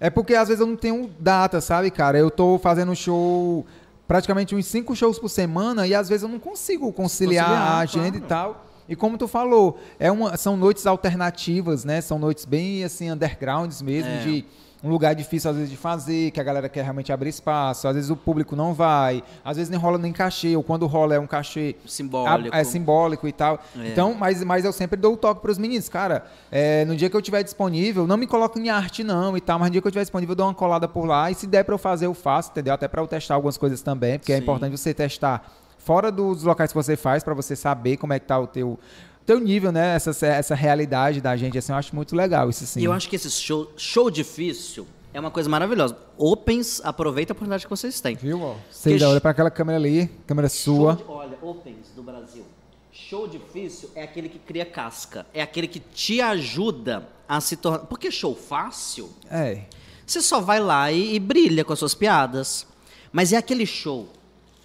é 0.00 0.08
porque 0.08 0.34
às 0.34 0.48
vezes 0.48 0.60
eu 0.60 0.66
não 0.66 0.76
tenho 0.76 1.10
data, 1.18 1.60
sabe, 1.60 1.90
cara? 1.90 2.18
Eu 2.18 2.30
tô 2.30 2.58
fazendo 2.58 2.94
show 2.94 3.66
praticamente 4.06 4.54
uns 4.54 4.66
cinco 4.66 4.94
shows 4.94 5.18
por 5.18 5.28
semana 5.28 5.86
e 5.86 5.94
às 5.94 6.08
vezes 6.08 6.22
eu 6.22 6.28
não 6.28 6.38
consigo 6.38 6.92
conciliar, 6.92 7.46
conciliar 7.46 7.72
a 7.72 7.78
agenda 7.78 8.10
claro. 8.10 8.24
e 8.24 8.28
tal. 8.28 8.66
E 8.88 8.94
como 8.94 9.18
tu 9.18 9.26
falou, 9.26 9.78
é 9.98 10.10
uma, 10.12 10.36
são 10.36 10.56
noites 10.56 10.86
alternativas, 10.86 11.84
né? 11.84 12.00
São 12.00 12.18
noites 12.18 12.44
bem 12.44 12.84
assim 12.84 13.10
undergrounds 13.10 13.82
mesmo, 13.82 14.10
é. 14.10 14.18
de 14.18 14.44
um 14.82 14.90
lugar 14.90 15.14
difícil 15.14 15.50
às 15.50 15.56
vezes 15.56 15.70
de 15.70 15.76
fazer, 15.76 16.30
que 16.30 16.40
a 16.40 16.42
galera 16.44 16.68
quer 16.68 16.82
realmente 16.82 17.12
abrir 17.12 17.30
espaço, 17.30 17.88
às 17.88 17.94
vezes 17.94 18.10
o 18.10 18.16
público 18.16 18.54
não 18.54 18.74
vai, 18.74 19.22
às 19.44 19.56
vezes 19.56 19.70
nem 19.70 19.78
rola 19.78 19.98
nem 19.98 20.12
cachê, 20.12 20.56
ou 20.56 20.62
quando 20.62 20.86
rola 20.86 21.14
é 21.14 21.18
um 21.18 21.26
cachê 21.26 21.76
simbólico, 21.86 22.54
é 22.54 22.64
simbólico 22.64 23.26
e 23.28 23.32
tal. 23.32 23.58
É. 23.78 23.88
Então, 23.88 24.14
mas, 24.14 24.42
mas 24.44 24.64
eu 24.64 24.72
sempre 24.72 25.00
dou 25.00 25.14
o 25.14 25.16
toque 25.16 25.40
para 25.40 25.50
os 25.50 25.58
meninos, 25.58 25.88
cara, 25.88 26.26
é, 26.50 26.84
no 26.84 26.94
dia 26.94 27.08
que 27.08 27.16
eu 27.16 27.22
tiver 27.22 27.42
disponível, 27.42 28.06
não 28.06 28.16
me 28.16 28.26
coloco 28.26 28.58
em 28.58 28.68
arte 28.68 29.02
não 29.02 29.36
e 29.36 29.40
tal, 29.40 29.58
mas 29.58 29.68
no 29.68 29.72
dia 29.72 29.80
que 29.80 29.88
eu 29.88 29.92
tiver 29.92 30.02
disponível 30.02 30.32
eu 30.32 30.36
dou 30.36 30.46
uma 30.46 30.54
colada 30.54 30.86
por 30.86 31.06
lá 31.06 31.30
e 31.30 31.34
se 31.34 31.46
der 31.46 31.64
para 31.64 31.74
eu 31.74 31.78
fazer 31.78 32.06
eu 32.06 32.14
faço, 32.14 32.50
entendeu? 32.50 32.74
Até 32.74 32.86
para 32.86 33.00
eu 33.00 33.06
testar 33.06 33.34
algumas 33.34 33.56
coisas 33.56 33.80
também, 33.82 34.18
porque 34.18 34.32
é 34.32 34.36
Sim. 34.36 34.40
é 34.40 34.42
importante 34.42 34.76
você 34.76 34.92
testar 34.92 35.50
fora 35.78 36.10
dos 36.10 36.42
locais 36.42 36.72
que 36.72 36.74
você 36.74 36.96
faz 36.96 37.22
para 37.22 37.32
você 37.32 37.54
saber 37.54 37.96
como 37.96 38.12
é 38.12 38.18
que 38.18 38.26
tá 38.26 38.38
o 38.38 38.46
teu 38.46 38.78
teu 39.26 39.40
nível, 39.40 39.72
né? 39.72 39.96
Essa, 39.96 40.26
essa 40.26 40.54
realidade 40.54 41.20
da 41.20 41.36
gente, 41.36 41.58
assim, 41.58 41.72
eu 41.72 41.76
acho 41.76 41.94
muito 41.94 42.14
legal 42.14 42.48
isso 42.48 42.64
sim. 42.64 42.80
E 42.80 42.84
eu 42.84 42.92
acho 42.92 43.08
que 43.08 43.16
esse 43.16 43.30
show, 43.30 43.70
show 43.76 44.08
difícil 44.10 44.86
é 45.12 45.18
uma 45.18 45.30
coisa 45.30 45.50
maravilhosa. 45.50 45.96
Opens, 46.16 46.80
aproveita 46.84 47.32
a 47.32 47.34
oportunidade 47.34 47.64
que 47.64 47.70
vocês 47.70 48.00
têm. 48.00 48.14
Viu, 48.14 48.40
ó? 48.40 48.54
Você 48.70 49.02
olha 49.04 49.20
para 49.20 49.32
aquela 49.32 49.50
câmera 49.50 49.78
ali, 49.78 50.06
câmera 50.26 50.48
sua. 50.48 50.94
De, 50.94 51.04
olha, 51.08 51.36
Opens 51.42 51.88
do 51.94 52.02
Brasil. 52.02 52.44
Show 52.92 53.26
difícil 53.26 53.90
é 53.94 54.02
aquele 54.02 54.28
que 54.28 54.38
cria 54.38 54.64
casca. 54.64 55.26
É 55.34 55.42
aquele 55.42 55.66
que 55.66 55.80
te 55.80 56.20
ajuda 56.20 57.08
a 57.28 57.40
se 57.40 57.56
tornar. 57.56 57.80
Porque 57.80 58.10
show 58.10 58.34
fácil. 58.34 59.10
É. 59.30 59.64
Você 60.06 60.22
só 60.22 60.40
vai 60.40 60.60
lá 60.60 60.90
e, 60.92 61.14
e 61.14 61.18
brilha 61.18 61.64
com 61.64 61.72
as 61.72 61.78
suas 61.78 61.94
piadas. 61.94 62.66
Mas 63.12 63.32
é 63.32 63.36
aquele 63.36 63.66
show 63.66 64.08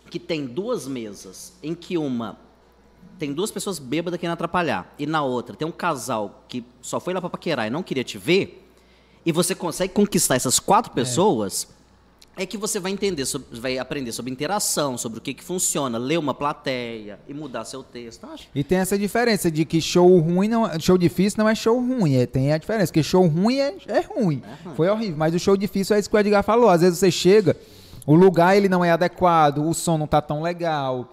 que 0.10 0.20
tem 0.20 0.46
duas 0.46 0.88
mesas, 0.88 1.54
em 1.64 1.74
que 1.74 1.98
uma 1.98 2.38
tem 3.22 3.32
duas 3.32 3.52
pessoas 3.52 3.78
bêbadas 3.78 4.20
querendo 4.20 4.34
atrapalhar, 4.34 4.96
e 4.98 5.06
na 5.06 5.22
outra 5.24 5.56
tem 5.56 5.68
um 5.68 5.72
casal 5.72 6.44
que 6.48 6.66
só 6.82 7.00
foi 7.00 7.14
lá 7.14 7.22
para 7.22 7.30
paquerar 7.30 7.68
e 7.68 7.70
não 7.70 7.84
queria 7.84 8.04
te 8.04 8.18
ver, 8.18 8.68
e 9.24 9.32
você 9.32 9.54
consegue 9.54 9.94
conquistar 9.94 10.34
essas 10.34 10.58
quatro 10.58 10.92
é. 10.92 10.96
pessoas, 10.96 11.68
é, 12.36 12.42
é 12.42 12.46
que 12.48 12.58
você 12.58 12.80
vai 12.80 12.92
entender, 12.92 13.28
sobre, 13.28 13.60
vai 13.60 13.78
aprender 13.78 14.12
sobre 14.12 14.32
interação, 14.32 14.98
sobre 14.98 15.20
o 15.20 15.22
que, 15.22 15.36
que 15.36 15.44
funciona, 15.44 16.00
ler 16.00 16.18
uma 16.18 16.34
plateia 16.34 17.20
e 17.28 17.34
mudar 17.36 17.64
seu 17.64 17.84
texto. 17.84 18.26
Acho. 18.26 18.48
E 18.56 18.64
tem 18.64 18.80
essa 18.80 18.98
diferença 18.98 19.52
de 19.52 19.66
que 19.66 19.80
show 19.80 20.18
ruim, 20.18 20.48
não, 20.48 20.68
show 20.80 20.98
difícil 20.98 21.44
não 21.44 21.48
é 21.48 21.54
show 21.54 21.80
ruim. 21.80 22.16
É, 22.16 22.26
tem 22.26 22.52
a 22.52 22.58
diferença, 22.58 22.92
que 22.92 23.04
show 23.04 23.28
ruim 23.28 23.60
é, 23.60 23.76
é 23.86 24.00
ruim. 24.00 24.42
É 24.44 24.64
ruim. 24.64 24.76
Foi 24.76 24.90
horrível. 24.90 25.18
Mas 25.18 25.36
o 25.36 25.38
show 25.38 25.56
difícil 25.56 25.96
é 25.96 26.00
isso 26.00 26.10
que 26.10 26.16
o 26.16 26.20
Edgar 26.20 26.44
falou. 26.44 26.70
Às 26.70 26.82
vezes 26.82 26.98
você 26.98 27.12
chega, 27.12 27.56
o 28.04 28.16
lugar 28.16 28.58
ele 28.58 28.68
não 28.68 28.84
é 28.84 28.90
adequado, 28.90 29.60
o 29.60 29.72
som 29.76 29.96
não 29.96 30.08
tá 30.08 30.20
tão 30.24 30.42
legal 30.42 31.08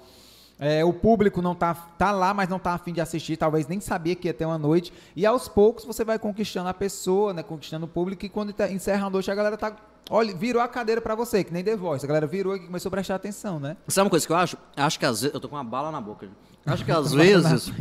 é, 0.60 0.84
o 0.84 0.92
público 0.92 1.40
não 1.40 1.54
tá, 1.54 1.72
tá 1.72 2.10
lá, 2.10 2.34
mas 2.34 2.48
não 2.48 2.58
tá 2.58 2.72
afim 2.72 2.92
de 2.92 3.00
assistir, 3.00 3.36
talvez 3.36 3.68
nem 3.68 3.80
sabia 3.80 4.16
que 4.16 4.26
ia 4.26 4.34
ter 4.34 4.44
uma 4.44 4.58
noite. 4.58 4.92
E 5.14 5.24
aos 5.24 5.46
poucos 5.46 5.84
você 5.84 6.04
vai 6.04 6.18
conquistando 6.18 6.68
a 6.68 6.74
pessoa, 6.74 7.32
né? 7.32 7.42
Conquistando 7.44 7.86
o 7.86 7.88
público, 7.88 8.26
e 8.26 8.28
quando 8.28 8.52
tá, 8.52 8.68
encerra 8.70 9.06
a 9.06 9.10
noite, 9.10 9.30
a 9.30 9.34
galera 9.34 9.56
tá. 9.56 9.76
Olha, 10.10 10.34
virou 10.34 10.60
a 10.60 10.66
cadeira 10.66 11.00
para 11.00 11.14
você, 11.14 11.44
que 11.44 11.52
nem 11.52 11.62
The 11.62 11.76
Voice. 11.76 12.04
A 12.04 12.08
galera 12.08 12.26
virou 12.26 12.56
e 12.56 12.60
começou 12.60 12.88
a 12.88 12.90
prestar 12.90 13.14
atenção, 13.14 13.60
né? 13.60 13.76
Sabe 13.86 14.06
uma 14.06 14.10
coisa 14.10 14.26
que 14.26 14.32
eu 14.32 14.36
acho? 14.36 14.56
Acho 14.76 14.98
que 14.98 15.06
às 15.06 15.20
vezes. 15.20 15.34
Eu 15.34 15.40
tô 15.40 15.48
com 15.48 15.54
uma 15.54 15.64
bala 15.64 15.92
na 15.92 16.00
boca. 16.00 16.28
Acho 16.66 16.84
que 16.84 16.90
às 16.92 17.12
vezes. 17.12 17.72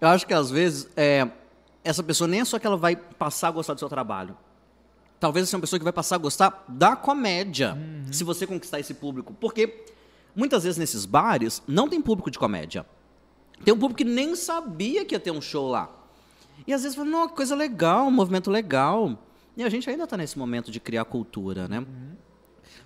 eu 0.00 0.08
acho 0.08 0.26
que 0.26 0.34
às 0.34 0.50
vezes. 0.50 0.88
É, 0.96 1.26
essa 1.82 2.02
pessoa 2.02 2.26
nem 2.28 2.40
é 2.40 2.44
só 2.44 2.58
que 2.58 2.66
ela 2.66 2.76
vai 2.76 2.96
passar 2.96 3.48
a 3.48 3.50
gostar 3.52 3.72
do 3.74 3.78
seu 3.78 3.88
trabalho. 3.88 4.36
Talvez 5.18 5.46
seja 5.46 5.56
uma 5.56 5.62
pessoa 5.62 5.78
que 5.78 5.84
vai 5.84 5.92
passar 5.92 6.16
a 6.16 6.18
gostar 6.18 6.64
da 6.68 6.94
comédia, 6.94 7.74
uhum. 7.74 8.12
se 8.12 8.24
você 8.24 8.46
conquistar 8.46 8.80
esse 8.80 8.92
público. 8.92 9.32
Porque 9.40 9.86
Muitas 10.36 10.64
vezes 10.64 10.78
nesses 10.78 11.06
bares 11.06 11.62
não 11.66 11.88
tem 11.88 12.00
público 12.02 12.30
de 12.30 12.38
comédia. 12.38 12.84
Tem 13.64 13.72
um 13.72 13.78
público 13.78 13.96
que 13.96 14.04
nem 14.04 14.36
sabia 14.36 15.02
que 15.02 15.14
ia 15.14 15.18
ter 15.18 15.30
um 15.30 15.40
show 15.40 15.66
lá. 15.66 15.90
E 16.66 16.74
às 16.74 16.82
vezes 16.82 16.94
fala, 16.94 17.08
não, 17.08 17.28
coisa 17.28 17.56
legal, 17.56 18.06
um 18.06 18.10
movimento 18.10 18.50
legal. 18.50 19.18
E 19.56 19.62
a 19.64 19.68
gente 19.70 19.88
ainda 19.88 20.04
está 20.04 20.14
nesse 20.14 20.38
momento 20.38 20.70
de 20.70 20.78
criar 20.78 21.06
cultura, 21.06 21.66
né? 21.66 21.78
Uhum. 21.78 22.12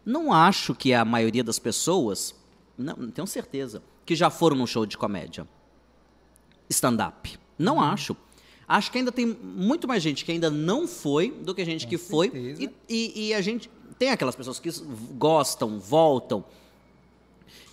Não 0.07 0.33
acho 0.33 0.75
que 0.75 0.95
a 0.95 1.05
maioria 1.05 1.43
das 1.43 1.59
pessoas, 1.59 2.37
não, 2.79 3.11
tenho 3.11 3.27
certeza, 3.27 3.83
que 4.07 4.15
já 4.15 4.31
foram 4.31 4.57
num 4.57 4.67
show 4.67 4.87
de 4.87 4.97
comédia. 4.97 5.47
Stand-up. 6.69 7.37
Não 7.59 7.77
uhum. 7.77 7.83
acho. 7.83 8.17
Acho 8.69 8.93
que 8.93 8.99
ainda 8.99 9.11
tem 9.11 9.27
muito 9.27 9.89
mais 9.89 10.01
gente 10.01 10.25
que 10.25 10.31
ainda 10.31 10.49
não 10.49 10.87
foi 10.87 11.33
do 11.33 11.53
que 11.53 11.65
gente 11.65 11.85
Com 11.85 11.91
que 11.91 11.99
certeza. 11.99 12.57
foi. 12.57 12.73
E, 12.89 13.19
e, 13.19 13.29
e 13.29 13.35
a 13.35 13.41
gente 13.41 13.69
tem 13.99 14.11
aquelas 14.11 14.37
pessoas 14.37 14.61
que 14.61 14.71
gostam, 15.17 15.81
voltam. 15.81 16.45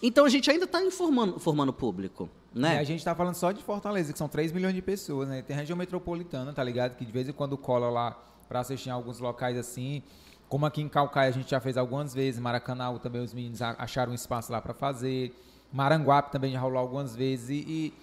Então 0.01 0.25
a 0.25 0.29
gente 0.29 0.49
ainda 0.49 0.65
está 0.65 0.81
informando, 0.81 1.39
formando 1.39 1.73
público. 1.73 2.29
Né? 2.53 2.75
E 2.75 2.79
a 2.79 2.83
gente 2.83 2.99
está 2.99 3.13
falando 3.13 3.35
só 3.35 3.51
de 3.51 3.61
Fortaleza, 3.61 4.11
que 4.11 4.17
são 4.17 4.27
3 4.27 4.51
milhões 4.51 4.73
de 4.73 4.81
pessoas, 4.81 5.29
né? 5.29 5.41
Tem 5.41 5.55
região 5.55 5.77
metropolitana, 5.77 6.53
tá 6.53 6.63
ligado? 6.63 6.95
Que 6.95 7.05
de 7.05 7.11
vez 7.11 7.29
em 7.29 7.31
quando 7.31 7.57
cola 7.57 7.89
lá 7.89 8.17
para 8.47 8.61
assistir 8.61 8.89
em 8.89 8.91
alguns 8.91 9.19
locais 9.19 9.57
assim. 9.57 10.01
Como 10.49 10.65
aqui 10.65 10.81
em 10.81 10.87
Calcaia 10.87 11.29
a 11.29 11.31
gente 11.31 11.51
já 11.51 11.59
fez 11.59 11.77
algumas 11.77 12.13
vezes, 12.13 12.39
Maracanã 12.39 12.95
também 12.97 13.21
os 13.21 13.33
meninos 13.33 13.61
acharam 13.61 14.11
um 14.11 14.15
espaço 14.15 14.51
lá 14.51 14.61
para 14.61 14.73
fazer. 14.73 15.35
Maranguape 15.71 16.31
também 16.31 16.53
já 16.53 16.59
rolou 16.59 16.79
algumas 16.79 17.15
vezes. 17.15 17.49
E, 17.49 17.65
e, 17.67 17.93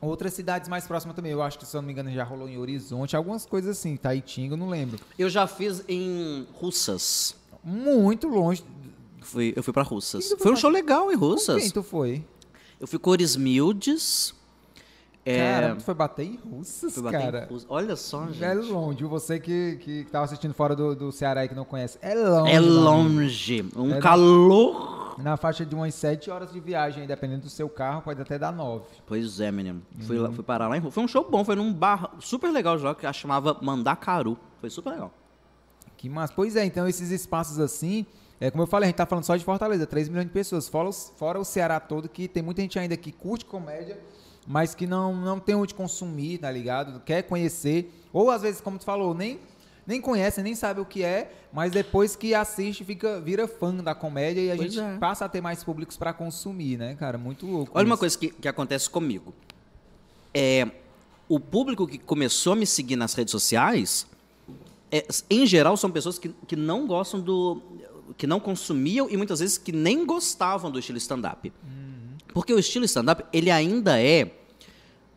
Outras 0.00 0.34
cidades 0.34 0.68
mais 0.68 0.86
próximas 0.86 1.16
também. 1.16 1.32
Eu 1.32 1.42
acho 1.42 1.58
que, 1.58 1.64
se 1.64 1.74
eu 1.74 1.80
não 1.80 1.86
me 1.86 1.92
engano, 1.92 2.10
já 2.12 2.22
rolou 2.22 2.48
em 2.48 2.58
Horizonte, 2.58 3.16
algumas 3.16 3.46
coisas 3.46 3.78
assim. 3.78 3.96
Taitinga, 3.96 4.52
eu 4.52 4.58
não 4.58 4.68
lembro. 4.68 5.00
Eu 5.18 5.30
já 5.30 5.46
fiz 5.46 5.82
em 5.88 6.46
Russas. 6.52 7.34
Muito 7.64 8.28
longe. 8.28 8.62
Fui, 9.26 9.52
eu 9.56 9.62
fui 9.62 9.72
pra 9.72 9.82
Russas. 9.82 10.34
Foi 10.38 10.52
um 10.52 10.56
show 10.56 10.70
legal 10.70 11.10
em 11.12 11.16
Russas. 11.16 11.56
Com 11.56 11.60
quem 11.60 11.70
tu 11.70 11.82
foi? 11.82 12.24
Eu 12.80 12.86
fui 12.86 12.98
com 12.98 13.10
Orismildes. 13.10 14.34
É... 15.24 15.38
Cara, 15.60 15.74
tu 15.76 15.82
foi 15.82 15.94
bater 15.94 16.24
em 16.24 16.36
Russas, 16.36 16.94
fui 16.94 17.02
bater 17.02 17.20
cara. 17.20 17.44
em 17.50 17.52
Russas. 17.52 17.66
Olha 17.68 17.96
só, 17.96 18.26
gente. 18.28 18.44
É 18.44 18.54
longe. 18.54 19.02
Você 19.04 19.40
que, 19.40 19.76
que 19.82 20.04
tava 20.04 20.24
assistindo 20.26 20.54
fora 20.54 20.76
do, 20.76 20.94
do 20.94 21.10
Ceará 21.10 21.44
e 21.44 21.48
que 21.48 21.54
não 21.54 21.64
conhece. 21.64 21.98
É 22.00 22.14
longe. 22.14 22.52
É 22.52 22.56
amigo. 22.56 22.72
longe. 22.74 23.64
Um 23.76 23.94
É 23.94 24.00
calor. 24.00 25.16
Na 25.20 25.36
faixa 25.36 25.64
de 25.66 25.74
umas 25.74 25.94
7 25.94 26.30
horas 26.30 26.52
de 26.52 26.60
viagem, 26.60 27.06
dependendo 27.06 27.40
do 27.42 27.48
seu 27.50 27.68
carro, 27.68 28.02
pode 28.02 28.20
até 28.20 28.38
dar 28.38 28.52
9. 28.52 28.84
Pois 29.06 29.40
é, 29.40 29.50
menino. 29.50 29.82
Fui, 30.02 30.16
Uhum. 30.18 30.22
lá, 30.24 30.30
fui 30.30 30.44
parar 30.44 30.68
lá 30.68 30.76
em. 30.76 30.90
Foi 30.90 31.02
um 31.02 31.08
show 31.08 31.26
bom. 31.28 31.42
Foi 31.44 31.56
num 31.56 31.72
bar 31.72 32.14
super 32.20 32.52
legal 32.52 32.78
já, 32.78 32.94
que 32.94 33.10
chamava 33.12 33.58
Mandacaru. 33.60 34.38
Foi 34.60 34.70
super 34.70 34.90
legal. 34.90 35.12
Que 35.96 36.08
massa. 36.08 36.32
Pois 36.36 36.54
é, 36.54 36.64
então 36.64 36.86
esses 36.86 37.10
espaços 37.10 37.58
assim, 37.58 38.06
é 38.40 38.50
como 38.50 38.62
eu 38.62 38.66
falei, 38.66 38.86
a 38.86 38.88
gente 38.88 38.96
tá 38.96 39.06
falando 39.06 39.24
só 39.24 39.36
de 39.36 39.44
Fortaleza, 39.44 39.86
3 39.86 40.08
milhões 40.08 40.26
de 40.26 40.32
pessoas, 40.32 40.68
fora, 40.68 40.92
fora 40.92 41.38
o 41.38 41.44
Ceará 41.44 41.80
todo, 41.80 42.08
que 42.08 42.28
tem 42.28 42.42
muita 42.42 42.62
gente 42.62 42.78
ainda 42.78 42.96
que 42.96 43.12
curte 43.12 43.44
comédia, 43.44 43.98
mas 44.46 44.74
que 44.74 44.86
não, 44.86 45.14
não 45.14 45.40
tem 45.40 45.54
onde 45.54 45.74
consumir, 45.74 46.38
tá 46.38 46.50
ligado? 46.50 47.00
Quer 47.00 47.22
conhecer, 47.22 47.92
ou 48.12 48.30
às 48.30 48.42
vezes, 48.42 48.60
como 48.60 48.78
tu 48.78 48.84
falou, 48.84 49.14
nem, 49.14 49.40
nem 49.86 50.00
conhece, 50.00 50.42
nem 50.42 50.54
sabe 50.54 50.80
o 50.80 50.84
que 50.84 51.02
é, 51.02 51.32
mas 51.52 51.72
depois 51.72 52.14
que 52.14 52.34
assiste, 52.34 52.84
fica, 52.84 53.20
vira 53.20 53.48
fã 53.48 53.74
da 53.74 53.94
comédia 53.94 54.40
e 54.40 54.50
a 54.50 54.56
Pois 54.56 54.72
gente 54.72 54.84
é. 54.84 54.98
passa 54.98 55.24
a 55.24 55.28
ter 55.28 55.40
mais 55.40 55.64
públicos 55.64 55.96
pra 55.96 56.12
consumir, 56.12 56.76
né, 56.76 56.94
cara? 56.94 57.16
Muito 57.16 57.46
louco. 57.46 57.72
Olha 57.74 57.86
uma 57.86 57.94
isso. 57.94 58.00
coisa 58.00 58.18
que, 58.18 58.28
que 58.30 58.48
acontece 58.48 58.90
comigo. 58.90 59.32
É, 60.34 60.70
o 61.28 61.40
público 61.40 61.86
que 61.86 61.98
começou 61.98 62.52
a 62.52 62.56
me 62.56 62.66
seguir 62.66 62.96
nas 62.96 63.14
redes 63.14 63.32
sociais, 63.32 64.06
é, 64.90 65.06
em 65.30 65.46
geral, 65.46 65.76
são 65.76 65.90
pessoas 65.90 66.18
que, 66.18 66.28
que 66.46 66.56
não 66.56 66.86
gostam 66.86 67.20
do. 67.20 67.62
Que 68.16 68.26
não 68.26 68.38
consumiam 68.40 69.08
e 69.10 69.16
muitas 69.16 69.40
vezes 69.40 69.58
que 69.58 69.72
nem 69.72 70.04
gostavam 70.06 70.70
do 70.70 70.78
estilo 70.78 70.98
stand-up. 70.98 71.52
Porque 72.32 72.52
o 72.52 72.58
estilo 72.58 72.84
stand-up, 72.84 73.24
ele 73.32 73.50
ainda 73.50 74.00
é, 74.00 74.30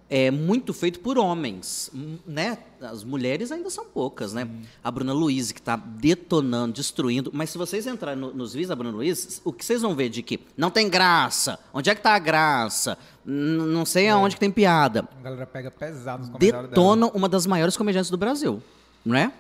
é 0.10 0.32
muito 0.32 0.74
feito 0.74 1.00
por 1.02 1.18
homens, 1.18 1.92
né? 2.26 2.58
As 2.82 3.04
mulheres 3.04 3.52
ainda 3.52 3.70
são 3.70 3.86
poucas, 3.86 4.32
né? 4.34 4.48
A 4.84 4.90
Bruna 4.90 5.12
Luiz, 5.14 5.52
que 5.52 5.60
está 5.60 5.76
detonando, 5.76 6.74
destruindo. 6.76 7.30
Mas 7.34 7.50
se 7.50 7.58
vocês 7.58 7.86
entrarem 7.86 8.20
no- 8.20 8.34
nos 8.34 8.54
vídeos 8.54 8.70
da 8.70 8.76
Bruna 8.76 8.96
Luiz, 8.96 9.42
o 9.44 9.52
que 9.52 9.64
vocês 9.66 9.82
vão 9.82 9.94
ver 9.96 10.10
de 10.10 10.24
que 10.24 10.40
não 10.58 10.72
tem 10.72 10.90
graça, 10.90 11.60
onde 11.74 11.90
é 11.90 11.96
que 11.96 12.02
tá 12.02 12.16
a 12.16 12.20
graça, 12.20 12.98
N- 13.26 13.68
não 13.68 13.86
sei 13.86 14.08
aonde 14.08 14.36
que 14.36 14.40
tem 14.40 14.50
piada. 14.50 15.08
A 15.20 15.22
galera 15.22 15.46
pega 15.46 15.70
pesado 15.70 16.20
nos 16.20 16.30
comentários 16.30 16.54
dela. 16.54 16.68
Detonam 16.70 17.12
uma 17.14 17.28
das 17.30 17.46
maiores 17.46 17.76
comediantes 17.78 18.10
do 18.10 18.18
Brasil, 18.18 18.64
não 19.06 19.16
é? 19.16 19.32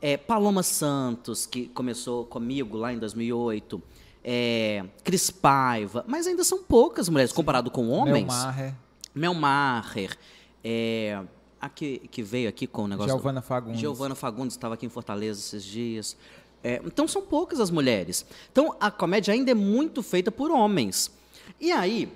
É, 0.00 0.16
Paloma 0.16 0.62
Santos, 0.62 1.46
que 1.46 1.66
começou 1.68 2.24
comigo 2.24 2.76
lá 2.76 2.92
em 2.92 2.98
2008. 2.98 3.82
É, 4.22 4.84
Cris 5.02 5.30
Paiva. 5.30 6.04
Mas 6.08 6.26
ainda 6.26 6.44
são 6.44 6.62
poucas 6.62 7.08
mulheres, 7.08 7.32
comparado 7.32 7.70
com 7.70 7.88
homens. 7.88 8.26
Mel 8.26 8.44
Maher, 8.44 8.74
Mel 9.14 9.34
Maher. 9.34 10.18
É, 10.62 11.22
a 11.60 11.68
que, 11.68 11.98
que 12.10 12.22
veio 12.22 12.48
aqui 12.48 12.66
com 12.66 12.84
o 12.84 12.88
negócio... 12.88 13.12
Giovana 13.12 13.42
Fagundes. 13.42 13.80
Giovana 13.80 14.14
Fagundes 14.14 14.54
estava 14.54 14.74
aqui 14.74 14.86
em 14.86 14.90
Fortaleza 14.90 15.40
esses 15.40 15.64
dias. 15.64 16.16
É, 16.62 16.80
então 16.84 17.06
são 17.06 17.22
poucas 17.22 17.60
as 17.60 17.70
mulheres. 17.70 18.24
Então 18.50 18.74
a 18.80 18.90
comédia 18.90 19.34
ainda 19.34 19.50
é 19.50 19.54
muito 19.54 20.02
feita 20.02 20.32
por 20.32 20.50
homens. 20.50 21.10
E 21.60 21.70
aí, 21.70 22.10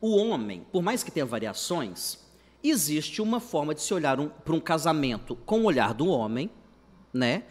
o 0.00 0.16
homem, 0.16 0.66
por 0.70 0.82
mais 0.82 1.02
que 1.02 1.10
tenha 1.10 1.24
variações, 1.24 2.18
existe 2.62 3.20
uma 3.22 3.40
forma 3.40 3.74
de 3.74 3.82
se 3.82 3.92
olhar 3.94 4.18
um, 4.20 4.28
para 4.28 4.54
um 4.54 4.60
casamento 4.60 5.36
com 5.46 5.60
o 5.60 5.64
olhar 5.64 5.92
do 5.94 6.06
homem, 6.06 6.50
né? 7.12 7.42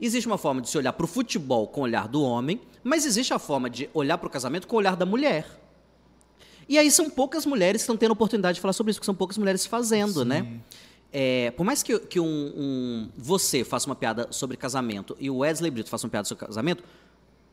Existe 0.00 0.26
uma 0.26 0.36
forma 0.38 0.60
de 0.60 0.68
se 0.68 0.76
olhar 0.76 0.92
para 0.92 1.04
o 1.04 1.08
futebol 1.08 1.66
com 1.68 1.80
o 1.80 1.84
olhar 1.84 2.06
do 2.08 2.22
homem, 2.22 2.60
mas 2.84 3.06
existe 3.06 3.32
a 3.32 3.38
forma 3.38 3.70
de 3.70 3.88
olhar 3.94 4.18
para 4.18 4.26
o 4.26 4.30
casamento 4.30 4.66
com 4.66 4.76
o 4.76 4.78
olhar 4.78 4.94
da 4.96 5.06
mulher. 5.06 5.46
E 6.68 6.76
aí 6.78 6.90
são 6.90 7.08
poucas 7.08 7.46
mulheres 7.46 7.80
que 7.80 7.84
estão 7.84 7.96
tendo 7.96 8.10
oportunidade 8.10 8.56
de 8.56 8.60
falar 8.60 8.72
sobre 8.72 8.90
isso, 8.90 8.98
porque 8.98 9.06
são 9.06 9.14
poucas 9.14 9.38
mulheres 9.38 9.64
fazendo, 9.64 10.24
né? 10.24 10.60
É, 11.12 11.50
por 11.52 11.64
mais 11.64 11.82
que, 11.82 11.98
que 12.00 12.20
um, 12.20 12.26
um- 12.26 13.08
você 13.16 13.64
faça 13.64 13.86
uma 13.86 13.94
piada 13.94 14.26
sobre 14.30 14.56
casamento 14.56 15.16
e 15.20 15.30
o 15.30 15.38
Wesley 15.38 15.70
Brito 15.70 15.88
faça 15.88 16.04
uma 16.06 16.10
piada 16.10 16.26
sobre 16.26 16.44
casamento, 16.44 16.82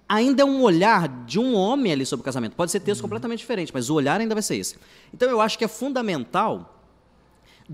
ainda 0.10 0.42
é 0.42 0.46
um 0.46 0.62
olhar 0.64 1.08
de 1.26 1.40
um 1.40 1.54
homem 1.56 1.94
ali 1.94 2.06
sobre 2.06 2.22
o 2.22 2.26
casamento. 2.26 2.56
Pode 2.56 2.72
ser 2.72 2.80
texto 2.82 3.02
completamente 3.02 3.40
diferente, 3.40 3.72
mas 3.74 3.90
o 3.90 3.94
olhar 3.94 4.20
ainda 4.20 4.36
vai 4.36 4.42
ser 4.42 4.58
esse. 4.58 4.76
Então 5.14 5.30
eu 5.30 5.40
acho 5.40 5.58
que 5.58 5.64
é 5.64 5.68
fundamental 5.68 6.83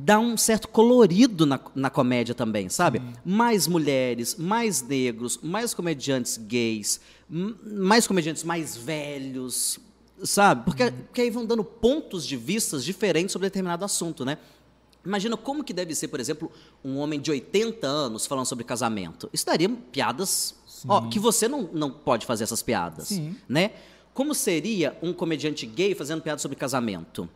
dar 0.04 0.20
um 0.20 0.38
certo 0.38 0.68
colorido 0.68 1.46
na, 1.46 1.60
na 1.76 1.90
comédia 1.90 2.34
também, 2.34 2.70
sabe? 2.70 3.02
Mais 3.26 3.68
mulheres, 3.68 4.36
mais 4.36 4.82
negros, 4.82 5.40
mais 5.42 5.74
comediantes 5.74 6.38
gays, 6.38 7.02
mais 7.30 8.08
comediantes 8.08 8.44
mais 8.44 8.78
velhos, 8.78 9.80
sabe? 10.24 10.64
Porque, 10.66 10.92
porque 10.92 11.22
aí 11.22 11.30
vão 11.30 11.46
dando 11.46 11.64
pontos 11.64 12.26
de 12.26 12.38
vistas 12.38 12.84
diferentes 12.84 13.34
sobre 13.34 13.48
determinado 13.48 13.84
assunto, 13.84 14.24
né? 14.24 14.38
Imagina 15.06 15.36
como 15.38 15.64
que 15.64 15.74
deve 15.74 15.96
ser, 15.96 16.08
por 16.10 16.20
exemplo, 16.20 16.52
um 16.84 16.98
homem 16.98 17.20
de 17.20 17.32
80 17.32 17.88
anos 17.88 18.26
falando 18.26 18.46
sobre 18.46 18.64
casamento. 18.64 19.30
Isso 19.34 19.46
daria 19.46 19.70
piadas 19.70 20.56
ó, 20.88 21.08
que 21.08 21.20
você 21.20 21.48
não, 21.48 21.70
não 21.74 21.90
pode 21.90 22.26
fazer 22.26 22.44
essas 22.44 22.62
piadas, 22.62 23.08
Sim. 23.08 23.36
né? 23.48 23.72
Como 24.14 24.36
seria 24.36 24.98
um 25.02 25.14
comediante 25.14 25.66
gay 25.66 25.96
fazendo 25.96 26.22
piada 26.22 26.40
sobre 26.40 26.58
casamento? 26.58 27.30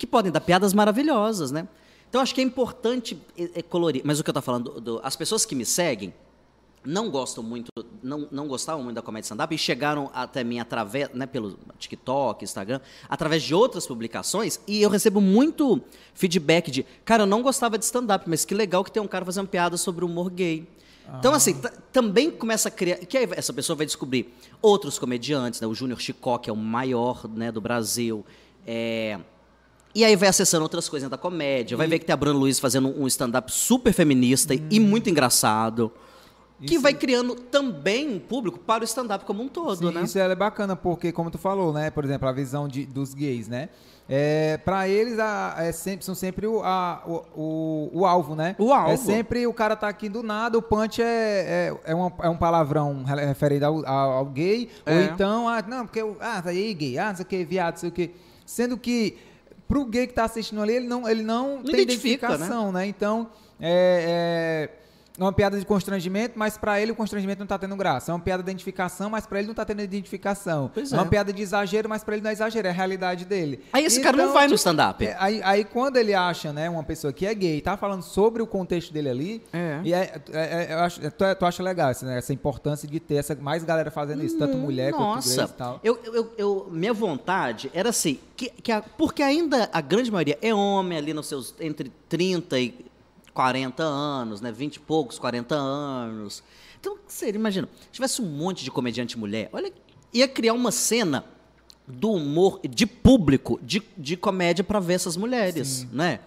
que 0.00 0.06
podem 0.06 0.32
dar 0.32 0.40
piadas 0.40 0.72
maravilhosas, 0.72 1.50
né? 1.50 1.68
Então 2.10 2.20
acho 2.20 2.34
que 2.34 2.40
é 2.40 2.44
importante 2.44 3.16
é, 3.38 3.50
é, 3.60 3.62
colorir. 3.62 4.02
Mas 4.04 4.20
o 4.20 4.24
que 4.24 4.28
eu 4.28 4.32
estou 4.32 4.42
falando, 4.42 4.80
do- 4.80 5.00
as 5.02 5.16
pessoas 5.16 5.46
que 5.46 5.54
me 5.54 5.64
seguem 5.64 6.12
não 6.84 7.10
gostam 7.10 7.44
muito, 7.44 7.68
não, 8.02 8.26
não 8.32 8.48
gostavam 8.48 8.82
muito 8.82 8.96
da 8.96 9.02
comédia 9.02 9.26
stand-up 9.26 9.54
e 9.54 9.58
chegaram 9.58 10.10
até 10.14 10.42
mim 10.42 10.58
através, 10.58 11.10
né, 11.12 11.26
pelo 11.26 11.58
TikTok, 11.78 12.42
Instagram, 12.42 12.80
através 13.08 13.42
de 13.42 13.54
outras 13.54 13.86
publicações 13.86 14.58
e 14.66 14.80
eu 14.80 14.88
recebo 14.88 15.20
muito 15.20 15.80
feedback 16.14 16.70
de, 16.70 16.82
cara, 17.04 17.24
eu 17.24 17.26
não 17.26 17.42
gostava 17.42 17.76
de 17.78 17.84
stand-up, 17.84 18.24
mas 18.28 18.44
que 18.46 18.54
legal 18.54 18.82
que 18.82 18.90
tem 18.90 19.02
um 19.02 19.06
cara 19.06 19.24
fazendo 19.26 19.46
piada 19.48 19.76
sobre 19.76 20.04
o 20.04 20.08
humor 20.08 20.30
gay. 20.30 20.66
Então, 21.18 21.34
assim, 21.34 21.54
ta- 21.60 21.72
também 21.92 22.30
começa 22.30 22.68
a 22.68 22.70
criar. 22.70 22.96
Que 22.98 23.18
aí 23.18 23.28
essa 23.32 23.52
pessoa 23.52 23.74
vai 23.76 23.84
descobrir 23.84 24.32
outros 24.62 24.96
comediantes, 24.96 25.60
né? 25.60 25.66
O 25.66 25.74
Júnior 25.74 26.00
Chicó, 26.00 26.38
que 26.38 26.48
é 26.48 26.52
o 26.52 26.56
maior 26.56 27.28
né, 27.28 27.50
do 27.50 27.60
Brasil. 27.60 28.24
É, 28.64 29.18
e 29.94 30.04
aí 30.04 30.14
vai 30.16 30.28
acessando 30.28 30.62
outras 30.62 30.88
coisas 30.88 31.08
da 31.10 31.16
comédia. 31.18 31.76
Vai 31.76 31.86
ver 31.86 31.98
que 31.98 32.04
tem 32.06 32.12
a 32.12 32.16
Bruna 32.16 32.38
Luiz 32.38 32.58
fazendo 32.60 32.88
um 33.00 33.06
stand-up 33.06 33.50
super 33.52 33.92
feminista 33.92 34.54
e 34.54 34.78
muito 34.80 35.10
engraçado. 35.10 35.90
Que 36.62 36.74
Isso- 36.74 36.82
vai 36.82 36.92
criando 36.92 37.34
também 37.34 38.06
um 38.16 38.18
público 38.18 38.58
para 38.58 38.82
o 38.82 38.84
stand-up 38.84 39.24
como 39.24 39.42
um 39.42 39.48
todo, 39.48 39.88
Sim, 39.88 39.94
né? 39.94 40.02
Isso 40.02 40.18
é 40.18 40.34
bacana, 40.34 40.76
porque, 40.76 41.10
como 41.10 41.30
tu 41.30 41.38
falou, 41.38 41.72
né? 41.72 41.90
Por 41.90 42.04
exemplo, 42.04 42.28
a 42.28 42.32
visão 42.32 42.68
de, 42.68 42.84
dos 42.84 43.14
gays, 43.14 43.48
né? 43.48 43.70
É, 44.06 44.58
para 44.58 44.86
eles, 44.86 45.18
a- 45.18 45.54
é 45.58 45.72
sempre, 45.72 46.04
são 46.04 46.14
sempre 46.14 46.46
o, 46.46 46.60
a- 46.62 47.02
o, 47.06 47.40
o, 47.40 47.90
o 48.00 48.06
alvo, 48.06 48.34
né? 48.34 48.56
O 48.58 48.72
alvo. 48.74 48.90
É 48.92 48.96
sempre 48.98 49.46
o 49.46 49.54
cara 49.54 49.74
tá 49.74 49.88
aqui 49.88 50.08
do 50.08 50.22
nada, 50.22 50.58
o 50.58 50.60
punch 50.62 51.00
é, 51.00 51.06
é, 51.06 51.92
é, 51.92 51.94
uma- 51.94 52.12
é 52.20 52.28
um 52.28 52.36
palavrão 52.36 53.04
re- 53.04 53.24
referente 53.24 53.64
ao, 53.64 53.86
ao- 53.86 54.10
ao 54.18 54.26
gay, 54.26 54.68
ou 54.86 54.92
É. 54.92 55.04
então, 55.04 55.48
ah, 55.48 55.64
não, 55.66 55.86
porque, 55.86 56.02
o- 56.02 56.16
ah, 56.20 56.42
tá 56.42 56.50
aí 56.50 56.74
gay, 56.74 56.98
ah, 56.98 57.08
não 57.08 57.16
sei 57.16 57.24
o 57.24 57.26
que, 57.28 57.44
viado, 57.44 57.74
não 57.74 57.80
sei 57.80 57.88
o 57.88 57.92
que. 57.92 58.10
Sendo 58.44 58.76
que, 58.76 59.16
pro 59.70 59.84
gay 59.84 60.08
que 60.08 60.12
tá 60.12 60.24
assistindo 60.24 60.60
ali, 60.60 60.74
ele 60.74 60.88
não, 60.88 61.08
ele 61.08 61.22
não, 61.22 61.62
tem 61.62 61.82
identifica, 61.82 62.30
né? 62.30 62.34
identificação, 62.34 62.72
né? 62.72 62.86
Então, 62.88 63.30
é, 63.60 64.68
é 65.20 65.22
é 65.22 65.26
uma 65.26 65.32
piada 65.32 65.58
de 65.58 65.64
constrangimento, 65.66 66.38
mas 66.38 66.56
pra 66.56 66.80
ele 66.80 66.92
o 66.92 66.96
constrangimento 66.96 67.38
não 67.40 67.46
tá 67.46 67.58
tendo 67.58 67.76
graça. 67.76 68.10
É 68.10 68.14
uma 68.14 68.20
piada 68.20 68.42
de 68.42 68.48
identificação, 68.50 69.10
mas 69.10 69.26
pra 69.26 69.38
ele 69.38 69.48
não 69.48 69.54
tá 69.54 69.64
tendo 69.64 69.80
identificação. 69.82 70.70
Pois 70.72 70.92
é 70.92 70.96
uma 70.96 71.04
é. 71.04 71.08
piada 71.08 71.32
de 71.32 71.42
exagero, 71.42 71.88
mas 71.88 72.02
pra 72.02 72.14
ele 72.14 72.22
não 72.22 72.30
é 72.30 72.32
exagero, 72.32 72.66
é 72.66 72.70
a 72.70 72.72
realidade 72.72 73.24
dele. 73.24 73.60
Aí 73.72 73.84
esse 73.84 74.00
cara 74.00 74.16
não 74.16 74.32
vai 74.32 74.48
no 74.48 74.54
stand-up. 74.54 75.04
é, 75.04 75.16
aí, 75.18 75.40
aí 75.44 75.64
quando 75.64 75.96
ele 75.96 76.14
acha, 76.14 76.52
né, 76.52 76.68
uma 76.70 76.82
pessoa 76.82 77.12
que 77.12 77.26
é 77.26 77.34
gay, 77.34 77.60
tá 77.60 77.76
falando 77.76 78.02
sobre 78.02 78.42
o 78.42 78.46
contexto 78.46 78.92
dele 78.92 79.08
ali, 79.08 79.42
É. 79.52 79.80
e 79.84 79.92
é, 79.94 80.20
é- 80.32 80.66
é- 80.70 80.74
eu 80.74 80.78
acho, 80.80 81.00
tu, 81.12 81.24
tu 81.38 81.46
acha 81.46 81.62
legal 81.62 81.90
essa, 81.90 82.06
né, 82.06 82.18
essa 82.18 82.32
importância 82.32 82.88
de 82.88 82.98
ter 82.98 83.16
essa, 83.16 83.34
mais 83.34 83.62
galera 83.62 83.90
fazendo 83.90 84.24
isso, 84.24 84.38
tanto 84.38 84.56
mulher 84.56 84.92
quanto 84.92 85.18
Hum, 85.18 85.36
gays 85.36 85.36
e 85.50 85.54
tal. 85.54 85.80
eu, 85.84 85.98
eu, 86.04 86.32
eu- 86.38 86.68
minha 86.70 86.92
vontade 86.92 87.70
era 87.74 87.90
assim, 87.90 88.18
que, 88.36 88.48
que 88.50 88.72
a- 88.72 88.82
porque 88.82 89.22
ainda 89.22 89.68
a 89.72 89.80
grande 89.80 90.10
maioria 90.10 90.38
é 90.42 90.54
homem 90.54 90.96
ali 90.98 91.12
nos 91.14 91.26
seus 91.26 91.54
entre 91.60 91.92
30 92.08 92.58
e 92.58 92.89
40 93.34 93.82
anos, 93.82 94.40
né? 94.40 94.50
20 94.52 94.76
e 94.76 94.80
poucos, 94.80 95.18
40 95.18 95.54
anos. 95.54 96.42
Então, 96.78 96.96
seria, 97.06 97.38
imagina, 97.38 97.68
se 97.82 97.92
tivesse 97.92 98.22
um 98.22 98.26
monte 98.26 98.64
de 98.64 98.70
comediante 98.70 99.18
mulher, 99.18 99.50
olha, 99.52 99.72
ia 100.12 100.26
criar 100.26 100.54
uma 100.54 100.72
cena 100.72 101.24
do 101.86 102.12
humor 102.12 102.60
de 102.62 102.86
público, 102.86 103.58
de, 103.62 103.82
de 103.96 104.16
comédia 104.16 104.64
para 104.64 104.80
ver 104.80 104.94
essas 104.94 105.16
mulheres, 105.16 105.86
né? 105.92 106.20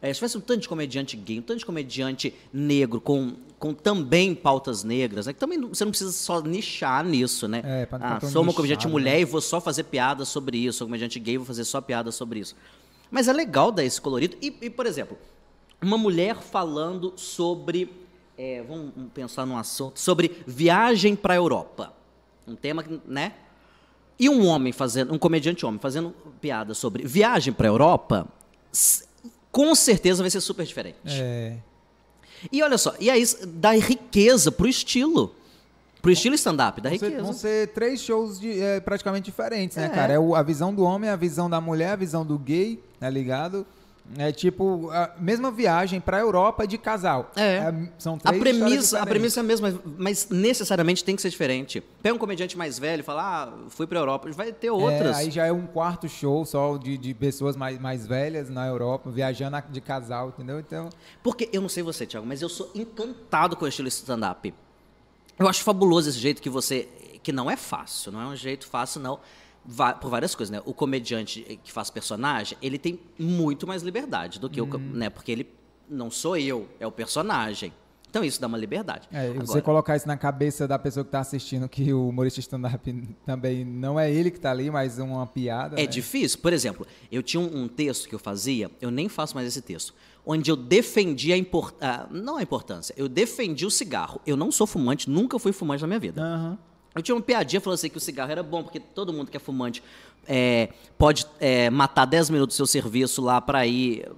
É, 0.00 0.12
se 0.12 0.18
tivesse 0.18 0.36
um 0.36 0.40
tanto 0.40 0.60
de 0.60 0.68
comediante 0.68 1.16
gay, 1.16 1.38
um 1.38 1.42
tanto 1.42 1.58
de 1.58 1.66
comediante 1.66 2.34
negro, 2.52 3.00
com, 3.00 3.32
com 3.58 3.72
também 3.72 4.34
pautas 4.34 4.84
negras, 4.84 5.26
né? 5.26 5.32
Que 5.32 5.38
também 5.40 5.58
você 5.60 5.84
não 5.84 5.90
precisa 5.90 6.12
só 6.12 6.40
nichar 6.42 7.04
nisso, 7.04 7.48
né? 7.48 7.62
É, 7.64 7.86
pra 7.86 7.98
não 7.98 8.14
ficar 8.14 8.26
ah, 8.26 8.30
sou 8.30 8.42
uma 8.42 8.52
comediante 8.52 8.86
né? 8.86 8.92
mulher 8.92 9.18
e 9.18 9.24
vou 9.24 9.40
só 9.40 9.60
fazer 9.60 9.84
piada 9.84 10.24
sobre 10.24 10.58
isso, 10.58 10.78
sou 10.78 10.86
comediante 10.86 11.18
gay 11.18 11.34
e 11.34 11.38
vou 11.38 11.46
fazer 11.46 11.64
só 11.64 11.80
piada 11.80 12.12
sobre 12.12 12.40
isso. 12.40 12.54
Mas 13.10 13.26
é 13.26 13.32
legal 13.32 13.72
dar 13.72 13.84
esse 13.84 14.00
colorido. 14.00 14.36
E, 14.42 14.54
e 14.60 14.68
por 14.68 14.84
exemplo, 14.84 15.16
uma 15.82 15.98
mulher 15.98 16.36
falando 16.36 17.12
sobre. 17.16 17.92
É, 18.38 18.62
vamos 18.62 18.92
pensar 19.14 19.46
num 19.46 19.56
assunto. 19.56 19.98
Sobre 19.98 20.42
viagem 20.46 21.16
para 21.16 21.34
a 21.34 21.36
Europa. 21.36 21.92
Um 22.46 22.54
tema, 22.54 22.84
né? 23.06 23.32
E 24.18 24.28
um 24.28 24.46
homem 24.46 24.72
fazendo, 24.72 25.12
um 25.12 25.18
comediante 25.18 25.66
homem 25.66 25.78
fazendo 25.78 26.14
piada 26.40 26.74
sobre 26.74 27.04
viagem 27.04 27.52
para 27.52 27.66
a 27.66 27.70
Europa, 27.70 28.26
com 29.52 29.74
certeza 29.74 30.22
vai 30.22 30.30
ser 30.30 30.40
super 30.40 30.64
diferente. 30.64 30.96
É. 31.06 31.58
E 32.50 32.62
olha 32.62 32.78
só, 32.78 32.94
e 32.98 33.10
aí 33.10 33.22
dá 33.46 33.72
riqueza 33.72 34.50
pro 34.50 34.68
estilo. 34.68 35.34
Pro 36.00 36.12
estilo 36.12 36.34
stand-up, 36.36 36.80
dá 36.80 36.88
riqueza. 36.88 37.22
Vão 37.22 37.32
ser 37.32 37.68
três 37.68 38.00
shows 38.00 38.38
de, 38.38 38.60
é, 38.60 38.80
praticamente 38.80 39.24
diferentes, 39.24 39.76
né, 39.76 39.86
é. 39.86 39.88
cara? 39.88 40.12
É 40.12 40.18
o, 40.18 40.34
a 40.34 40.42
visão 40.42 40.72
do 40.72 40.84
homem, 40.84 41.10
a 41.10 41.16
visão 41.16 41.50
da 41.50 41.60
mulher, 41.60 41.90
a 41.90 41.96
visão 41.96 42.24
do 42.24 42.38
gay, 42.38 42.82
tá 43.00 43.10
ligado? 43.10 43.66
É 44.16 44.30
tipo 44.30 44.90
a 44.90 45.14
mesma 45.18 45.50
viagem 45.50 46.00
para 46.00 46.18
a 46.18 46.20
Europa 46.20 46.66
de 46.66 46.78
casal. 46.78 47.30
É. 47.34 47.56
é 47.56 47.88
são 47.98 48.16
três 48.18 48.36
a 48.36 48.38
premissa, 48.38 49.00
a 49.00 49.06
premissa 49.06 49.40
é 49.40 49.42
a 49.42 49.44
mesma, 49.44 49.80
mas 49.98 50.28
necessariamente 50.30 51.02
tem 51.04 51.16
que 51.16 51.22
ser 51.22 51.30
diferente. 51.30 51.82
Pega 52.02 52.14
um 52.14 52.18
comediante 52.18 52.56
mais 52.56 52.78
velho 52.78 53.00
e 53.00 53.02
fala, 53.02 53.22
ah, 53.22 53.52
fui 53.68 53.86
para 53.86 53.98
a 53.98 54.02
Europa, 54.02 54.30
vai 54.32 54.52
ter 54.52 54.70
outras. 54.70 55.16
É, 55.16 55.20
aí 55.20 55.30
já 55.30 55.46
é 55.46 55.52
um 55.52 55.66
quarto 55.66 56.08
show 56.08 56.44
só 56.44 56.76
de, 56.76 56.96
de 56.96 57.14
pessoas 57.14 57.56
mais, 57.56 57.78
mais 57.78 58.06
velhas 58.06 58.48
na 58.48 58.66
Europa, 58.66 59.10
viajando 59.10 59.56
de 59.70 59.80
casal, 59.80 60.28
entendeu? 60.28 60.60
Então. 60.60 60.88
Porque 61.22 61.48
eu 61.52 61.60
não 61.60 61.68
sei 61.68 61.82
você, 61.82 62.06
Thiago, 62.06 62.26
mas 62.26 62.42
eu 62.42 62.48
sou 62.48 62.70
encantado 62.74 63.56
com 63.56 63.64
o 63.64 63.68
estilo 63.68 63.88
stand-up. 63.88 64.54
Eu 65.38 65.48
acho 65.48 65.62
fabuloso 65.62 66.08
esse 66.08 66.18
jeito 66.18 66.40
que 66.40 66.50
você. 66.50 66.88
Que 67.22 67.32
não 67.32 67.50
é 67.50 67.56
fácil, 67.56 68.12
não 68.12 68.20
é 68.20 68.26
um 68.26 68.36
jeito 68.36 68.68
fácil, 68.68 69.00
não 69.00 69.18
por 70.00 70.10
várias 70.10 70.34
coisas, 70.34 70.50
né? 70.50 70.62
O 70.64 70.72
comediante 70.72 71.58
que 71.62 71.72
faz 71.72 71.90
personagem, 71.90 72.56
ele 72.62 72.78
tem 72.78 73.00
muito 73.18 73.66
mais 73.66 73.82
liberdade 73.82 74.38
do 74.38 74.48
que 74.48 74.60
hum. 74.60 74.70
o, 74.72 74.78
né? 74.78 75.10
Porque 75.10 75.32
ele 75.32 75.48
não 75.88 76.10
sou 76.10 76.36
eu, 76.36 76.68
é 76.78 76.86
o 76.86 76.92
personagem. 76.92 77.72
Então 78.08 78.24
isso 78.24 78.40
dá 78.40 78.46
uma 78.46 78.56
liberdade. 78.56 79.08
É, 79.12 79.26
Agora, 79.26 79.46
você 79.46 79.60
colocar 79.60 79.94
isso 79.94 80.08
na 80.08 80.16
cabeça 80.16 80.66
da 80.66 80.78
pessoa 80.78 81.04
que 81.04 81.08
está 81.08 81.20
assistindo 81.20 81.68
que 81.68 81.92
o 81.92 82.08
humorista 82.08 82.40
stand-up 82.40 82.92
também 83.26 83.64
não 83.64 84.00
é 84.00 84.10
ele 84.10 84.30
que 84.30 84.38
está 84.38 84.50
ali, 84.50 84.70
mas 84.70 84.98
uma 84.98 85.26
piada. 85.26 85.76
É 85.76 85.82
né? 85.82 85.86
difícil. 85.86 86.38
Por 86.38 86.52
exemplo, 86.52 86.86
eu 87.12 87.22
tinha 87.22 87.40
um, 87.40 87.64
um, 87.64 87.68
texto 87.68 88.08
que 88.08 88.14
eu 88.14 88.18
fazia, 88.18 88.70
eu 88.80 88.90
nem 88.90 89.08
faço 89.08 89.34
mais 89.34 89.46
esse 89.46 89.60
texto, 89.60 89.92
onde 90.24 90.50
eu 90.50 90.56
defendia 90.56 91.34
a 91.34 91.38
importância, 91.38 92.06
não 92.10 92.38
a 92.38 92.42
importância, 92.42 92.94
eu 92.96 93.08
defendi 93.08 93.66
o 93.66 93.70
cigarro. 93.70 94.20
Eu 94.26 94.36
não 94.36 94.50
sou 94.50 94.66
fumante, 94.66 95.10
nunca 95.10 95.38
fui 95.38 95.52
fumante 95.52 95.82
na 95.82 95.86
minha 95.86 96.00
vida. 96.00 96.22
Uhum. 96.22 96.58
Eu 96.96 97.02
tinha 97.02 97.14
uma 97.14 97.20
piadinha 97.20 97.60
falando 97.60 97.74
assim 97.74 97.90
que 97.90 97.98
o 97.98 98.00
cigarro 98.00 98.32
era 98.32 98.42
bom, 98.42 98.62
porque 98.62 98.80
todo 98.80 99.12
mundo 99.12 99.30
que 99.30 99.36
é 99.36 99.40
fumante 99.40 99.82
é, 100.26 100.70
pode 100.96 101.26
é, 101.38 101.68
matar 101.68 102.06
10 102.06 102.30
minutos 102.30 102.56
do 102.56 102.56
seu 102.56 102.66
serviço 102.66 103.20
lá 103.20 103.38
para 103.38 103.66
ir. 103.66 104.10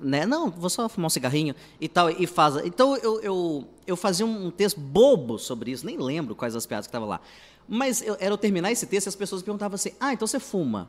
Né? 0.00 0.24
Não, 0.24 0.48
vou 0.48 0.70
só 0.70 0.88
fumar 0.88 1.06
um 1.06 1.10
cigarrinho 1.10 1.54
e 1.80 1.88
tal, 1.88 2.08
e 2.08 2.26
faz. 2.26 2.64
Então 2.64 2.96
eu, 2.96 3.20
eu, 3.22 3.68
eu 3.86 3.96
fazia 3.96 4.24
um 4.24 4.52
texto 4.52 4.78
bobo 4.78 5.36
sobre 5.36 5.72
isso, 5.72 5.84
nem 5.84 5.98
lembro 5.98 6.36
quais 6.36 6.54
as 6.54 6.64
piadas 6.64 6.86
que 6.86 6.90
estavam 6.90 7.08
lá. 7.08 7.20
Mas 7.68 8.00
eu, 8.02 8.16
era 8.20 8.32
eu 8.32 8.38
terminar 8.38 8.70
esse 8.70 8.86
texto 8.86 9.06
e 9.06 9.08
as 9.08 9.16
pessoas 9.16 9.42
perguntavam 9.42 9.74
assim: 9.74 9.90
ah, 9.98 10.12
então 10.12 10.28
você 10.28 10.38
fuma? 10.38 10.88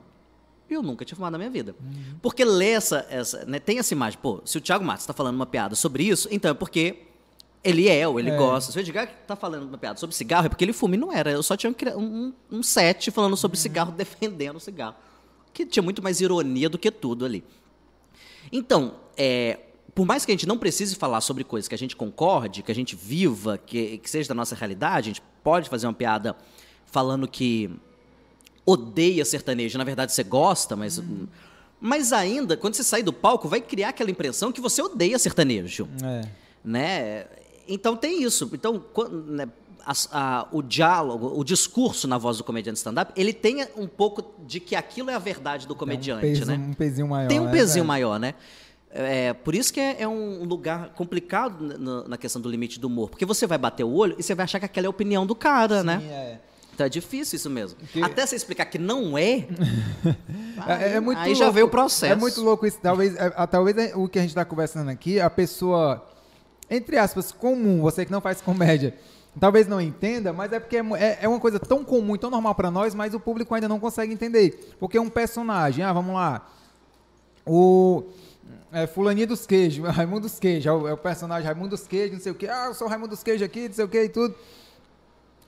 Eu 0.70 0.84
nunca 0.84 1.04
tinha 1.04 1.16
fumado 1.16 1.32
na 1.32 1.38
minha 1.40 1.50
vida. 1.50 1.74
Uhum. 1.80 2.20
Porque 2.22 2.46
lê 2.46 2.72
essa. 2.72 3.08
essa 3.10 3.44
né, 3.46 3.58
tem 3.58 3.80
essa 3.80 3.94
imagem, 3.94 4.20
pô, 4.22 4.42
se 4.46 4.58
o 4.58 4.62
Thiago 4.62 4.86
Matos 4.86 5.04
está 5.04 5.14
falando 5.14 5.36
uma 5.36 5.46
piada 5.48 5.76
sobre 5.76 6.04
isso, 6.04 6.28
então 6.30 6.52
é 6.52 6.54
porque 6.54 7.07
ele 7.68 7.90
é, 7.90 8.08
ou 8.08 8.20
ele 8.20 8.30
é. 8.30 8.38
gosta. 8.38 8.72
Se 8.72 8.78
o 8.78 8.80
Edgar 8.80 9.08
tá 9.28 9.36
falando 9.36 9.64
uma 9.64 9.78
piada 9.78 10.00
sobre 10.00 10.16
cigarro, 10.16 10.46
é 10.46 10.50
porque 10.50 10.64
ele 10.64 10.74
fuma 10.74 10.96
e 10.96 10.98
não 10.98 11.12
era. 11.12 11.32
Eu 11.32 11.44
só 11.44 11.58
tinha 11.58 11.74
um, 11.98 12.34
um 12.52 12.64
set 12.64 13.12
falando 13.12 13.36
sobre 13.36 13.58
cigarro, 13.58 13.92
defendendo 13.98 14.56
o 14.56 14.60
cigarro. 14.60 14.96
Que 15.54 15.66
tinha 15.66 15.84
muito 15.84 16.02
mais 16.02 16.22
ironia 16.22 16.70
do 16.70 16.78
que 16.78 16.90
tudo 16.92 17.26
ali. 17.26 17.44
Então, 18.52 18.96
é, 19.18 19.60
por 19.94 20.06
mais 20.06 20.24
que 20.24 20.32
a 20.32 20.34
gente 20.34 20.48
não 20.48 20.58
precise 20.58 20.96
falar 20.96 21.22
sobre 21.22 21.44
coisas 21.44 21.68
que 21.68 21.76
a 21.76 21.78
gente 21.78 21.96
concorde, 21.96 22.64
que 22.64 22.72
a 22.72 22.76
gente 22.76 22.96
viva, 22.96 23.58
que, 23.58 23.98
que 23.98 24.10
seja 24.10 24.30
da 24.30 24.36
nossa 24.36 24.56
realidade, 24.56 25.10
a 25.10 25.14
gente 25.14 25.24
pode 25.44 25.70
fazer 25.70 25.88
uma 25.88 25.94
piada 25.94 26.36
falando 26.86 27.28
que 27.28 27.70
odeia 28.66 29.26
sertanejo, 29.26 29.78
na 29.78 29.84
verdade 29.84 30.14
você 30.14 30.24
gosta, 30.24 30.76
mas. 30.76 31.00
Hum. 31.00 31.28
Mas 31.80 32.12
ainda, 32.12 32.58
quando 32.58 32.74
você 32.74 32.84
sair 32.84 33.04
do 33.04 33.14
palco, 33.14 33.48
vai 33.48 33.62
criar 33.62 33.90
aquela 33.90 34.10
impressão 34.10 34.52
que 34.52 34.60
você 34.60 34.82
odeia 34.82 35.20
sertanejo. 35.20 35.88
É. 36.04 36.28
Né? 36.64 37.28
Então 37.68 37.96
tem 37.96 38.24
isso. 38.24 38.50
Então, 38.54 38.84
né, 39.28 39.48
a, 39.86 39.94
a, 40.12 40.48
o 40.52 40.62
diálogo, 40.62 41.32
o 41.40 41.44
discurso 41.44 42.08
na 42.08 42.18
voz 42.18 42.38
do 42.38 42.44
comediante 42.44 42.78
stand-up, 42.78 43.14
ele 43.16 43.34
tem 43.34 43.66
um 43.78 43.88
pouco 43.88 44.36
de 44.46 44.60
que 44.60 44.76
aquilo 44.76 45.10
é 45.10 45.14
a 45.14 45.20
verdade 45.20 45.66
do 45.66 45.76
comediante, 45.76 46.22
tem 46.22 46.32
um 46.32 46.36
peso, 46.36 46.46
né? 46.46 46.68
Um 46.70 46.74
pezinho 46.74 47.08
maior. 47.08 47.28
Tem 47.28 47.40
um 47.40 47.46
né, 47.46 47.52
pezinho 47.52 47.86
maior, 47.86 48.20
né? 48.20 48.34
É, 48.90 49.34
por 49.34 49.54
isso 49.54 49.72
que 49.72 49.80
é, 49.80 50.02
é 50.02 50.08
um 50.08 50.44
lugar 50.44 50.90
complicado 50.90 51.78
na, 51.78 52.08
na, 52.08 52.18
questão 52.18 52.42
do 52.42 52.50
limite 52.50 52.80
do 52.80 52.88
humor. 52.88 53.10
Porque 53.10 53.26
você 53.26 53.46
vai 53.46 53.58
bater 53.58 53.84
o 53.84 53.94
olho 53.94 54.16
e 54.18 54.24
você 54.24 54.34
vai 54.34 54.46
achar 54.46 54.60
que 54.60 54.66
aquela 54.66 54.88
é 54.88 54.88
a 54.88 54.90
opinião 54.90 55.26
do 55.26 55.36
cara, 55.36 55.82
Sim, 55.82 55.88
né? 55.88 56.02
É. 56.04 56.40
Então 56.74 56.86
é 56.86 56.90
difícil 56.90 57.38
isso 57.38 57.50
mesmo. 57.50 57.78
Até 58.04 58.26
você 58.26 58.36
explicar 58.36 58.66
que 58.66 58.78
não 58.78 59.18
é. 59.18 59.48
aí, 60.58 60.84
é, 60.84 60.94
é 60.96 61.00
muito 61.00 61.18
aí 61.18 61.30
louco. 61.30 61.40
já 61.40 61.50
veio 61.50 61.66
o 61.66 61.70
processo. 61.70 62.14
É 62.14 62.16
muito 62.16 62.42
louco 62.42 62.66
isso. 62.66 62.78
Talvez, 62.82 63.16
é, 63.16 63.30
talvez 63.48 63.96
o 63.96 64.08
que 64.08 64.20
a 64.20 64.22
gente 64.22 64.32
está 64.32 64.46
conversando 64.46 64.90
aqui, 64.90 65.20
a 65.20 65.30
pessoa 65.30 66.06
entre 66.70 66.98
aspas, 66.98 67.32
comum, 67.32 67.82
você 67.82 68.06
que 68.06 68.12
não 68.12 68.22
faz 68.22 68.42
comédia, 68.42 68.94
talvez 69.40 69.68
não 69.68 69.80
entenda, 69.80 70.34
mas 70.34 70.52
é 70.52 70.60
porque 70.60 70.78
é, 70.78 70.82
é, 70.98 71.20
é 71.22 71.28
uma 71.28 71.40
coisa 71.40 71.60
tão 71.60 71.84
comum 71.84 72.18
tão 72.18 72.30
normal 72.30 72.56
para 72.56 72.72
nós, 72.72 72.94
mas 72.94 73.14
o 73.14 73.20
público 73.20 73.54
ainda 73.54 73.68
não 73.68 73.80
consegue 73.80 74.14
entender. 74.14 74.76
Porque 74.80 75.00
um 75.00 75.10
personagem, 75.10 75.84
ah, 75.84 75.94
vamos 75.94 76.16
lá, 76.16 76.48
o 77.46 78.04
é, 78.72 78.86
Fulaninho 78.86 79.28
dos 79.28 79.46
Queijos, 79.46 79.88
Raimundo 79.96 80.22
dos 80.22 80.40
Queijos, 80.40 80.66
é 80.66 80.72
o, 80.72 80.88
é 80.88 80.94
o, 80.94 80.98
personagem 80.98 81.46
Raimundo 81.46 81.70
dos 81.70 81.88
Queijos, 81.88 82.14
não 82.14 82.20
sei 82.20 82.32
o 82.32 82.36
que, 82.36 82.48
ah, 82.48 82.66
eu 82.68 82.74
sou 82.74 82.88
Raimundo 82.88 83.10
dos 83.10 83.24
Queijos 83.24 83.44
aqui, 83.44 83.68
não 83.68 83.74
sei 83.74 83.86
o 83.86 83.88
que 83.88 84.04
e 84.04 84.10
tudo. 84.10 84.36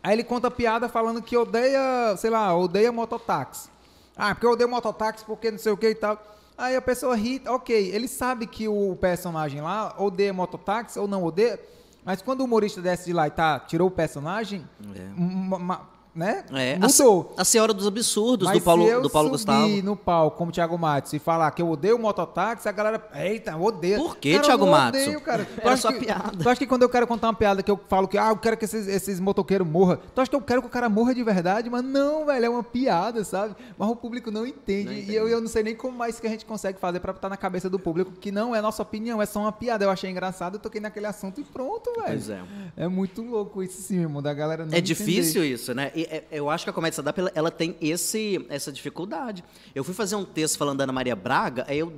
Aí 0.02 0.14
ele 0.14 0.24
conta 0.24 0.50
piada 0.50 0.88
falando 0.88 1.22
que 1.22 1.36
odeia, 1.36 2.16
sei 2.18 2.30
lá, 2.30 2.56
odeia 2.56 2.92
mototáxi. 2.92 3.70
Ah, 4.16 4.34
porque 4.34 4.46
eu 4.46 4.52
odeio 4.52 4.70
mototáxi 4.70 5.26
porque 5.26 5.52
não 5.52 5.58
sei 5.58 5.72
o 5.72 5.78
que 5.78 5.90
e 5.90 5.96
tal. 5.96 6.18
Aí 6.60 6.76
a 6.76 6.82
pessoa 6.82 7.16
ri, 7.16 7.42
ok, 7.48 7.92
ele 7.96 8.06
sabe 8.06 8.46
que 8.46 8.68
o 8.68 8.94
personagem 8.98 9.62
lá 9.62 9.96
odeia 9.98 10.34
mototáxi 10.34 11.00
ou 11.00 11.08
não 11.08 11.24
odeia, 11.24 11.58
mas 12.04 12.22
quando 12.22 12.42
o 12.42 12.44
humorista 12.44 12.82
desce 12.82 13.06
de 13.06 13.14
lá 13.14 13.28
e 13.28 13.32
tá, 13.32 13.62
tirou 13.62 13.88
o 13.88 13.92
personagem, 13.92 14.68
é 14.94 15.99
né? 16.14 16.44
É, 16.52 16.78
Mudou. 16.78 17.34
A, 17.38 17.42
a 17.42 17.46
Senhora 17.46 17.74
dos 17.74 17.88
Absurdos, 17.88 18.48
Mas 18.48 18.60
do 18.60 18.64
Paulo, 18.64 18.84
se 18.84 18.90
eu 18.90 19.02
do 19.02 19.10
Paulo 19.10 19.30
Gustavo. 19.30 19.68
no 19.84 19.96
palco 19.96 20.38
como 20.38 20.52
Thiago 20.52 20.78
Matos 20.78 21.14
e 21.14 21.20
falar 21.20 21.52
que 21.52 21.62
eu 21.62 21.70
odeio 21.70 21.96
o 21.96 22.00
mototáxi, 22.00 22.68
a 22.68 22.72
galera, 22.72 23.02
eita, 23.16 23.56
odeia. 23.56 23.98
Por 23.98 24.18
que, 24.18 24.34
cara, 24.34 24.44
Thiago 24.44 24.68
Matos? 24.68 25.02
Odeio, 25.02 25.22
cara. 25.22 25.48
Era 25.62 25.78
só 25.78 25.92
que, 25.92 26.00
piada. 26.00 26.38
Tu 26.38 26.50
acha 26.50 26.60
que 26.60 26.68
quando 26.68 26.84
eu 26.84 26.90
quero 26.90 27.06
contar 27.08 27.28
uma 27.28 27.34
piada 27.34 27.62
que 27.62 27.70
eu 27.70 27.80
falo 27.88 28.08
que, 28.08 28.18
ah, 28.18 28.30
eu 28.30 28.38
quero 28.38 28.58
que 28.58 28.66
esses, 28.66 28.88
esses 28.88 29.20
motoqueiros 29.20 29.68
morram, 29.68 30.00
tu 30.14 30.22
acha 30.22 30.30
que 30.30 30.36
eu 30.36 30.42
quero 30.42 30.62
que 30.62 30.68
o 30.68 30.72
cara 30.72 30.90
morra 30.90 31.14
de 31.14 31.24
verdade? 31.24 31.70
Mas 31.70 31.84
não, 31.84 32.26
velho, 32.26 32.46
é 32.46 32.50
uma 32.50 32.64
piada, 32.64 33.24
sabe? 33.24 33.56
Mas 33.78 33.90
o 33.90 33.96
público 33.96 34.32
não 34.32 34.46
entende. 34.46 34.86
Não 34.86 34.94
e 34.94 35.16
eu, 35.16 35.28
eu 35.28 35.40
não 35.40 35.48
sei 35.48 35.64
nem 35.64 35.76
como 35.76 35.98
mais 35.98 36.20
que 36.20 36.28
a 36.28 36.30
gente 36.30 36.46
consegue 36.46 36.80
fazer 36.80 37.00
pra 37.00 37.12
estar 37.12 37.30
na 37.30 37.38
cabeça 37.38 37.70
do 37.70 37.80
público, 37.80 38.12
que 38.12 38.32
não 38.32 38.56
é 38.56 38.62
nossa 38.62 38.82
opinião, 38.82 39.22
é 39.22 39.26
só 39.26 39.40
uma 39.42 39.52
piada. 39.52 39.86
Eu 39.86 39.92
achei 39.92 40.10
engraçado, 40.10 40.56
eu 40.56 40.60
toquei 40.60 40.82
naquele 40.82 41.06
assunto 41.06 41.40
e 41.40 41.44
pronto, 41.44 41.92
velho. 41.94 42.08
Pois 42.08 42.30
é. 42.30 42.42
É 42.76 42.88
muito 42.88 43.22
louco 43.22 43.62
isso 43.64 43.82
sim, 43.82 44.00
irmão, 44.00 44.22
da 44.22 44.34
galera 44.34 44.66
não 44.66 44.76
É 44.76 44.82
difícil 44.82 45.44
isso, 45.44 45.74
né? 45.74 45.92
É, 46.10 46.26
eu 46.32 46.50
acho 46.50 46.64
que 46.64 46.70
a 46.70 46.74
comédia 46.74 46.94
stand-up 46.96 47.20
ela, 47.20 47.32
ela, 47.34 47.52
tem 47.52 47.76
esse, 47.82 48.46
essa 48.50 48.72
dificuldade. 48.72 49.44
Eu 49.74 49.84
fui 49.84 49.94
fazer 49.94 50.16
um 50.16 50.26
texto 50.26 50.58
falando 50.58 50.78
da 50.78 50.84
Ana 50.84 50.94
Maria 50.94 51.16
Braga, 51.16 51.66
aí 51.68 51.80
eu 51.80 51.94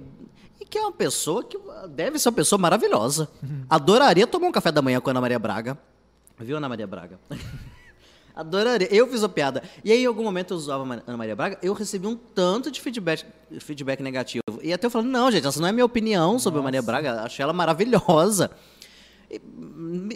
e 0.60 0.66
que 0.66 0.78
é 0.78 0.82
uma 0.82 0.92
pessoa 0.92 1.44
que 1.44 1.58
deve 1.90 2.20
ser 2.20 2.30
uma 2.30 2.36
pessoa 2.36 2.60
maravilhosa. 2.60 3.28
Uhum. 3.42 3.66
Adoraria 3.68 4.28
tomar 4.28 4.48
um 4.48 4.52
café 4.52 4.72
da 4.72 4.82
manhã 4.82 5.02
com 5.02 5.10
a 5.10 5.12
Ana 5.12 5.22
Maria 5.22 5.40
Braga. 5.40 5.78
Viu, 6.40 6.58
Ana 6.58 6.70
Maria 6.70 6.86
Braga? 6.86 7.20
Adoraria. 8.36 8.88
Eu 8.94 9.08
fiz 9.08 9.24
a 9.24 9.30
piada. 9.30 9.64
E 9.84 9.92
aí, 9.92 10.04
em 10.04 10.06
algum 10.06 10.24
momento, 10.24 10.54
eu 10.54 10.58
usava 10.58 10.84
a 10.84 11.02
Ana 11.08 11.18
Maria 11.18 11.36
Braga, 11.36 11.58
eu 11.62 11.74
recebi 11.74 12.08
um 12.08 12.16
tanto 12.16 12.72
de 12.72 12.80
feedback, 12.80 13.26
feedback 13.60 14.02
negativo. 14.02 14.44
E 14.62 14.72
até 14.72 14.86
eu 14.88 14.92
falando, 14.92 15.10
não, 15.10 15.32
gente, 15.32 15.46
essa 15.46 15.60
não 15.60 15.68
é 15.68 15.72
minha 15.72 15.86
opinião 15.86 16.38
sobre 16.40 16.58
Nossa. 16.58 16.64
a 16.64 16.68
Maria 16.68 16.82
Braga. 16.82 17.22
Achei 17.24 17.44
ela 17.44 17.54
maravilhosa 17.54 18.52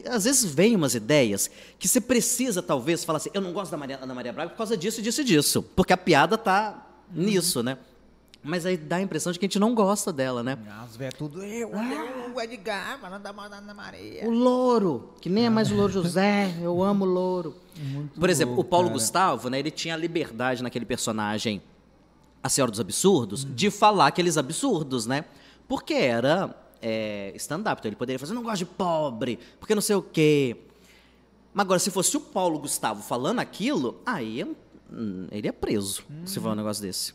às 0.10 0.26
vezes 0.26 0.46
vem 0.46 0.76
umas 0.76 0.96
ideias 0.96 1.50
que 1.80 1.88
você 1.88 2.02
precisa, 2.02 2.62
talvez, 2.62 3.04
falar 3.04 3.18
assim, 3.18 3.30
eu 3.34 3.42
não 3.42 3.54
gosto 3.54 3.72
da 3.72 3.78
Maria, 3.78 4.00
Ana 4.02 4.14
Maria 4.14 4.34
Braga 4.34 4.50
por 4.52 4.58
causa 4.58 4.76
disso, 4.76 5.02
disso 5.02 5.22
e 5.22 5.24
disso. 5.24 5.64
Porque 5.76 5.94
a 5.94 5.98
piada 5.98 6.38
tá 6.38 6.88
uhum. 7.14 7.24
nisso, 7.24 7.64
né? 7.64 7.78
Mas 8.44 8.64
aí 8.64 8.78
dá 8.78 8.98
a 8.98 9.02
impressão 9.02 9.32
de 9.32 9.40
que 9.40 9.46
a 9.46 9.48
gente 9.48 9.58
não 9.58 9.74
gosta 9.74 10.14
dela, 10.14 10.44
né? 10.44 10.56
As 10.84 10.96
velhas 10.96 11.16
tudo, 11.16 11.44
eu, 11.44 11.72
ah, 11.74 12.32
o 12.36 12.40
Edgar, 12.40 13.00
falando 13.00 13.24
da 13.24 13.32
Ana 13.32 13.74
Maria. 13.74 14.24
O 14.24 14.30
Louro, 14.30 15.14
que 15.20 15.30
nem 15.30 15.48
é 15.48 15.50
mais 15.50 15.72
o 15.72 15.76
Louro 15.76 15.92
José, 15.92 16.54
eu 16.62 16.84
amo 16.84 17.06
o 17.06 17.08
Louro. 17.08 17.56
Muito 17.76 18.20
Por 18.20 18.30
exemplo, 18.30 18.54
louco, 18.54 18.68
o 18.68 18.70
Paulo 18.70 18.88
cara. 18.88 19.00
Gustavo, 19.00 19.50
né, 19.50 19.58
ele 19.58 19.72
tinha 19.72 19.96
a 19.96 19.98
liberdade 19.98 20.62
naquele 20.62 20.86
personagem, 20.86 21.60
A 22.44 22.48
Senhora 22.48 22.70
dos 22.70 22.80
Absurdos, 22.80 23.46
hum. 23.46 23.54
de 23.56 23.72
falar 23.72 24.08
aqueles 24.08 24.38
absurdos, 24.38 25.08
né? 25.08 25.26
Porque 25.68 25.96
era 25.96 26.56
é, 26.86 27.34
stand-up. 27.36 27.80
Então 27.80 27.90
ele 27.90 27.96
poderia 27.96 28.20
fazer, 28.20 28.36
não 28.36 28.44
gosto 28.44 28.60
de 28.60 28.66
pobre, 28.66 29.40
porque 29.60 29.74
não 29.74 29.82
sei 29.82 29.96
o 29.96 30.04
quê. 30.04 30.56
Mas 31.52 31.66
agora, 31.66 31.80
se 31.80 31.90
fosse 31.90 32.16
o 32.16 32.22
Paulo 32.22 32.60
Gustavo 32.60 33.02
falando 33.02 33.40
aquilo, 33.40 34.00
aí 34.06 34.44
hum, 34.92 35.28
ele 35.32 35.48
é 35.48 35.52
preso 35.52 36.04
hum. 36.10 36.28
se 36.28 36.40
for 36.40 36.52
um 36.52 36.56
negócio 36.56 36.84
desse. 36.84 37.14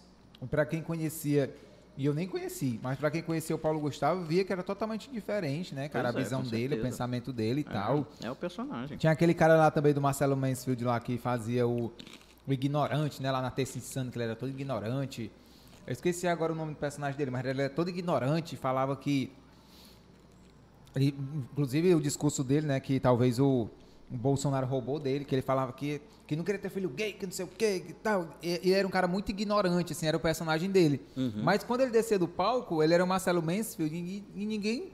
Para 0.51 0.65
quem 0.67 0.83
conhecia 0.83 1.55
E 1.97 2.07
eu 2.07 2.15
nem 2.15 2.27
conheci, 2.27 2.81
mas 2.83 2.99
para 2.99 3.11
quem 3.11 3.23
conheceu 3.23 3.57
o 3.57 3.59
Paulo 3.59 3.79
Gustavo, 3.79 4.25
via 4.25 4.43
que 4.43 4.53
era 4.53 4.63
totalmente 4.63 5.09
diferente, 5.11 5.75
né, 5.75 5.89
cara? 5.89 6.13
Pois 6.13 6.17
a 6.17 6.21
é, 6.21 6.25
visão 6.25 6.43
com 6.43 6.49
dele, 6.49 6.75
o 6.77 6.83
pensamento 6.83 7.33
dele 7.33 7.61
e 7.61 7.65
tal. 7.65 8.09
É 8.25 8.31
o 8.31 8.35
personagem. 8.35 8.97
Tinha 8.97 9.13
aquele 9.13 9.35
cara 9.35 9.55
lá 9.55 9.71
também 9.71 9.93
do 9.93 10.01
Marcelo 10.01 10.37
Mansfield 10.37 10.83
lá 10.83 10.99
que 10.99 11.19
fazia 11.19 11.69
o, 11.69 11.93
o 12.47 12.53
ignorante, 12.53 13.23
né? 13.23 13.31
Lá 13.31 13.43
na 13.43 13.51
Terça 13.51 13.79
Insano, 13.79 14.11
que 14.11 14.17
ele 14.17 14.25
era 14.25 14.35
todo 14.35 14.49
ignorante. 14.49 15.31
Eu 15.87 15.93
esqueci 15.93 16.27
agora 16.27 16.53
o 16.53 16.57
nome 16.57 16.73
do 16.73 16.79
personagem 16.79 17.17
dele, 17.17 17.31
mas 17.31 17.45
ele 17.45 17.63
era 17.63 17.71
todo 17.71 17.89
ignorante 17.89 18.55
e 18.55 18.59
falava 18.59 18.97
que. 18.97 19.31
Ele- 20.95 21.15
inclusive 21.53 21.95
o 21.95 22.01
discurso 22.01 22.43
dele, 22.45 22.67
né? 22.67 22.81
Que 22.81 22.99
talvez 23.01 23.39
o, 23.39 23.69
o 24.11 24.17
Bolsonaro 24.17 24.67
roubou 24.67 24.99
dele, 24.99 25.25
que 25.25 25.35
ele 25.35 25.43
falava 25.43 25.73
que, 25.73 26.01
que 26.27 26.35
não 26.37 26.45
queria 26.45 26.61
ter 26.61 26.69
filho 26.71 26.89
gay, 26.89 27.13
que 27.13 27.27
não 27.27 27.33
sei 27.33 27.45
o 27.45 27.49
quê, 27.49 27.83
que 27.87 27.93
tal. 27.93 28.27
E, 28.43 28.61
e 28.69 28.73
era 28.73 28.87
um 28.87 28.91
cara 28.91 29.07
muito 29.07 29.31
ignorante, 29.31 29.93
assim, 29.93 30.07
era 30.07 30.17
o 30.17 30.21
personagem 30.21 30.71
dele. 30.71 31.01
Mas 31.43 31.63
quando 31.65 31.81
ele 31.83 31.91
descia 31.91 32.19
do 32.19 32.29
palco, 32.29 32.83
ele 32.83 32.95
era 32.95 33.05
o 33.05 33.07
Marcelo 33.07 33.43
Mansfield 33.43 33.95
e, 33.95 34.25
e 34.35 34.47
ninguém. 34.47 34.93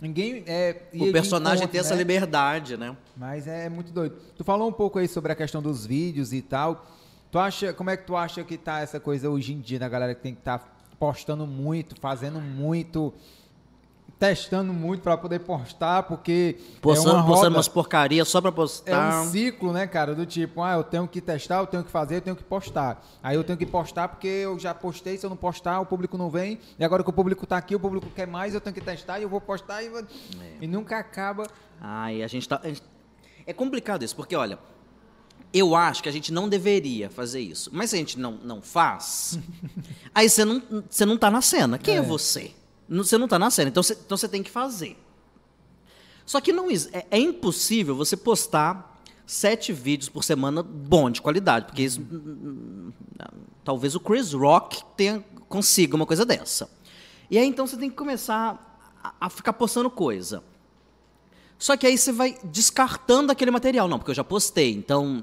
Ninguém. 0.00 0.42
É, 0.46 0.82
O 0.94 1.12
personagem 1.12 1.58
encontro, 1.58 1.72
tem 1.72 1.80
essa 1.80 1.92
né? 1.94 1.98
liberdade, 1.98 2.76
né? 2.76 2.96
Mas 3.16 3.46
é 3.46 3.68
muito 3.68 3.92
doido. 3.92 4.16
Tu 4.36 4.42
falou 4.42 4.66
um 4.68 4.72
pouco 4.72 4.98
aí 4.98 5.06
sobre 5.06 5.30
a 5.30 5.34
questão 5.34 5.60
dos 5.60 5.84
vídeos 5.84 6.32
e 6.32 6.40
tal. 6.40 6.86
Tu 7.30 7.38
acha, 7.38 7.72
como 7.74 7.90
é 7.90 7.96
que 7.96 8.06
tu 8.06 8.16
acha 8.16 8.42
que 8.42 8.56
tá 8.56 8.80
essa 8.80 8.98
coisa 8.98 9.28
hoje 9.28 9.52
em 9.52 9.60
dia 9.60 9.78
da 9.78 9.88
galera 9.88 10.14
que 10.14 10.22
tem 10.22 10.32
que 10.34 10.40
estar 10.40 10.58
tá 10.58 10.66
postando 10.98 11.46
muito, 11.46 11.94
fazendo 12.00 12.40
muito, 12.40 13.12
testando 14.20 14.70
muito 14.70 15.00
pra 15.00 15.16
poder 15.16 15.38
postar, 15.40 16.02
porque 16.02 16.58
Postando, 16.82 17.08
é 17.16 17.20
uma 17.20 17.26
postando 17.26 17.56
umas 17.56 17.68
porcarias 17.68 18.28
só 18.28 18.38
pra 18.38 18.50
é 18.50 18.52
postar. 18.52 19.22
um 19.22 19.30
ciclo, 19.30 19.72
né, 19.72 19.86
cara, 19.86 20.14
do 20.14 20.26
tipo, 20.26 20.60
ah, 20.62 20.74
eu 20.74 20.84
tenho 20.84 21.08
que 21.08 21.22
testar, 21.22 21.56
eu 21.60 21.66
tenho 21.66 21.82
que 21.82 21.90
fazer, 21.90 22.16
eu 22.16 22.20
tenho 22.20 22.36
que 22.36 22.44
postar. 22.44 23.02
Aí 23.22 23.34
eu 23.34 23.42
tenho 23.42 23.56
que 23.58 23.64
postar 23.64 24.08
porque 24.08 24.28
eu 24.28 24.58
já 24.58 24.74
postei, 24.74 25.16
se 25.16 25.24
eu 25.24 25.30
não 25.30 25.38
postar, 25.38 25.80
o 25.80 25.86
público 25.86 26.18
não 26.18 26.28
vem. 26.28 26.60
E 26.78 26.84
agora 26.84 27.02
que 27.02 27.08
o 27.08 27.12
público 27.14 27.46
tá 27.46 27.56
aqui, 27.56 27.74
o 27.74 27.80
público 27.80 28.08
quer 28.14 28.26
mais, 28.26 28.52
eu 28.52 28.60
tenho 28.60 28.74
que 28.74 28.80
testar 28.82 29.18
e 29.18 29.22
eu 29.22 29.28
vou 29.28 29.40
postar 29.40 29.82
e, 29.82 29.88
vou- 29.88 30.04
e 30.60 30.66
nunca 30.66 30.98
acaba. 30.98 31.46
Ai, 31.80 32.22
a 32.22 32.26
gente 32.28 32.46
tá. 32.46 32.60
a 32.62 32.68
gente- 32.68 32.82
É 33.46 33.54
complicado 33.54 34.04
isso, 34.04 34.14
porque 34.14 34.36
olha, 34.36 34.58
eu 35.52 35.74
acho 35.74 36.02
que 36.02 36.10
a 36.10 36.12
gente 36.12 36.30
não 36.30 36.46
deveria 36.46 37.08
fazer 37.08 37.40
isso. 37.40 37.70
Mas 37.72 37.88
se 37.88 37.96
a 37.96 37.98
gente 37.98 38.18
não, 38.18 38.32
não 38.32 38.60
faz, 38.60 39.38
aí 40.14 40.28
você 40.28 40.44
não, 40.44 40.62
você 40.90 41.06
não 41.06 41.16
tá 41.16 41.30
na 41.30 41.40
cena. 41.40 41.78
Quem 41.78 41.96
é, 41.96 42.02
você? 42.02 42.52
Você 42.90 43.16
não 43.16 43.28
tá 43.28 43.38
na 43.38 43.50
cena, 43.50 43.70
então 43.70 43.82
você, 43.82 43.92
então 43.92 44.16
você 44.16 44.28
tem 44.28 44.42
que 44.42 44.50
fazer. 44.50 44.98
Só 46.26 46.40
que 46.40 46.52
não 46.52 46.68
é, 46.70 47.06
é 47.10 47.18
impossível 47.18 47.94
você 47.94 48.16
postar 48.16 49.00
sete 49.24 49.72
vídeos 49.72 50.08
por 50.08 50.24
semana 50.24 50.62
bom, 50.62 51.08
de 51.08 51.22
qualidade, 51.22 51.66
porque 51.66 51.82
isso, 51.82 52.02
talvez 53.62 53.94
o 53.94 54.00
Chris 54.00 54.32
Rock 54.32 54.82
tenha, 54.96 55.24
consiga 55.48 55.94
uma 55.94 56.06
coisa 56.06 56.26
dessa. 56.26 56.68
E 57.30 57.38
aí 57.38 57.46
então 57.46 57.66
você 57.66 57.76
tem 57.76 57.88
que 57.88 57.96
começar 57.96 58.80
a, 59.02 59.14
a 59.20 59.30
ficar 59.30 59.52
postando 59.52 59.88
coisa. 59.88 60.42
Só 61.60 61.76
que 61.76 61.86
aí 61.86 61.96
você 61.96 62.10
vai 62.10 62.36
descartando 62.42 63.30
aquele 63.30 63.50
material. 63.50 63.86
Não, 63.86 63.98
porque 63.98 64.10
eu 64.10 64.14
já 64.14 64.24
postei, 64.24 64.72
então. 64.72 65.22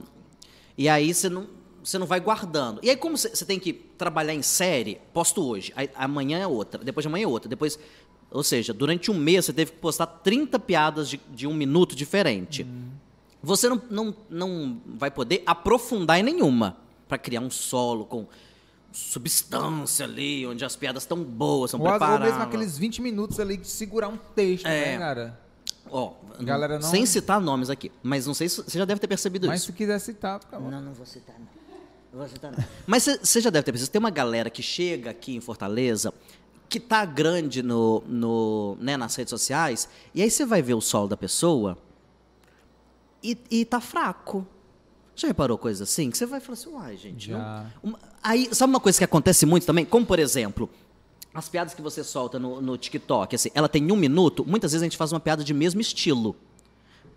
E 0.77 0.87
aí 0.87 1.11
você 1.11 1.29
não, 1.29 1.47
você 1.89 1.97
não 1.97 2.05
vai 2.07 2.19
guardando. 2.19 2.79
E 2.83 2.89
aí, 2.89 2.95
como 2.97 3.17
você, 3.17 3.45
tem 3.45 3.59
que 3.59 3.71
trabalhar 3.73 4.33
em 4.33 4.41
série, 4.41 4.99
posto 5.13 5.43
hoje, 5.43 5.71
aí 5.75 5.89
amanhã 5.95 6.37
é 6.39 6.47
outra, 6.47 6.83
depois 6.83 7.03
de 7.03 7.07
amanhã 7.07 7.23
é 7.23 7.27
outra, 7.27 7.47
depois. 7.49 7.77
Ou 8.29 8.43
seja, 8.43 8.73
durante 8.73 9.09
um 9.09 9.13
mês 9.13 9.45
você 9.45 9.53
teve 9.53 9.71
que 9.71 9.77
postar 9.77 10.05
30 10.05 10.59
piadas 10.59 11.07
de, 11.09 11.17
de 11.33 11.47
um 11.47 11.53
minuto 11.53 11.95
diferente. 11.95 12.67
Você 13.41 13.69
não, 13.69 13.81
não, 13.89 14.15
não 14.29 14.81
vai 14.85 15.09
poder 15.09 15.43
aprofundar 15.45 16.19
em 16.19 16.23
nenhuma 16.23 16.75
para 17.07 17.17
criar 17.17 17.39
um 17.39 17.49
solo 17.49 18.03
com 18.05 18.27
substância 18.91 20.05
ali, 20.05 20.45
onde 20.45 20.65
as 20.65 20.75
piadas 20.75 21.03
estão 21.03 21.23
boas, 21.23 21.71
são 21.71 21.79
Ou, 21.79 21.87
as- 21.87 21.93
ou 21.93 21.97
preparadas. 21.99 22.27
mesmo 22.29 22.43
aqueles 22.43 22.77
20 22.77 23.01
minutos 23.01 23.39
ali 23.39 23.55
de 23.57 23.67
segurar 23.67 24.09
um 24.09 24.17
texto, 24.35 24.65
É. 24.65 24.93
né, 24.93 24.97
cara? 24.97 25.39
Ó, 25.89 26.13
Galera, 26.41 26.79
não- 26.79 26.89
sem 26.89 27.05
citar 27.05 27.39
nomes 27.39 27.69
aqui, 27.69 27.91
mas 28.03 28.27
não 28.27 28.33
sei 28.33 28.49
se 28.49 28.61
você 28.61 28.77
já 28.77 28.83
deve 28.85 28.99
ter 28.99 29.07
percebido 29.07 29.47
Mas 29.47 29.61
isso. 29.61 29.67
se 29.71 29.73
quiser 29.77 29.99
citar, 29.99 30.39
fica 30.41 30.59
bom. 30.59 30.69
Não, 30.69 30.81
não 30.81 30.93
vou 30.93 31.05
citar, 31.05 31.35
não. 31.39 31.47
Mas 32.85 33.03
você- 33.03 33.41
já 33.41 33.49
deve 33.49 33.63
ter 33.63 33.71
percebido, 33.71 33.91
tem 33.91 33.99
uma 33.99 34.09
galera 34.09 34.49
que 34.49 34.61
chega 34.63 35.09
aqui 35.11 35.35
em 35.35 35.41
Fortaleza, 35.41 36.13
que 36.69 36.79
tá 36.79 37.05
grande 37.05 37.61
no, 37.63 38.03
no, 38.07 38.77
né, 38.79 38.97
nas 38.97 39.15
redes 39.15 39.29
sociais, 39.29 39.87
e 40.13 40.21
aí 40.21 40.29
você 40.29 40.45
vai 40.45 40.61
ver 40.61 40.73
o 40.73 40.81
solo 40.81 41.07
da 41.07 41.17
pessoa 41.17 41.77
e, 43.23 43.37
e 43.49 43.65
tá 43.65 43.79
fraco. 43.79 44.45
Já 45.15 45.27
reparou 45.27 45.57
coisa 45.57 45.83
assim? 45.83 46.11
Que 46.11 46.17
você 46.17 46.25
vai 46.25 46.39
falar 46.39 46.53
assim, 46.53 46.69
uai, 46.69 46.97
gente. 46.97 47.31
não- 47.31 47.39
Já. 47.39 47.65
uma- 47.81 47.99
aí, 48.21 48.47
sabe 48.53 48.69
uma 48.71 48.79
coisa 48.79 48.97
que 48.97 49.03
acontece 49.03 49.45
muito 49.45 49.65
também? 49.65 49.83
Como, 49.85 50.05
por 50.05 50.19
exemplo, 50.19 50.69
as 51.33 51.49
piadas 51.49 51.73
que 51.73 51.81
você 51.81 52.03
solta 52.03 52.37
no, 52.37 52.61
no 52.61 52.77
TikTok, 52.77 53.35
assim, 53.35 53.49
ela 53.53 53.67
tem 53.69 53.91
um 53.91 53.95
minuto, 53.95 54.45
muitas 54.45 54.71
vezes 54.71 54.83
a 54.83 54.85
gente 54.85 54.97
faz 54.97 55.11
uma 55.11 55.19
piada 55.19 55.43
de 55.43 55.53
mesmo 55.53 55.81
estilo. 55.81 56.35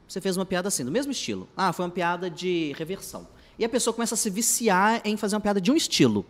Você 0.09 0.21
fez 0.21 0.37
uma 0.37 0.47
piada 0.47 0.69
assim, 0.69 0.85
do 0.85 0.91
mesmo 0.91 1.13
estilo. 1.13 1.47
Ah, 1.57 1.73
foi 1.73 1.85
uma 1.85 1.91
piada 1.91 2.29
de 2.31 2.75
reversão. 2.77 3.27
E 3.61 3.65
a 3.65 3.69
pessoa 3.69 3.95
começa 3.95 4.15
a 4.15 4.19
se 4.19 4.29
viciar 4.31 5.01
em 5.05 5.17
fazer 5.17 5.37
uma 5.37 5.41
piada 5.41 5.61
de 5.61 5.71
um 5.71 5.77
estilo. 5.77 6.25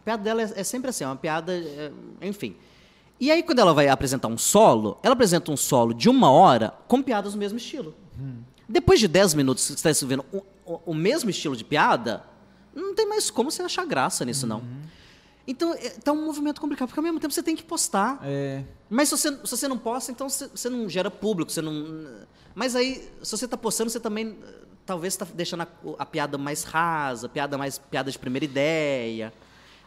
A 0.00 0.04
piada 0.04 0.22
dela 0.22 0.42
é, 0.42 0.52
é 0.56 0.62
sempre 0.62 0.90
assim, 0.90 1.02
é 1.02 1.06
uma 1.06 1.16
piada, 1.16 1.52
é, 1.52 1.90
enfim. 2.20 2.54
E 3.18 3.30
aí, 3.30 3.42
quando 3.42 3.58
ela 3.60 3.72
vai 3.72 3.88
apresentar 3.88 4.28
um 4.28 4.36
solo, 4.36 4.98
ela 5.02 5.14
apresenta 5.14 5.50
um 5.50 5.56
solo 5.56 5.94
de 5.94 6.08
uma 6.10 6.30
hora 6.30 6.74
com 6.86 7.00
piadas 7.02 7.32
do 7.32 7.38
mesmo 7.38 7.56
estilo. 7.56 7.94
Depois 8.68 9.00
de 9.00 9.08
10 9.08 9.34
minutos 9.34 9.64
que 9.64 9.68
você 9.68 9.74
está 9.74 9.90
escrevendo 9.90 10.24
o, 10.32 10.38
o- 10.66 10.80
o 10.86 10.94
mesmo 10.94 11.30
estilo 11.30 11.56
de 11.56 11.64
piada, 11.64 12.22
não 12.74 12.94
tem 12.94 13.06
mais 13.08 13.30
como 13.30 13.50
você 13.50 13.62
achar 13.62 13.86
graça 13.86 14.24
nisso, 14.24 14.46
não. 14.46 14.62
Então, 15.46 15.74
é, 15.74 15.90
tá 15.90 16.12
um 16.12 16.24
movimento 16.24 16.60
complicado, 16.60 16.88
porque 16.88 16.98
ao 17.00 17.04
mesmo 17.04 17.20
tempo 17.20 17.32
você 17.32 17.42
tem 17.42 17.54
que 17.56 17.62
postar. 17.62 18.18
É, 18.22 18.62
Mas 18.90 19.08
se 19.10 19.16
você, 19.16 19.30
se 19.30 19.50
você 19.50 19.68
não 19.68 19.76
posta, 19.78 20.10
então 20.10 20.28
você, 20.28 20.48
você 20.48 20.68
não 20.70 20.88
gera 20.88 21.10
público, 21.10 21.50
você 21.52 21.60
não. 21.62 22.06
Mas 22.54 22.74
aí, 22.74 23.06
se 23.22 23.30
você 23.36 23.44
está 23.44 23.56
postando, 23.56 23.90
você 23.90 24.00
também 24.00 24.38
talvez 24.86 25.14
está 25.14 25.26
deixando 25.34 25.62
a, 25.62 25.68
a 25.98 26.06
piada 26.06 26.36
mais 26.38 26.64
rasa, 26.64 27.28
piada 27.28 27.56
mais 27.58 27.78
piada 27.78 28.10
de 28.10 28.18
primeira 28.18 28.44
ideia. 28.44 29.32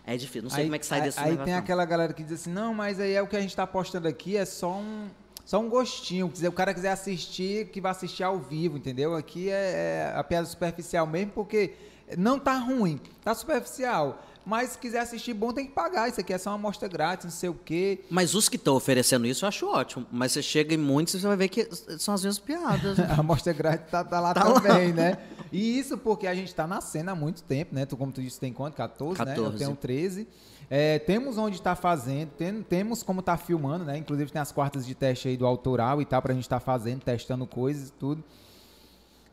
É 0.06 0.16
difícil, 0.16 0.44
não 0.44 0.50
sei 0.50 0.64
como 0.64 0.76
é 0.76 0.80
que 0.80 0.86
sai 0.86 1.00
aí, 1.00 1.06
desse 1.06 1.20
Aí 1.20 1.36
tem 1.36 1.54
não. 1.54 1.60
aquela 1.60 1.84
galera 1.84 2.14
que 2.14 2.24
diz 2.24 2.40
assim, 2.40 2.50
não, 2.50 2.74
mas 2.74 2.98
aí 2.98 3.12
é 3.12 3.22
o 3.22 3.28
que 3.28 3.36
a 3.36 3.42
gente 3.42 3.54
tá 3.54 3.68
postando 3.68 4.08
aqui, 4.08 4.38
é 4.38 4.46
só 4.46 4.78
um, 4.78 5.10
só 5.44 5.60
um 5.60 5.68
gostinho. 5.68 6.28
Quer 6.30 6.34
dizer, 6.34 6.48
o 6.48 6.54
cara 6.54 6.74
quiser 6.74 6.92
assistir, 6.92 7.68
que 7.68 7.82
vai 7.82 7.92
assistir 7.92 8.24
ao 8.24 8.40
vivo, 8.40 8.78
entendeu? 8.78 9.16
Aqui 9.16 9.50
é, 9.50 10.14
é 10.14 10.14
a 10.16 10.24
piada 10.24 10.48
superficial 10.48 11.06
mesmo, 11.06 11.34
porque 11.34 11.74
não 12.18 12.40
tá 12.40 12.58
ruim, 12.58 13.02
tá 13.22 13.36
superficial. 13.36 14.24
Mas 14.50 14.70
se 14.72 14.78
quiser 14.78 15.00
assistir 15.02 15.34
bom, 15.34 15.52
tem 15.52 15.66
que 15.66 15.74
pagar. 15.74 16.08
Isso 16.08 16.22
aqui 16.22 16.32
é 16.34 16.38
só 16.38 16.52
uma 16.52 16.56
amostra 16.56 16.88
grátis, 16.88 17.26
não 17.26 17.32
sei 17.32 17.50
o 17.50 17.54
quê. 17.54 18.06
Mas 18.10 18.34
os 18.34 18.48
que 18.48 18.56
estão 18.56 18.76
oferecendo 18.76 19.28
isso 19.28 19.44
eu 19.44 19.50
acho 19.50 19.68
ótimo. 19.68 20.06
Mas 20.10 20.32
você 20.32 20.42
chega 20.42 20.74
em 20.74 20.78
muitos 20.78 21.14
e 21.16 21.20
você 21.20 21.28
vai 21.28 21.36
ver 21.36 21.50
que 21.50 21.68
são 22.00 22.14
as 22.14 22.24
mesmas 22.24 22.40
piadas. 22.40 22.98
A 23.12 23.16
amostra 23.20 23.52
grátis 23.52 23.92
tá, 23.92 24.06
tá 24.06 24.22
lá 24.22 24.34
Tá 24.34 24.46
lá. 24.48 24.62
também, 24.62 24.94
né? 24.94 25.18
E 25.52 25.78
isso 25.78 25.98
porque 25.98 26.26
a 26.28 26.34
gente 26.34 26.56
tá 26.56 26.66
na 26.66 26.80
cena 26.80 27.12
há 27.12 27.16
muito 27.16 27.44
tempo, 27.44 27.76
né? 27.76 27.86
Tu, 27.86 27.98
como 27.98 28.12
tu 28.14 28.22
disse, 28.22 28.40
tem 28.40 28.54
quanto? 28.54 28.76
14, 28.76 29.24
né? 29.26 29.32
Eu 29.34 29.44
14. 29.44 29.58
tenho 29.58 29.76
13. 29.76 30.28
É, 30.70 31.00
temos 31.00 31.38
onde 31.38 31.62
tá 31.62 31.76
fazendo, 31.76 32.30
tem- 32.32 32.62
temos 32.64 33.04
como 33.04 33.22
tá 33.22 33.36
filmando, 33.38 33.84
né? 33.86 33.98
Inclusive 33.98 34.32
tem 34.32 34.42
as 34.42 34.52
quartas 34.52 34.86
de 34.86 34.96
teste 34.96 35.28
aí 35.28 35.36
do 35.38 35.46
autoral 35.46 36.02
e 36.02 36.06
tal, 36.06 36.22
pra 36.22 36.34
gente 36.34 36.48
tá 36.48 36.60
fazendo, 36.60 37.02
testando 37.02 37.46
coisas 37.46 37.90
e 37.90 37.92
tudo. 37.94 38.24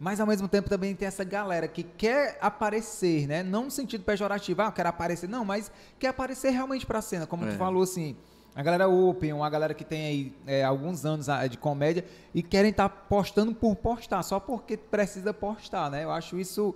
Mas 0.00 0.20
ao 0.20 0.26
mesmo 0.26 0.48
tempo 0.48 0.68
também 0.68 0.94
tem 0.94 1.06
essa 1.08 1.24
galera 1.24 1.68
que 1.68 1.82
quer 1.82 2.36
aparecer, 2.40 3.26
né? 3.26 3.42
Não 3.42 3.64
no 3.64 3.70
sentido 3.70 4.04
pejorativo, 4.04 4.60
ah, 4.62 4.66
eu 4.66 4.72
quero 4.72 4.88
aparecer, 4.88 5.28
não, 5.28 5.44
mas 5.44 5.70
quer 5.98 6.08
aparecer 6.08 6.50
realmente 6.50 6.84
pra 6.84 7.00
cena, 7.00 7.26
como 7.26 7.44
É. 7.46 7.52
tu 7.52 7.56
falou 7.56 7.82
assim. 7.82 8.16
A 8.56 8.62
galera 8.62 8.88
open, 8.88 9.32
uma 9.32 9.50
galera 9.50 9.74
que 9.74 9.82
tem 9.84 10.06
aí 10.06 10.32
é, 10.46 10.62
alguns 10.62 11.04
anos 11.04 11.28
ah, 11.28 11.44
de 11.48 11.58
comédia 11.58 12.04
e 12.32 12.40
querem 12.40 12.70
estar 12.70 12.88
postando 12.88 13.52
por 13.52 13.74
postar, 13.74 14.22
só 14.22 14.38
porque 14.38 14.76
precisa 14.76 15.34
postar, 15.34 15.90
né? 15.90 16.04
Eu 16.04 16.12
acho 16.12 16.38
isso 16.38 16.72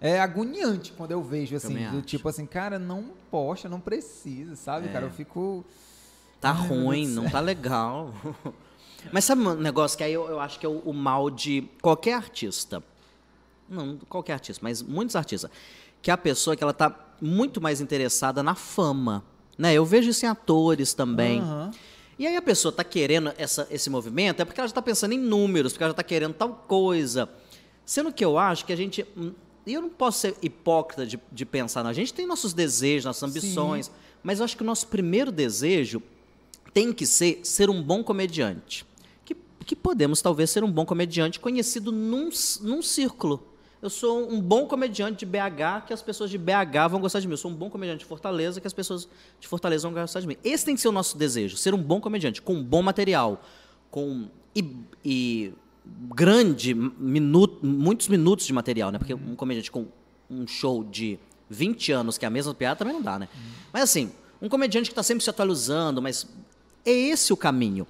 é 0.00 0.20
agoniante 0.20 0.92
quando 0.92 1.12
eu 1.12 1.22
vejo 1.22 1.56
assim, 1.56 1.68
Também 1.68 1.90
do 1.90 1.96
acho. 1.98 2.06
tipo 2.06 2.28
assim, 2.28 2.44
cara, 2.44 2.78
não 2.78 3.04
posta, 3.30 3.70
não 3.70 3.80
precisa, 3.80 4.54
sabe, 4.54 4.88
É. 4.88 4.92
cara? 4.92 5.06
Eu 5.06 5.10
fico 5.10 5.64
Tá 6.40 6.52
ruim, 6.52 7.06
não 7.08 7.30
tá 7.30 7.40
legal. 7.40 8.12
Mas 9.12 9.24
sabe 9.24 9.42
um 9.42 9.54
negócio 9.54 9.96
que 9.96 10.04
aí 10.04 10.12
eu, 10.12 10.28
eu 10.28 10.40
acho 10.40 10.58
que 10.58 10.66
é 10.66 10.68
o, 10.68 10.78
o 10.84 10.92
mal 10.92 11.30
de 11.30 11.64
qualquer 11.82 12.14
artista. 12.14 12.82
Não, 13.68 13.96
qualquer 14.08 14.34
artista, 14.34 14.60
mas 14.62 14.82
muitos 14.82 15.16
artistas. 15.16 15.50
Que 16.02 16.10
é 16.10 16.14
a 16.14 16.18
pessoa 16.18 16.54
que 16.56 16.62
ela 16.62 16.72
tá 16.72 16.94
muito 17.20 17.60
mais 17.60 17.80
interessada 17.80 18.42
na 18.42 18.54
fama. 18.54 19.24
Né? 19.56 19.72
Eu 19.74 19.84
vejo 19.84 20.10
isso 20.10 20.26
em 20.26 20.28
atores 20.28 20.92
também. 20.94 21.40
Aham. 21.40 21.70
E 22.18 22.26
aí 22.26 22.36
a 22.36 22.42
pessoa 22.42 22.70
tá 22.70 22.84
querendo 22.84 23.32
essa, 23.36 23.66
esse 23.70 23.90
movimento, 23.90 24.40
é 24.40 24.44
porque 24.44 24.60
ela 24.60 24.68
já 24.68 24.74
tá 24.74 24.82
pensando 24.82 25.12
em 25.14 25.18
números, 25.18 25.72
porque 25.72 25.82
ela 25.82 25.90
já 25.90 25.96
tá 25.96 26.02
querendo 26.04 26.32
tal 26.34 26.64
coisa. 26.68 27.28
Sendo 27.84 28.12
que 28.12 28.24
eu 28.24 28.38
acho 28.38 28.64
que 28.64 28.72
a 28.72 28.76
gente. 28.76 29.04
hum, 29.16 29.32
E 29.66 29.72
eu 29.74 29.82
não 29.82 29.88
posso 29.88 30.20
ser 30.20 30.36
hipócrita 30.42 31.04
de, 31.06 31.18
de 31.32 31.44
pensar, 31.46 31.82
não. 31.82 31.90
A 31.90 31.94
gente 31.94 32.14
tem 32.14 32.26
nossos 32.26 32.52
desejos, 32.54 33.04
nossas 33.06 33.22
ambições, 33.28 33.90
mas 34.22 34.38
eu 34.38 34.44
acho 34.44 34.56
que 34.56 34.62
o 34.62 34.66
nosso 34.66 34.86
primeiro 34.86 35.32
desejo 35.32 36.00
tem 36.72 36.92
que 36.92 37.04
ser 37.06 37.40
ser 37.42 37.68
um 37.68 37.82
bom 37.82 38.02
comediante. 38.04 38.86
Que, 39.64 39.76
podemos 39.76 40.20
talvez 40.20 40.50
ser 40.50 40.62
um 40.64 40.70
bom 40.70 40.84
comediante 40.84 41.40
conhecido 41.40 41.90
num, 41.90 42.28
num 42.60 42.82
círculo. 42.82 43.42
eu 43.80 43.90
sou 43.90 44.30
um 44.30 44.40
bom 44.40 44.66
comediante 44.66 45.18
de 45.18 45.26
BH 45.26 45.86
que 45.86 45.92
as 45.92 46.02
pessoas 46.02 46.30
de 46.30 46.38
BH 46.38 46.88
vão 46.90 47.00
gostar 47.00 47.20
de 47.20 47.26
mim. 47.26 47.34
Eu 47.34 47.38
sou 47.38 47.50
um 47.50 47.54
bom 47.54 47.70
comediante 47.70 48.00
de 48.00 48.04
Fortaleza 48.04 48.60
que 48.60 48.66
as 48.66 48.72
pessoas 48.72 49.08
de 49.40 49.48
Fortaleza 49.48 49.88
vão 49.88 50.00
gostar 50.00 50.20
de 50.20 50.26
mim. 50.26 50.36
Esse 50.44 50.64
tem 50.64 50.74
que 50.74 50.80
ser 50.80 50.88
o 50.88 50.92
nosso 50.92 51.16
desejo, 51.16 51.56
ser 51.56 51.74
um 51.74 51.82
bom 51.82 52.00
comediante, 52.00 52.40
com 52.40 52.62
bom 52.62 52.82
material, 52.82 53.42
com 53.90 54.28
e, 54.54 54.76
e 55.04 55.52
grande 56.14 56.74
minuto, 56.74 57.64
muitos 57.64 58.08
minutos 58.08 58.46
de 58.46 58.52
material, 58.52 58.90
né? 58.90 58.98
Porque 58.98 59.14
um 59.14 59.34
comediante 59.36 59.70
com 59.70 59.86
um 60.30 60.46
show 60.46 60.82
de 60.84 61.18
20 61.50 61.92
anos 61.92 62.18
que 62.18 62.24
é 62.24 62.28
a 62.28 62.30
mesma 62.30 62.54
piada 62.54 62.76
também 62.76 62.94
não 62.94 63.02
dá, 63.02 63.18
né? 63.18 63.28
Mas 63.72 63.82
assim, 63.82 64.12
um 64.40 64.48
comediante 64.48 64.88
que 64.88 64.92
está 64.92 65.02
sempre 65.02 65.22
se 65.22 65.30
atualizando, 65.30 66.00
mas 66.00 66.26
é 66.84 66.90
esse 66.90 67.32
o 67.32 67.36
caminho. 67.36 67.86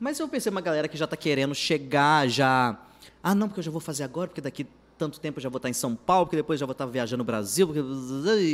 Mas 0.00 0.18
eu 0.18 0.26
pensei 0.26 0.50
uma 0.50 0.62
galera 0.62 0.88
que 0.88 0.96
já 0.96 1.04
está 1.04 1.16
querendo 1.16 1.54
chegar 1.54 2.26
já 2.26 2.76
ah, 3.22 3.34
não, 3.34 3.48
porque 3.48 3.60
eu 3.60 3.64
já 3.64 3.70
vou 3.70 3.80
fazer 3.80 4.04
agora, 4.04 4.28
porque 4.28 4.40
daqui 4.40 4.66
tanto 4.96 5.18
tempo 5.18 5.38
eu 5.38 5.42
já 5.42 5.48
vou 5.48 5.56
estar 5.56 5.68
em 5.68 5.74
São 5.74 5.94
Paulo, 5.94 6.26
porque 6.26 6.36
depois 6.36 6.60
já 6.60 6.66
vou 6.66 6.72
estar 6.72 6.84
viajando 6.84 7.18
no 7.18 7.24
Brasil, 7.24 7.66
porque 7.66 7.80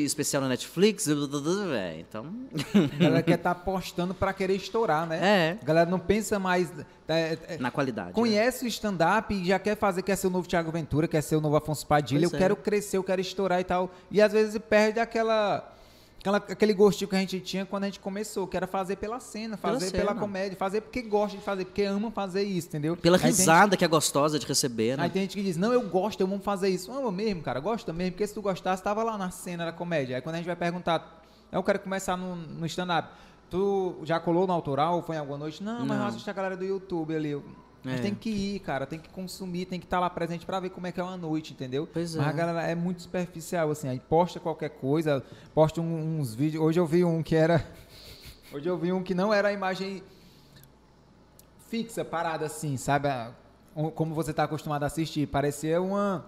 especial 0.04 0.42
na 0.42 0.48
Netflix, 0.48 1.08
então... 1.98 2.32
A 2.74 2.96
galera 2.96 3.22
quer 3.22 3.34
estar 3.34 3.52
tá 3.54 3.60
apostando 3.60 4.14
para 4.14 4.32
querer 4.32 4.54
estourar, 4.54 5.08
né? 5.08 5.18
É. 5.20 5.58
A 5.60 5.64
galera 5.64 5.90
não 5.90 5.98
pensa 5.98 6.38
mais... 6.38 6.72
É, 7.08 7.38
é, 7.48 7.58
na 7.58 7.70
qualidade. 7.70 8.12
Conhece 8.12 8.64
né? 8.64 8.66
o 8.66 8.68
stand-up 8.68 9.32
e 9.34 9.44
já 9.44 9.58
quer 9.58 9.76
fazer, 9.76 10.02
quer 10.02 10.16
ser 10.16 10.26
o 10.28 10.30
novo 10.30 10.48
Thiago 10.48 10.70
Ventura, 10.70 11.08
quer 11.08 11.22
ser 11.22 11.36
o 11.36 11.40
novo 11.40 11.56
Afonso 11.56 11.86
Padilha, 11.86 12.28
pois 12.28 12.32
eu 12.32 12.36
é. 12.36 12.40
quero 12.40 12.56
crescer, 12.56 12.96
eu 12.96 13.04
quero 13.04 13.20
estourar 13.20 13.60
e 13.60 13.64
tal. 13.64 13.92
E 14.10 14.20
às 14.20 14.32
vezes 14.32 14.60
perde 14.68 15.00
aquela 15.00 15.72
aquela, 16.26 16.38
aquele 16.38 16.74
gostinho 16.74 17.08
que 17.08 17.14
a 17.14 17.20
gente 17.20 17.40
tinha 17.40 17.64
quando 17.64 17.84
a 17.84 17.86
gente 17.86 18.00
começou, 18.00 18.46
que 18.46 18.56
era 18.56 18.66
fazer 18.66 18.96
pela 18.96 19.20
cena, 19.20 19.56
fazer 19.56 19.92
pela, 19.92 20.08
pela 20.08 20.20
comédia, 20.20 20.56
fazer 20.58 20.80
porque 20.80 21.02
gosta 21.02 21.38
de 21.38 21.42
fazer, 21.42 21.64
porque 21.64 21.82
ama 21.82 22.10
fazer 22.10 22.42
isso, 22.42 22.68
entendeu? 22.68 22.96
Pela 22.96 23.16
risada 23.16 23.70
gente, 23.70 23.78
que 23.78 23.84
é 23.84 23.88
gostosa 23.88 24.38
de 24.38 24.46
receber, 24.46 24.96
né? 24.96 25.04
Aí 25.04 25.10
tem 25.10 25.22
gente 25.22 25.36
que 25.36 25.42
diz, 25.42 25.56
não, 25.56 25.72
eu 25.72 25.88
gosto, 25.88 26.20
eu 26.20 26.26
amo 26.26 26.40
fazer 26.40 26.68
isso. 26.68 26.90
Ama 26.90 27.12
mesmo, 27.12 27.42
cara, 27.42 27.60
gosta 27.60 27.92
mesmo, 27.92 28.12
porque 28.12 28.26
se 28.26 28.34
tu 28.34 28.42
gostasse, 28.42 28.82
tava 28.82 29.02
lá 29.02 29.16
na 29.16 29.30
cena 29.30 29.66
da 29.66 29.72
comédia. 29.72 30.16
Aí 30.16 30.22
quando 30.22 30.34
a 30.34 30.38
gente 30.38 30.46
vai 30.46 30.56
perguntar, 30.56 31.22
eu 31.52 31.62
quero 31.62 31.78
começar 31.78 32.16
no, 32.16 32.34
no 32.34 32.66
stand-up, 32.66 33.08
tu 33.48 34.00
já 34.02 34.18
colou 34.18 34.46
no 34.46 34.52
autoral, 34.52 35.02
foi 35.02 35.16
em 35.16 35.18
alguma 35.20 35.38
noite? 35.38 35.62
Não, 35.62 35.86
mas 35.86 35.96
não. 35.96 36.04
eu 36.04 36.08
assisti 36.08 36.28
a 36.28 36.32
galera 36.32 36.56
do 36.56 36.64
YouTube 36.64 37.14
ali. 37.14 37.40
É. 37.86 37.98
tem 37.98 38.14
que 38.14 38.30
ir, 38.30 38.60
cara, 38.60 38.86
tem 38.86 38.98
que 38.98 39.08
consumir, 39.08 39.66
tem 39.66 39.78
que 39.78 39.86
estar 39.86 39.98
tá 39.98 40.00
lá 40.00 40.10
presente 40.10 40.44
para 40.44 40.58
ver 40.60 40.70
como 40.70 40.86
é 40.86 40.92
que 40.92 41.00
é 41.00 41.02
uma 41.02 41.16
noite, 41.16 41.52
entendeu? 41.52 41.88
Pois 41.92 42.14
é. 42.14 42.18
Mas 42.18 42.28
a 42.28 42.32
galera 42.32 42.62
é 42.62 42.74
muito 42.74 43.02
superficial, 43.02 43.70
assim, 43.70 43.88
aí 43.88 44.00
posta 44.00 44.40
qualquer 44.40 44.70
coisa, 44.70 45.22
posta 45.54 45.80
um, 45.80 46.18
uns 46.18 46.34
vídeos. 46.34 46.62
Hoje 46.62 46.80
eu 46.80 46.86
vi 46.86 47.04
um 47.04 47.22
que 47.22 47.36
era. 47.36 47.66
Hoje 48.52 48.68
eu 48.68 48.78
vi 48.78 48.92
um 48.92 49.02
que 49.02 49.14
não 49.14 49.32
era 49.32 49.48
a 49.48 49.52
imagem 49.52 50.02
fixa, 51.68 52.04
parada 52.04 52.46
assim, 52.46 52.76
sabe? 52.76 53.08
Como 53.94 54.14
você 54.14 54.30
está 54.30 54.44
acostumado 54.44 54.84
a 54.84 54.86
assistir. 54.86 55.26
Parecia 55.26 55.80
uma, 55.80 56.24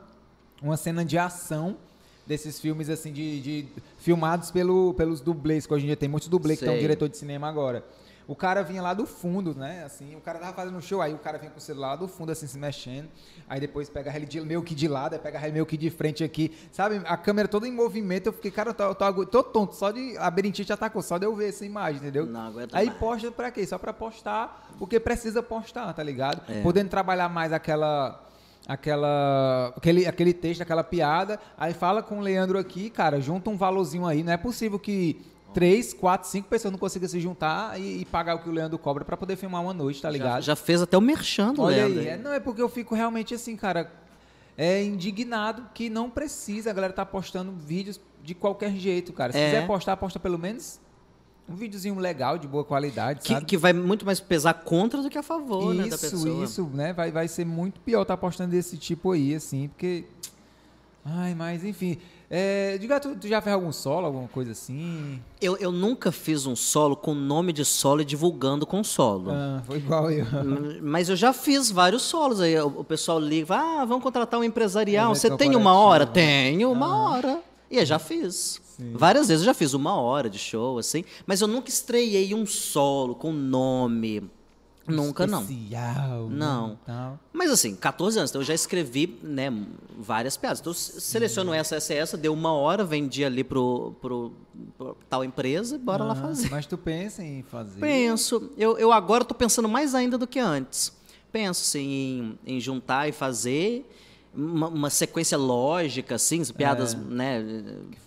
uma 0.61 0.77
cena 0.77 1.05
de 1.05 1.17
ação 1.17 1.77
desses 2.27 2.61
filmes 2.61 2.91
assim 2.91 3.11
de, 3.11 3.41
de 3.41 3.69
filmados 3.97 4.51
pelo, 4.51 4.93
pelos 4.95 5.21
dublês, 5.21 5.67
que 5.67 5.73
hoje 5.73 5.85
em 5.85 5.87
dia 5.87 5.97
tem 5.97 6.09
muitos 6.09 6.29
dublês 6.29 6.59
que 6.59 6.65
estão 6.67 6.79
diretor 6.79 7.09
de 7.09 7.17
cinema 7.17 7.49
agora. 7.49 7.83
O 8.29 8.37
cara 8.37 8.63
vinha 8.63 8.83
lá 8.83 8.93
do 8.93 9.07
fundo, 9.07 9.55
né? 9.55 9.83
Assim, 9.87 10.15
o 10.15 10.21
cara 10.21 10.39
tava 10.39 10.53
fazendo 10.53 10.77
um 10.77 10.83
show, 10.83 11.01
aí 11.01 11.15
o 11.15 11.19
cara 11.19 11.39
vinha 11.39 11.51
com 11.51 11.57
o 11.57 11.63
celular 11.63 11.97
do 11.97 12.07
fundo, 12.07 12.31
assim, 12.31 12.47
se 12.47 12.59
mexendo. 12.59 13.09
Aí 13.49 13.59
depois 13.59 13.89
pega 13.89 14.15
ele 14.15 14.27
de, 14.27 14.39
meio 14.43 14.63
que 14.63 14.75
de 14.75 14.87
lado, 14.87 15.15
aí 15.15 15.19
pega 15.19 15.41
ele 15.43 15.53
meio 15.53 15.65
que 15.65 15.79
de 15.79 15.89
frente 15.89 16.23
aqui. 16.23 16.55
Sabe? 16.71 17.01
A 17.07 17.17
câmera 17.17 17.49
toda 17.49 17.67
em 17.67 17.73
movimento. 17.73 18.27
Eu 18.27 18.35
fiquei, 18.35 18.51
cara, 18.51 18.69
eu 18.69 18.75
tô, 18.75 18.85
eu 18.85 18.95
tô, 18.95 19.25
tô 19.25 19.43
tonto. 19.43 19.75
Só 19.75 19.91
de. 19.91 20.15
A 20.19 20.31
Berintite 20.31 20.71
atacou, 20.71 21.01
só 21.01 21.17
de 21.17 21.25
eu 21.25 21.35
ver 21.35 21.49
essa 21.49 21.65
imagem, 21.65 22.03
entendeu? 22.03 22.27
Não 22.27 22.43
aguento 22.43 22.75
Aí 22.75 22.89
mais. 22.89 22.99
posta 22.99 23.33
pra 23.33 23.51
quê? 23.51 23.67
Só 23.67 23.79
pra 23.79 23.95
postar, 23.95 24.75
porque 24.79 25.01
precisa 25.01 25.43
postar, 25.43 25.91
tá 25.95 26.03
ligado? 26.03 26.43
É. 26.53 26.61
Podendo 26.61 26.91
trabalhar 26.91 27.31
mais 27.31 27.51
aquela 27.51 28.23
aquela 28.69 29.73
aquele, 29.75 30.07
aquele 30.07 30.35
texto, 30.35 30.61
aquela 30.61 30.85
piada, 30.85 31.41
aí 31.57 31.73
fala 31.73 32.03
com 32.03 32.19
o 32.19 32.21
Leandro 32.21 32.59
aqui, 32.59 32.91
cara, 32.91 33.19
junta 33.23 33.49
um 33.49 33.57
valorzinho 33.57 34.07
aí, 34.07 34.23
não 34.23 34.35
é 34.35 34.37
possível 34.37 34.79
que 34.79 35.19
três, 35.59 35.93
quatro, 35.93 36.29
cinco 36.29 36.49
pessoas 36.49 36.71
não 36.71 36.79
consigam 36.79 37.09
se 37.09 37.19
juntar 37.19 37.81
e, 37.81 38.03
e 38.03 38.05
pagar 38.05 38.37
o 38.37 38.39
que 38.39 38.49
o 38.49 38.53
Leandro 38.53 38.79
cobra 38.79 39.05
para 39.05 39.17
poder 39.17 39.35
filmar 39.35 39.61
uma 39.61 39.75
noite, 39.75 40.01
tá 40.01 40.09
ligado? 40.09 40.35
Já, 40.35 40.53
já 40.53 40.57
fez 40.57 40.81
até 40.81 40.97
o 40.97 41.01
merchando, 41.01 41.63
Olha 41.63 41.79
Leandro. 41.79 42.01
aí, 42.01 42.07
é, 42.07 42.17
não 42.17 42.33
é 42.33 42.39
porque 42.39 42.63
eu 42.63 42.69
fico 42.69 42.95
realmente 42.95 43.35
assim, 43.35 43.57
cara, 43.57 43.91
é 44.57 44.85
indignado 44.85 45.65
que 45.75 45.91
não 45.91 46.09
precisa, 46.09 46.71
a 46.71 46.73
galera 46.73 46.93
tá 46.93 47.05
postando 47.05 47.51
vídeos 47.51 48.01
de 48.23 48.37
qualquer 48.37 48.71
jeito, 48.77 49.13
cara. 49.13 49.33
Se 49.33 49.39
é. 49.39 49.47
quiser 49.47 49.67
postar, 49.67 49.97
posta 49.97 50.21
pelo 50.21 50.39
menos 50.39 50.79
um 51.49 51.57
videozinho 51.57 51.99
legal, 51.99 52.39
de 52.39 52.47
boa 52.47 52.65
qualidade, 52.65 53.23
que, 53.23 53.45
que, 53.45 53.57
vai 53.57 53.73
muito 53.73 54.07
mais 54.07 54.21
pesar 54.21 54.55
contra 54.55 55.03
do 55.03 55.11
que 55.11 55.19
a 55.19 55.25
favor, 55.25 55.75
isso, 55.75 55.83
né, 55.83 55.89
da 55.89 55.99
pessoa. 55.99 56.45
Isso, 56.45 56.63
isso, 56.63 56.71
né? 56.73 56.93
Vai, 56.93 57.11
vai 57.11 57.27
ser 57.27 57.45
muito 57.45 57.81
pior 57.81 58.03
estar 58.03 58.17
tá 58.17 58.21
postando 58.21 58.53
desse 58.53 58.77
tipo 58.77 59.11
aí, 59.11 59.35
assim, 59.35 59.67
porque... 59.67 60.05
Ai, 61.05 61.35
mas 61.35 61.65
enfim... 61.65 61.99
É, 62.31 62.77
diga, 62.77 63.01
tu, 63.01 63.17
tu, 63.17 63.27
já 63.27 63.41
fez 63.41 63.55
algum 63.55 63.73
solo, 63.73 64.07
alguma 64.07 64.29
coisa 64.29 64.53
assim? 64.53 65.19
Eu, 65.41 65.57
eu 65.57 65.73
nunca 65.73 66.13
fiz 66.13 66.45
um 66.45 66.55
solo 66.55 66.95
com 66.95 67.15
nome 67.15 67.55
de 67.55 67.65
solo 67.65 68.03
e 68.03 68.05
divulgando 68.05 68.67
com 68.67 68.85
solo. 68.85 69.31
Ah, 69.31 69.63
foi 69.67 69.79
igual 69.79 70.11
eu. 70.11 70.27
Mas 70.83 71.09
eu 71.09 71.17
já 71.17 71.33
fiz 71.33 71.71
vários 71.71 72.03
solos 72.03 72.41
aí. 72.41 72.59
O, 72.61 72.85
pessoal 72.85 73.19
liga, 73.19 73.55
ah, 73.55 73.85
vamos 73.87 74.03
contratar 74.03 74.39
um 74.39 74.45
empresarial. 74.45 75.15
Você 75.15 75.35
tem 75.37 75.57
uma 75.57 75.73
hora? 75.73 76.07
Tenho 76.07 76.71
uma 76.71 76.87
ah. 76.87 77.11
hora. 77.11 77.41
E 77.71 77.79
eu 77.79 77.87
já 77.87 77.99
fiz. 77.99 78.61
Sim. 78.77 78.93
Várias 78.95 79.29
vezes 79.29 79.43
eu 79.43 79.47
já 79.47 79.55
fiz 79.55 79.73
uma 79.73 79.95
hora 79.99 80.29
de 80.29 80.39
show, 80.39 80.79
assim. 80.79 81.05
Mas 81.27 81.41
eu 81.41 81.49
nunca 81.49 81.71
estreiei 81.71 82.35
um 82.35 82.45
solo 82.45 83.15
com 83.15 83.33
nome. 83.33 84.31
Nunca 84.89 85.25
Especial, 85.25 86.29
não. 86.29 86.69
Não. 86.69 86.79
Tal. 86.87 87.21
Mas 87.33 87.51
assim, 87.51 87.75
14 87.77 88.19
anos, 88.19 88.31
então 88.31 88.41
eu 88.41 88.47
já 88.47 88.55
escrevi, 88.55 89.19
né, 89.23 89.53
várias 89.99 90.37
piadas. 90.37 90.61
Então 90.61 90.71
eu 90.71 90.75
seleciono 90.75 91.53
essa, 91.53 91.77
essa, 91.77 91.95
essa, 91.95 92.17
deu 92.17 92.33
uma 92.33 92.53
hora, 92.53 92.85
vendi 92.85 93.25
ali 93.25 93.45
pro, 93.45 93.95
pro, 94.01 94.33
pro 94.77 94.97
tal 95.09 95.25
empresa 95.25 95.77
e 95.77 95.79
bora 95.79 96.05
ah, 96.05 96.09
lá 96.09 96.15
fazer. 96.15 96.51
Mas 96.51 96.67
tu 96.67 96.79
pensa 96.79 97.23
em 97.23 97.43
fazer? 97.43 97.81
Penso. 97.81 98.51
Eu, 98.57 98.79
eu 98.79 98.93
agora 98.93 99.25
tô 99.25 99.35
pensando 99.35 99.69
mais 99.69 99.95
ainda 99.95 100.17
do 100.17 100.27
que 100.27 100.39
antes. 100.39 100.93
Penso, 101.31 101.63
assim, 101.63 102.39
em, 102.47 102.57
em 102.57 102.61
juntar 102.61 103.09
e 103.09 103.13
fazer 103.13 103.87
uma, 104.35 104.69
uma, 104.69 104.91
sequência 104.91 105.37
lógica, 105.37 106.15
assim, 106.15 106.43
piadas, 106.53 106.95
é, 106.95 106.97
né, 106.97 107.45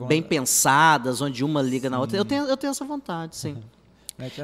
bem 0.08 0.22
pensadas, 0.22 1.22
onde 1.22 1.44
uma 1.44 1.62
liga 1.62 1.88
sim. 1.88 1.92
na 1.92 2.00
outra. 2.00 2.18
Eu 2.18 2.26
tenho, 2.26 2.46
eu 2.46 2.58
tenho 2.58 2.72
essa 2.72 2.86
vontade, 2.86 3.36
sim. 3.36 3.58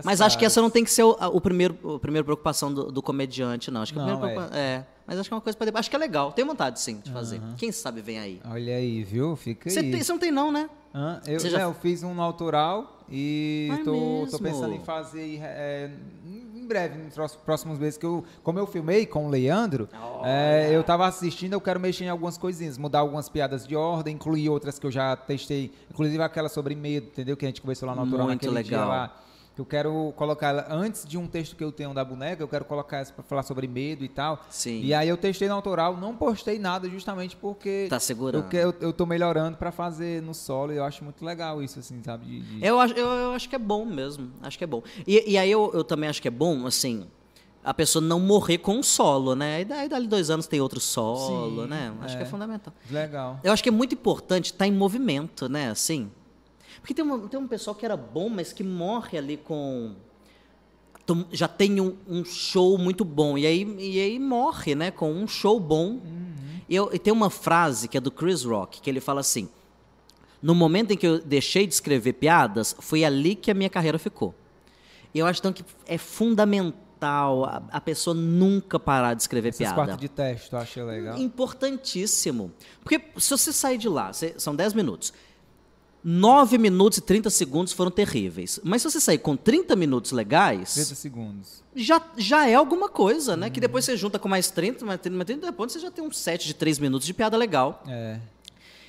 Mas 0.03 0.21
acho 0.21 0.37
que 0.37 0.45
essa 0.45 0.61
não 0.61 0.69
tem 0.69 0.83
que 0.83 0.91
ser 0.91 1.03
o, 1.03 1.11
o 1.11 1.41
primeiro, 1.41 1.77
a 1.95 1.99
primeira 1.99 2.23
preocupação 2.23 2.73
do, 2.73 2.91
do, 2.91 3.01
comediante, 3.01 3.69
não. 3.71 3.81
Acho 3.81 3.93
que 3.93 3.99
não, 3.99 4.23
a 4.23 4.31
é. 4.31 4.59
é. 4.59 4.85
Mas 5.05 5.19
acho 5.19 5.29
que 5.29 5.33
é 5.33 5.37
uma 5.37 5.41
coisa 5.41 5.57
para 5.57 5.79
Acho 5.79 5.89
que 5.89 5.95
é 5.95 5.99
legal. 5.99 6.33
Tenho 6.33 6.47
vontade, 6.47 6.79
sim, 6.79 6.99
de 6.99 7.11
fazer. 7.11 7.39
Uhum. 7.39 7.55
Quem 7.57 7.71
sabe 7.71 8.01
vem 8.01 8.19
aí. 8.19 8.41
Olha 8.45 8.75
aí, 8.75 9.03
viu? 9.03 9.35
Fica 9.35 9.69
Cê 9.69 9.79
aí. 9.79 10.03
Você 10.03 10.11
não 10.11 10.19
tem, 10.19 10.31
não, 10.31 10.51
né? 10.51 10.69
Ah, 10.93 11.21
eu, 11.25 11.39
já... 11.39 11.61
é, 11.61 11.63
eu 11.63 11.73
fiz 11.73 12.03
um 12.03 12.21
autoral 12.21 12.97
e 13.09 13.69
tô, 13.85 14.27
tô, 14.29 14.39
pensando 14.39 14.73
em 14.73 14.79
fazer 14.79 15.39
é, 15.41 15.91
em 16.25 16.65
breve, 16.65 16.97
nos 16.97 17.35
próximos 17.35 17.77
meses, 17.77 17.97
que 17.97 18.05
eu, 18.05 18.25
como 18.43 18.59
eu 18.59 18.65
filmei 18.65 19.05
com 19.05 19.27
o 19.27 19.29
Leandro, 19.29 19.87
oh, 19.93 20.25
é, 20.25 20.75
eu 20.75 20.83
tava 20.83 21.07
assistindo, 21.07 21.53
eu 21.53 21.61
quero 21.61 21.79
mexer 21.79 22.05
em 22.05 22.09
algumas 22.09 22.37
coisinhas, 22.37 22.77
mudar 22.77 22.99
algumas 22.99 23.29
piadas 23.29 23.65
de 23.65 23.75
ordem, 23.75 24.15
incluir 24.15 24.49
outras 24.49 24.77
que 24.77 24.85
eu 24.85 24.91
já 24.91 25.15
testei, 25.15 25.71
inclusive 25.89 26.21
aquela 26.21 26.49
sobre 26.49 26.75
medo, 26.75 27.07
entendeu? 27.07 27.37
Que 27.37 27.45
a 27.45 27.47
gente 27.49 27.61
conversou 27.61 27.87
lá 27.87 27.95
no 27.95 28.01
autoral 28.01 28.27
Muito 28.27 28.49
legal. 28.49 28.63
dia 28.63 28.85
lá 28.85 29.15
que 29.57 29.61
eu 29.61 29.65
quero 29.65 30.13
colocar 30.15 30.49
ela 30.49 30.67
antes 30.69 31.03
de 31.03 31.17
um 31.17 31.25
texto 31.25 31.55
que 31.55 31.63
eu 31.63 31.71
tenho 31.71 31.91
da 31.91 32.05
boneca, 32.05 32.43
eu 32.43 32.47
quero 32.47 32.63
colocar 32.63 32.99
essa 32.99 33.11
para 33.11 33.23
falar 33.23 33.41
sobre 33.41 33.67
medo 33.67 34.05
e 34.05 34.07
tal. 34.07 34.45
Sim. 34.51 34.81
E 34.83 34.93
aí 34.93 35.09
eu 35.09 35.17
testei 35.17 35.47
no 35.47 35.55
autoral, 35.55 35.97
não 35.97 36.15
postei 36.15 36.59
nada 36.59 36.87
justamente 36.87 37.35
porque 37.35 37.87
tá 37.89 37.99
segurando. 37.99 38.53
Eu, 38.53 38.69
eu, 38.69 38.75
eu 38.79 38.93
tô 38.93 39.07
melhorando 39.07 39.57
para 39.57 39.71
fazer 39.71 40.21
no 40.21 40.35
solo 40.35 40.73
e 40.73 40.77
eu 40.77 40.83
acho 40.83 41.03
muito 41.03 41.25
legal 41.25 41.63
isso 41.63 41.79
assim, 41.79 42.03
sabe? 42.03 42.25
De, 42.25 42.41
de... 42.41 42.63
Eu, 42.63 42.79
acho, 42.79 42.93
eu, 42.93 43.07
eu, 43.07 43.31
acho 43.31 43.49
que 43.49 43.55
é 43.55 43.59
bom 43.59 43.83
mesmo, 43.83 44.31
acho 44.43 44.59
que 44.59 44.63
é 44.63 44.67
bom. 44.67 44.83
E, 45.07 45.31
e 45.31 45.37
aí 45.39 45.49
eu, 45.49 45.71
eu 45.73 45.83
também 45.83 46.07
acho 46.07 46.21
que 46.21 46.27
é 46.27 46.31
bom, 46.31 46.67
assim, 46.67 47.07
a 47.63 47.73
pessoa 47.73 47.99
não 47.99 48.19
morrer 48.19 48.59
com 48.59 48.75
um 48.75 48.83
solo, 48.83 49.33
né? 49.35 49.61
E 49.61 49.65
daí, 49.65 49.89
dali 49.89 50.05
dois 50.05 50.29
anos 50.29 50.45
tem 50.45 50.61
outro 50.61 50.79
solo, 50.79 51.63
Sim, 51.63 51.69
né? 51.69 51.93
Acho 52.01 52.13
é. 52.13 52.17
que 52.17 52.23
é 52.23 52.27
fundamental. 52.27 52.71
Legal. 52.91 53.39
Eu 53.43 53.51
acho 53.51 53.63
que 53.63 53.69
é 53.69 53.71
muito 53.71 53.95
importante 53.95 54.45
estar 54.45 54.59
tá 54.59 54.67
em 54.67 54.71
movimento, 54.71 55.49
né? 55.49 55.71
Assim, 55.71 56.11
porque 56.81 56.93
tem, 56.93 57.03
uma, 57.03 57.27
tem 57.27 57.39
um 57.39 57.47
pessoal 57.47 57.75
que 57.75 57.85
era 57.85 57.97
bom, 57.97 58.29
mas 58.29 58.53
que 58.53 58.63
morre 58.63 59.17
ali 59.17 59.37
com. 59.37 59.95
Já 61.31 61.47
tem 61.47 61.79
um, 61.79 61.95
um 62.07 62.25
show 62.25 62.77
muito 62.77 63.05
bom. 63.05 63.37
E 63.37 63.45
aí, 63.45 63.63
e 63.79 63.99
aí 63.99 64.19
morre, 64.19 64.75
né? 64.75 64.91
Com 64.91 65.11
um 65.11 65.27
show 65.27 65.59
bom. 65.59 65.91
Uhum. 65.91 66.27
E, 66.67 66.75
eu, 66.75 66.89
e 66.93 66.99
tem 66.99 67.13
uma 67.13 67.29
frase 67.29 67.87
que 67.87 67.97
é 67.97 68.01
do 68.01 68.11
Chris 68.11 68.43
Rock, 68.43 68.81
que 68.81 68.89
ele 68.89 68.99
fala 68.99 69.21
assim: 69.21 69.47
No 70.41 70.53
momento 70.53 70.91
em 70.91 70.97
que 70.97 71.07
eu 71.07 71.19
deixei 71.19 71.65
de 71.65 71.73
escrever 71.73 72.13
piadas, 72.13 72.75
foi 72.79 73.05
ali 73.05 73.35
que 73.35 73.49
a 73.49 73.53
minha 73.53 73.69
carreira 73.69 73.97
ficou. 73.97 74.35
E 75.13 75.19
eu 75.19 75.25
acho 75.25 75.39
então 75.39 75.53
que 75.53 75.63
é 75.85 75.97
fundamental 75.97 77.45
a, 77.45 77.63
a 77.71 77.81
pessoa 77.81 78.13
nunca 78.13 78.79
parar 78.79 79.13
de 79.13 79.21
escrever 79.21 79.49
Essas 79.49 79.59
piada. 79.59 79.75
quatro 79.75 79.97
de 79.97 80.09
teste, 80.09 80.51
eu 80.51 80.59
achei 80.59 80.83
legal. 80.83 81.17
Importantíssimo. 81.17 82.51
Porque 82.83 83.01
se 83.17 83.29
você 83.29 83.53
sair 83.53 83.77
de 83.77 83.87
lá, 83.87 84.11
são 84.37 84.55
10 84.55 84.73
minutos 84.73 85.13
9 86.09 86.57
minutos 86.57 86.99
e 86.99 87.01
30 87.01 87.29
segundos 87.29 87.73
foram 87.73 87.91
terríveis. 87.91 88.61
Mas 88.63 88.81
se 88.81 88.89
você 88.89 89.01
sair 89.01 89.17
com 89.17 89.35
30 89.35 89.75
minutos 89.75 90.13
legais. 90.13 90.73
30 90.73 90.95
segundos. 90.95 91.63
Já, 91.75 92.01
já 92.15 92.47
é 92.47 92.55
alguma 92.55 92.87
coisa, 92.87 93.35
né? 93.35 93.47
Uhum. 93.47 93.51
Que 93.51 93.59
depois 93.59 93.83
você 93.83 93.97
junta 93.97 94.17
com 94.17 94.29
mais 94.29 94.49
30, 94.49 94.85
mais 94.85 95.01
30, 95.01 95.17
mais 95.17 95.25
30, 95.25 95.45
depois 95.47 95.73
você 95.73 95.79
já 95.79 95.91
tem 95.91 96.01
um 96.01 96.09
set 96.09 96.47
de 96.47 96.53
3 96.53 96.79
minutos 96.79 97.05
de 97.05 97.13
piada 97.13 97.35
legal. 97.35 97.83
É. 97.85 98.21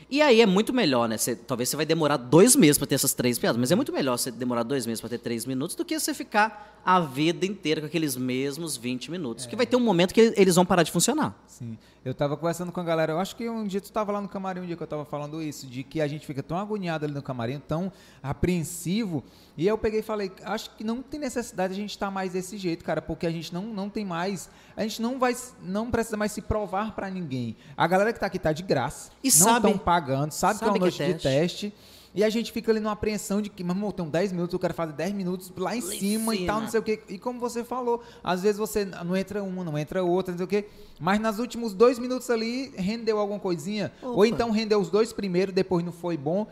E 0.09 0.23
aí 0.23 0.41
é 0.41 0.47
muito 0.47 0.73
melhor, 0.73 1.09
né? 1.09 1.19
Você, 1.19 1.35
talvez 1.35 1.69
você 1.69 1.75
vai 1.75 1.85
demorar 1.85 2.17
dois 2.17 2.55
meses 2.55 2.79
para 2.79 2.87
ter 2.87 2.95
essas 2.95 3.13
três 3.13 3.37
piadas, 3.37 3.59
mas 3.59 3.73
é 3.73 3.75
muito 3.75 3.93
melhor 3.93 4.17
você 4.17 4.31
demorar 4.31 4.63
dois 4.63 4.87
meses 4.87 5.01
para 5.01 5.11
ter 5.11 5.19
três 5.19 5.45
minutos 5.45 5.75
do 5.75 5.85
que 5.85 5.99
você 5.99 6.15
ficar 6.15 6.81
a 6.85 7.01
vida 7.01 7.45
inteira 7.45 7.81
com 7.81 7.89
aqueles 7.89 8.17
mesmos 8.17 8.77
20 8.77 9.11
minutos. 9.11 9.45
É. 9.45 9.49
Que 9.49 9.57
vai 9.57 9.67
ter 9.67 9.75
um 9.75 9.81
momento 9.81 10.15
que 10.15 10.33
eles 10.37 10.55
vão 10.55 10.65
parar 10.65 10.85
de 10.85 10.93
funcionar. 10.93 11.37
Sim. 11.47 11.77
Eu 12.09 12.15
tava 12.15 12.39
conversando 12.39 12.73
com 12.73 12.81
a 12.81 12.85
galera, 12.85 13.13
eu 13.13 13.21
acho 13.21 13.37
que 13.37 13.47
um 13.51 13.67
dia 13.67 13.83
tu 13.83 13.93
tava 13.93 14.11
lá 14.13 14.21
no 14.23 14.29
camarim, 14.29 14.61
um 14.61 14.67
dia 14.67 14.75
que 14.75 14.83
eu 14.83 14.87
tava 14.87 15.05
falando 15.05 15.43
isso, 15.43 15.67
de 15.67 15.83
que 15.83 16.01
a 16.01 16.09
gente 16.09 16.27
fica 16.27 16.43
tão 16.43 16.57
agoniado 16.57 17.05
ali 17.05 17.13
no 17.13 17.21
camarim, 17.21 17.61
tão 17.61 17.93
apreensivo. 18.23 19.23
E 19.59 19.67
eu 19.67 19.77
peguei 19.77 20.01
e 20.01 20.03
falei, 20.03 20.33
acho 20.43 20.71
que 20.71 20.83
não 20.83 21.03
tem 21.03 21.21
necessidade 21.21 21.75
de 21.75 21.81
a 21.81 21.83
gente 21.83 21.91
estar 21.91 22.07
tá 22.07 22.11
mais 22.11 22.33
desse 22.33 22.57
jeito, 22.57 22.83
cara, 22.83 23.03
porque 23.03 23.27
a 23.27 23.31
gente 23.31 23.53
não, 23.53 23.65
não 23.65 23.91
tem 23.91 24.07
mais, 24.07 24.49
a 24.75 24.83
gente 24.85 25.03
não 25.03 25.19
vai, 25.19 25.37
não 25.63 25.91
precisa 25.91 26.17
mais 26.17 26.33
se 26.33 26.41
provar 26.41 26.95
para 26.95 27.11
ninguém. 27.11 27.55
A 27.77 27.87
galera 27.87 28.11
que 28.11 28.19
tá 28.19 28.25
aqui 28.25 28.39
tá 28.39 28.55
de 28.55 28.63
graça, 28.63 29.11
e 29.23 29.29
não 29.41 29.57
estão 29.57 29.77
pagando, 29.77 30.33
sabe, 30.33 30.59
sabe 30.59 30.59
que 30.61 30.65
é 30.65 30.71
uma 30.71 30.79
noite 30.79 31.05
de 31.05 31.15
teste. 31.15 31.75
E 32.19 32.25
a 32.25 32.29
gente 32.29 32.51
fica 32.51 32.73
ali 32.73 32.81
numa 32.81 32.95
apreensão 32.95 33.41
de 33.41 33.49
que, 33.49 33.63
meu 33.63 33.73
irmão, 33.73 33.93
tem 33.93 34.05
10 34.05 34.33
minutos, 34.33 34.53
eu 34.53 34.59
quero 34.59 34.75
fazer 34.75 34.93
10 34.93 35.13
minutos 35.13 35.53
lá 35.57 35.77
em, 35.77 35.81
lá 35.81 35.87
cima, 35.87 36.01
cima 36.01 36.35
e 36.35 36.47
tal, 36.47 36.61
não 36.63 36.69
sei 36.69 36.81
o 36.81 36.83
quê. 36.83 37.01
E 37.09 37.17
como 37.17 37.39
você 37.39 37.63
falou, 37.63 38.03
às 38.25 38.43
vezes 38.43 38.59
você 38.59 38.85
não 38.85 39.17
entra 39.17 39.41
uma, 39.41 39.63
não 39.63 39.79
entra 39.79 40.03
outra, 40.03 40.33
não 40.33 40.39
sei 40.39 40.45
o 40.45 40.49
quê. 40.49 40.67
Mas 40.99 41.21
nos 41.21 41.39
últimos 41.39 41.73
dois 41.73 41.97
minutos 41.97 42.29
ali, 42.29 42.73
rendeu 42.77 43.21
alguma 43.21 43.39
coisinha. 43.39 43.93
Opa. 44.03 44.11
Ou 44.17 44.27
então 44.27 44.51
rendeu 44.51 44.81
os 44.81 44.91
dois 44.91 45.13
primeiros, 45.13 45.55
depois 45.55 45.85
não 45.85 45.93
foi 45.93 46.17
bom. 46.17 46.49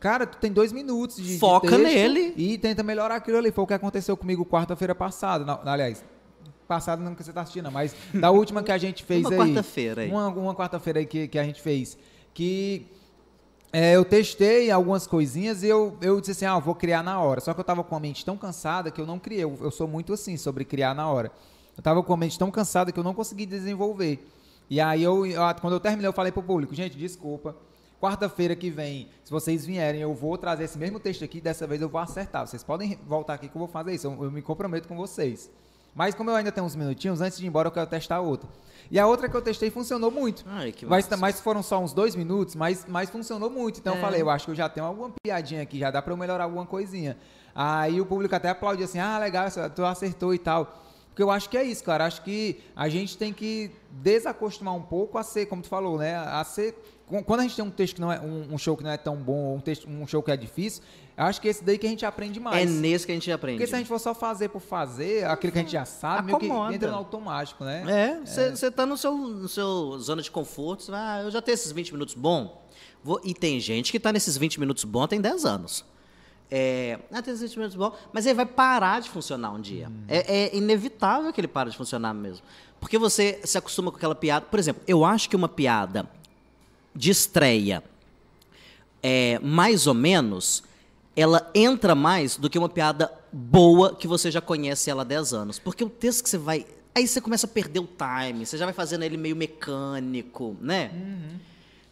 Cara, 0.00 0.26
tu 0.26 0.36
tem 0.38 0.50
dois 0.50 0.72
minutos 0.72 1.18
de. 1.18 1.38
Foca 1.38 1.70
de 1.70 1.84
nele. 1.84 2.34
E 2.36 2.58
tenta 2.58 2.82
melhorar 2.82 3.14
aquilo 3.14 3.38
ali. 3.38 3.52
Foi 3.52 3.62
o 3.62 3.66
que 3.68 3.74
aconteceu 3.74 4.16
comigo 4.16 4.44
quarta-feira 4.44 4.96
passada. 4.96 5.44
Não, 5.44 5.60
aliás, 5.64 6.04
passada 6.66 7.00
não 7.00 7.14
que 7.14 7.22
você 7.22 7.32
tá 7.32 7.42
assistindo, 7.42 7.70
mas 7.70 7.94
da 8.12 8.32
última 8.32 8.64
que 8.64 8.72
a 8.72 8.78
gente 8.78 9.04
fez 9.04 9.24
uma 9.24 9.30
aí. 9.30 9.38
Quarta-feira 9.38 10.02
aí. 10.02 10.10
Uma, 10.10 10.26
uma 10.26 10.54
quarta-feira 10.56 10.98
aí 10.98 11.06
que, 11.06 11.28
que 11.28 11.38
a 11.38 11.44
gente 11.44 11.62
fez. 11.62 11.96
Que 12.34 12.88
é, 13.76 13.96
eu 13.96 14.04
testei 14.04 14.70
algumas 14.70 15.04
coisinhas 15.04 15.64
e 15.64 15.66
eu, 15.66 15.98
eu 16.00 16.20
disse 16.20 16.30
assim, 16.30 16.44
ah, 16.44 16.60
vou 16.60 16.76
criar 16.76 17.02
na 17.02 17.20
hora. 17.20 17.40
Só 17.40 17.52
que 17.52 17.58
eu 17.58 17.64
tava 17.64 17.82
com 17.82 17.96
a 17.96 17.98
mente 17.98 18.24
tão 18.24 18.36
cansada 18.36 18.88
que 18.88 19.00
eu 19.00 19.04
não 19.04 19.18
criei. 19.18 19.42
Eu, 19.42 19.58
eu 19.60 19.70
sou 19.72 19.88
muito 19.88 20.12
assim, 20.12 20.36
sobre 20.36 20.64
criar 20.64 20.94
na 20.94 21.10
hora. 21.10 21.32
Eu 21.76 21.82
tava 21.82 22.00
com 22.00 22.14
a 22.14 22.16
mente 22.16 22.38
tão 22.38 22.52
cansada 22.52 22.92
que 22.92 23.00
eu 23.00 23.02
não 23.02 23.12
consegui 23.12 23.44
desenvolver. 23.44 24.30
E 24.70 24.80
aí, 24.80 25.02
eu, 25.02 25.26
eu 25.26 25.40
quando 25.60 25.72
eu 25.72 25.80
terminei, 25.80 26.06
eu 26.06 26.12
falei 26.12 26.30
pro 26.30 26.40
público, 26.40 26.72
gente, 26.72 26.96
desculpa. 26.96 27.56
Quarta-feira 28.00 28.54
que 28.54 28.70
vem, 28.70 29.08
se 29.24 29.32
vocês 29.32 29.66
vierem, 29.66 30.02
eu 30.02 30.14
vou 30.14 30.38
trazer 30.38 30.64
esse 30.64 30.78
mesmo 30.78 31.00
texto 31.00 31.24
aqui. 31.24 31.40
Dessa 31.40 31.66
vez 31.66 31.82
eu 31.82 31.88
vou 31.88 32.00
acertar. 32.00 32.46
Vocês 32.46 32.62
podem 32.62 32.96
voltar 33.08 33.34
aqui 33.34 33.48
que 33.48 33.56
eu 33.56 33.58
vou 33.58 33.66
fazer 33.66 33.92
isso. 33.92 34.06
Eu, 34.06 34.22
eu 34.22 34.30
me 34.30 34.40
comprometo 34.40 34.86
com 34.86 34.94
vocês. 34.96 35.50
Mas 35.94 36.14
como 36.14 36.30
eu 36.30 36.34
ainda 36.34 36.50
tenho 36.50 36.66
uns 36.66 36.74
minutinhos, 36.74 37.20
antes 37.20 37.38
de 37.38 37.44
ir 37.44 37.48
embora 37.48 37.68
eu 37.68 37.72
quero 37.72 37.86
testar 37.86 38.20
outra. 38.20 38.48
E 38.90 38.98
a 38.98 39.06
outra 39.06 39.28
que 39.28 39.36
eu 39.36 39.42
testei 39.42 39.70
funcionou 39.70 40.10
muito. 40.10 40.44
Ai, 40.46 40.72
que 40.72 40.84
mas, 40.84 41.08
mas 41.18 41.40
foram 41.40 41.62
só 41.62 41.80
uns 41.80 41.92
dois 41.92 42.14
minutos, 42.14 42.54
mas, 42.54 42.84
mas 42.88 43.08
funcionou 43.10 43.48
muito. 43.48 43.80
Então 43.80 43.94
é. 43.94 43.96
eu 43.96 44.00
falei, 44.00 44.22
eu 44.22 44.28
acho 44.28 44.46
que 44.46 44.50
eu 44.50 44.54
já 44.54 44.68
tenho 44.68 44.86
alguma 44.86 45.10
piadinha 45.22 45.62
aqui, 45.62 45.78
já 45.78 45.90
dá 45.90 46.02
pra 46.02 46.12
eu 46.12 46.16
melhorar 46.16 46.44
alguma 46.44 46.66
coisinha. 46.66 47.16
Aí 47.54 48.00
o 48.00 48.06
público 48.06 48.34
até 48.34 48.50
aplaudiu 48.50 48.84
assim, 48.84 48.98
ah, 48.98 49.18
legal, 49.18 49.46
tu 49.74 49.84
acertou 49.84 50.34
e 50.34 50.38
tal. 50.38 50.82
Porque 51.08 51.22
eu 51.22 51.30
acho 51.30 51.48
que 51.48 51.56
é 51.56 51.62
isso, 51.62 51.84
cara. 51.84 52.04
Acho 52.06 52.22
que 52.22 52.60
a 52.74 52.88
gente 52.88 53.16
tem 53.16 53.32
que 53.32 53.70
desacostumar 53.92 54.74
um 54.74 54.82
pouco 54.82 55.16
a 55.16 55.22
ser, 55.22 55.46
como 55.46 55.62
tu 55.62 55.68
falou, 55.68 55.96
né? 55.96 56.16
A 56.16 56.42
ser. 56.42 56.74
Quando 57.24 57.40
a 57.40 57.42
gente 57.44 57.54
tem 57.54 57.64
um 57.64 57.70
texto 57.70 57.94
que 57.94 58.00
não 58.00 58.10
é 58.10 58.20
um 58.20 58.58
show 58.58 58.76
que 58.76 58.82
não 58.82 58.90
é 58.90 58.96
tão 58.96 59.14
bom, 59.14 59.54
um, 59.54 59.60
texto, 59.60 59.88
um 59.88 60.04
show 60.06 60.22
que 60.22 60.32
é 60.32 60.36
difícil, 60.36 60.82
eu 61.16 61.24
acho 61.24 61.40
que 61.40 61.46
esse 61.46 61.62
daí 61.62 61.78
que 61.78 61.86
a 61.86 61.90
gente 61.90 62.04
aprende 62.04 62.40
mais. 62.40 62.62
É 62.62 62.64
nesse 62.68 63.06
que 63.06 63.12
a 63.12 63.14
gente 63.14 63.30
aprende. 63.30 63.58
Porque 63.58 63.68
se 63.68 63.74
a 63.74 63.78
gente 63.78 63.86
for 63.86 64.00
só 64.00 64.14
fazer 64.14 64.48
por 64.48 64.60
fazer, 64.60 65.24
aquilo 65.26 65.52
que 65.52 65.58
a 65.58 65.62
gente 65.62 65.72
já 65.72 65.84
sabe, 65.84 66.26
meio 66.26 66.38
que 66.38 66.74
entra 66.74 66.90
no 66.90 66.96
automático, 66.96 67.64
né? 67.64 67.84
É, 67.88 68.24
você 68.24 68.66
é. 68.66 68.70
tá 68.70 68.84
no 68.84 68.96
seu, 68.96 69.16
no 69.16 69.48
seu 69.48 69.98
zona 70.00 70.22
de 70.22 70.30
conforto, 70.30 70.90
ah, 70.92 71.22
eu 71.22 71.30
já 71.30 71.40
tenho 71.40 71.54
esses 71.54 71.70
20 71.70 71.92
minutos 71.92 72.14
bom. 72.14 72.64
Vou, 73.02 73.20
e 73.22 73.32
tem 73.32 73.60
gente 73.60 73.92
que 73.92 74.00
tá 74.00 74.12
nesses 74.12 74.36
20 74.36 74.58
minutos 74.58 74.82
bom 74.82 75.06
tem 75.06 75.20
10 75.20 75.44
anos. 75.44 75.84
É, 76.50 76.98
ah, 77.12 77.22
tem 77.22 77.32
esses 77.32 77.48
20 77.48 77.56
minutos 77.58 77.76
bom, 77.76 77.94
mas 78.12 78.26
ele 78.26 78.34
vai 78.34 78.46
parar 78.46 79.00
de 79.00 79.08
funcionar 79.08 79.52
um 79.52 79.60
dia. 79.60 79.88
Hum. 79.88 80.04
É, 80.08 80.46
é 80.46 80.56
inevitável 80.56 81.32
que 81.32 81.40
ele 81.40 81.48
pare 81.48 81.70
de 81.70 81.76
funcionar 81.76 82.12
mesmo. 82.12 82.44
Porque 82.80 82.98
você 82.98 83.40
se 83.44 83.56
acostuma 83.56 83.90
com 83.90 83.96
aquela 83.96 84.14
piada. 84.16 84.46
Por 84.46 84.58
exemplo, 84.58 84.82
eu 84.86 85.04
acho 85.04 85.30
que 85.30 85.36
uma 85.36 85.48
piada 85.48 86.08
de 86.94 87.10
estreia 87.10 87.84
é 89.02 89.38
mais 89.40 89.86
ou 89.86 89.94
menos 89.94 90.62
ela 91.16 91.50
entra 91.54 91.94
mais 91.94 92.36
do 92.36 92.50
que 92.50 92.58
uma 92.58 92.68
piada 92.68 93.10
boa 93.32 93.94
que 93.94 94.06
você 94.06 94.30
já 94.30 94.40
conhece 94.40 94.90
ela 94.90 95.02
há 95.02 95.04
10 95.04 95.32
anos. 95.32 95.58
Porque 95.58 95.84
o 95.84 95.88
texto 95.88 96.22
que 96.22 96.28
você 96.28 96.38
vai. 96.38 96.66
Aí 96.94 97.06
você 97.06 97.20
começa 97.20 97.46
a 97.46 97.50
perder 97.50 97.80
o 97.80 97.88
time, 97.88 98.46
você 98.46 98.56
já 98.56 98.64
vai 98.64 98.74
fazendo 98.74 99.02
ele 99.02 99.16
meio 99.16 99.34
mecânico, 99.34 100.56
né? 100.60 100.92
Uhum. 100.94 101.38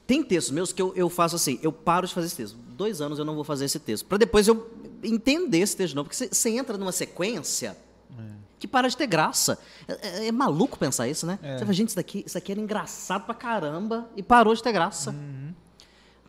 Tem 0.07 0.23
textos 0.23 0.53
meus 0.53 0.73
que 0.73 0.81
eu, 0.81 0.93
eu 0.95 1.09
faço 1.09 1.37
assim, 1.37 1.59
eu 1.63 1.73
paro 1.73 2.07
de 2.07 2.15
fazer 2.15 2.27
esse 2.29 2.37
texto. 2.37 2.57
Dois 2.77 3.01
anos 3.01 3.19
eu 3.19 3.25
não 3.25 3.35
vou 3.35 3.45
fazer 3.45 3.65
esse 3.65 3.79
texto. 3.79 4.07
para 4.07 4.19
depois 4.19 4.47
eu 4.47 4.71
entender 5.03 5.59
esse 5.59 5.77
texto 5.77 5.91
de 5.91 5.97
novo. 5.97 6.09
Porque 6.09 6.29
você, 6.33 6.51
entra 6.51 6.77
numa 6.79 6.93
sequência 6.93 7.77
é. 8.17 8.23
que 8.59 8.69
para 8.69 8.89
de 8.89 8.97
ter 8.97 9.07
graça. 9.07 9.59
É, 9.89 10.25
é, 10.25 10.27
é 10.29 10.33
maluco 10.33 10.79
pensar 10.79 11.09
isso, 11.09 11.27
né? 11.27 11.39
É. 11.43 11.59
Você 11.59 11.65
fala, 11.65 11.73
gente, 11.73 11.89
isso 11.89 11.97
daqui, 11.97 12.23
isso 12.25 12.39
aqui 12.39 12.53
era 12.53 12.61
engraçado 12.61 13.25
pra 13.25 13.35
caramba 13.35 14.09
e 14.17 14.23
parou 14.23 14.55
de 14.55 14.63
ter 14.63 14.73
graça. 14.73 15.11
Uhum 15.11 15.53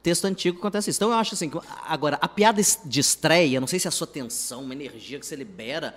texto 0.04 0.26
antigo 0.26 0.60
acontece 0.60 0.90
isso. 0.90 0.98
Então 0.98 1.10
eu 1.10 1.16
acho 1.16 1.34
assim, 1.34 1.50
agora, 1.88 2.20
a 2.22 2.28
piada 2.28 2.62
de 2.86 3.00
estreia, 3.00 3.60
não 3.60 3.68
sei 3.68 3.80
se 3.80 3.88
é 3.88 3.90
a 3.90 3.92
sua 3.92 4.06
tensão, 4.06 4.62
uma 4.62 4.74
energia 4.74 5.18
que 5.18 5.26
você 5.26 5.36
libera, 5.36 5.96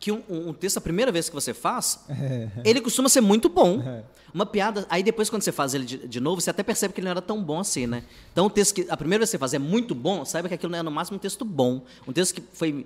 que 0.00 0.10
um, 0.10 0.22
um 0.28 0.52
texto, 0.54 0.78
a 0.78 0.80
primeira 0.80 1.12
vez 1.12 1.28
que 1.28 1.34
você 1.34 1.52
faz, 1.52 2.00
ele 2.64 2.80
costuma 2.80 3.08
ser 3.08 3.20
muito 3.20 3.48
bom. 3.48 3.82
Uma 4.34 4.44
piada, 4.44 4.84
aí 4.90 5.00
depois 5.00 5.30
quando 5.30 5.42
você 5.42 5.52
faz 5.52 5.74
ele 5.74 5.84
de, 5.84 6.08
de, 6.08 6.18
novo, 6.18 6.40
você 6.40 6.50
até 6.50 6.64
percebe 6.64 6.92
que 6.92 6.98
ele 6.98 7.04
não 7.04 7.12
era 7.12 7.22
tão 7.22 7.40
bom 7.40 7.60
assim, 7.60 7.86
né? 7.86 8.02
Então 8.32 8.46
o 8.46 8.50
texto 8.50 8.74
que 8.74 8.84
a 8.90 8.96
primeira 8.96 9.20
vez 9.20 9.30
que 9.30 9.36
você 9.36 9.38
faz 9.38 9.54
é 9.54 9.60
muito 9.60 9.94
bom, 9.94 10.24
saiba 10.24 10.48
que 10.48 10.54
aquilo 10.54 10.72
não 10.72 10.78
é 10.80 10.82
no 10.82 10.90
máximo 10.90 11.18
um 11.18 11.20
texto 11.20 11.44
bom. 11.44 11.84
Um 12.04 12.12
texto 12.12 12.34
que 12.34 12.42
foi 12.52 12.84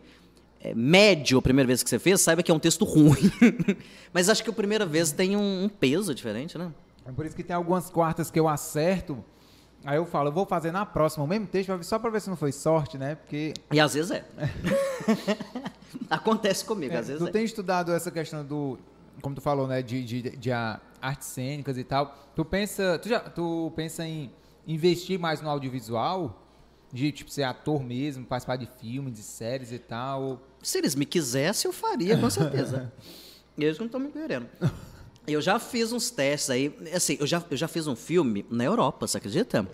é, 0.61 0.75
médio 0.75 1.39
a 1.39 1.43
primeira 1.43 1.67
vez 1.67 1.83
que 1.83 1.89
você 1.89 1.99
fez, 1.99 2.21
saiba 2.21 2.43
que 2.43 2.51
é 2.51 2.55
um 2.55 2.59
texto 2.59 2.85
ruim. 2.85 3.33
Mas 4.13 4.29
acho 4.29 4.45
que 4.45 4.51
a 4.51 4.53
primeira 4.53 4.85
vez 4.85 5.11
tem 5.11 5.39
um, 5.39 5.65
um 5.65 5.69
peso 5.71 6.15
diferente, 6.15 6.59
né? 6.59 6.71
É 7.07 7.13
por 7.13 7.25
isso 7.25 7.35
que 7.35 7.43
tem 7.43 7.57
algumas 7.57 7.89
quartas 7.89 8.31
que 8.31 8.39
eu 8.39 8.47
acerto, 8.47 9.25
Aí 9.89 9.97
eu 9.97 10.05
falo, 10.05 10.29
eu 10.29 10.33
vou 10.33 10.45
fazer 10.45 10.71
na 10.71 10.85
próxima 10.85 11.25
o 11.25 11.27
mesmo 11.27 11.47
texto, 11.47 11.83
só 11.83 11.99
para 11.99 12.11
ver 12.11 12.21
se 12.21 12.29
não 12.29 12.37
foi 12.37 12.53
sorte, 12.53 12.99
né? 12.99 13.15
Porque. 13.15 13.55
E 13.73 13.81
às 13.81 13.95
vezes 13.95 14.11
é. 14.11 14.23
Acontece 16.11 16.63
comigo, 16.63 16.93
é, 16.93 16.99
às 16.99 17.09
vezes 17.09 17.23
tu 17.23 17.29
é. 17.29 17.33
tem 17.33 17.43
estudado 17.43 17.91
essa 17.91 18.11
questão 18.11 18.45
do. 18.45 18.79
Como 19.23 19.35
tu 19.35 19.41
falou, 19.41 19.67
né? 19.67 19.81
De, 19.81 20.05
de, 20.05 20.37
de 20.37 20.53
artes 20.53 21.29
cênicas 21.29 21.79
e 21.79 21.85
tal. 21.85 22.15
Tu 22.37 22.45
pensa. 22.45 22.99
Tu, 22.99 23.09
já, 23.09 23.19
tu 23.19 23.73
pensa 23.75 24.05
em 24.05 24.31
investir 24.67 25.19
mais 25.19 25.41
no 25.41 25.49
audiovisual? 25.49 26.39
De 26.93 27.11
tipo, 27.11 27.31
ser 27.31 27.45
ator 27.45 27.83
mesmo, 27.83 28.27
participar 28.27 28.57
de 28.57 28.69
filmes, 28.79 29.15
de 29.15 29.23
séries 29.23 29.73
e 29.73 29.79
tal? 29.79 30.43
Se 30.63 30.77
eles 30.77 30.95
me 30.95 31.07
quisessem, 31.07 31.67
eu 31.67 31.73
faria, 31.73 32.19
com 32.19 32.29
certeza. 32.29 32.93
eles 33.57 33.79
não 33.79 33.87
estão 33.87 33.99
me 33.99 34.11
querendo. 34.11 34.49
Eu 35.33 35.41
já 35.41 35.59
fiz 35.59 35.93
uns 35.93 36.11
testes 36.11 36.51
aí. 36.51 36.75
Assim, 36.95 37.17
eu 37.21 37.27
já, 37.27 37.43
eu 37.51 37.57
já 37.57 37.69
fiz 37.69 37.87
um 37.87 37.97
filme 37.97 38.45
na 38.51 38.65
Europa, 38.65 39.07
você 39.07 39.19
acredita? 39.19 39.67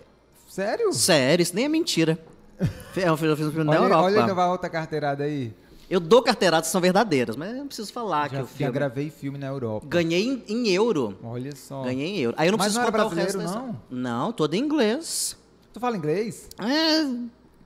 Sério? 0.47 0.93
Sério, 0.93 1.43
isso 1.43 1.55
nem 1.55 1.65
é 1.65 1.69
mentira. 1.69 2.19
Eu 2.95 3.17
fiz, 3.17 3.27
eu 3.27 3.35
fiz 3.35 3.47
um 3.47 3.51
filme 3.51 3.69
olha, 3.69 3.79
na 3.79 3.85
Europa. 3.85 4.03
Olha 4.03 4.33
vai 4.33 4.47
outra 4.47 4.69
carteirada 4.69 5.25
aí. 5.25 5.53
Eu 5.89 5.99
dou 5.99 6.23
carteiradas 6.23 6.67
que 6.67 6.71
são 6.71 6.81
verdadeiras, 6.81 7.35
mas 7.35 7.51
eu 7.51 7.57
não 7.57 7.67
preciso 7.67 7.93
falar 7.93 8.23
já, 8.23 8.29
que 8.29 8.35
eu 8.37 8.47
filme. 8.47 8.65
Já 8.65 8.71
gravei 8.71 9.09
filme 9.09 9.37
na 9.37 9.47
Europa. 9.47 9.85
Ganhei 9.87 10.25
em, 10.25 10.43
em, 10.47 10.69
euro. 10.69 11.17
Olha 11.21 11.55
só. 11.55 11.83
Ganhei 11.83 12.07
em 12.07 12.17
euro. 12.19 12.35
Aí 12.39 12.47
eu 12.47 12.51
não 12.51 12.57
mas 12.57 12.73
preciso 12.73 12.79
não 12.79 12.91
contar 12.91 13.05
o 13.05 13.09
resto 13.09 13.37
não? 13.37 13.81
Não, 13.89 14.31
todo 14.31 14.53
em 14.55 14.59
inglês. 14.59 15.37
Tu 15.73 15.79
fala 15.79 15.95
inglês? 15.95 16.49
É. 16.57 17.03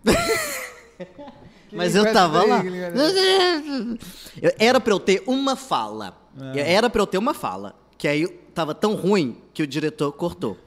mas 1.72 1.95
eu 1.95 2.11
tava 2.11 2.44
lá. 2.44 2.61
Era 4.57 4.80
pra 4.82 4.94
eu 4.94 4.99
ter 4.99 5.24
uma 5.26 5.56
fala. 5.56 6.18
É. 6.56 6.74
Era 6.74 6.90
pra 6.90 7.02
eu 7.02 7.07
ter 7.07 7.18
uma 7.18 7.34
fala. 7.34 7.76
Que 8.00 8.08
aí 8.08 8.28
tava 8.56 8.74
tão 8.74 8.96
ruim 8.96 9.38
que 9.54 9.62
o 9.62 9.68
diretor 9.68 10.14
cortou. 10.14 10.58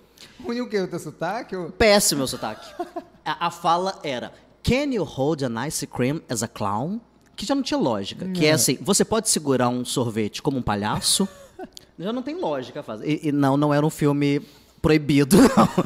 Ruim 0.44 0.60
o 0.60 0.68
quê? 0.68 0.80
O 0.80 0.86
teu 0.86 0.98
sotaque? 0.98 1.56
Ou... 1.56 1.70
Péssimo 1.70 2.18
meu 2.18 2.28
sotaque. 2.28 2.70
a, 3.24 3.46
a, 3.46 3.50
fala 3.50 3.98
era: 4.04 4.34
Can 4.62 4.92
you 4.92 5.02
hold 5.02 5.42
an 5.42 5.66
ice 5.66 5.86
cream 5.86 6.20
as 6.28 6.42
a 6.42 6.48
clown? 6.48 7.00
Que 7.34 7.46
já 7.46 7.54
não 7.54 7.62
tinha 7.62 7.80
lógica. 7.80 8.26
Não. 8.26 8.34
Que 8.34 8.44
é 8.44 8.52
assim: 8.52 8.76
você 8.82 9.02
pode 9.02 9.30
segurar 9.30 9.70
um 9.70 9.82
sorvete 9.82 10.42
como 10.42 10.58
um 10.58 10.62
palhaço? 10.62 11.26
já 11.98 12.12
não 12.12 12.22
tem 12.22 12.38
lógica 12.38 12.82
fazer. 12.82 13.08
E, 13.08 13.28
e 13.28 13.32
não, 13.32 13.56
não 13.56 13.72
era 13.72 13.86
um 13.86 13.90
filme 13.90 14.42
proibido, 14.82 15.38
não. 15.56 15.84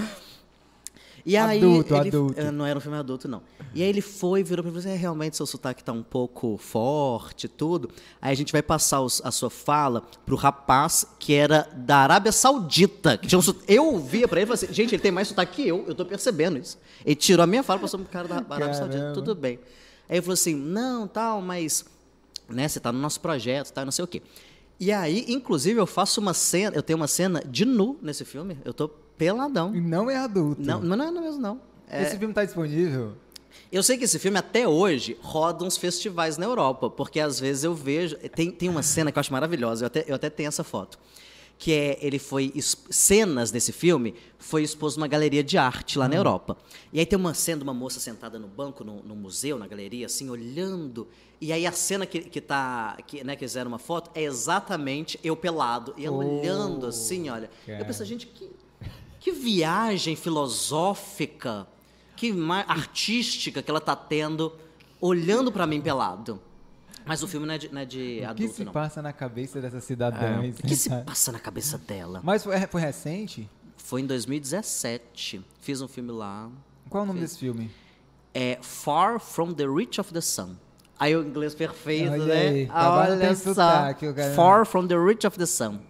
E 1.28 1.36
aí, 1.36 1.58
Adulto, 1.58 1.92
ele- 1.96 2.08
adulto. 2.08 2.52
Não 2.52 2.64
era 2.64 2.78
um 2.78 2.80
filme 2.80 2.96
adulto, 2.96 3.26
não. 3.26 3.42
E 3.74 3.82
aí 3.82 3.88
ele 3.88 4.00
foi, 4.00 4.44
virou 4.44 4.62
pra 4.62 4.70
mim 4.70 4.78
e 4.78 4.80
falou 4.80 4.88
assim, 4.92 4.96
é, 4.96 5.00
realmente 5.02 5.36
seu 5.36 5.44
sotaque 5.44 5.82
tá 5.82 5.92
um 5.92 6.02
pouco 6.02 6.56
forte 6.56 7.44
e 7.46 7.48
tudo. 7.48 7.90
Aí 8.22 8.30
a 8.30 8.34
gente 8.36 8.52
vai 8.52 8.62
passar 8.62 9.00
os- 9.00 9.20
a 9.24 9.32
sua 9.32 9.50
fala 9.50 10.02
pro 10.24 10.36
rapaz 10.36 11.04
que 11.18 11.34
era 11.34 11.68
da 11.74 11.96
Arábia 11.98 12.30
Saudita. 12.30 13.18
Que 13.18 13.26
tinha 13.26 13.38
um 13.38 13.42
sot- 13.42 13.58
Eu 13.66 13.98
via 13.98 14.28
pra 14.28 14.40
ele 14.40 14.44
e 14.44 14.56
falei 14.56 14.64
assim, 14.64 14.72
gente, 14.72 14.94
ele 14.94 15.02
tem 15.02 15.10
mais 15.10 15.26
sotaque 15.26 15.62
que 15.64 15.68
eu, 15.68 15.84
eu 15.88 15.94
tô 15.96 16.04
percebendo 16.06 16.58
isso. 16.58 16.78
Ele 17.04 17.16
tirou 17.16 17.42
a 17.42 17.46
minha 17.46 17.64
fala 17.64 17.80
e 17.80 17.82
passou 17.82 17.98
pro 17.98 18.08
cara 18.08 18.28
da 18.28 18.36
Arábia 18.36 18.72
Saudita, 18.72 18.98
Caramba. 18.98 19.14
tudo 19.14 19.34
bem. 19.34 19.58
Aí 20.08 20.16
ele 20.18 20.22
falou 20.22 20.34
assim, 20.34 20.54
não, 20.54 21.08
tal, 21.08 21.42
mas 21.42 21.84
né, 22.48 22.68
você 22.68 22.78
tá 22.78 22.92
no 22.92 23.00
nosso 23.00 23.20
projeto, 23.20 23.72
tá, 23.72 23.84
não 23.84 23.90
sei 23.90 24.04
o 24.04 24.08
quê. 24.08 24.22
E 24.78 24.92
aí, 24.92 25.24
inclusive, 25.28 25.80
eu 25.80 25.86
faço 25.86 26.20
uma 26.20 26.32
cena, 26.32 26.76
eu 26.76 26.82
tenho 26.84 26.96
uma 26.96 27.08
cena 27.08 27.42
de 27.44 27.64
nu 27.64 27.98
nesse 28.00 28.24
filme, 28.24 28.56
eu 28.64 28.72
tô 28.72 28.88
peladão. 29.16 29.74
E 29.74 29.80
não 29.80 30.10
é 30.10 30.16
adulto. 30.16 30.62
Não, 30.62 30.80
não 30.80 31.04
é 31.04 31.10
mesmo, 31.10 31.40
não. 31.40 31.60
É- 31.88 32.02
Esse 32.02 32.18
filme 32.18 32.34
tá 32.34 32.44
disponível? 32.44 33.12
eu 33.72 33.82
sei 33.82 33.96
que 33.98 34.04
esse 34.04 34.18
filme, 34.18 34.38
até 34.38 34.66
hoje, 34.68 35.16
roda 35.20 35.64
uns 35.64 35.76
festivais 35.76 36.36
na 36.36 36.44
Europa, 36.46 36.88
porque 36.90 37.18
às 37.20 37.38
vezes 37.40 37.64
eu 37.64 37.74
vejo. 37.74 38.16
Tem, 38.34 38.50
tem 38.50 38.68
uma 38.68 38.82
cena 38.82 39.10
que 39.10 39.18
eu 39.18 39.20
acho 39.20 39.32
maravilhosa, 39.32 39.84
eu 39.84 39.86
até, 39.86 40.04
eu 40.06 40.14
até 40.14 40.30
tenho 40.30 40.48
essa 40.48 40.62
foto. 40.64 40.98
Que 41.58 41.72
é, 41.72 41.98
ele 42.02 42.18
foi. 42.18 42.52
Cenas 42.90 43.50
desse 43.50 43.72
filme 43.72 44.14
foi 44.38 44.62
exposto 44.62 44.98
numa 44.98 45.08
galeria 45.08 45.42
de 45.42 45.56
arte 45.56 45.98
lá 45.98 46.06
na 46.06 46.14
Europa. 46.14 46.54
E 46.92 47.00
aí 47.00 47.06
tem 47.06 47.18
uma 47.18 47.32
cena 47.32 47.58
de 47.58 47.62
uma 47.64 47.72
moça 47.72 47.98
sentada 47.98 48.38
no 48.38 48.46
banco, 48.46 48.84
no, 48.84 49.02
no 49.02 49.16
museu, 49.16 49.58
na 49.58 49.66
galeria, 49.66 50.04
assim, 50.04 50.28
olhando. 50.28 51.08
E 51.40 51.52
aí 51.52 51.66
a 51.66 51.72
cena 51.72 52.04
que, 52.04 52.20
que 52.20 52.42
tá. 52.42 52.96
Que, 53.06 53.24
né, 53.24 53.34
que 53.36 53.40
fizeram 53.46 53.68
uma 53.68 53.78
foto 53.78 54.10
é 54.14 54.22
exatamente 54.24 55.18
eu 55.24 55.34
pelado. 55.34 55.94
E 55.96 56.04
ela 56.04 56.16
Oh, 56.16 56.18
olhando 56.40 56.86
assim, 56.86 57.30
olha. 57.30 57.48
cara. 57.64 57.78
Eu 57.80 57.86
penso, 57.86 58.04
gente, 58.04 58.26
que, 58.26 58.50
que 59.26 59.32
viagem 59.32 60.14
filosófica, 60.14 61.66
que 62.14 62.32
artística 62.68 63.60
que 63.60 63.68
ela 63.68 63.80
tá 63.80 63.96
tendo 63.96 64.52
olhando 65.00 65.50
pra 65.50 65.66
mim 65.66 65.80
pelado. 65.80 66.40
Mas 67.04 67.24
o 67.24 67.26
filme 67.26 67.44
não 67.44 67.54
é 67.54 67.58
de, 67.58 67.68
não 67.72 67.80
é 67.80 67.84
de 67.84 67.98
o 67.98 68.18
que 68.18 68.24
adulto, 68.24 68.54
se 68.54 68.64
não. 68.64 68.72
passa 68.72 69.02
na 69.02 69.12
cabeça 69.12 69.60
dessas 69.60 69.82
cidadãs? 69.82 70.56
O 70.60 70.62
que 70.62 70.76
se 70.76 70.88
passa 71.02 71.32
na 71.32 71.40
cabeça 71.40 71.76
dela? 71.76 72.20
Mas 72.22 72.44
foi, 72.44 72.56
foi 72.68 72.80
recente? 72.80 73.50
Foi 73.76 74.00
em 74.00 74.06
2017. 74.06 75.44
Fiz 75.60 75.80
um 75.80 75.88
filme 75.88 76.12
lá. 76.12 76.48
Qual 76.88 77.00
é 77.00 77.04
o 77.04 77.06
nome 77.08 77.18
desse 77.18 77.38
filme? 77.38 77.68
É 78.32 78.60
Far 78.62 79.18
From 79.18 79.52
the 79.54 79.66
Reach 79.66 80.00
of 80.00 80.12
the 80.12 80.20
Sun. 80.20 80.54
Aí 81.00 81.16
o 81.16 81.26
inglês 81.26 81.52
perfeito, 81.52 82.12
Olha 82.12 82.24
né? 82.26 82.48
aí, 82.48 82.66
Tabarão 82.68 83.16
Olha 83.16 83.34
só. 83.34 83.54
sotaque, 83.54 84.06
Far 84.36 84.64
From 84.64 84.86
the 84.86 84.96
Reach 84.96 85.26
of 85.26 85.36
the 85.36 85.46
Sun. 85.46 85.80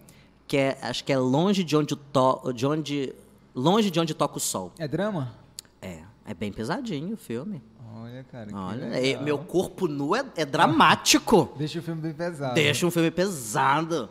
Que 0.48 0.56
é, 0.56 0.78
acho 0.80 1.04
que 1.04 1.12
é 1.12 1.18
longe 1.18 1.62
de 1.62 1.76
onde, 1.76 1.92
o 1.92 1.96
to, 1.98 2.52
de 2.54 2.66
onde 2.66 3.14
longe 3.57 3.91
de 3.91 3.99
onde 3.99 4.15
toca 4.15 4.37
o 4.37 4.41
sol. 4.41 4.73
É 4.78 4.87
drama? 4.87 5.33
É, 5.81 6.03
é 6.27 6.35
bem 6.35 6.53
pesadinho 6.53 7.15
o 7.15 7.16
filme. 7.16 7.62
Olha, 7.97 8.23
cara. 8.31 8.51
Olha, 8.55 8.85
é- 8.85 9.20
meu 9.20 9.39
corpo 9.39 9.89
nu 9.89 10.15
é, 10.15 10.24
é 10.37 10.45
dramático. 10.45 11.53
Deixa 11.59 11.78
o 11.78 11.83
filme 11.83 12.03
bem 12.03 12.12
pesado. 12.12 12.55
Deixa 12.55 12.87
um 12.87 12.91
filme 12.91 13.11
pesado. 13.11 14.11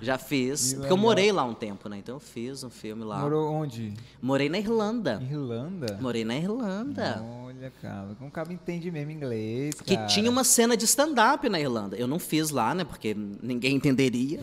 Já 0.00 0.16
fiz. 0.16 0.72
Que 0.74 0.78
Porque 0.80 0.92
eu 0.92 0.96
morei 0.96 1.32
lá 1.32 1.42
um 1.42 1.54
tempo, 1.54 1.88
né? 1.88 1.98
Então 1.98 2.14
eu 2.16 2.20
fiz 2.20 2.62
um 2.62 2.70
filme 2.70 3.02
lá. 3.02 3.18
Morou 3.20 3.52
onde? 3.52 3.94
Morei 4.22 4.48
na 4.48 4.58
Irlanda. 4.58 5.20
Irlanda? 5.22 5.98
Morei 6.00 6.24
na 6.24 6.36
Irlanda. 6.36 7.20
Olha, 7.58 7.72
cara, 7.82 8.14
como 8.16 8.28
o 8.28 8.32
cara 8.32 8.52
entende 8.52 8.88
mesmo 8.88 9.10
inglês, 9.10 9.74
Que 9.80 9.96
cara. 9.96 10.06
tinha 10.06 10.30
uma 10.30 10.44
cena 10.44 10.76
de 10.76 10.84
stand-up 10.84 11.48
na 11.48 11.58
Irlanda. 11.58 11.96
Eu 11.96 12.06
não 12.06 12.20
fiz 12.20 12.50
lá, 12.50 12.72
né? 12.72 12.84
Porque 12.84 13.16
ninguém 13.42 13.74
entenderia. 13.74 14.40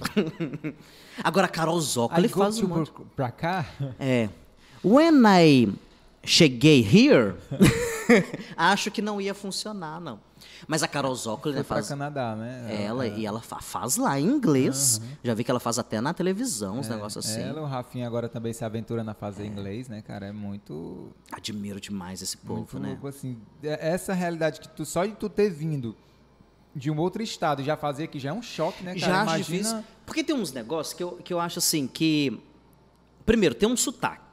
Agora, 1.23 1.45
a 1.47 1.49
Carol 1.49 1.79
Zócoli 1.79 2.27
faz 2.27 2.59
um 2.59 2.67
monte. 2.67 2.91
pra 3.15 3.31
cá? 3.31 3.65
É. 3.97 4.27
When 4.83 5.23
I 5.25 5.71
cheguei 6.25 6.81
here, 6.81 7.35
acho 8.57 8.91
que 8.91 9.01
não 9.01 9.21
ia 9.21 9.33
funcionar, 9.33 10.01
não. 10.01 10.19
Mas 10.67 10.81
a 10.83 10.87
Carol 10.87 11.13
Zócoli, 11.15 11.55
né, 11.55 11.63
faz... 11.63 11.87
Canadá, 11.89 12.35
né? 12.35 12.83
Ela, 12.85 13.07
e 13.07 13.25
ela 13.25 13.39
fa- 13.41 13.61
faz 13.61 13.97
lá 13.97 14.19
em 14.19 14.25
inglês. 14.25 14.99
Já 15.23 15.33
vi 15.33 15.43
que 15.43 15.51
ela 15.51 15.59
faz 15.59 15.77
até 15.77 16.01
na 16.01 16.13
televisão, 16.13 16.77
É, 16.77 16.79
uns 16.79 16.89
negócios 16.89 17.25
assim. 17.25 17.41
Ela, 17.41 17.61
o 17.61 17.65
Rafinha 17.65 18.07
agora 18.07 18.27
também 18.27 18.51
se 18.53 18.65
aventurando 18.65 19.11
a 19.11 19.13
fazer 19.13 19.45
inglês, 19.45 19.87
né, 19.87 20.01
cara? 20.01 20.25
É 20.27 20.31
muito, 20.31 21.09
Admiro 21.31 21.79
demais 21.79 22.21
esse 22.21 22.37
povo, 22.37 22.59
muito 22.59 22.79
né? 22.79 22.97
assim. 23.07 23.37
É- 23.63 23.89
Essa 23.89 24.13
realidade 24.13 24.59
que 24.59 24.67
tu, 24.69 24.85
só 24.85 25.05
de 25.05 25.13
tu 25.13 25.29
ter 25.29 25.49
vindo 25.49 25.95
de 26.75 26.89
um 26.91 26.97
outro 26.99 27.21
estado 27.23 27.61
e 27.61 27.65
já 27.65 27.77
fazer 27.77 28.05
aqui 28.05 28.19
já 28.19 28.31
é 28.31 28.33
um 28.33 28.41
choque, 28.41 28.83
né, 28.83 28.95
cara? 28.95 28.99
Já 28.99 29.21
acho 29.21 29.23
Imagina... 29.35 29.57
difícil. 29.59 29.83
Porque 30.05 30.23
tem 30.23 30.35
uns 30.35 30.51
negócios 30.51 30.93
que 30.93 31.03
eu, 31.03 31.11
que 31.23 31.33
eu 31.33 31.39
acho 31.39 31.59
assim 31.59 31.87
que. 31.87 32.37
Primeiro, 33.25 33.55
tem 33.55 33.67
um 33.69 33.77
sotaque. 33.77 34.24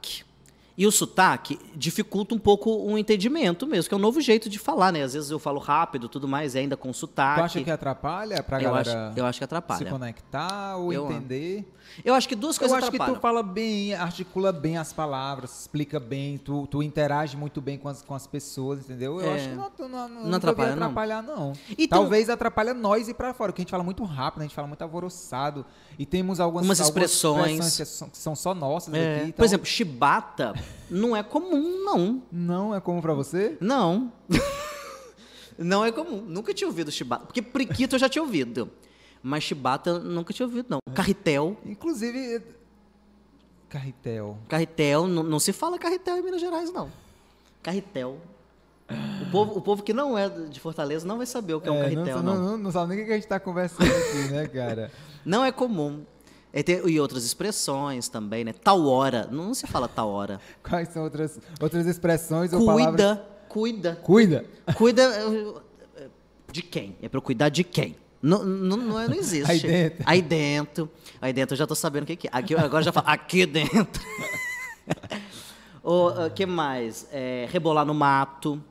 E 0.75 0.87
o 0.87 0.91
sotaque 0.91 1.59
dificulta 1.75 2.33
um 2.33 2.39
pouco 2.39 2.71
o 2.71 2.97
entendimento 2.97 3.67
mesmo, 3.67 3.87
que 3.89 3.93
é 3.93 3.97
um 3.97 3.99
novo 4.01 4.19
jeito 4.19 4.49
de 4.49 4.57
falar, 4.57 4.91
né? 4.91 5.03
Às 5.03 5.13
vezes 5.13 5.29
eu 5.29 5.37
falo 5.37 5.59
rápido 5.59 6.09
tudo 6.09 6.27
mais, 6.27 6.55
e 6.55 6.57
ainda 6.59 6.75
com 6.75 6.91
sotaque. 6.91 7.41
Tu 7.41 7.43
acha 7.45 7.63
que 7.63 7.69
atrapalha 7.69 8.41
pra 8.41 8.59
eu, 8.59 8.73
acho, 8.73 8.89
galera 8.89 9.13
eu 9.15 9.23
acho 9.25 9.37
que 9.37 9.41
se 9.41 9.43
atrapalha. 9.45 9.89
conectar 9.91 10.77
ou 10.77 10.91
Eu- 10.91 11.11
entender? 11.11 11.69
Eu 12.03 12.15
acho 12.15 12.27
que 12.27 12.35
duas 12.35 12.55
Eu 12.55 12.61
coisas 12.61 12.77
acho 12.79 12.89
que 12.89 12.95
atrapalham. 12.95 13.19
tu 13.19 13.21
fala 13.21 13.43
bem, 13.43 13.93
articula 13.93 14.51
bem 14.51 14.77
as 14.79 14.91
palavras, 14.91 15.61
explica 15.61 15.99
bem, 15.99 16.39
tu, 16.39 16.65
tu 16.65 16.81
interage 16.81 17.37
muito 17.37 17.61
bem 17.61 17.77
com 17.77 17.87
as, 17.87 18.01
com 18.01 18.15
as 18.15 18.25
pessoas, 18.25 18.79
entendeu? 18.79 19.21
Eu 19.21 19.29
É. 19.29 19.35
acho 19.35 19.49
que 19.49 19.55
não, 19.55 19.69
tu 19.69 19.87
não, 19.87 20.09
não, 20.09 20.23
Não 20.23 20.37
atrapalha, 20.37 20.75
não. 20.75 20.83
atrapalhar, 20.87 21.21
não. 21.21 21.53
Então- 21.77 21.99
Talvez 21.99 22.31
atrapalha 22.31 22.73
nós 22.73 23.07
ir 23.09 23.13
pra 23.13 23.31
fora, 23.31 23.51
porque 23.51 23.61
a 23.61 23.63
gente 23.63 23.69
fala 23.71 23.83
muito 23.83 24.03
rápido, 24.03 24.39
a 24.41 24.43
gente 24.45 24.55
fala 24.55 24.67
muito 24.67 24.81
alvoroçado. 24.81 25.63
E 25.99 26.05
temos 26.07 26.39
algumas, 26.39 26.65
Umas 26.65 26.81
algumas 26.81 27.03
expressões. 27.11 27.77
que 27.77 27.85
são, 27.85 28.09
que 28.09 28.17
são 28.17 28.35
só 28.35 28.55
nossas 28.55 28.91
É. 28.95 29.15
aqui. 29.17 29.19
Por 29.25 29.29
então- 29.29 29.45
exemplo, 29.45 29.67
chibata 29.67 30.53
não 30.89 31.15
é 31.15 31.23
comum, 31.23 31.83
não. 31.83 32.23
Não 32.31 32.75
é 32.75 32.79
comum 32.79 33.01
pra 33.01 33.13
você? 33.13 33.57
Não. 33.59 34.11
não 35.57 35.83
é 35.83 35.91
comum. 35.91 36.21
Nunca 36.21 36.53
tinha 36.53 36.67
ouvido 36.67 36.91
chibata. 36.91 37.25
Porque 37.25 37.41
priquito 37.41 37.95
eu 37.95 37.99
já 37.99 38.09
tinha 38.09 38.21
ouvido. 38.21 38.69
Mas 39.21 39.43
chibata 39.43 39.89
eu 39.91 39.99
nunca 39.99 40.33
tinha 40.33 40.45
ouvido, 40.45 40.67
não. 40.69 40.79
Carretel. 40.93 41.57
Inclusive. 41.65 42.43
Carretel. 43.69 44.37
Carretel, 44.47 45.07
não, 45.07 45.23
não 45.23 45.39
se 45.39 45.51
fala 45.51 45.79
carretel 45.79 46.17
em 46.17 46.21
Minas 46.21 46.41
Gerais, 46.41 46.71
não. 46.71 46.91
Carretel. 47.63 48.19
O 49.21 49.31
povo, 49.31 49.57
o 49.57 49.61
povo 49.61 49.81
que 49.81 49.93
não 49.93 50.17
é 50.17 50.29
de 50.29 50.59
Fortaleza 50.59 51.07
não 51.07 51.17
vai 51.17 51.25
saber 51.25 51.55
o 51.55 51.61
que 51.61 51.67
é, 51.67 51.71
um 51.71 51.77
É, 51.77 51.81
carretel, 51.83 52.21
não, 52.21 52.23
não. 52.23 52.35
não, 52.35 52.51
não, 52.51 52.57
não 52.57 52.71
sabe 52.71 52.93
nem 52.93 53.03
o 53.03 53.07
que 53.07 53.13
a 53.13 53.15
gente 53.15 53.27
tá 53.27 53.39
conversando 53.39 53.89
aqui, 53.89 54.31
né, 54.31 54.47
cara? 54.47 54.91
Não 55.25 55.43
é 55.43 55.51
comum. 55.51 56.05
E, 56.53 56.61
tem- 56.61 56.87
e 56.87 56.99
outras 56.99 57.25
expressões 57.25 58.07
também, 58.07 58.43
né? 58.43 58.53
Tal 58.53 58.85
hora. 58.85 59.27
Não 59.31 59.53
se 59.53 59.65
fala 59.65 59.87
tal 59.87 60.09
hora. 60.09 60.39
Quais 60.61 60.89
são 60.89 61.03
outras, 61.03 61.39
outras 61.59 61.87
expressões 61.87 62.53
ou 62.53 62.63
palavras? 62.65 63.17
Cuida, 63.49 63.95
cuida. 64.03 64.45
Cuida. 64.75 65.05
Cuida 65.11 65.61
de 66.51 66.61
quem? 66.61 66.95
É 67.01 67.09
eu 67.11 67.21
cuidar 67.21 67.49
de 67.49 67.63
quem? 67.63 67.95
Não, 68.21 68.43
não, 68.43 68.77
não, 68.77 68.99
é- 68.99 69.07
não 69.07 69.15
existe. 69.17 69.49
Aí 69.51 69.59
dentro. 69.59 70.03
Aí 70.05 70.21
dentro. 70.21 70.89
Aí 71.21 71.33
dentro 71.33 71.53
eu 71.55 71.57
já 71.57 71.65
tô 71.67 71.73
sabendo 71.75 72.03
o 72.03 72.05
que, 72.05 72.15
que 72.15 72.27
é. 72.27 72.29
Aqui, 72.31 72.55
agora 72.55 72.83
já 72.83 72.91
falo, 72.91 73.07
aqui 73.09 73.45
dentro. 73.47 73.81
O 75.83 76.29
que 76.33 76.45
mais? 76.45 77.07
É, 77.11 77.47
rebolar 77.51 77.85
no 77.85 77.93
mato. 77.93 78.61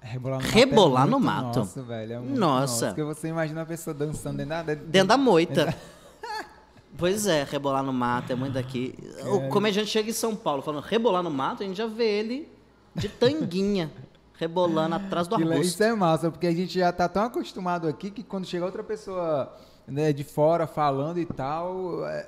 Rebolar 0.00 0.40
no 0.40 0.48
Rebolar 0.48 1.02
mato. 1.02 1.08
é 1.08 1.10
no 1.10 1.20
mato. 1.20 1.58
Nossa, 1.58 1.82
velho. 1.82 2.12
É 2.12 2.18
muito 2.20 2.38
Nossa. 2.38 2.86
Porque 2.88 3.02
você 3.02 3.28
imagina 3.28 3.62
a 3.62 3.66
pessoa 3.66 3.92
dançando 3.92 4.36
dentro 4.38 4.50
da. 4.64 4.74
Dentro 4.74 5.08
da 5.08 5.16
moita. 5.18 5.76
Pois 6.98 7.26
é, 7.26 7.44
rebolar 7.44 7.82
no 7.82 7.92
mato 7.92 8.32
é 8.32 8.34
muito 8.34 8.54
daqui. 8.54 8.94
O 9.24 9.48
comediante 9.48 9.90
chega 9.90 10.10
em 10.10 10.12
São 10.12 10.34
Paulo 10.34 10.62
falando 10.62 10.82
rebolar 10.82 11.22
no 11.22 11.30
mato, 11.30 11.62
a 11.62 11.66
gente 11.66 11.76
já 11.76 11.86
vê 11.86 12.04
ele 12.04 12.48
de 12.94 13.08
tanguinha, 13.08 13.92
rebolando 14.38 14.94
atrás 14.94 15.28
do 15.28 15.34
é- 15.34 15.42
arbusto. 15.42 15.62
Isso 15.62 15.82
é 15.82 15.94
massa, 15.94 16.30
porque 16.30 16.46
a 16.46 16.52
gente 16.52 16.78
já 16.78 16.92
tá 16.92 17.08
tão 17.08 17.24
acostumado 17.24 17.86
aqui 17.86 18.10
que 18.10 18.22
quando 18.22 18.46
chega 18.46 18.64
outra 18.64 18.82
pessoa 18.82 19.54
né, 19.86 20.12
de 20.12 20.24
fora 20.24 20.66
falando 20.66 21.18
e 21.18 21.26
tal. 21.26 22.06
É, 22.06 22.26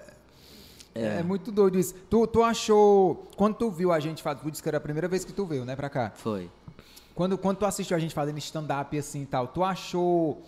é 0.95 1.23
muito 1.23 1.53
doido 1.53 1.79
isso. 1.79 1.95
Tu, 2.11 2.27
tu 2.27 2.43
achou. 2.43 3.29
Quando 3.37 3.55
tu 3.55 3.71
viu 3.71 3.93
a 3.93 4.01
gente 4.01 4.23
fazer. 4.23 4.41
Tu 4.41 4.51
disse 4.51 4.63
que 4.63 4.69
era 4.69 4.79
a 4.79 4.81
primeira 4.81 5.09
vez 5.09 5.25
que 5.25 5.33
tu 5.33 5.45
veio, 5.47 5.65
né, 5.65 5.77
pra 5.77 5.89
cá? 5.89 6.13
Foi. 6.15 6.51
Quando, 7.15 7.37
quando 7.37 7.59
tu 7.59 7.67
assistiu 7.67 7.97
a 7.97 8.01
gente 8.01 8.15
fazendo 8.15 8.39
stand-up 8.39 8.97
assim 8.97 9.23
e 9.23 9.27
tal, 9.27 9.49
tu 9.49 9.65
achou 9.65 10.43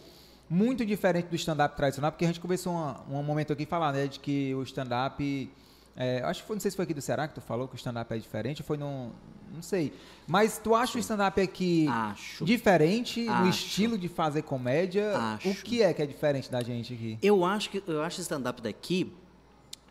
muito 0.50 0.84
diferente 0.84 1.28
do 1.28 1.36
stand-up 1.36 1.76
tradicional? 1.76 2.10
Porque 2.10 2.24
a 2.24 2.28
gente 2.28 2.40
começou 2.40 2.72
uma- 2.72 3.00
um 3.08 3.22
momento 3.22 3.52
aqui 3.52 3.64
falar, 3.64 3.92
né, 3.92 4.06
de 4.08 4.18
que 4.20 4.52
o 4.54 4.62
stand-up. 4.64 5.50
é, 5.96 6.22
acho 6.24 6.40
que 6.42 6.46
foi, 6.46 6.56
não 6.56 6.60
sei 6.60 6.70
se 6.70 6.76
foi 6.76 6.84
aqui 6.84 6.94
do 6.94 7.00
Ceará 7.02 7.28
que 7.28 7.34
tu 7.34 7.40
falou 7.40 7.68
que 7.68 7.74
o 7.74 7.76
stand-up 7.76 8.12
é 8.14 8.18
diferente, 8.18 8.62
foi 8.62 8.76
num. 8.76 9.10
Não 9.52 9.60
sei. 9.62 9.92
Mas 10.26 10.58
tu 10.58 10.74
acha 10.74 10.96
o 10.96 11.00
stand-up 11.00 11.40
aqui 11.40 11.86
Acho. 11.88 12.44
diferente 12.44 13.24
no 13.24 13.32
Acho. 13.32 13.48
estilo 13.66 13.98
de 13.98 14.08
fazer 14.08 14.42
comédia? 14.42 15.16
Acho. 15.16 15.50
O 15.50 15.54
que 15.56 15.82
é 15.82 15.92
que 15.92 16.00
é 16.00 16.06
diferente 16.06 16.50
da 16.50 16.62
gente 16.62 16.94
aqui? 16.94 17.18
Eu 17.20 17.44
acho 17.44 17.68
que 17.70 17.82
eu 17.86 18.02
acho 18.02 18.16
que 18.16 18.22
stand-up 18.22 18.62
daqui 18.62 19.12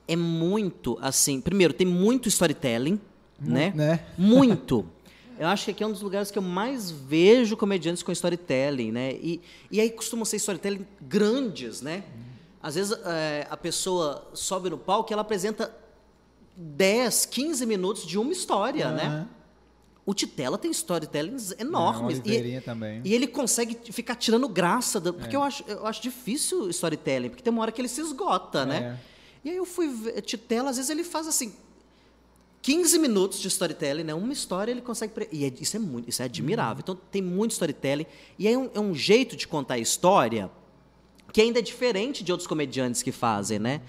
é 0.07 0.15
muito 0.15 0.97
assim. 1.01 1.41
Primeiro, 1.41 1.73
tem 1.73 1.85
muito 1.85 2.27
storytelling, 2.29 2.99
né? 3.39 3.71
né? 3.75 3.99
Muito. 4.17 4.85
Eu 5.39 5.47
acho 5.47 5.65
que 5.65 5.71
aqui 5.71 5.83
é 5.83 5.87
um 5.87 5.91
dos 5.91 6.01
lugares 6.01 6.29
que 6.29 6.37
eu 6.37 6.43
mais 6.43 6.91
vejo 6.91 7.55
comediantes 7.55 8.03
com 8.03 8.11
storytelling, 8.11 8.91
né? 8.91 9.13
E, 9.13 9.41
e 9.71 9.79
aí 9.79 9.89
costumam 9.89 10.25
ser 10.25 10.35
storytelling 10.35 10.85
grandes, 11.01 11.81
né? 11.81 12.03
Às 12.61 12.75
vezes 12.75 12.91
é, 13.05 13.47
a 13.49 13.55
pessoa 13.55 14.29
sobe 14.33 14.69
no 14.69 14.77
palco 14.77 15.11
e 15.11 15.13
ela 15.13 15.21
apresenta 15.21 15.73
10, 16.57 17.25
15 17.27 17.65
minutos 17.65 18.05
de 18.05 18.17
uma 18.17 18.33
história, 18.33 18.91
né? 18.91 19.27
O 20.05 20.13
Titela 20.13 20.57
tem 20.57 20.71
storytellings 20.71 21.53
enormes. 21.57 22.19
É, 22.25 22.57
e, 22.57 22.61
também. 22.61 23.01
e 23.05 23.13
ele 23.13 23.27
consegue 23.27 23.77
ficar 23.93 24.15
tirando 24.15 24.49
graça. 24.49 24.99
Do, 24.99 25.13
porque 25.13 25.35
é. 25.35 25.37
eu, 25.37 25.43
acho, 25.43 25.63
eu 25.67 25.85
acho 25.85 26.01
difícil 26.01 26.69
storytelling, 26.69 27.29
porque 27.29 27.43
tem 27.43 27.53
uma 27.53 27.61
hora 27.61 27.71
que 27.71 27.79
ele 27.79 27.87
se 27.87 28.01
esgota, 28.01 28.65
né? 28.65 28.77
é. 28.77 28.79
né? 28.81 28.99
E 29.45 29.49
aí 29.51 29.55
eu 29.55 29.65
fui 29.65 29.87
ver. 29.87 30.21
Titela, 30.21 30.71
às 30.71 30.75
vezes 30.77 30.89
ele 30.89 31.03
faz 31.03 31.27
assim. 31.27 31.53
15 32.61 32.99
minutos 32.99 33.39
de 33.39 33.47
storytelling, 33.47 34.03
né? 34.03 34.13
Uma 34.13 34.33
história 34.33 34.71
ele 34.71 34.81
consegue. 34.81 35.13
Pre... 35.13 35.29
E 35.31 35.45
é, 35.45 35.53
isso 35.59 35.75
é 35.77 35.79
muito, 35.79 36.09
isso 36.09 36.21
é 36.21 36.25
admirável. 36.25 36.75
Uhum. 36.75 36.93
Então 36.93 36.95
tem 37.11 37.21
muito 37.21 37.51
storytelling. 37.51 38.05
E 38.37 38.47
é 38.47 38.57
um, 38.57 38.69
é 38.73 38.79
um 38.79 38.93
jeito 38.93 39.35
de 39.35 39.47
contar 39.47 39.75
a 39.75 39.79
história 39.79 40.51
que 41.31 41.41
ainda 41.41 41.59
é 41.59 41.61
diferente 41.61 42.23
de 42.23 42.31
outros 42.31 42.47
comediantes 42.47 43.01
que 43.01 43.11
fazem, 43.11 43.59
né? 43.59 43.81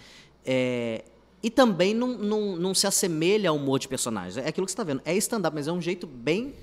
É, 0.44 1.04
e 1.42 1.50
também 1.50 1.94
não, 1.94 2.08
não, 2.08 2.56
não 2.56 2.74
se 2.74 2.86
assemelha 2.86 3.50
ao 3.50 3.56
humor 3.56 3.78
de 3.78 3.88
personagens. 3.88 4.36
É 4.36 4.48
aquilo 4.48 4.66
que 4.66 4.72
você 4.72 4.74
está 4.74 4.84
vendo. 4.84 5.00
É 5.04 5.16
stand-up, 5.16 5.54
mas 5.54 5.66
é 5.66 5.72
um 5.72 5.80
jeito 5.80 6.06
bem 6.06 6.54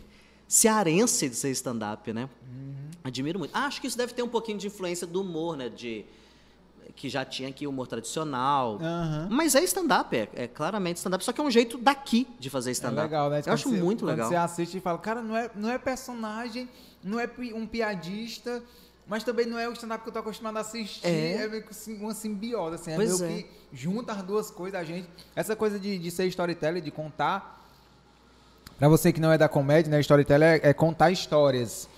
cearense 0.47 1.27
de 1.27 1.35
ser 1.35 1.49
stand-up, 1.49 2.13
né? 2.13 2.29
Uhum. 2.47 2.89
Admiro 3.03 3.39
muito. 3.39 3.51
Ah, 3.53 3.65
acho 3.65 3.81
que 3.81 3.88
isso 3.88 3.97
deve 3.97 4.13
ter 4.13 4.21
um 4.21 4.29
pouquinho 4.29 4.57
de 4.57 4.67
influência 4.67 5.07
do 5.07 5.21
humor, 5.21 5.57
né? 5.57 5.67
De, 5.67 6.05
que 6.95 7.09
já 7.09 7.26
tinha 7.26 7.49
aqui 7.49 7.68
humor 7.68 7.88
tradicional. 7.88 8.73
Uhum. 8.73 9.27
Mas 9.30 9.55
é 9.55 9.64
stand-up, 9.64 10.15
é, 10.15 10.30
é, 10.35 10.47
claramente 10.47 10.97
stand-up, 10.97 11.23
só 11.23 11.31
que 11.31 11.41
é 11.41 11.43
um 11.43 11.51
jeito 11.51 11.77
daqui 11.77 12.27
de 12.39 12.49
fazer 12.49 12.72
stand-up. 12.72 12.99
É 12.99 13.03
legal, 13.03 13.30
né? 13.30 13.41
Eu 13.45 13.53
acho 13.53 13.69
você, 13.69 13.77
muito 13.77 14.05
legal. 14.05 14.30
Você 14.30 14.35
assiste 14.35 14.77
e 14.77 14.81
fala, 14.81 14.97
cara, 14.97 15.22
não 15.22 15.35
é, 15.35 15.49
não 15.55 15.69
é 15.69 15.77
personagem, 15.77 16.69
não 17.03 17.19
é 17.19 17.30
um 17.53 17.65
piadista, 17.65 18.64
mas 19.07 19.23
também 19.23 19.45
não 19.45 19.57
é 19.57 19.68
o 19.69 19.73
stand-up 19.73 20.03
que 20.03 20.09
eu 20.09 20.14
tô 20.14 20.19
acostumado 20.19 20.57
a 20.57 20.61
assistir. 20.61 21.05
É, 21.05 21.43
é 21.43 21.47
meio 21.47 21.64
que 21.64 21.91
uma 21.93 22.14
simbiose, 22.14 22.76
assim. 22.76 22.91
É 22.91 22.95
pois 22.95 23.22
meio 23.22 23.39
é. 23.39 23.41
que 23.43 23.49
junta 23.73 24.11
as 24.11 24.23
duas 24.23 24.51
coisas 24.51 24.80
a 24.80 24.84
gente. 24.84 25.07
Essa 25.35 25.55
coisa 25.55 25.80
de, 25.80 25.97
de 25.97 26.11
ser 26.11 26.26
storyteller, 26.27 26.81
de 26.81 26.91
contar. 26.91 27.55
Pra 28.77 28.88
você 28.88 29.11
que 29.11 29.19
não 29.19 29.31
é 29.31 29.38
da 29.38 29.49
comédia, 29.49 29.89
né? 29.89 29.99
Storyteller 30.01 30.61
é, 30.64 30.69
é 30.69 30.73
contar 30.73 31.09
histórias. 31.09 31.89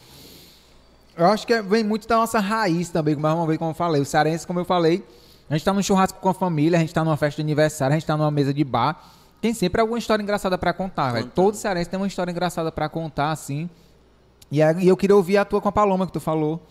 Eu 1.19 1.25
acho 1.25 1.45
que 1.45 1.61
vem 1.61 1.83
muito 1.83 2.07
da 2.07 2.15
nossa 2.15 2.39
raiz 2.39 2.87
também, 2.89 3.13
mais 3.13 3.35
uma 3.35 3.45
vez, 3.45 3.59
como 3.59 3.71
eu 3.71 3.75
falei. 3.75 4.01
O 4.01 4.05
cearense, 4.05 4.47
como 4.47 4.61
eu 4.61 4.63
falei, 4.63 5.05
a 5.49 5.53
gente 5.53 5.65
tá 5.65 5.73
num 5.73 5.83
churrasco 5.83 6.17
com 6.17 6.29
a 6.29 6.33
família, 6.33 6.77
a 6.77 6.81
gente 6.81 6.93
tá 6.93 7.03
numa 7.03 7.17
festa 7.17 7.35
de 7.35 7.41
aniversário, 7.41 7.93
a 7.93 7.99
gente 7.99 8.07
tá 8.07 8.15
numa 8.15 8.31
mesa 8.31 8.53
de 8.53 8.63
bar. 8.63 9.03
Tem 9.41 9.53
sempre 9.53 9.81
alguma 9.81 9.99
história 9.99 10.23
engraçada 10.23 10.57
para 10.57 10.71
contar, 10.71 11.11
velho. 11.11 11.25
Todo 11.25 11.55
cearense 11.55 11.89
tem 11.89 11.99
uma 11.99 12.07
história 12.07 12.31
engraçada 12.31 12.71
para 12.71 12.87
contar, 12.87 13.31
assim. 13.31 13.69
E, 14.49 14.59
e 14.59 14.87
eu 14.87 14.95
queria 14.95 15.13
ouvir 15.13 15.35
a 15.35 15.43
tua 15.43 15.59
com 15.59 15.67
a 15.67 15.73
Paloma 15.73 16.07
que 16.07 16.13
tu 16.13 16.21
falou. 16.21 16.65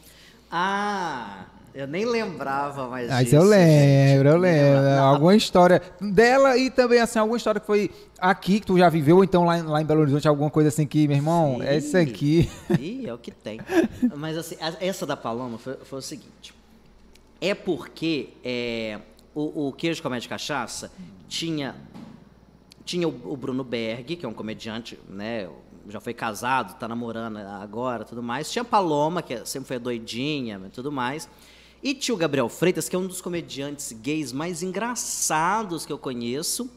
Ah, 0.51 1.45
eu 1.79 1.87
nem 1.87 2.05
lembrava 2.05 2.89
mais 2.89 3.09
Mas 3.09 3.27
disso. 3.27 3.37
eu 3.37 3.45
lembro, 3.45 4.25
gente. 4.25 4.35
eu 4.35 4.37
lembro. 4.37 4.83
Não, 4.83 5.05
alguma 5.05 5.37
história 5.37 5.81
dela 6.01 6.59
e 6.59 6.73
também, 6.73 6.99
assim, 6.99 7.21
alguma 7.21 7.37
história 7.37 7.61
que 7.61 7.67
foi 7.69 7.89
aqui 8.19 8.59
que 8.59 8.67
tu 8.67 8.77
já 8.77 8.89
viveu, 8.89 9.19
ou 9.19 9.23
então 9.23 9.45
lá, 9.45 9.63
lá 9.63 9.81
em 9.81 9.85
Belo 9.85 10.01
Horizonte, 10.01 10.27
alguma 10.27 10.51
coisa 10.51 10.71
assim 10.71 10.85
que, 10.85 11.07
meu 11.07 11.17
irmão, 11.17 11.63
é 11.63 11.77
isso 11.77 11.97
aqui. 11.97 12.51
Ih, 12.81 13.07
é 13.07 13.15
o 13.15 13.19
que 13.19 13.31
tem. 13.31 13.61
Mas, 14.17 14.37
assim, 14.37 14.57
essa 14.81 15.07
da 15.07 15.17
Paloma 15.17 15.57
foi, 15.57 15.77
foi 15.85 16.01
o 16.01 16.03
seguinte. 16.03 16.53
É 17.41 17.55
porque 17.55 18.31
é, 18.43 18.99
o, 19.33 19.69
o 19.69 19.73
Queijo 19.73 20.03
Comédia 20.03 20.29
Cachaça 20.29 20.91
tinha, 21.29 21.77
tinha 22.85 23.07
o, 23.07 23.33
o 23.33 23.37
Bruno 23.37 23.63
Berg, 23.63 24.17
que 24.17 24.27
é 24.27 24.29
um 24.29 24.35
comediante, 24.35 24.99
né, 25.09 25.49
já 25.89 26.01
foi 26.01 26.13
casado, 26.13 26.73
está 26.73 26.89
namorando 26.89 27.37
agora, 27.37 28.05
tudo 28.05 28.21
mais. 28.21 28.51
Tinha 28.51 28.65
Paloma, 28.65 29.23
que 29.23 29.47
sempre 29.47 29.69
foi 29.69 29.77
a 29.77 29.79
doidinha, 29.79 30.61
tudo 30.73 30.91
mais. 30.91 31.29
E 31.83 31.95
tinha 31.95 32.15
o 32.15 32.19
Gabriel 32.19 32.49
Freitas, 32.49 32.89
que 32.89 32.97
é 32.97 32.99
um 32.99 33.07
dos 33.07 33.21
comediantes 33.21 33.93
gays 33.93 34.33
mais 34.33 34.63
engraçados 34.63 35.87
que 35.87 35.93
eu 35.93 35.99
conheço. 35.99 36.69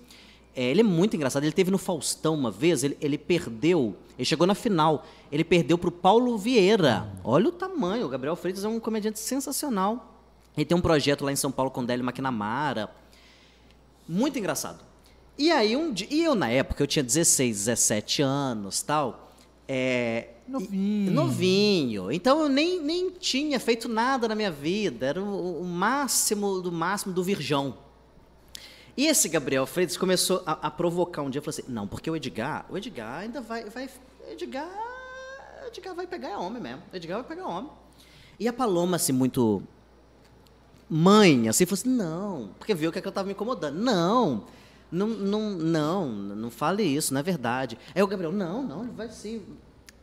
É, 0.56 0.64
ele 0.64 0.82
é 0.82 0.84
muito 0.84 1.16
engraçado. 1.16 1.44
Ele 1.44 1.52
teve 1.52 1.72
no 1.72 1.78
Faustão 1.78 2.36
uma 2.36 2.52
vez, 2.52 2.84
ele, 2.84 2.98
ele 3.02 3.18
perdeu, 3.18 3.96
ele 4.18 4.26
chegou 4.26 4.46
na 4.46 4.54
final, 4.54 5.06
ele 5.32 5.44
perdeu 5.44 5.78
para 5.78 5.90
o 5.90 5.92
Paulo 5.92 6.38
Vieira. 6.38 7.12
Olha 7.24 7.48
o 7.48 7.52
tamanho, 7.52 8.06
o 8.06 8.10
Gabriel 8.10 8.36
Freitas 8.36 8.64
é 8.64 8.68
um 8.68 8.80
comediante 8.80 9.20
sensacional. 9.20 10.20
Ele 10.56 10.66
tem 10.66 10.78
um 10.78 10.82
projeto 10.82 11.24
lá 11.24 11.32
em 11.32 11.36
São 11.36 11.52
Paulo 11.52 11.72
com 11.72 11.84
Délio 11.84 12.06
McNamara. 12.06 12.90
Muito 14.08 14.38
engraçado. 14.38 14.84
E 15.38 15.50
aí 15.50 15.76
um 15.76 15.92
dia, 15.94 16.08
e 16.12 16.24
eu 16.24 16.36
na 16.36 16.50
época 16.50 16.84
eu 16.84 16.88
tinha 16.88 17.02
16, 17.02 17.66
17 17.66 18.22
anos, 18.22 18.82
tal. 18.82 19.32
É, 19.68 20.28
novinho. 20.52 21.12
Novinho. 21.12 22.12
Então 22.12 22.42
eu 22.42 22.50
nem, 22.50 22.82
nem 22.82 23.10
tinha 23.12 23.60
feito 23.60 23.88
nada 23.88 24.28
na 24.28 24.36
minha 24.36 24.52
vida, 24.52 25.06
era 25.06 25.22
o, 25.22 25.62
o 25.62 25.66
máximo 25.66 26.62
do 26.62 26.72
máximo 26.72 27.14
do 27.14 27.24
virgão. 27.24 27.78
E 28.96 29.08
esse 29.08 29.30
Gabriel 29.30 29.66
Freitas 29.66 29.96
começou 29.98 30.44
a, 30.46 30.68
a, 30.68 30.72
provocar 30.72 31.22
um 31.22 31.30
dia, 31.30 31.42
falou 31.42 31.58
assim: 31.58 31.72
"Não, 31.72 31.88
porque 31.88 32.10
o 32.10 32.16
Edgar, 32.16 32.66
o 32.70 32.78
Edgar 32.78 33.20
ainda 33.20 33.42
vai 33.42 33.70
vai 33.70 33.90
Edgar, 34.30 34.70
Edgar 35.68 35.96
vai 35.96 36.06
pegar 36.06 36.38
homem 36.38 36.62
mesmo. 36.62 36.84
Edgar 36.94 37.20
vai 37.20 37.28
pegar 37.28 37.48
homem". 37.48 37.72
E 38.40 38.48
a 38.48 38.54
Paloma 38.54 38.98
assim 38.98 39.14
muito 39.14 39.64
mãe, 40.90 41.48
assim, 41.48 41.66
falou 41.66 41.80
assim: 41.80 41.90
"Não, 41.90 42.50
porque 42.60 42.76
viu 42.76 42.92
que, 42.92 43.00
é 43.00 43.02
que 43.02 43.08
eu 43.08 43.12
estava 43.12 43.26
me 43.26 43.34
incomodando. 43.34 43.80
Não, 43.80 44.46
não, 44.92 45.08
não, 45.08 45.52
não, 45.52 46.10
não 46.10 46.52
fale 46.52 46.84
isso, 46.84 47.14
não 47.14 47.22
é 47.22 47.24
verdade. 47.24 47.78
Aí 47.96 48.04
o 48.04 48.08
Gabriel, 48.08 48.34
não, 48.34 48.62
não, 48.62 48.84
ele 48.84 48.92
vai 48.92 49.10
ser 49.10 49.42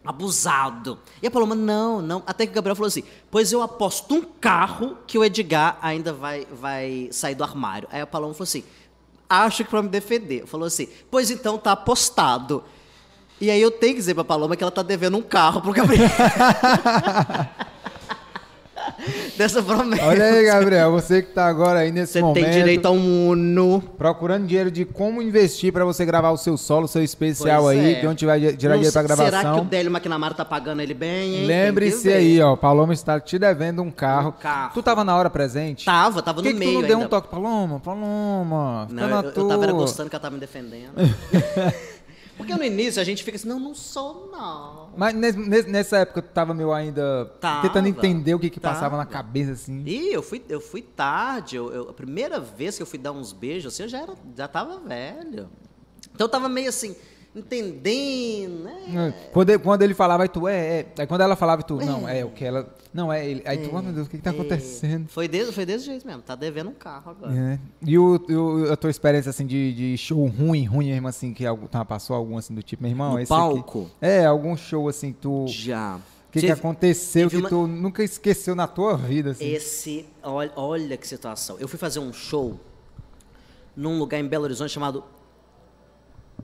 abusado. 0.08 0.98
E 1.22 1.26
a 1.26 1.30
Paloma, 1.30 1.54
não, 1.54 2.00
não. 2.00 2.22
Até 2.26 2.46
que 2.46 2.52
o 2.52 2.54
Gabriel 2.54 2.74
falou 2.74 2.88
assim: 2.88 3.04
pois 3.30 3.52
eu 3.52 3.60
aposto 3.60 4.14
um 4.14 4.22
carro 4.22 4.96
que 5.06 5.18
o 5.18 5.24
Edgar 5.24 5.78
ainda 5.82 6.14
vai, 6.14 6.46
vai 6.50 7.10
sair 7.12 7.34
do 7.34 7.44
armário. 7.44 7.86
Aí 7.92 8.00
a 8.00 8.06
Paloma 8.06 8.32
falou 8.32 8.44
assim: 8.44 8.64
acho 9.28 9.64
que 9.64 9.70
para 9.70 9.82
me 9.82 9.88
defender. 9.90 10.46
Falou 10.46 10.66
assim: 10.66 10.88
pois 11.10 11.30
então 11.30 11.58
tá 11.58 11.72
apostado. 11.72 12.64
E 13.38 13.50
aí 13.50 13.60
eu 13.60 13.70
tenho 13.70 13.92
que 13.92 14.00
dizer 14.00 14.14
pra 14.14 14.24
Paloma 14.24 14.56
que 14.56 14.64
ela 14.64 14.70
tá 14.70 14.82
devendo 14.82 15.18
um 15.18 15.22
carro 15.22 15.60
pro 15.60 15.72
Gabriel. 15.74 16.08
dessa 19.36 19.62
promessa. 19.62 20.04
Olha 20.04 20.24
aí, 20.24 20.44
Gabriel, 20.44 20.90
você 20.92 21.22
que 21.22 21.28
está 21.28 21.46
agora 21.46 21.80
aí 21.80 21.92
nesse 21.92 22.14
você 22.14 22.20
momento. 22.20 22.44
Você 22.44 22.50
tem 22.50 22.58
direito 22.58 22.86
a 22.86 22.90
um 22.90 23.28
Uno. 23.28 23.80
Procurando 23.96 24.46
dinheiro 24.46 24.70
de 24.70 24.84
como 24.84 25.22
investir 25.22 25.72
para 25.72 25.84
você 25.84 26.04
gravar 26.04 26.30
o 26.30 26.36
seu 26.36 26.56
solo, 26.56 26.84
o 26.84 26.88
seu 26.88 27.02
especial 27.02 27.62
pois 27.62 27.78
aí, 27.78 27.94
é. 27.94 28.00
de 28.00 28.06
onde 28.06 28.26
vai 28.26 28.40
tirar 28.40 28.74
dinheiro 28.74 28.92
para 28.92 29.02
gravação. 29.02 29.40
Será 29.40 29.54
que 29.54 29.60
o 29.60 29.64
Délio 29.64 29.90
McNamara 29.90 30.34
tá 30.34 30.44
pagando 30.44 30.82
ele 30.82 30.94
bem, 30.94 31.36
hein? 31.36 31.46
Lembre-se 31.46 32.12
aí, 32.12 32.40
ó, 32.40 32.56
Paloma 32.56 32.92
está 32.92 33.20
te 33.20 33.38
devendo 33.38 33.82
um 33.82 33.90
carro. 33.90 34.30
Um 34.30 34.40
carro. 34.40 34.70
Tu 34.74 34.82
tava 34.82 35.04
na 35.04 35.16
hora 35.16 35.30
presente? 35.30 35.84
Tava, 35.84 36.22
tava 36.22 36.42
que 36.42 36.48
no 36.48 36.54
que 36.54 36.58
meio 36.58 36.78
tu 36.78 36.80
não 36.82 36.88
deu 36.88 36.98
um 36.98 37.08
toque, 37.08 37.28
Paloma, 37.28 37.80
Paloma, 37.80 38.88
não, 38.90 39.08
eu, 39.08 39.32
eu 39.34 39.48
tava 39.48 39.72
gostando 39.72 40.10
que 40.10 40.16
ela 40.16 40.22
tava 40.22 40.34
me 40.34 40.40
defendendo. 40.40 40.92
Porque 42.38 42.54
no 42.54 42.64
início 42.64 43.02
a 43.02 43.04
gente 43.04 43.24
fica 43.24 43.36
assim, 43.36 43.48
não, 43.48 43.58
não 43.58 43.74
sou, 43.74 44.30
não. 44.32 44.90
Mas 44.96 45.12
nessa 45.66 45.98
época 45.98 46.22
tu 46.22 46.30
tava 46.30 46.54
meio 46.54 46.72
ainda 46.72 47.26
tava, 47.40 47.62
tentando 47.62 47.88
entender 47.88 48.34
o 48.34 48.38
que 48.38 48.48
que 48.48 48.60
passava 48.60 48.96
na 48.96 49.04
cabeça, 49.04 49.52
assim. 49.52 49.82
Ih, 49.84 50.12
eu 50.12 50.22
fui, 50.22 50.42
eu 50.48 50.60
fui 50.60 50.80
tarde. 50.80 51.56
Eu, 51.56 51.72
eu, 51.72 51.90
a 51.90 51.92
primeira 51.92 52.38
vez 52.38 52.76
que 52.76 52.82
eu 52.82 52.86
fui 52.86 52.98
dar 52.98 53.12
uns 53.12 53.32
beijos, 53.32 53.74
assim, 53.74 53.82
eu 53.82 53.88
já, 53.88 53.98
era, 53.98 54.14
já 54.36 54.48
tava 54.48 54.78
velho. 54.78 55.50
Então 56.14 56.24
eu 56.24 56.28
tava 56.28 56.48
meio 56.48 56.68
assim, 56.68 56.96
entendendo, 57.38 58.64
né? 58.64 59.14
Quando, 59.32 59.60
quando 59.60 59.82
ele 59.82 59.94
falava, 59.94 60.24
aí 60.24 60.28
tu, 60.28 60.48
é, 60.48 60.80
é. 60.80 60.86
Aí 60.98 61.06
quando 61.06 61.20
ela 61.20 61.36
falava, 61.36 61.62
tu, 61.62 61.80
é. 61.80 61.84
não, 61.84 62.08
é 62.08 62.24
o 62.24 62.30
que 62.30 62.44
ela. 62.44 62.68
Não, 62.92 63.12
é 63.12 63.28
ele. 63.28 63.42
Aí 63.44 63.58
tu, 63.58 63.70
oh 63.72 63.82
meu 63.82 63.92
Deus, 63.92 64.06
o 64.06 64.10
que, 64.10 64.16
que 64.16 64.22
tá 64.22 64.30
é. 64.30 64.32
acontecendo? 64.32 65.08
Foi 65.08 65.28
desse, 65.28 65.52
foi 65.52 65.64
desse 65.64 65.86
jeito 65.86 66.06
mesmo, 66.06 66.22
tá 66.22 66.34
devendo 66.34 66.70
um 66.70 66.74
carro 66.74 67.10
agora. 67.10 67.32
É. 67.32 67.58
E 67.82 67.98
o, 67.98 68.20
o, 68.28 68.72
a 68.72 68.76
tua 68.76 68.90
experiência, 68.90 69.30
assim, 69.30 69.46
de, 69.46 69.72
de 69.72 69.98
show 69.98 70.26
ruim, 70.26 70.64
ruim 70.64 70.90
mesmo, 70.90 71.08
assim, 71.08 71.32
que 71.32 71.46
algo, 71.46 71.68
tá, 71.68 71.84
passou 71.84 72.16
algum, 72.16 72.36
assim, 72.36 72.54
do 72.54 72.62
tipo, 72.62 72.82
meu 72.82 72.90
irmão? 72.90 73.18
No 73.18 73.26
palco? 73.26 73.82
Aqui, 73.82 73.90
é, 74.00 74.24
algum 74.24 74.56
show, 74.56 74.88
assim, 74.88 75.12
tu. 75.12 75.46
Já. 75.48 75.96
O 76.28 76.30
que, 76.30 76.40
que, 76.40 76.50
aconteceu 76.50 77.30
que 77.30 77.38
uma... 77.38 77.48
tu 77.48 77.66
nunca 77.66 78.04
esqueceu 78.04 78.54
na 78.54 78.66
tua 78.66 78.96
vida? 78.96 79.30
Assim? 79.30 79.46
Esse, 79.46 80.06
olha, 80.22 80.52
olha 80.56 80.96
que 80.96 81.08
situação. 81.08 81.56
Eu 81.58 81.66
fui 81.66 81.78
fazer 81.78 82.00
um 82.00 82.12
show 82.12 82.60
num 83.74 83.98
lugar 83.98 84.20
em 84.20 84.26
Belo 84.26 84.44
Horizonte 84.44 84.70
chamado 84.70 85.04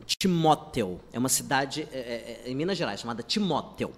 Timóteo. 0.06 1.00
É 1.12 1.18
uma 1.18 1.28
cidade 1.28 1.88
é, 1.92 1.96
é, 1.96 2.42
é, 2.44 2.50
em 2.50 2.54
Minas 2.54 2.76
Gerais 2.76 3.00
chamada 3.00 3.22
Timóteo. 3.22 3.92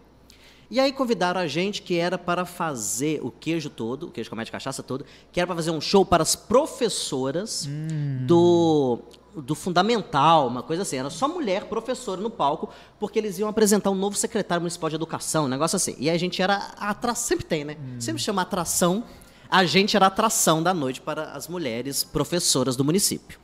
E 0.71 0.81
aí 0.81 0.93
convidaram 0.93 1.41
a 1.41 1.47
gente 1.47 1.81
que 1.81 1.97
era 1.97 2.19
para 2.19 2.45
fazer 2.45 3.21
o 3.23 3.31
queijo 3.31 3.71
todo, 3.71 4.07
o 4.07 4.11
queijo 4.11 4.29
com 4.29 4.43
de 4.43 4.51
cachaça 4.51 4.83
todo, 4.83 5.07
que 5.31 5.39
era 5.39 5.47
para 5.47 5.57
fazer 5.57 5.71
um 5.71 5.81
show 5.81 6.05
para 6.05 6.23
as 6.23 6.35
professoras 6.35 7.69
hum. 7.69 8.27
do, 8.27 8.99
do 9.37 9.55
fundamental, 9.55 10.49
uma 10.49 10.65
coisa 10.65 10.83
assim. 10.83 10.97
Era 10.97 11.09
só 11.09 11.29
mulher 11.29 11.67
professora 11.67 12.21
no 12.21 12.31
palco, 12.31 12.69
porque 12.99 13.19
eles 13.19 13.39
iam 13.39 13.49
apresentar 13.49 13.91
um 13.91 13.95
novo 13.95 14.17
secretário 14.17 14.61
municipal 14.61 14.91
de 14.91 14.97
educação, 14.97 15.45
um 15.45 15.49
negócio 15.49 15.77
assim. 15.77 15.95
E 16.01 16.11
a 16.11 16.19
gente 16.19 16.43
era 16.43 16.73
a 16.77 16.91
atração, 16.91 17.29
sempre 17.29 17.45
tem, 17.45 17.65
né? 17.65 17.77
Hum. 17.79 18.01
Sempre 18.01 18.21
chama 18.21 18.43
atração. 18.43 19.05
A 19.49 19.65
gente 19.65 19.95
era 19.95 20.07
a 20.07 20.09
atração 20.09 20.61
da 20.61 20.75
noite 20.75 21.01
para 21.01 21.31
as 21.31 21.47
mulheres 21.47 22.03
professoras 22.03 22.75
do 22.75 22.85
município. 22.85 23.39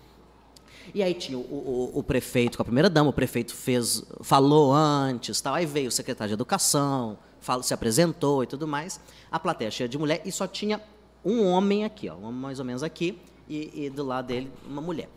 E 0.95 1.03
aí 1.03 1.15
tinha 1.15 1.39
o, 1.39 1.41
o, 1.41 1.99
o, 1.99 2.03
prefeito 2.03 2.59
com 2.59 2.63
a 2.63 2.65
primeira 2.65 2.91
dama, 2.91 3.11
o 3.11 3.13
prefeito 3.13 3.55
fez, 3.55 4.05
falou 4.21 4.75
antes, 4.75 5.41
tal. 5.41 5.55
aí 5.55 5.65
veio 5.65 5.89
o 5.89 5.91
secretário 5.91 6.29
de 6.29 6.35
educação, 6.35 7.19
falou, 7.41 7.63
se 7.63 7.73
apresentou 7.73 8.43
e 8.43 8.47
tudo 8.47 8.69
mais. 8.69 9.01
A 9.31 9.39
plateia 9.39 9.71
cheia 9.71 9.89
de 9.89 9.97
mulher 9.97 10.21
e 10.25 10.31
só 10.31 10.47
tinha 10.47 10.83
um 11.25 11.47
homem 11.47 11.85
aqui, 11.85 12.11
ó, 12.11 12.17
mais 12.31 12.59
ou 12.59 12.65
menos 12.65 12.83
aqui, 12.83 13.19
e, 13.49 13.87
e 13.87 13.91
do 13.91 14.05
lado 14.05 14.27
dele 14.27 14.53
uma 14.67 14.83
mulher. 14.83 15.09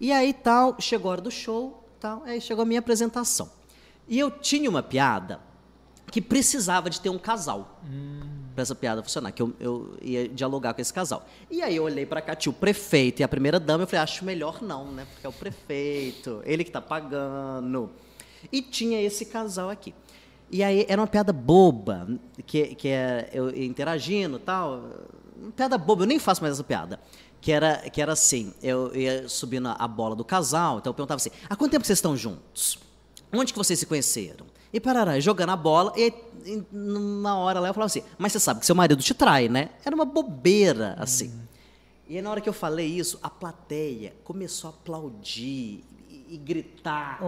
E 0.00 0.10
aí 0.10 0.32
tal, 0.32 0.76
chegou 0.80 1.10
a 1.10 1.12
hora 1.12 1.20
do 1.20 1.30
show, 1.30 1.86
tal, 2.00 2.24
aí 2.24 2.40
chegou 2.40 2.62
a 2.62 2.66
minha 2.66 2.80
apresentação. 2.80 3.48
E 4.08 4.18
eu 4.18 4.30
tinha 4.30 4.68
uma 4.68 4.82
piada 4.82 5.40
que 6.10 6.20
precisava 6.20 6.90
de 6.90 7.00
ter 7.00 7.10
um 7.10 7.18
casal 7.18 7.80
hum. 7.84 8.41
Para 8.52 8.62
essa 8.62 8.74
piada 8.74 9.02
funcionar, 9.02 9.32
que 9.32 9.42
eu, 9.42 9.52
eu, 9.58 9.94
ia 10.02 10.28
dialogar 10.28 10.74
com 10.74 10.80
esse 10.80 10.92
casal. 10.92 11.26
E 11.50 11.62
aí 11.62 11.76
eu 11.76 11.84
olhei 11.84 12.06
para 12.06 12.20
cá, 12.20 12.34
tinha 12.34 12.50
o 12.50 12.54
prefeito 12.54 13.20
e 13.20 13.22
a 13.22 13.28
primeira 13.28 13.58
dama, 13.58 13.84
eu 13.84 13.86
falei, 13.86 14.02
acho 14.02 14.24
melhor 14.24 14.62
não, 14.62 14.92
né? 14.92 15.06
Porque 15.12 15.26
é 15.26 15.28
o 15.28 15.32
prefeito, 15.32 16.42
ele 16.44 16.64
que 16.64 16.70
está 16.70 16.80
pagando. 16.80 17.90
E 18.50 18.60
tinha 18.60 19.00
esse 19.00 19.26
casal 19.26 19.70
aqui. 19.70 19.94
E 20.50 20.62
aí 20.62 20.84
era 20.88 21.00
uma 21.00 21.06
piada 21.06 21.32
boba, 21.32 22.06
que, 22.46 22.74
que 22.74 22.88
é 22.88 23.30
eu 23.32 23.50
interagindo 23.56 24.38
tal. 24.38 24.84
Uma 25.36 25.52
piada 25.52 25.78
boba, 25.78 26.02
eu 26.02 26.06
nem 26.06 26.18
faço 26.18 26.42
mais 26.42 26.54
essa 26.54 26.64
piada. 26.64 27.00
Que 27.40 27.50
era, 27.50 27.78
que 27.90 28.00
era 28.00 28.12
assim, 28.12 28.54
eu 28.62 28.94
ia 28.94 29.28
subindo 29.28 29.74
a 29.76 29.88
bola 29.88 30.14
do 30.14 30.24
casal, 30.24 30.78
então 30.78 30.90
eu 30.90 30.94
perguntava 30.94 31.16
assim, 31.16 31.30
há 31.48 31.56
quanto 31.56 31.72
tempo 31.72 31.84
vocês 31.84 31.98
estão 31.98 32.16
juntos? 32.16 32.78
Onde 33.32 33.52
que 33.52 33.58
vocês 33.58 33.78
se 33.78 33.86
conheceram? 33.86 34.46
E 34.72 34.80
parará, 34.80 35.20
jogando 35.20 35.50
a 35.50 35.56
bola, 35.56 35.92
e, 35.96 36.12
e 36.46 36.62
numa 36.72 37.36
hora 37.36 37.60
lá 37.60 37.68
eu 37.68 37.74
falava 37.74 37.86
assim, 37.86 38.02
mas 38.16 38.32
você 38.32 38.40
sabe 38.40 38.60
que 38.60 38.66
seu 38.66 38.74
marido 38.74 39.02
te 39.02 39.12
trai, 39.12 39.48
né? 39.48 39.70
Era 39.84 39.94
uma 39.94 40.04
bobeira, 40.04 40.96
assim. 40.98 41.28
Hum. 41.28 41.42
E 42.08 42.16
aí, 42.16 42.22
na 42.22 42.30
hora 42.30 42.40
que 42.40 42.48
eu 42.48 42.52
falei 42.52 42.86
isso, 42.86 43.18
a 43.22 43.30
plateia 43.30 44.14
começou 44.24 44.68
a 44.68 44.72
aplaudir 44.72 45.84
e, 46.10 46.26
e 46.30 46.36
gritar 46.36 47.20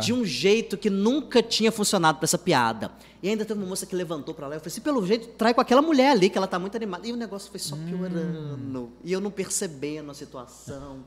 de 0.00 0.12
um 0.12 0.24
jeito 0.24 0.76
que 0.76 0.90
nunca 0.90 1.42
tinha 1.42 1.72
funcionado 1.72 2.18
para 2.18 2.24
essa 2.24 2.38
piada. 2.38 2.92
E 3.22 3.28
ainda 3.28 3.44
teve 3.44 3.58
uma 3.58 3.68
moça 3.68 3.86
que 3.86 3.96
levantou 3.96 4.34
para 4.34 4.46
lá, 4.46 4.56
eu 4.56 4.60
falei 4.60 4.72
assim, 4.72 4.80
pelo 4.80 5.04
jeito, 5.06 5.28
trai 5.28 5.54
com 5.54 5.60
aquela 5.60 5.80
mulher 5.80 6.10
ali, 6.10 6.28
que 6.28 6.36
ela 6.36 6.46
tá 6.46 6.58
muito 6.58 6.76
animada. 6.76 7.06
E 7.06 7.12
o 7.12 7.16
negócio 7.16 7.50
foi 7.50 7.58
só 7.60 7.76
piorando. 7.76 8.80
Hum. 8.80 8.88
E 9.02 9.12
eu 9.12 9.20
não 9.20 9.30
percebendo 9.30 10.10
a 10.10 10.14
situação. 10.14 10.98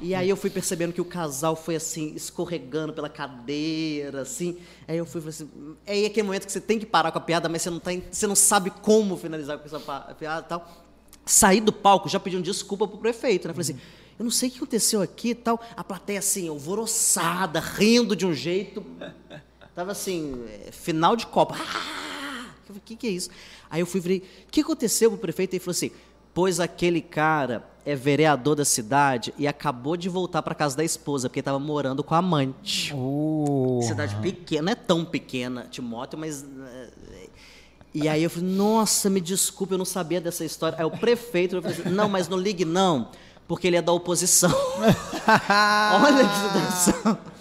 E 0.00 0.14
aí 0.14 0.28
eu 0.28 0.36
fui 0.36 0.50
percebendo 0.50 0.92
que 0.92 1.00
o 1.00 1.04
casal 1.04 1.56
foi 1.56 1.76
assim, 1.76 2.14
escorregando 2.14 2.92
pela 2.92 3.08
cadeira, 3.08 4.22
assim. 4.22 4.58
Aí 4.86 4.96
eu 4.96 5.06
fui 5.06 5.22
assim, 5.26 5.48
é 5.86 6.06
aquele 6.06 6.26
momento 6.26 6.46
que 6.46 6.52
você 6.52 6.60
tem 6.60 6.78
que 6.78 6.86
parar 6.86 7.10
com 7.12 7.18
a 7.18 7.20
piada, 7.20 7.48
mas 7.48 7.62
você 7.62 7.70
não, 7.70 7.80
tá, 7.80 7.90
você 8.10 8.26
não 8.26 8.34
sabe 8.34 8.70
como 8.70 9.16
finalizar 9.16 9.58
com 9.58 9.64
essa 9.64 9.80
piada 10.14 10.44
e 10.44 10.48
tal. 10.48 10.84
Saí 11.24 11.60
do 11.60 11.72
palco, 11.72 12.08
já 12.08 12.20
pedi 12.20 12.40
desculpa 12.42 12.86
pro 12.86 12.98
prefeito, 12.98 13.48
né? 13.48 13.54
Falei 13.54 13.70
assim, 13.70 13.80
eu 14.18 14.24
não 14.24 14.30
sei 14.30 14.48
o 14.48 14.52
que 14.52 14.58
aconteceu 14.58 15.00
aqui 15.00 15.30
e 15.30 15.34
tal. 15.34 15.60
A 15.76 15.82
plateia 15.82 16.18
assim, 16.18 16.48
alvoroçada, 16.48 17.60
rindo 17.60 18.14
de 18.14 18.26
um 18.26 18.34
jeito. 18.34 18.84
Tava 19.74 19.92
assim, 19.92 20.44
é, 20.66 20.70
final 20.70 21.16
de 21.16 21.26
Copa. 21.26 21.56
Ah! 21.58 22.46
O 22.70 22.80
que, 22.80 22.96
que 22.96 23.06
é 23.06 23.10
isso? 23.10 23.30
Aí 23.70 23.80
eu 23.80 23.86
fui 23.86 24.00
e 24.00 24.02
falei, 24.02 24.18
o 24.46 24.50
que 24.50 24.60
aconteceu 24.60 25.10
pro 25.10 25.18
prefeito? 25.18 25.54
E 25.54 25.56
ele 25.56 25.64
falou 25.64 25.72
assim, 25.72 25.90
pois 26.34 26.58
aquele 26.60 27.00
cara 27.00 27.64
é 27.86 27.94
vereador 27.94 28.56
da 28.56 28.64
cidade 28.64 29.32
e 29.38 29.46
acabou 29.46 29.96
de 29.96 30.08
voltar 30.08 30.42
para 30.42 30.54
casa 30.54 30.76
da 30.76 30.84
esposa, 30.84 31.28
porque 31.28 31.38
estava 31.40 31.58
morando 31.58 32.02
com 32.02 32.14
a 32.14 32.18
amante. 32.18 32.92
Uh. 32.94 33.80
Cidade 33.82 34.16
pequena, 34.16 34.62
não 34.62 34.72
é 34.72 34.74
tão 34.74 35.04
pequena, 35.04 35.66
Timóteo, 35.70 36.18
mas. 36.18 36.42
Eh, 36.42 36.88
e 37.92 38.08
aí 38.08 38.24
eu 38.24 38.30
falei, 38.30 38.48
nossa, 38.48 39.08
me 39.08 39.20
desculpe, 39.20 39.72
eu 39.72 39.78
não 39.78 39.84
sabia 39.84 40.20
dessa 40.20 40.44
história. 40.44 40.76
Aí 40.78 40.84
o 40.84 40.90
prefeito 40.90 41.62
falou 41.62 41.78
assim, 41.78 41.88
não, 41.90 42.08
mas 42.08 42.26
não 42.26 42.36
ligue 42.36 42.64
não, 42.64 43.10
porque 43.46 43.68
ele 43.68 43.76
é 43.76 43.82
da 43.82 43.92
oposição. 43.92 44.50
Olha 46.02 46.28
que 46.28 46.34
situação. 46.34 47.33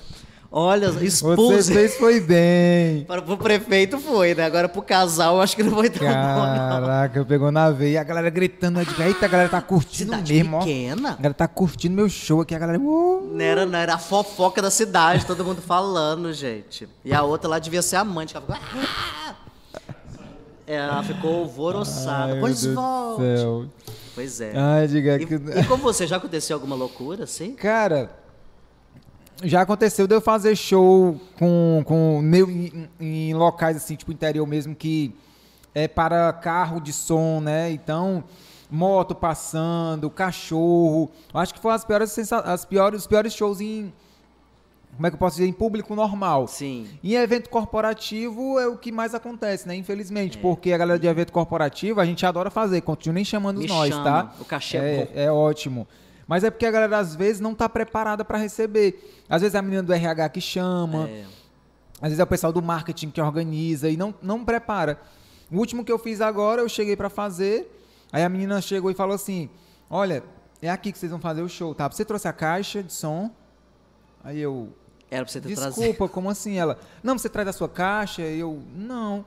Olha, 0.55 0.85
expulso. 1.01 1.63
Você 1.63 1.73
fez 1.73 1.95
foi 1.95 2.19
bem. 2.19 3.05
Para 3.09 3.21
o 3.21 3.37
prefeito 3.37 3.97
foi, 3.97 4.35
né? 4.35 4.45
Agora 4.45 4.69
para 4.69 4.79
o 4.79 4.83
casal 4.83 5.37
eu 5.37 5.41
acho 5.41 5.55
que 5.55 5.63
não 5.63 5.71
foi 5.71 5.89
tão 5.89 6.07
Caraca, 6.07 7.21
bom, 7.21 7.25
pegou 7.25 7.51
na 7.51 7.71
veia. 7.71 8.01
A 8.01 8.03
galera 8.03 8.29
gritando. 8.29 8.79
Eu 8.79 8.85
digo, 8.85 9.01
Eita, 9.01 9.25
a 9.25 9.27
galera 9.27 9.49
tá 9.49 9.59
curtindo 9.59 10.11
cidade 10.11 10.31
mesmo. 10.31 10.59
pequena. 10.59 11.09
Ó. 11.09 11.13
A 11.13 11.15
galera 11.15 11.33
tá 11.33 11.47
curtindo 11.47 11.95
meu 11.95 12.07
show 12.07 12.41
aqui. 12.41 12.53
A 12.53 12.59
galera... 12.59 12.79
Uh. 12.79 13.31
Não, 13.33 13.43
era, 13.43 13.65
não 13.65 13.79
era 13.79 13.95
a 13.95 13.97
fofoca 13.97 14.61
da 14.61 14.69
cidade, 14.69 15.25
todo 15.25 15.43
mundo 15.43 15.59
falando, 15.59 16.31
gente. 16.31 16.87
E 17.03 17.11
a 17.11 17.23
outra 17.23 17.49
lá 17.49 17.57
devia 17.57 17.81
ser 17.81 17.95
amante. 17.95 18.37
Ela 18.37 18.45
ficou... 18.45 18.61
Ah! 18.79 19.35
Ela 20.67 21.01
ficou 21.03 21.39
alvoroçada. 21.39 22.37
Pois 22.39 22.63
volte. 22.63 23.71
Pois 24.13 24.39
é. 24.39 24.53
Ai, 24.55 24.87
diga 24.87 25.15
e, 25.15 25.25
que... 25.25 25.33
e 25.33 25.63
com 25.63 25.77
você, 25.77 26.05
já 26.05 26.17
aconteceu 26.17 26.55
alguma 26.55 26.75
loucura, 26.75 27.23
assim? 27.23 27.55
Cara 27.55 28.22
já 29.41 29.61
aconteceu 29.61 30.07
de 30.07 30.13
eu 30.15 30.21
fazer 30.21 30.55
show 30.55 31.19
com, 31.37 31.81
com 31.85 32.21
meu, 32.21 32.49
em, 32.49 32.89
em, 32.99 33.33
locais 33.33 33.77
assim, 33.77 33.95
tipo 33.95 34.11
interior 34.11 34.45
mesmo, 34.45 34.75
que 34.75 35.13
é 35.73 35.87
para 35.87 36.31
carro 36.33 36.79
de 36.79 36.93
som, 36.93 37.39
né? 37.39 37.71
Então, 37.71 38.23
moto 38.69 39.15
passando, 39.15 40.09
cachorro. 40.09 41.09
Acho 41.33 41.53
que 41.53 41.59
foram 41.59 41.75
as 41.75 41.85
piores, 41.85 42.31
as 42.31 42.65
piores, 42.65 43.01
os 43.01 43.07
piores 43.07 43.33
shows 43.33 43.61
em. 43.61 43.91
Como 44.95 45.07
é 45.07 45.09
que 45.09 45.15
eu 45.15 45.19
posso 45.19 45.37
dizer? 45.37 45.49
Em 45.49 45.53
público 45.53 45.95
normal. 45.95 46.47
Sim. 46.47 46.87
Em 47.03 47.15
evento 47.15 47.49
corporativo 47.49 48.59
é 48.59 48.67
o 48.67 48.77
que 48.77 48.91
mais 48.91 49.15
acontece, 49.15 49.67
né? 49.67 49.75
Infelizmente. 49.75 50.37
É. 50.37 50.41
Porque 50.41 50.71
a 50.71 50.77
galera 50.77 50.99
de 50.99 51.07
evento 51.07 51.31
corporativo 51.31 51.99
a 51.99 52.05
gente 52.05 52.23
adora 52.23 52.51
fazer. 52.51 52.81
Continua 52.81 53.15
nem 53.15 53.25
chamando 53.25 53.57
Me 53.57 53.65
nós, 53.65 53.89
chama. 53.89 54.03
tá? 54.03 54.33
O 54.39 54.45
cachê 54.45 54.77
é, 54.77 55.11
é, 55.15 55.23
é 55.23 55.31
ótimo. 55.31 55.87
Mas 56.33 56.43
é 56.43 56.49
porque 56.49 56.65
a 56.65 56.71
galera 56.71 56.97
às 56.97 57.13
vezes 57.13 57.39
não 57.39 57.51
está 57.51 57.69
preparada 57.69 58.25
para 58.25 58.39
receber. 58.39 59.23
Às 59.29 59.43
vezes 59.43 59.53
é 59.53 59.59
a 59.59 59.61
menina 59.61 59.83
do 59.83 59.93
RH 59.93 60.29
que 60.29 60.41
chama. 60.41 61.07
É. 61.07 61.25
Às 61.97 62.09
vezes 62.09 62.19
é 62.19 62.23
o 62.23 62.25
pessoal 62.25 62.51
do 62.51 62.59
marketing 62.59 63.11
que 63.11 63.21
organiza 63.21 63.87
e 63.87 63.95
não, 63.95 64.15
não 64.19 64.43
prepara. 64.43 64.99
O 65.51 65.57
último 65.57 65.85
que 65.85 65.91
eu 65.91 65.99
fiz 65.99 66.21
agora, 66.21 66.59
eu 66.59 66.67
cheguei 66.67 66.95
para 66.95 67.07
fazer. 67.07 67.71
Aí 68.11 68.23
a 68.23 68.29
menina 68.29 68.59
chegou 68.61 68.89
e 68.89 68.95
falou 68.95 69.13
assim: 69.13 69.47
Olha, 69.87 70.23
é 70.59 70.71
aqui 70.71 70.91
que 70.91 70.97
vocês 70.97 71.11
vão 71.11 71.19
fazer 71.21 71.43
o 71.43 71.47
show, 71.47 71.75
tá? 71.75 71.87
Você 71.87 72.03
trouxe 72.03 72.27
a 72.27 72.33
caixa 72.33 72.81
de 72.81 72.91
som. 72.91 73.29
Aí 74.23 74.39
eu. 74.39 74.69
Era 75.11 75.25
pra 75.25 75.31
você 75.31 75.39
ter 75.39 75.49
Desculpa, 75.49 75.71
trazido. 75.75 76.09
como 76.09 76.31
assim? 76.31 76.57
Ela. 76.57 76.79
Não, 77.03 77.15
você 77.15 77.29
traz 77.29 77.47
a 77.47 77.53
sua 77.53 77.69
caixa? 77.69 78.23
Eu. 78.23 78.59
Não. 78.75 79.23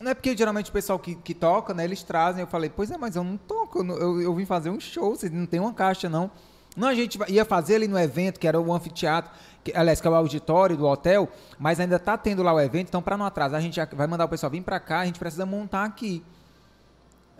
Não 0.00 0.10
é 0.10 0.14
porque 0.14 0.36
geralmente 0.36 0.70
o 0.70 0.72
pessoal 0.72 0.98
que, 0.98 1.14
que 1.16 1.34
toca, 1.34 1.74
né, 1.74 1.84
eles 1.84 2.02
trazem. 2.02 2.42
Eu 2.42 2.46
falei, 2.46 2.70
pois 2.74 2.90
é, 2.90 2.96
mas 2.96 3.16
eu 3.16 3.24
não 3.24 3.36
toco, 3.36 3.80
eu, 3.80 3.98
eu, 3.98 4.20
eu 4.22 4.34
vim 4.34 4.44
fazer 4.44 4.70
um 4.70 4.78
show, 4.78 5.16
vocês 5.16 5.32
não 5.32 5.46
tem 5.46 5.58
uma 5.58 5.72
caixa, 5.72 6.08
não. 6.08 6.30
Não, 6.76 6.88
a 6.88 6.94
gente 6.94 7.18
ia 7.28 7.44
fazer 7.44 7.76
ali 7.76 7.88
no 7.88 7.98
evento, 7.98 8.38
que 8.38 8.46
era 8.46 8.60
o 8.60 8.72
anfiteatro, 8.72 9.32
que, 9.64 9.72
aliás, 9.74 10.00
que 10.00 10.06
é 10.06 10.10
o 10.10 10.14
auditório 10.14 10.76
do 10.76 10.86
hotel, 10.86 11.28
mas 11.58 11.80
ainda 11.80 11.98
tá 11.98 12.16
tendo 12.16 12.42
lá 12.42 12.52
o 12.52 12.60
evento, 12.60 12.88
então 12.88 13.02
para 13.02 13.16
não 13.16 13.26
atrasar, 13.26 13.58
a 13.58 13.62
gente 13.62 13.80
vai 13.92 14.06
mandar 14.06 14.26
o 14.26 14.28
pessoal 14.28 14.50
vir 14.50 14.62
para 14.62 14.78
cá, 14.78 15.00
a 15.00 15.06
gente 15.06 15.18
precisa 15.18 15.44
montar 15.44 15.84
aqui. 15.84 16.22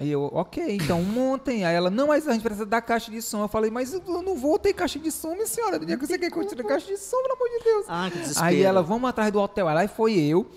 Aí 0.00 0.10
eu, 0.10 0.30
ok, 0.32 0.76
então 0.76 1.02
montem. 1.02 1.64
Aí 1.64 1.74
ela, 1.74 1.90
não, 1.90 2.06
mas 2.08 2.26
a 2.28 2.32
gente 2.32 2.42
precisa 2.42 2.64
da 2.64 2.80
caixa 2.80 3.10
de 3.10 3.20
som. 3.20 3.42
Eu 3.42 3.48
falei, 3.48 3.68
mas 3.68 3.92
eu 3.92 4.22
não 4.22 4.36
vou 4.36 4.56
ter 4.56 4.72
caixa 4.72 4.96
de 4.96 5.10
som, 5.10 5.32
minha 5.32 5.46
senhora. 5.46 5.78
Você 5.78 6.16
quer 6.16 6.30
construir 6.30 6.64
caixa 6.64 6.86
de 6.86 6.96
som, 6.96 7.20
pelo 7.20 7.34
amor 7.34 7.48
de 7.48 7.64
Deus. 7.64 7.86
Ah, 7.88 8.08
que 8.10 8.18
desespero. 8.18 8.46
Aí 8.46 8.62
ela, 8.62 8.80
vamos 8.80 9.10
atrás 9.10 9.32
do 9.32 9.40
hotel. 9.40 9.66
Aí 9.66 9.88
foi 9.88 10.16
eu 10.16 10.48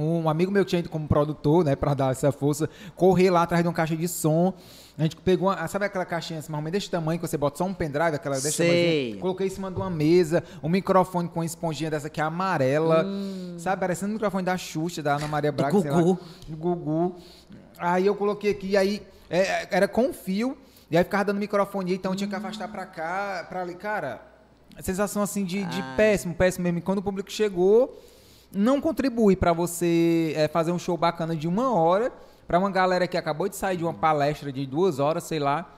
um 0.00 0.28
amigo 0.28 0.50
meu 0.50 0.64
que 0.64 0.70
tinha 0.70 0.80
ido 0.80 0.88
como 0.88 1.06
produtor, 1.06 1.64
né, 1.64 1.76
para 1.76 1.94
dar 1.94 2.12
essa 2.12 2.32
força, 2.32 2.68
correr 2.96 3.30
lá 3.30 3.42
atrás 3.42 3.62
de 3.62 3.68
uma 3.68 3.74
caixa 3.74 3.96
de 3.96 4.08
som. 4.08 4.54
A 4.98 5.02
gente 5.02 5.16
pegou, 5.16 5.48
uma, 5.48 5.66
sabe 5.66 5.86
aquela 5.86 6.04
caixinha 6.04 6.38
assim, 6.40 6.50
mais 6.50 6.60
ou 6.60 6.64
menos 6.64 6.78
desse 6.78 6.90
tamanho, 6.90 7.18
que 7.18 7.26
você 7.26 7.36
bota 7.36 7.58
só 7.58 7.64
um 7.64 7.72
pendrive, 7.72 8.16
aquela 8.16 8.38
desse 8.38 8.58
tamanho? 8.58 9.18
Coloquei 9.18 9.46
em 9.46 9.50
cima 9.50 9.70
de 9.70 9.76
uma 9.76 9.88
mesa, 9.88 10.44
um 10.62 10.68
microfone 10.68 11.28
com 11.28 11.40
uma 11.40 11.46
esponjinha 11.46 11.90
dessa 11.90 12.10
que 12.10 12.20
é 12.20 12.24
amarela, 12.24 13.04
hum. 13.04 13.56
sabe, 13.58 13.80
parecendo 13.80 14.10
o 14.10 14.14
microfone 14.14 14.44
da 14.44 14.56
Xuxa, 14.56 15.02
da 15.02 15.16
Ana 15.16 15.26
Maria 15.26 15.52
Braga, 15.52 15.72
do 15.72 15.82
Gugu. 15.82 16.10
Lá, 16.10 16.18
do 16.48 16.56
Gugu. 16.56 17.16
Aí 17.78 18.06
eu 18.06 18.14
coloquei 18.14 18.50
aqui, 18.50 18.76
aí 18.76 19.02
é, 19.30 19.74
era 19.74 19.88
com 19.88 20.12
fio, 20.12 20.56
e 20.90 20.98
aí 20.98 21.04
ficava 21.04 21.24
dando 21.26 21.38
microfone, 21.38 21.94
então 21.94 22.12
eu 22.12 22.16
tinha 22.16 22.28
que 22.28 22.34
afastar 22.34 22.68
para 22.68 22.84
cá, 22.84 23.46
para 23.48 23.62
ali, 23.62 23.74
cara, 23.74 24.20
sensação 24.82 25.22
assim 25.22 25.44
de, 25.44 25.64
de 25.64 25.82
péssimo, 25.96 26.34
péssimo 26.34 26.64
mesmo. 26.64 26.78
E 26.78 26.82
quando 26.82 26.98
o 26.98 27.02
público 27.02 27.30
chegou, 27.30 27.98
não 28.52 28.80
contribui 28.80 29.36
para 29.36 29.52
você 29.52 30.32
é, 30.36 30.48
fazer 30.48 30.72
um 30.72 30.78
show 30.78 30.96
bacana 30.96 31.36
de 31.36 31.46
uma 31.46 31.72
hora 31.72 32.12
para 32.46 32.58
uma 32.58 32.70
galera 32.70 33.06
que 33.06 33.16
acabou 33.16 33.48
de 33.48 33.54
sair 33.54 33.76
de 33.76 33.84
uma 33.84 33.94
palestra 33.94 34.52
de 34.52 34.66
duas 34.66 34.98
horas, 34.98 35.22
sei 35.22 35.38
lá. 35.38 35.72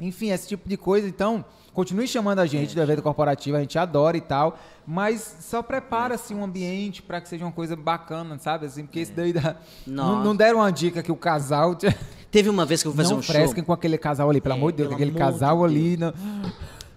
Enfim, 0.00 0.30
esse 0.30 0.46
tipo 0.46 0.68
de 0.68 0.76
coisa. 0.76 1.08
Então, 1.08 1.44
continue 1.72 2.06
chamando 2.06 2.38
a 2.38 2.46
gente 2.46 2.76
do 2.76 2.80
evento 2.80 3.02
corporativo, 3.02 3.56
a 3.56 3.60
gente 3.60 3.76
adora 3.76 4.16
e 4.16 4.20
tal, 4.20 4.56
mas 4.86 5.38
só 5.40 5.62
prepara 5.62 6.14
assim 6.14 6.34
um 6.34 6.44
ambiente 6.44 7.02
para 7.02 7.20
que 7.20 7.28
seja 7.28 7.44
uma 7.44 7.50
coisa 7.50 7.74
bacana, 7.74 8.38
sabe? 8.38 8.66
Assim, 8.66 8.84
porque 8.84 9.00
isso 9.00 9.12
daí 9.16 9.32
dá... 9.32 9.56
não, 9.86 10.22
não, 10.22 10.36
deram 10.36 10.58
uma 10.58 10.70
dica 10.70 11.02
que 11.02 11.10
o 11.10 11.16
casal 11.16 11.76
Teve 12.30 12.50
uma 12.50 12.66
vez 12.66 12.82
que 12.82 12.88
eu 12.88 12.92
fui 12.92 13.02
fazer 13.02 13.14
não 13.14 13.20
um 13.20 13.22
show. 13.22 13.34
Não 13.34 13.64
com 13.64 13.72
aquele 13.72 13.96
casal 13.96 14.28
ali, 14.28 14.40
pelo 14.40 14.54
é, 14.54 14.58
amor 14.58 14.70
de 14.70 14.78
Deus, 14.78 14.92
aquele 14.92 15.12
casal 15.12 15.58
Deus. 15.58 15.70
ali. 15.70 15.96
Não... 15.96 16.12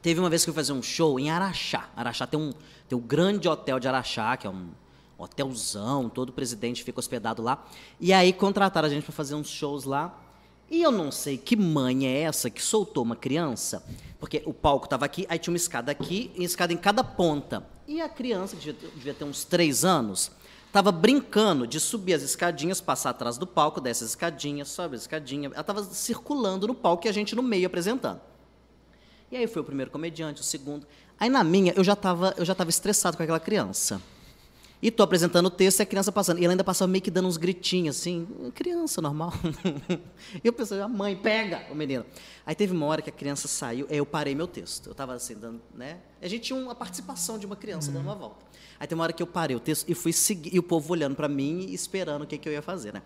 Teve 0.01 0.19
uma 0.19 0.29
vez 0.29 0.43
que 0.43 0.49
eu 0.49 0.53
fui 0.53 0.61
fazer 0.61 0.73
um 0.73 0.83
show 0.83 1.19
em 1.19 1.29
Araxá. 1.29 1.89
Araxá 1.95 2.27
tem 2.27 2.39
um, 2.39 2.51
tem 2.87 2.97
um 2.97 3.01
grande 3.01 3.47
hotel 3.47 3.79
de 3.79 3.87
Araxá, 3.87 4.35
que 4.37 4.45
é 4.45 4.49
um 4.49 4.67
hotelzão, 5.19 6.09
todo 6.09 6.31
presidente 6.31 6.83
fica 6.83 6.99
hospedado 6.99 7.41
lá. 7.41 7.67
E 7.99 8.13
aí 8.13 8.31
contrataram 8.31 8.87
a 8.87 8.89
gente 8.89 9.03
para 9.03 9.13
fazer 9.13 9.35
uns 9.35 9.49
shows 9.49 9.83
lá. 9.83 10.17
E 10.71 10.81
eu 10.81 10.91
não 10.91 11.11
sei 11.11 11.37
que 11.37 11.55
mãe 11.55 12.07
é 12.07 12.21
essa 12.21 12.49
que 12.49 12.61
soltou 12.61 13.03
uma 13.03 13.15
criança, 13.15 13.83
porque 14.19 14.43
o 14.45 14.53
palco 14.53 14.85
estava 14.85 15.03
aqui, 15.03 15.25
aí 15.27 15.39
tinha 15.39 15.51
uma 15.51 15.57
escada 15.57 15.91
aqui 15.91 16.31
e 16.35 16.43
escada 16.43 16.71
em 16.71 16.77
cada 16.77 17.03
ponta. 17.03 17.65
E 17.87 17.99
a 17.99 18.07
criança, 18.07 18.55
que 18.55 18.71
devia, 18.71 18.89
devia 18.93 19.13
ter 19.15 19.23
uns 19.23 19.43
três 19.43 19.83
anos, 19.83 20.31
estava 20.67 20.91
brincando 20.91 21.65
de 21.65 21.79
subir 21.79 22.13
as 22.13 22.21
escadinhas, 22.21 22.79
passar 22.79 23.09
atrás 23.09 23.35
do 23.35 23.47
palco, 23.47 23.81
desce 23.81 24.03
as 24.03 24.11
escadinhas, 24.11 24.67
sobe 24.67 24.95
as 24.95 25.01
escadinhas. 25.01 25.51
Ela 25.53 25.61
estava 25.61 25.83
circulando 25.83 26.67
no 26.67 26.75
palco 26.75 27.07
e 27.07 27.09
a 27.09 27.11
gente 27.11 27.35
no 27.35 27.41
meio 27.41 27.65
apresentando. 27.65 28.21
E 29.31 29.37
aí 29.37 29.47
foi 29.47 29.63
o 29.63 29.65
primeiro 29.65 29.89
comediante, 29.89 30.41
o 30.41 30.43
segundo. 30.43 30.85
Aí 31.19 31.29
na 31.29 31.43
minha, 31.43 31.73
eu 31.75 31.83
já 31.83 31.93
estava 31.93 32.35
eu 32.37 32.45
já 32.45 32.53
estava 32.53 32.69
estressado 32.69 33.17
com 33.17 33.23
aquela 33.23 33.39
criança. 33.39 33.99
E 34.81 34.89
tô 34.89 35.03
apresentando 35.03 35.47
o 35.47 35.49
texto 35.49 35.79
e 35.79 35.83
a 35.83 35.85
criança 35.85 36.09
passando. 36.09 36.39
E 36.39 36.45
ela 36.45 36.53
ainda 36.53 36.63
passava 36.63 36.89
meio 36.89 37.01
que 37.01 37.11
dando 37.11 37.27
uns 37.27 37.35
gritinhos, 37.35 37.97
assim. 37.97 38.25
Criança, 38.55 39.01
normal. 39.01 39.33
e 40.41 40.47
eu 40.47 40.53
pensei, 40.53 40.79
a 40.79 40.87
mãe, 40.87 41.17
pega 41.17 41.65
o 41.69 41.75
menino. 41.75 42.05
Aí 42.45 42.55
teve 42.55 42.73
uma 42.73 42.85
hora 42.85 43.01
que 43.01 43.09
a 43.09 43.13
criança 43.13 43.47
saiu, 43.47 43.85
aí 43.89 43.97
eu 43.97 44.05
parei 44.05 44.33
meu 44.33 44.47
texto. 44.47 44.87
Eu 44.87 44.93
estava 44.93 45.13
assim, 45.13 45.35
dando, 45.35 45.61
né? 45.75 45.97
A 46.21 46.27
gente 46.29 46.43
tinha 46.43 46.57
uma 46.57 46.73
participação 46.73 47.37
de 47.37 47.45
uma 47.45 47.57
criança 47.57 47.91
dando 47.91 48.03
uma 48.03 48.15
volta. 48.15 48.45
Aí 48.79 48.87
tem 48.87 48.97
uma 48.97 49.03
hora 49.03 49.11
que 49.11 49.21
eu 49.21 49.27
parei 49.27 49.55
o 49.55 49.59
texto 49.59 49.89
e 49.89 49.93
fui 49.93 50.13
seguir, 50.13 50.55
e 50.55 50.59
o 50.59 50.63
povo 50.63 50.93
olhando 50.93 51.15
para 51.15 51.27
mim 51.27 51.65
e 51.67 51.73
esperando 51.73 52.21
o 52.21 52.27
que, 52.27 52.37
que 52.37 52.47
eu 52.47 52.53
ia 52.53 52.61
fazer, 52.61 52.93
né? 52.93 53.01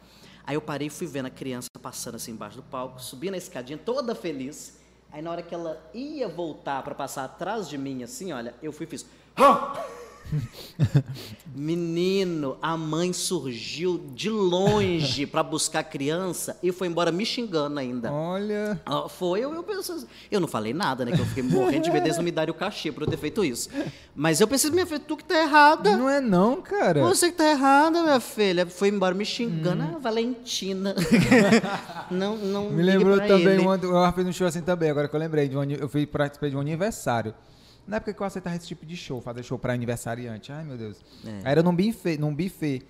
Aí 0.45 0.55
eu 0.55 0.61
parei 0.61 0.87
e 0.87 0.89
fui 0.91 1.07
vendo 1.07 1.25
a 1.25 1.31
criança 1.31 1.67
passando 1.81 2.15
assim 2.15 2.31
embaixo 2.31 2.57
do 2.57 2.63
palco, 2.63 3.01
subindo 3.01 3.33
a 3.33 3.37
escadinha, 3.37 3.79
toda 3.79 4.13
feliz. 4.13 4.77
Aí 5.11 5.21
na 5.21 5.31
hora 5.31 5.41
que 5.41 5.55
ela 5.55 5.81
ia 5.93 6.27
voltar 6.27 6.83
para 6.83 6.93
passar 6.93 7.23
atrás 7.23 7.67
de 7.67 7.77
mim, 7.77 8.03
assim, 8.03 8.31
olha, 8.31 8.53
eu 8.61 8.71
fui 8.71 8.85
e 8.85 8.89
fiz. 8.89 9.05
Menino, 11.55 12.57
a 12.61 12.75
mãe 12.75 13.13
surgiu 13.13 14.03
de 14.13 14.29
longe 14.29 15.25
para 15.25 15.43
buscar 15.43 15.79
a 15.79 15.83
criança 15.83 16.57
e 16.63 16.71
foi 16.71 16.87
embora 16.87 17.11
me 17.11 17.25
xingando 17.25 17.79
ainda. 17.79 18.11
Olha. 18.11 18.81
Ah, 18.85 19.07
Foi, 19.07 19.41
eu, 19.41 19.53
eu 19.53 19.63
pensei, 19.63 19.95
assim, 19.95 20.07
eu 20.31 20.39
não 20.39 20.47
falei 20.47 20.73
nada, 20.73 21.05
né? 21.05 21.11
Que 21.11 21.21
eu 21.21 21.25
fiquei 21.25 21.43
morrendo 21.43 21.83
de 21.83 21.91
medo 21.91 22.03
deles 22.03 22.17
não 22.17 22.23
me 22.23 22.31
darem 22.31 22.51
o 22.51 22.57
cachê 22.57 22.91
por 22.91 23.03
eu 23.03 23.07
ter 23.07 23.17
feito 23.17 23.43
isso. 23.45 23.69
Mas 24.15 24.41
eu 24.41 24.47
pensei, 24.47 24.71
minha 24.71 24.85
filha, 24.85 24.99
tu 24.99 25.15
que 25.15 25.23
tá 25.23 25.39
errada. 25.39 25.95
Não 25.95 26.09
é 26.09 26.19
não, 26.19 26.61
cara. 26.61 27.01
Você 27.01 27.29
que 27.31 27.37
tá 27.37 27.51
errada, 27.51 28.01
minha 28.01 28.19
filha. 28.19 28.65
Foi 28.65 28.87
embora 28.89 29.13
me 29.13 29.25
xingando. 29.25 29.83
Ah, 29.83 29.99
Valentina. 29.99 30.95
não, 32.09 32.35
não 32.37 32.69
Me 32.71 32.81
lembrou 32.81 33.17
também, 33.17 33.55
ele. 33.55 33.61
uma, 33.61 33.75
eu 33.75 34.13
fiz 34.13 34.25
um 34.25 34.31
show 34.33 34.47
assim 34.47 34.61
também, 34.61 34.89
agora 34.89 35.07
que 35.07 35.15
eu 35.15 35.19
lembrei. 35.19 35.47
De 35.47 35.57
um, 35.57 35.63
eu 35.63 35.89
fui 35.89 36.05
participar 36.05 36.49
de 36.49 36.55
um 36.55 36.59
aniversário. 36.59 37.33
Na 37.87 37.97
época 37.97 38.13
que 38.13 38.21
eu 38.21 38.25
aceitava 38.25 38.55
esse 38.55 38.67
tipo 38.67 38.85
de 38.85 38.95
show, 38.95 39.19
fazer 39.21 39.43
show 39.43 39.59
pra 39.59 39.73
aniversariante. 39.73 40.51
Ai, 40.51 40.63
meu 40.63 40.77
Deus. 40.77 40.97
É. 41.25 41.29
Aí 41.29 41.41
Era 41.51 41.61
num 41.63 41.75
buffet, 41.75 42.17
num 42.17 42.33
buffet. 42.33 42.81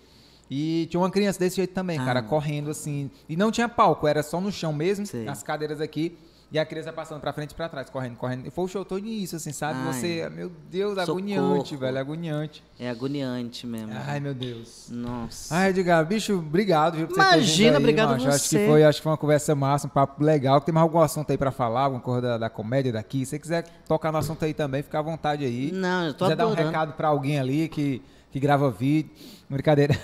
E 0.49 0.87
tinha 0.89 0.99
uma 0.99 1.09
criança 1.09 1.39
desse 1.39 1.55
jeito 1.55 1.73
também, 1.73 1.97
cara, 1.97 2.19
Ah. 2.19 2.23
correndo 2.23 2.69
assim. 2.69 3.09
E 3.27 3.35
não 3.35 3.51
tinha 3.51 3.67
palco, 3.67 4.05
era 4.07 4.21
só 4.21 4.39
no 4.39 4.51
chão 4.51 4.71
mesmo, 4.73 5.05
Sei. 5.05 5.27
as 5.27 5.41
cadeiras 5.41 5.81
aqui. 5.81 6.15
E 6.53 6.59
a 6.59 6.63
criança 6.63 6.93
passando 6.93 7.19
pra 7.19 7.33
frente 7.33 7.49
e 7.49 7.55
pra 7.55 7.67
trás, 7.67 7.89
correndo, 7.89 8.15
correndo. 8.15 8.45
E 8.45 8.51
foi 8.51 8.65
o 8.65 8.67
show 8.67 8.85
todo 8.85 9.03
isso, 9.03 9.35
assim, 9.35 9.51
sabe? 9.51 9.79
Ai. 9.79 9.91
Você, 9.91 10.29
meu 10.29 10.51
Deus, 10.69 10.93
Socorro. 10.93 11.17
agoniante, 11.17 11.75
velho, 11.75 11.97
agoniante. 11.97 12.63
É 12.79 12.91
agoniante 12.91 13.65
mesmo. 13.65 13.91
Ai, 14.05 14.19
meu 14.19 14.35
Deus. 14.35 14.87
Nossa. 14.91 15.55
Ai, 15.55 15.71
Edgar, 15.71 16.05
bicho, 16.05 16.37
obrigado, 16.37 16.95
viu, 16.95 17.07
por 17.07 17.15
você 17.15 17.21
Imagina, 17.21 17.69
vindo 17.69 17.75
aí, 17.77 17.81
obrigado 17.81 18.09
macho. 18.11 18.27
Acho 18.29 18.43
que 18.43 18.49
você. 18.49 18.67
foi, 18.67 18.83
acho 18.83 18.99
que 18.99 19.03
foi 19.03 19.11
uma 19.11 19.17
conversa 19.17 19.55
massa, 19.55 19.87
um 19.87 19.89
papo 19.89 20.23
legal. 20.23 20.61
Tem 20.61 20.71
mais 20.71 20.83
algum 20.83 20.99
assunto 20.99 21.31
aí 21.31 21.39
pra 21.39 21.49
falar, 21.49 21.85
alguma 21.85 22.01
coisa 22.03 22.21
da, 22.21 22.37
da 22.37 22.49
comédia 22.51 22.91
daqui? 22.91 23.25
Se 23.25 23.31
você 23.31 23.39
quiser 23.39 23.63
tocar 23.87 24.11
no 24.11 24.19
assunto 24.19 24.45
aí 24.45 24.53
também, 24.53 24.83
fica 24.83 24.99
à 24.99 25.01
vontade 25.01 25.43
aí. 25.43 25.71
Não, 25.71 26.05
eu 26.05 26.13
tô 26.13 26.25
quiser 26.25 26.35
dar 26.35 26.45
um 26.45 26.51
adorando. 26.51 26.69
recado 26.69 26.93
pra 26.93 27.07
alguém 27.07 27.39
ali 27.39 27.67
que, 27.67 27.99
que 28.31 28.39
grava 28.39 28.69
vídeo. 28.69 29.09
Brincadeira. 29.49 29.97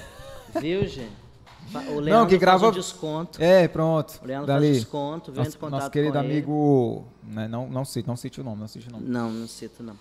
Viu, 0.60 0.82
gente? 0.88 1.12
O 1.96 2.00
Leandro 2.00 2.28
que 2.30 2.38
grava- 2.38 2.70
um 2.70 2.72
desconto. 2.72 3.42
É, 3.42 3.68
pronto. 3.68 4.20
O 4.24 4.26
Leandro 4.28 4.48
Dali. 4.48 4.68
faz 4.68 4.78
desconto, 4.80 5.32
vem 5.32 5.44
Nosso, 5.44 5.58
em 5.58 5.60
contato 5.60 5.80
nosso 5.80 5.92
querido 5.92 6.18
amigo. 6.18 7.06
Né, 7.24 7.48
não, 7.48 7.68
não 7.70 7.86
cite, 7.86 8.08
não 8.08 8.16
cite 8.16 8.42
o 8.42 8.44
nome, 8.44 8.60
não 8.62 8.68
cite 8.68 8.88
o 8.88 8.92
nome. 8.92 9.06
Não, 9.08 9.30
não 9.32 9.48
cito, 9.48 9.84
não. 9.84 9.96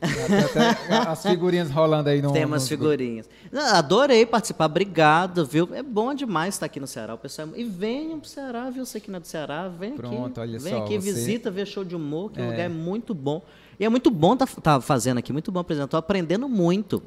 Tem 0.00 0.08
até 0.38 0.70
as 1.10 1.22
figurinhas 1.22 1.70
rolando 1.70 2.08
aí 2.08 2.22
no. 2.22 2.32
Tem 2.32 2.44
umas 2.46 2.62
no- 2.62 2.68
figurinhas. 2.68 3.28
Não, 3.52 3.62
adorei 3.76 4.24
participar, 4.24 4.64
obrigado, 4.64 5.44
viu? 5.44 5.68
É 5.72 5.82
bom 5.82 6.14
demais 6.14 6.54
estar 6.54 6.66
aqui 6.66 6.80
no 6.80 6.86
Ceará. 6.86 7.14
O 7.14 7.18
pessoal 7.18 7.48
é... 7.54 7.60
E 7.60 7.64
venham 7.64 8.18
pro 8.18 8.28
Ceará, 8.28 8.70
viu? 8.70 8.84
Você 8.86 8.98
que 8.98 9.10
não 9.10 9.18
é 9.18 9.20
do 9.20 9.26
Ceará, 9.26 9.68
vem 9.68 9.92
Pronto, 9.94 10.40
aqui. 10.40 10.50
olha 10.50 10.58
vem 10.58 10.72
só, 10.72 10.82
aqui, 10.84 10.94
você- 10.98 11.12
visita, 11.12 11.50
vê 11.50 11.66
show 11.66 11.84
de 11.84 11.94
humor, 11.94 12.32
que 12.32 12.40
o 12.40 12.42
É. 12.42 12.46
lugar 12.46 12.60
é 12.64 12.68
muito 12.70 13.14
bom. 13.14 13.42
E 13.82 13.84
é 13.84 13.88
muito 13.88 14.12
bom 14.12 14.34
estar 14.34 14.46
tá, 14.46 14.80
fazendo 14.80 15.18
aqui, 15.18 15.32
muito 15.32 15.50
bom 15.50 15.58
apresentar. 15.58 15.98
Aprendendo 15.98 16.48
muito. 16.48 17.02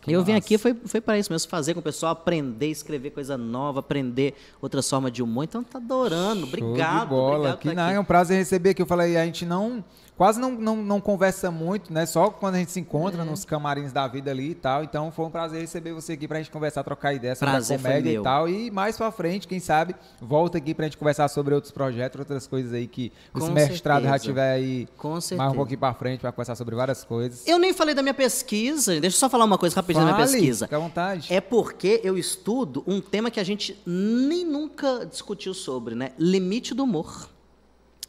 Que 0.00 0.12
Eu 0.12 0.22
vim 0.22 0.34
massa. 0.34 0.44
aqui 0.44 0.56
foi, 0.56 0.72
foi 0.72 1.00
para 1.00 1.18
isso 1.18 1.32
mesmo, 1.32 1.50
fazer 1.50 1.74
com 1.74 1.80
o 1.80 1.82
pessoal, 1.82 2.12
aprender, 2.12 2.68
escrever 2.68 3.10
coisa 3.10 3.36
nova, 3.36 3.80
aprender 3.80 4.36
outras 4.60 4.88
formas 4.88 5.10
de 5.10 5.20
humor. 5.20 5.42
Então 5.42 5.64
tá 5.64 5.78
adorando. 5.78 6.46
Show 6.46 6.56
de 6.56 6.62
Obrigado, 6.62 7.08
bola. 7.08 7.34
obrigado 7.34 7.58
que 7.58 7.74
não, 7.74 7.86
aqui. 7.86 7.94
é 7.94 7.98
um 7.98 8.04
prazer 8.04 8.38
receber 8.38 8.70
aqui. 8.70 8.80
Eu 8.80 8.86
falei, 8.86 9.16
a 9.16 9.24
gente 9.24 9.44
não. 9.44 9.84
Quase 10.16 10.38
não, 10.38 10.52
não, 10.52 10.76
não 10.76 11.00
conversa 11.00 11.50
muito, 11.50 11.92
né? 11.92 12.04
Só 12.06 12.28
quando 12.30 12.56
a 12.56 12.58
gente 12.58 12.70
se 12.70 12.78
encontra 12.78 13.24
nos 13.24 13.44
camarins 13.44 13.92
da 13.92 14.06
vida 14.06 14.30
ali 14.30 14.50
e 14.50 14.54
tal. 14.54 14.84
Então 14.84 15.10
foi 15.10 15.24
um 15.24 15.30
prazer 15.30 15.60
receber 15.62 15.92
você 15.94 16.12
aqui 16.12 16.28
pra 16.28 16.38
gente 16.38 16.50
conversar, 16.50 16.84
trocar 16.84 17.14
ideia 17.14 17.34
sobre 17.34 17.50
Prazer 17.52 17.78
a 17.78 17.82
comédia 17.82 18.10
e 18.12 18.22
tal. 18.22 18.48
E 18.48 18.70
mais 18.70 18.96
pra 18.96 19.10
frente, 19.10 19.48
quem 19.48 19.58
sabe, 19.58 19.96
volta 20.20 20.58
aqui 20.58 20.74
pra 20.74 20.84
gente 20.84 20.98
conversar 20.98 21.26
sobre 21.28 21.54
outros 21.54 21.72
projetos, 21.72 22.20
outras 22.20 22.46
coisas 22.46 22.72
aí 22.74 22.86
que 22.86 23.10
esse 23.34 23.46
Com 23.46 23.52
mestrado 23.52 24.02
já 24.02 24.10
certeza. 24.10 24.24
tiver 24.24 24.52
aí 24.52 24.86
Com 24.98 25.12
mais 25.12 25.24
certeza. 25.24 25.50
um 25.50 25.54
pouquinho 25.54 25.78
pra 25.78 25.94
frente 25.94 26.20
pra 26.20 26.30
conversar 26.30 26.54
sobre 26.56 26.76
várias 26.76 27.02
coisas. 27.04 27.46
Eu 27.46 27.58
nem 27.58 27.72
falei 27.72 27.94
da 27.94 28.02
minha 28.02 28.14
pesquisa. 28.14 29.00
Deixa 29.00 29.16
eu 29.16 29.18
só 29.20 29.30
falar 29.30 29.44
uma 29.46 29.58
coisa 29.58 29.74
rapidinho 29.74 30.04
da 30.04 30.12
minha 30.12 30.24
Fale, 30.26 30.36
pesquisa. 30.38 30.66
Fica 30.66 30.76
à 30.76 30.80
vontade. 30.80 31.32
É 31.32 31.40
porque 31.40 32.00
eu 32.04 32.18
estudo 32.18 32.84
um 32.86 33.00
tema 33.00 33.30
que 33.30 33.40
a 33.40 33.44
gente 33.44 33.76
nem 33.86 34.44
nunca 34.44 35.06
discutiu 35.06 35.54
sobre, 35.54 35.94
né? 35.94 36.12
Limite 36.18 36.74
do 36.74 36.84
humor. 36.84 37.28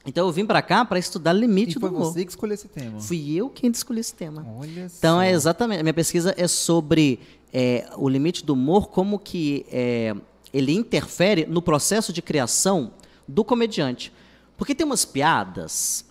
Então 0.06 0.26
eu 0.28 0.32
vim 0.34 0.46
pra 0.46 0.62
cá 0.62 0.84
para 0.84 1.00
estudar 1.00 1.32
limite 1.34 1.78
e 1.78 1.80
foi 1.80 1.90
do 1.90 1.96
humor. 1.96 2.12
você 2.12 2.26
que 2.26 2.32
escolheu 2.32 2.54
esse 2.56 2.68
tema. 2.68 3.00
Fui 3.00 3.34
eu 3.34 3.50
quem 3.50 3.72
escolhi 3.72 4.00
esse 4.02 4.14
tema. 4.14 4.46
Olha 4.60 4.86
Então 4.98 5.16
só. 5.18 5.22
é 5.22 5.32
exatamente. 5.32 5.80
A 5.80 5.84
minha 5.84 5.94
pesquisa 5.94 6.34
é 6.38 6.48
sobre 6.48 7.20
é, 7.54 7.88
o 7.96 8.10
limite 8.10 8.44
do 8.46 8.54
humor, 8.54 8.90
como 8.90 9.18
que 9.18 9.66
é, 9.72 10.14
ele 10.52 10.74
interfere 10.74 11.46
no 11.46 11.62
processo 11.62 12.12
de 12.12 12.22
criação 12.22 12.92
do 13.28 13.46
comediante. 13.46 14.12
Porque 14.58 14.76
tem 14.76 14.86
umas 14.86 15.06
piadas 15.06 16.06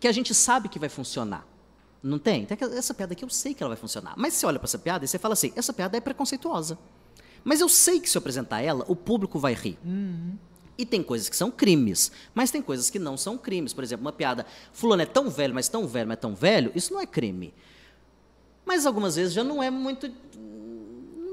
que 0.00 0.08
a 0.08 0.12
gente 0.12 0.34
sabe 0.34 0.68
que 0.68 0.78
vai 0.78 0.88
funcionar. 0.88 1.46
Não 2.02 2.18
tem? 2.18 2.44
Tem 2.46 2.56
essa 2.76 2.92
piada 2.94 3.12
aqui 3.12 3.24
eu 3.24 3.28
sei 3.28 3.52
que 3.54 3.62
ela 3.62 3.68
vai 3.68 3.76
funcionar. 3.80 4.14
Mas 4.16 4.34
você 4.34 4.46
olha 4.46 4.58
para 4.58 4.66
essa 4.66 4.78
piada 4.78 5.04
e 5.04 5.08
você 5.08 5.18
fala 5.18 5.34
assim: 5.34 5.52
essa 5.54 5.72
piada 5.72 5.96
é 5.96 6.00
preconceituosa. 6.00 6.76
Mas 7.44 7.60
eu 7.60 7.68
sei 7.68 8.00
que 8.00 8.08
se 8.08 8.16
eu 8.16 8.20
apresentar 8.20 8.60
ela, 8.62 8.84
o 8.88 8.96
público 8.96 9.38
vai 9.38 9.52
rir. 9.54 9.78
E 10.78 10.86
tem 10.86 11.02
coisas 11.02 11.28
que 11.28 11.36
são 11.36 11.50
crimes, 11.50 12.10
mas 12.34 12.50
tem 12.50 12.62
coisas 12.62 12.88
que 12.90 12.98
não 12.98 13.16
são 13.16 13.36
crimes. 13.36 13.72
Por 13.72 13.84
exemplo, 13.84 14.04
uma 14.04 14.12
piada, 14.12 14.46
fulano 14.72 15.02
é 15.02 15.06
tão 15.06 15.28
velho, 15.28 15.54
mas 15.54 15.68
tão 15.68 15.86
velho, 15.86 16.08
mas 16.08 16.18
tão 16.18 16.34
velho, 16.34 16.72
isso 16.74 16.92
não 16.92 17.00
é 17.00 17.06
crime. 17.06 17.52
Mas 18.64 18.86
algumas 18.86 19.16
vezes 19.16 19.34
já 19.34 19.44
não 19.44 19.62
é 19.62 19.70
muito. 19.70 20.10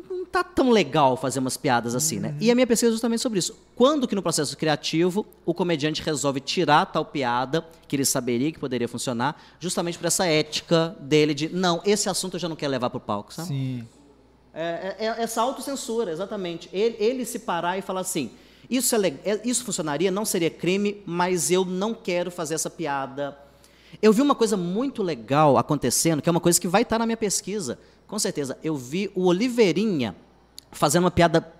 Não 0.09 0.25
tá 0.25 0.43
tão 0.43 0.69
legal 0.69 1.15
fazer 1.15 1.39
umas 1.39 1.55
piadas 1.57 1.95
assim, 1.95 2.19
né? 2.19 2.35
E 2.39 2.51
a 2.51 2.55
minha 2.55 2.67
pesquisa 2.67 2.89
é 2.89 2.91
justamente 2.91 3.21
sobre 3.21 3.39
isso. 3.39 3.55
Quando 3.75 4.07
que 4.07 4.13
no 4.15 4.21
processo 4.21 4.55
criativo 4.57 5.25
o 5.45 5.53
comediante 5.53 6.01
resolve 6.03 6.39
tirar 6.39 6.85
tal 6.87 7.05
piada 7.05 7.65
que 7.87 7.95
ele 7.95 8.05
saberia 8.05 8.51
que 8.51 8.59
poderia 8.59 8.87
funcionar, 8.87 9.41
justamente 9.59 9.97
por 9.97 10.05
essa 10.05 10.25
ética 10.25 10.95
dele 10.99 11.33
de 11.33 11.49
não, 11.49 11.81
esse 11.85 12.09
assunto 12.09 12.35
eu 12.35 12.39
já 12.39 12.49
não 12.49 12.55
quero 12.55 12.71
levar 12.71 12.89
pro 12.89 12.99
palco, 12.99 13.33
sabe? 13.33 13.47
Sim. 13.47 13.87
É, 14.53 14.95
é- 14.99 15.05
é 15.05 15.21
essa 15.23 15.41
autocensura, 15.41 16.11
exatamente. 16.11 16.69
Ele, 16.73 16.95
ele 16.99 17.25
se 17.25 17.39
parar 17.39 17.77
e 17.77 17.81
falar 17.81 18.01
assim: 18.01 18.31
isso, 18.69 18.95
é 18.95 19.13
é- 19.25 19.41
isso 19.43 19.63
funcionaria, 19.63 20.11
não 20.11 20.25
seria 20.25 20.49
crime, 20.49 21.01
mas 21.05 21.49
eu 21.49 21.65
não 21.65 21.93
quero 21.93 22.29
fazer 22.29 22.53
essa 22.53 22.69
piada. 22.69 23.37
Eu 24.01 24.13
vi 24.13 24.21
uma 24.21 24.35
coisa 24.35 24.55
muito 24.55 25.01
legal 25.01 25.57
acontecendo, 25.57 26.21
que 26.21 26.29
é 26.29 26.31
uma 26.31 26.39
coisa 26.39 26.61
que 26.61 26.67
vai 26.67 26.83
estar 26.83 26.99
na 26.99 27.05
minha 27.05 27.17
pesquisa, 27.17 27.79
com 28.07 28.19
certeza. 28.19 28.57
Eu 28.63 28.75
vi 28.75 29.11
o 29.15 29.25
Oliveirinha 29.25 30.15
fazendo 30.71 31.05
uma 31.05 31.11
piada 31.11 31.51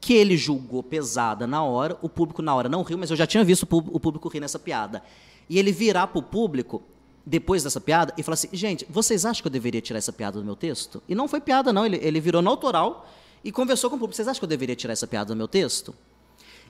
que 0.00 0.12
ele 0.12 0.36
julgou 0.36 0.82
pesada 0.82 1.46
na 1.46 1.62
hora, 1.62 1.96
o 2.02 2.08
público 2.08 2.42
na 2.42 2.54
hora 2.54 2.68
não 2.68 2.82
riu, 2.82 2.98
mas 2.98 3.10
eu 3.10 3.16
já 3.16 3.26
tinha 3.26 3.44
visto 3.44 3.62
o 3.62 3.66
público, 3.66 3.96
o 3.96 4.00
público 4.00 4.28
rir 4.28 4.40
nessa 4.40 4.58
piada. 4.58 5.02
E 5.48 5.58
ele 5.58 5.70
virar 5.70 6.08
para 6.08 6.18
o 6.18 6.22
público, 6.22 6.82
depois 7.24 7.62
dessa 7.62 7.80
piada, 7.80 8.12
e 8.16 8.22
falar 8.22 8.34
assim: 8.34 8.48
gente, 8.52 8.84
vocês 8.90 9.24
acham 9.24 9.42
que 9.42 9.46
eu 9.46 9.52
deveria 9.52 9.80
tirar 9.80 9.98
essa 9.98 10.12
piada 10.12 10.38
do 10.38 10.44
meu 10.44 10.56
texto? 10.56 11.00
E 11.08 11.14
não 11.14 11.28
foi 11.28 11.40
piada, 11.40 11.72
não. 11.72 11.86
Ele, 11.86 11.98
ele 12.02 12.20
virou 12.20 12.42
no 12.42 12.50
autoral 12.50 13.08
e 13.44 13.52
conversou 13.52 13.88
com 13.88 13.96
o 13.96 13.98
público: 13.98 14.16
vocês 14.16 14.26
acham 14.26 14.40
que 14.40 14.44
eu 14.44 14.48
deveria 14.48 14.74
tirar 14.74 14.92
essa 14.92 15.06
piada 15.06 15.32
do 15.32 15.36
meu 15.36 15.46
texto? 15.48 15.94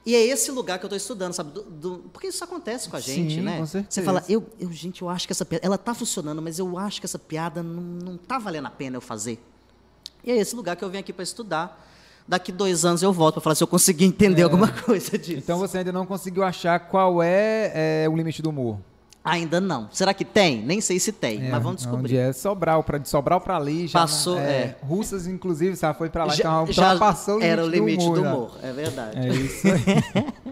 E 0.07 0.15
é 0.15 0.25
esse 0.25 0.53
lugar 0.53 0.79
que 0.79 0.85
eu 0.85 0.89
estou 0.89 0.97
estudando, 0.97 1.33
sabe? 1.33 1.51
Do- 1.51 1.63
do- 1.65 1.99
porque 2.13 2.29
isso 2.29 2.43
acontece 2.45 2.89
com 2.89 2.97
a 2.97 3.01
gente, 3.01 3.35
Sim, 3.35 3.41
né? 3.43 3.59
com 3.59 3.67
Você 3.67 4.03
fala, 4.03 4.25
eu, 4.29 4.47
eu, 4.61 4.71
gente, 4.71 5.03
eu 5.03 5.09
acho 5.09 5.27
que 5.27 5.33
essa 5.33 5.45
piada, 5.45 5.67
ela 5.67 5.77
tá 5.77 5.93
funcionando, 5.95 6.41
mas 6.41 6.61
eu 6.61 6.79
acho 6.79 7.01
que 7.01 7.07
essa 7.07 7.19
piada 7.19 7.61
não, 7.61 7.83
não 7.83 8.17
tá 8.17 8.39
valendo 8.39 8.67
a 8.67 8.71
pena 8.71 8.97
eu 8.97 9.01
fazer. 9.01 9.43
E 10.23 10.31
é 10.31 10.37
esse 10.37 10.55
lugar 10.55 10.77
que 10.77 10.85
eu 10.85 10.89
venho 10.89 11.01
aqui 11.01 11.13
para 11.13 11.25
estudar. 11.25 11.85
Daqui 12.29 12.51
dois 12.53 12.85
anos 12.85 13.03
eu 13.03 13.13
volto 13.13 13.35
para 13.35 13.43
falar 13.43 13.55
se 13.57 13.63
eu 13.65 13.69
consegui 13.69 14.05
entender 14.05 14.43
alguma 14.43 14.69
coisa 14.83 15.19
disso. 15.19 15.39
Então 15.39 15.59
você 15.59 15.79
ainda 15.79 15.91
não 15.93 16.07
conseguiu 16.07 16.45
achar 16.45 16.79
qual 16.79 17.21
é, 17.21 18.05
é, 18.05 18.09
o 18.09 18.17
limite 18.17 18.41
do 18.43 18.51
humor. 18.51 18.79
Ainda 19.27 19.61
não. 19.61 19.89
Será 19.93 20.15
que 20.15 20.25
tem? 20.25 20.63
Nem 20.65 20.81
sei 20.81 20.99
se 20.99 21.11
tem, 21.13 21.47
É, 21.47 21.51
mas 21.51 21.63
vamos 21.63 21.83
Onde 21.83 21.91
descobrir. 21.91 22.17
é 22.17 22.33
Sobral, 22.33 22.83
pra, 22.85 22.99
de 22.99 23.09
Sobral 23.09 23.41
pra 23.41 23.57
ali. 23.57 23.87
Já 23.87 24.01
Passou, 24.01 24.37
não- 24.37 24.43
é. 24.43 24.77
Russas, 24.83 25.27
inclusive, 25.27 25.75
sabe, 25.77 25.99
foi 25.99 26.09
pra 26.09 26.25
lá, 26.25 26.35
Já- 26.35 26.41
então 26.45 26.67
já 26.73 26.93
ultrapassou 26.93 27.35
o 27.37 27.39
limite 27.39 27.53
era 27.53 27.65
o 27.65 27.69
limite 27.69 27.99
do 27.99 28.05
humor. 28.05 28.17
do 28.17 28.23
já. 28.25 28.35
humor, 28.35 28.51
é 28.63 28.73
verdade. 28.73 29.19
É 29.19 29.29
isso 29.29 29.67
aí. 29.67 30.25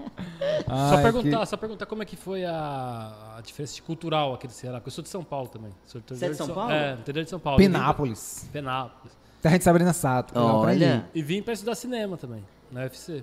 Só 0.66 0.96
Ai, 0.96 1.02
perguntar, 1.02 1.40
que- 1.40 1.46
só 1.46 1.56
perguntar 1.56 1.86
como 1.86 2.02
é 2.02 2.06
que 2.06 2.16
foi 2.16 2.44
a, 2.44 3.34
a 3.38 3.40
diferença 3.40 3.80
cultural 3.82 4.34
aqui 4.34 4.46
do 4.46 4.52
Ceará, 4.52 4.78
porque 4.78 4.88
eu 4.88 4.92
sou 4.92 5.02
de 5.02 5.08
São 5.10 5.22
Paulo 5.24 5.48
também. 5.48 5.70
Sou 5.86 6.00
do 6.00 6.06
Você 6.06 6.24
é 6.24 6.28
de 6.28 6.34
interior 6.34 6.46
São 6.46 6.54
Paulo? 6.54 6.70
É, 6.72 6.92
interior 6.94 7.24
de 7.24 7.30
São 7.30 7.38
Paulo. 7.38 7.58
Penápolis. 7.58 8.48
Penápolis. 8.52 9.12
Terra 9.40 9.58
de 9.58 9.64
Sabrina 9.64 9.92
Sato. 9.92 10.38
Olha, 10.38 11.06
E 11.14 11.22
vim 11.22 11.42
pra 11.42 11.52
estudar 11.54 11.74
cinema 11.74 12.16
também, 12.16 12.42
na 12.70 12.82
UFC. 12.82 13.22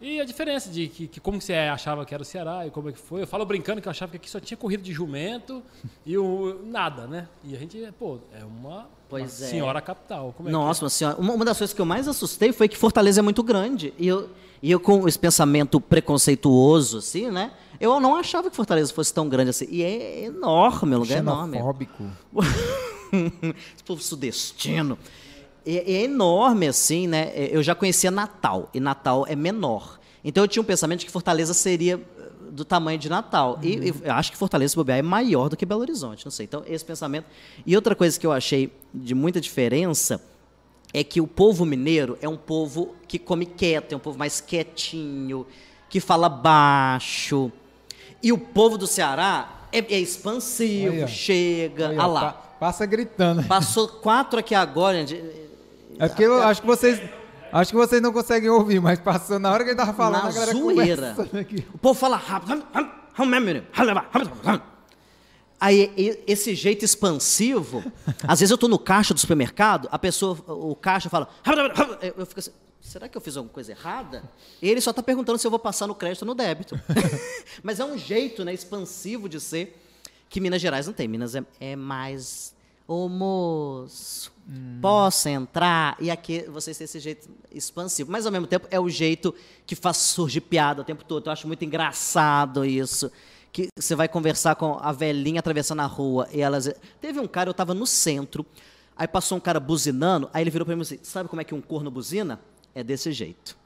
E 0.00 0.20
a 0.20 0.24
diferença 0.24 0.70
de 0.70 0.88
que, 0.88 1.06
que 1.06 1.20
como 1.20 1.38
que 1.38 1.44
você 1.44 1.54
achava 1.54 2.04
que 2.04 2.12
era 2.12 2.22
o 2.22 2.26
Ceará 2.26 2.66
e 2.66 2.70
como 2.70 2.88
é 2.88 2.92
que 2.92 2.98
foi. 2.98 3.22
Eu 3.22 3.26
falo 3.26 3.44
brincando 3.46 3.80
que 3.80 3.88
eu 3.88 3.90
achava 3.90 4.10
que 4.10 4.16
aqui 4.16 4.28
só 4.28 4.40
tinha 4.40 4.56
corrida 4.56 4.82
de 4.82 4.92
jumento 4.92 5.62
e 6.04 6.18
o, 6.18 6.60
nada, 6.64 7.06
né? 7.06 7.28
E 7.42 7.54
a 7.54 7.58
gente, 7.58 7.78
pô, 7.98 8.18
é 8.32 8.44
uma, 8.44 8.88
Pois 9.08 9.40
uma 9.40 9.46
é. 9.46 9.50
senhora 9.50 9.80
capital. 9.80 10.34
Como 10.36 10.48
é 10.48 10.52
Nossa, 10.52 10.80
que 10.80 10.84
uma 10.84 10.90
senhora. 10.90 11.16
Uma, 11.16 11.32
uma 11.34 11.44
das 11.44 11.56
coisas 11.56 11.74
que 11.74 11.80
eu 11.80 11.86
mais 11.86 12.08
assustei 12.08 12.52
foi 12.52 12.68
que 12.68 12.76
Fortaleza 12.76 13.20
é 13.20 13.22
muito 13.22 13.42
grande. 13.42 13.94
E 13.98 14.06
eu, 14.06 14.28
e 14.62 14.70
eu 14.70 14.80
com 14.80 15.06
esse 15.06 15.18
pensamento 15.18 15.80
preconceituoso, 15.80 16.98
assim, 16.98 17.30
né? 17.30 17.52
Eu 17.80 18.00
não 18.00 18.16
achava 18.16 18.50
que 18.50 18.56
Fortaleza 18.56 18.92
fosse 18.92 19.12
tão 19.12 19.28
grande 19.28 19.50
assim. 19.50 19.66
E 19.70 19.82
é 19.82 20.24
enorme, 20.24 20.96
o 20.96 20.98
lugar 21.00 21.16
é 21.16 21.18
enorme. 21.18 21.56
Xenofóbico. 21.56 22.04
Esse 23.12 23.84
povo 23.84 24.02
sudestino. 24.02 24.98
É, 25.66 25.92
é 25.92 26.02
enorme, 26.04 26.66
assim, 26.68 27.06
né? 27.06 27.32
Eu 27.34 27.62
já 27.62 27.74
conhecia 27.74 28.10
Natal, 28.10 28.68
e 28.74 28.80
Natal 28.80 29.24
é 29.28 29.34
menor. 29.36 29.98
Então 30.24 30.44
eu 30.44 30.48
tinha 30.48 30.62
um 30.62 30.66
pensamento 30.66 31.00
de 31.00 31.06
que 31.06 31.12
Fortaleza 31.12 31.52
seria 31.54 31.94
eh, 32.18 32.22
do 32.50 32.64
tamanho 32.64 32.98
de 32.98 33.08
Natal. 33.08 33.58
E, 33.62 33.88
e 33.88 33.94
eu 34.04 34.12
acho 34.12 34.30
que 34.32 34.38
Fortaleza, 34.38 34.70
se 34.70 34.76
bobear, 34.76 34.98
é 34.98 35.02
maior 35.02 35.48
do 35.48 35.56
que 35.56 35.64
Belo 35.66 35.80
Horizonte, 35.82 36.24
não 36.24 36.30
sei. 36.32 36.44
Então, 36.44 36.62
esse 36.66 36.84
pensamento. 36.84 37.26
E 37.66 37.74
outra 37.76 37.94
coisa 37.94 38.18
que 38.18 38.26
eu 38.26 38.32
achei 38.32 38.72
de 38.92 39.14
muita 39.14 39.40
diferença 39.40 40.20
é 40.92 41.02
que 41.02 41.20
o 41.20 41.26
povo 41.26 41.64
mineiro 41.66 42.16
é 42.22 42.28
um 42.28 42.36
povo 42.36 42.94
que 43.08 43.18
come 43.18 43.44
quieto, 43.46 43.92
é 43.92 43.96
um 43.96 44.00
povo 44.00 44.18
mais 44.18 44.40
quietinho, 44.40 45.46
que 45.90 45.98
fala 46.00 46.28
baixo. 46.28 47.50
E 48.22 48.32
o 48.32 48.38
povo 48.38 48.78
do 48.78 48.86
Ceará 48.86 49.66
é, 49.72 49.78
é 49.78 49.98
expansivo, 49.98 51.02
Aí, 51.02 51.08
chega. 51.08 51.88
Aí, 51.88 51.98
ah 51.98 52.06
ó, 52.08 52.12
lá. 52.12 52.20
pa- 52.20 52.32
passa 52.60 52.86
gritando. 52.86 53.42
Passou 53.44 53.88
quatro 53.88 54.38
aqui 54.38 54.54
agora. 54.54 55.04
de- 55.04 55.43
É 55.98 56.08
porque 56.08 56.24
eu 56.24 56.42
acho 56.42 56.60
que 56.60 56.66
vocês. 56.66 57.00
Acho 57.52 57.70
que 57.70 57.76
vocês 57.76 58.02
não 58.02 58.12
conseguem 58.12 58.50
ouvir, 58.50 58.80
mas 58.80 58.98
passou 58.98 59.38
na 59.38 59.52
hora 59.52 59.62
que 59.62 59.70
ele 59.70 59.76
tava 59.76 59.92
falando, 59.94 60.24
Na 60.24 60.28
a 60.28 60.32
galera 60.32 60.52
zoeira. 60.52 61.16
aqui. 61.40 61.64
O 61.72 61.78
povo 61.78 61.98
fala 61.98 62.16
rápido. 62.16 62.64
Aí, 65.60 66.20
esse 66.26 66.54
jeito 66.54 66.84
expansivo, 66.84 67.82
às 68.26 68.40
vezes 68.40 68.50
eu 68.50 68.58
tô 68.58 68.66
no 68.66 68.78
caixa 68.78 69.14
do 69.14 69.20
supermercado, 69.20 69.88
a 69.90 69.98
pessoa, 69.98 70.36
o 70.48 70.74
caixa 70.74 71.08
fala. 71.08 71.28
Eu 72.02 72.12
eu 72.18 72.26
fico 72.26 72.40
assim, 72.40 72.50
será 72.80 73.08
que 73.08 73.16
eu 73.16 73.20
fiz 73.20 73.36
alguma 73.36 73.52
coisa 73.52 73.70
errada? 73.70 74.24
Ele 74.60 74.80
só 74.80 74.92
tá 74.92 75.02
perguntando 75.02 75.38
se 75.38 75.46
eu 75.46 75.50
vou 75.50 75.58
passar 75.60 75.86
no 75.86 75.94
crédito 75.94 76.22
ou 76.22 76.26
no 76.26 76.34
débito. 76.34 76.78
Mas 77.62 77.80
é 77.80 77.84
um 77.84 77.96
jeito 77.96 78.44
né, 78.44 78.52
expansivo 78.52 79.28
de 79.28 79.40
ser 79.40 79.80
que 80.28 80.40
Minas 80.40 80.60
Gerais 80.60 80.86
não 80.86 80.92
tem. 80.92 81.08
Minas 81.08 81.34
é, 81.34 81.42
é 81.60 81.76
mais. 81.76 82.53
Ô 82.86 83.08
moço, 83.08 84.30
posso 84.82 85.26
entrar? 85.30 85.96
E 85.98 86.10
aqui 86.10 86.42
vocês 86.42 86.76
têm 86.76 86.84
esse 86.84 87.00
jeito 87.00 87.30
expansivo. 87.50 88.12
Mas 88.12 88.26
ao 88.26 88.32
mesmo 88.32 88.46
tempo 88.46 88.68
é 88.70 88.78
o 88.78 88.90
jeito 88.90 89.34
que 89.66 89.74
faz 89.74 89.96
surgir 89.96 90.42
piada 90.42 90.82
o 90.82 90.84
tempo 90.84 91.02
todo. 91.02 91.26
Eu 91.26 91.32
acho 91.32 91.46
muito 91.46 91.64
engraçado 91.64 92.62
isso. 92.62 93.10
Que 93.50 93.68
você 93.78 93.94
vai 93.94 94.06
conversar 94.06 94.56
com 94.56 94.78
a 94.82 94.92
velhinha 94.92 95.38
atravessando 95.38 95.80
a 95.80 95.86
rua 95.86 96.28
e 96.30 96.42
elas. 96.42 96.70
Teve 97.00 97.20
um 97.20 97.26
cara, 97.26 97.48
eu 97.48 97.52
estava 97.52 97.72
no 97.72 97.86
centro, 97.86 98.44
aí 98.94 99.08
passou 99.08 99.38
um 99.38 99.40
cara 99.40 99.58
buzinando, 99.58 100.28
aí 100.30 100.42
ele 100.42 100.50
virou 100.50 100.66
para 100.66 100.76
mim 100.76 100.82
assim: 100.82 100.98
sabe 101.02 101.26
como 101.28 101.40
é 101.40 101.44
que 101.44 101.54
um 101.54 101.62
corno 101.62 101.90
buzina? 101.90 102.38
É 102.74 102.84
desse 102.84 103.12
jeito. 103.12 103.56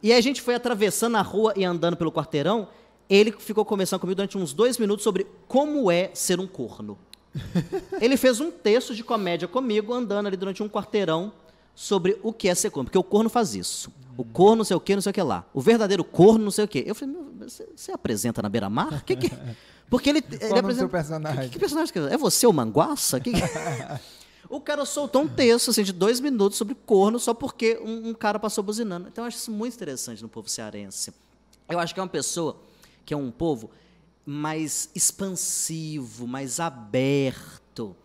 E 0.00 0.12
aí 0.12 0.18
a 0.18 0.22
gente 0.22 0.40
foi 0.40 0.54
atravessando 0.54 1.16
a 1.16 1.22
rua 1.22 1.52
e 1.56 1.64
andando 1.64 1.96
pelo 1.96 2.12
quarteirão. 2.12 2.68
Ele 3.10 3.32
ficou 3.32 3.64
conversando 3.64 3.98
comigo 3.98 4.16
durante 4.16 4.38
uns 4.38 4.52
dois 4.52 4.78
minutos 4.78 5.02
sobre 5.02 5.26
como 5.48 5.90
é 5.90 6.10
ser 6.14 6.38
um 6.38 6.46
corno. 6.46 6.96
Ele 8.00 8.16
fez 8.16 8.40
um 8.40 8.50
texto 8.50 8.94
de 8.94 9.04
comédia 9.04 9.46
comigo, 9.48 9.92
andando 9.92 10.26
ali 10.26 10.36
durante 10.36 10.62
um 10.62 10.68
quarteirão, 10.68 11.32
sobre 11.74 12.18
o 12.22 12.32
que 12.32 12.48
é 12.48 12.54
ser 12.54 12.70
corno. 12.70 12.86
Porque 12.86 12.98
o 12.98 13.04
corno 13.04 13.30
faz 13.30 13.54
isso. 13.54 13.92
O 14.16 14.24
corno 14.24 14.56
não 14.56 14.64
sei 14.64 14.76
o 14.76 14.80
que, 14.80 14.94
não 14.94 15.02
sei 15.02 15.10
o 15.10 15.14
que 15.14 15.22
lá. 15.22 15.44
O 15.54 15.60
verdadeiro 15.60 16.02
corno 16.02 16.44
não 16.44 16.50
sei 16.50 16.64
o 16.64 16.68
que. 16.68 16.82
Eu 16.84 16.94
falei, 16.94 17.14
você, 17.38 17.68
você 17.74 17.92
apresenta 17.92 18.42
na 18.42 18.48
beira-mar? 18.48 19.02
Que 19.04 19.14
que... 19.16 19.30
Porque 19.88 20.10
ele, 20.10 20.18
ele 20.18 20.38
Qual 20.38 20.50
do 20.50 20.58
apresenta... 20.58 20.80
seu 20.80 20.88
personagem? 20.88 21.44
Que, 21.44 21.48
que 21.50 21.58
personagem 21.58 21.92
que 21.92 21.98
é? 21.98 22.14
É 22.14 22.16
você 22.18 22.46
o 22.46 22.52
Manguaça? 22.52 23.20
Que 23.20 23.32
que- 23.32 23.40
O 24.50 24.60
cara 24.60 24.84
soltou 24.86 25.22
um 25.22 25.28
texto 25.28 25.70
assim, 25.70 25.82
de 25.82 25.92
dois 25.92 26.20
minutos 26.20 26.56
sobre 26.56 26.74
corno 26.74 27.18
só 27.18 27.34
porque 27.34 27.78
um, 27.84 28.08
um 28.10 28.14
cara 28.14 28.38
passou 28.38 28.64
buzinando. 28.64 29.06
Então 29.08 29.24
eu 29.24 29.28
acho 29.28 29.36
isso 29.36 29.50
muito 29.50 29.74
interessante 29.74 30.22
no 30.22 30.28
povo 30.28 30.48
cearense. 30.48 31.12
Eu 31.68 31.78
acho 31.78 31.92
que 31.92 32.00
é 32.00 32.02
uma 32.02 32.08
pessoa 32.08 32.56
que 33.04 33.12
é 33.12 33.16
um 33.16 33.30
povo 33.30 33.70
mais 34.30 34.90
expansivo, 34.94 36.26
mais 36.26 36.60
aberto. 36.60 37.96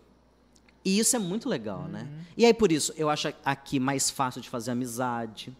E 0.85 0.97
isso 0.99 1.15
é 1.15 1.19
muito 1.19 1.49
legal, 1.49 1.87
né? 1.87 2.07
E 2.37 2.45
aí, 2.45 2.53
por 2.53 2.71
isso, 2.71 2.93
eu 2.95 3.09
acho 3.09 3.33
aqui 3.43 3.79
mais 3.79 4.09
fácil 4.09 4.41
de 4.41 4.49
fazer 4.49 4.71
amizade. 4.71 5.55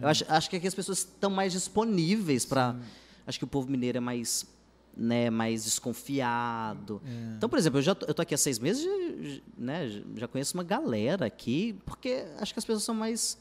Eu 0.00 0.08
acho, 0.08 0.24
acho 0.28 0.50
que 0.50 0.56
aqui 0.56 0.66
as 0.66 0.74
pessoas 0.74 0.98
estão 0.98 1.30
mais 1.30 1.52
disponíveis 1.52 2.44
para. 2.44 2.76
Acho 3.26 3.38
que 3.38 3.44
o 3.44 3.48
povo 3.48 3.70
mineiro 3.70 3.98
é 3.98 4.00
mais, 4.00 4.46
né, 4.96 5.30
mais 5.30 5.64
desconfiado. 5.64 7.00
Então, 7.36 7.48
por 7.48 7.58
exemplo, 7.58 7.78
eu 7.78 7.82
já 7.82 7.94
tô, 7.94 8.06
eu 8.06 8.14
tô 8.14 8.22
aqui 8.22 8.34
há 8.34 8.38
seis 8.38 8.58
meses, 8.58 8.82
já- 8.82 9.40
né, 9.56 10.02
já 10.16 10.26
conheço 10.28 10.54
uma 10.54 10.64
galera 10.64 11.26
aqui, 11.26 11.74
porque 11.86 12.24
acho 12.38 12.52
que 12.52 12.58
as 12.58 12.64
pessoas 12.64 12.82
são 12.84 12.94
mais 12.94 13.38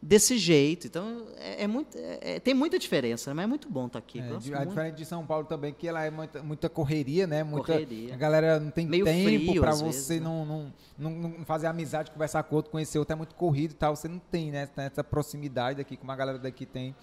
desse 0.00 0.38
jeito. 0.38 0.86
Então, 0.86 1.26
é, 1.36 1.64
é 1.64 1.66
muito, 1.66 1.96
é- 1.98 2.36
é- 2.36 2.40
tem 2.40 2.54
muita 2.54 2.78
diferença, 2.78 3.30
né? 3.30 3.34
mas 3.34 3.44
é 3.44 3.46
muito 3.46 3.68
bom 3.68 3.86
estar 3.86 3.98
aqui. 3.98 4.20
É, 4.20 4.22
a 4.22 4.26
muito. 4.30 4.66
diferente 4.68 4.94
de 4.96 5.04
São 5.04 5.26
Paulo 5.26 5.44
também, 5.46 5.72
que 5.72 5.86
ela 5.88 6.04
é 6.04 6.10
muita, 6.10 6.42
muita 6.42 6.68
correria, 6.68 7.26
né? 7.26 7.42
Muita, 7.42 7.72
Correria. 7.72 8.14
A 8.14 8.16
galera 8.16 8.60
não 8.60 8.70
tem 8.70 8.86
Meio 8.86 9.04
tempo 9.04 9.64
às 9.64 9.80
você 9.80 9.84
vezes, 9.84 10.08
né? 10.10 10.20
não, 10.20 10.46
não, 10.46 10.72
não, 10.98 11.10
não 11.10 11.44
fazer 11.44 11.66
amizade, 11.66 12.10
conversar 12.10 12.42
com 12.44 12.56
outro, 12.56 12.70
conhecer 12.70 12.98
outro, 12.98 13.12
é 13.12 13.16
muito 13.16 13.34
corrido 13.34 13.72
e 13.72 13.74
tal. 13.74 13.94
Você 13.96 14.08
não 14.08 14.18
tem, 14.18 14.50
né? 14.50 14.68
Essa 14.76 15.02
proximidade 15.02 15.80
aqui, 15.80 15.96
como 15.96 16.12
a 16.12 16.16
galera 16.16 16.38
daqui 16.38 16.64
tem. 16.64 16.94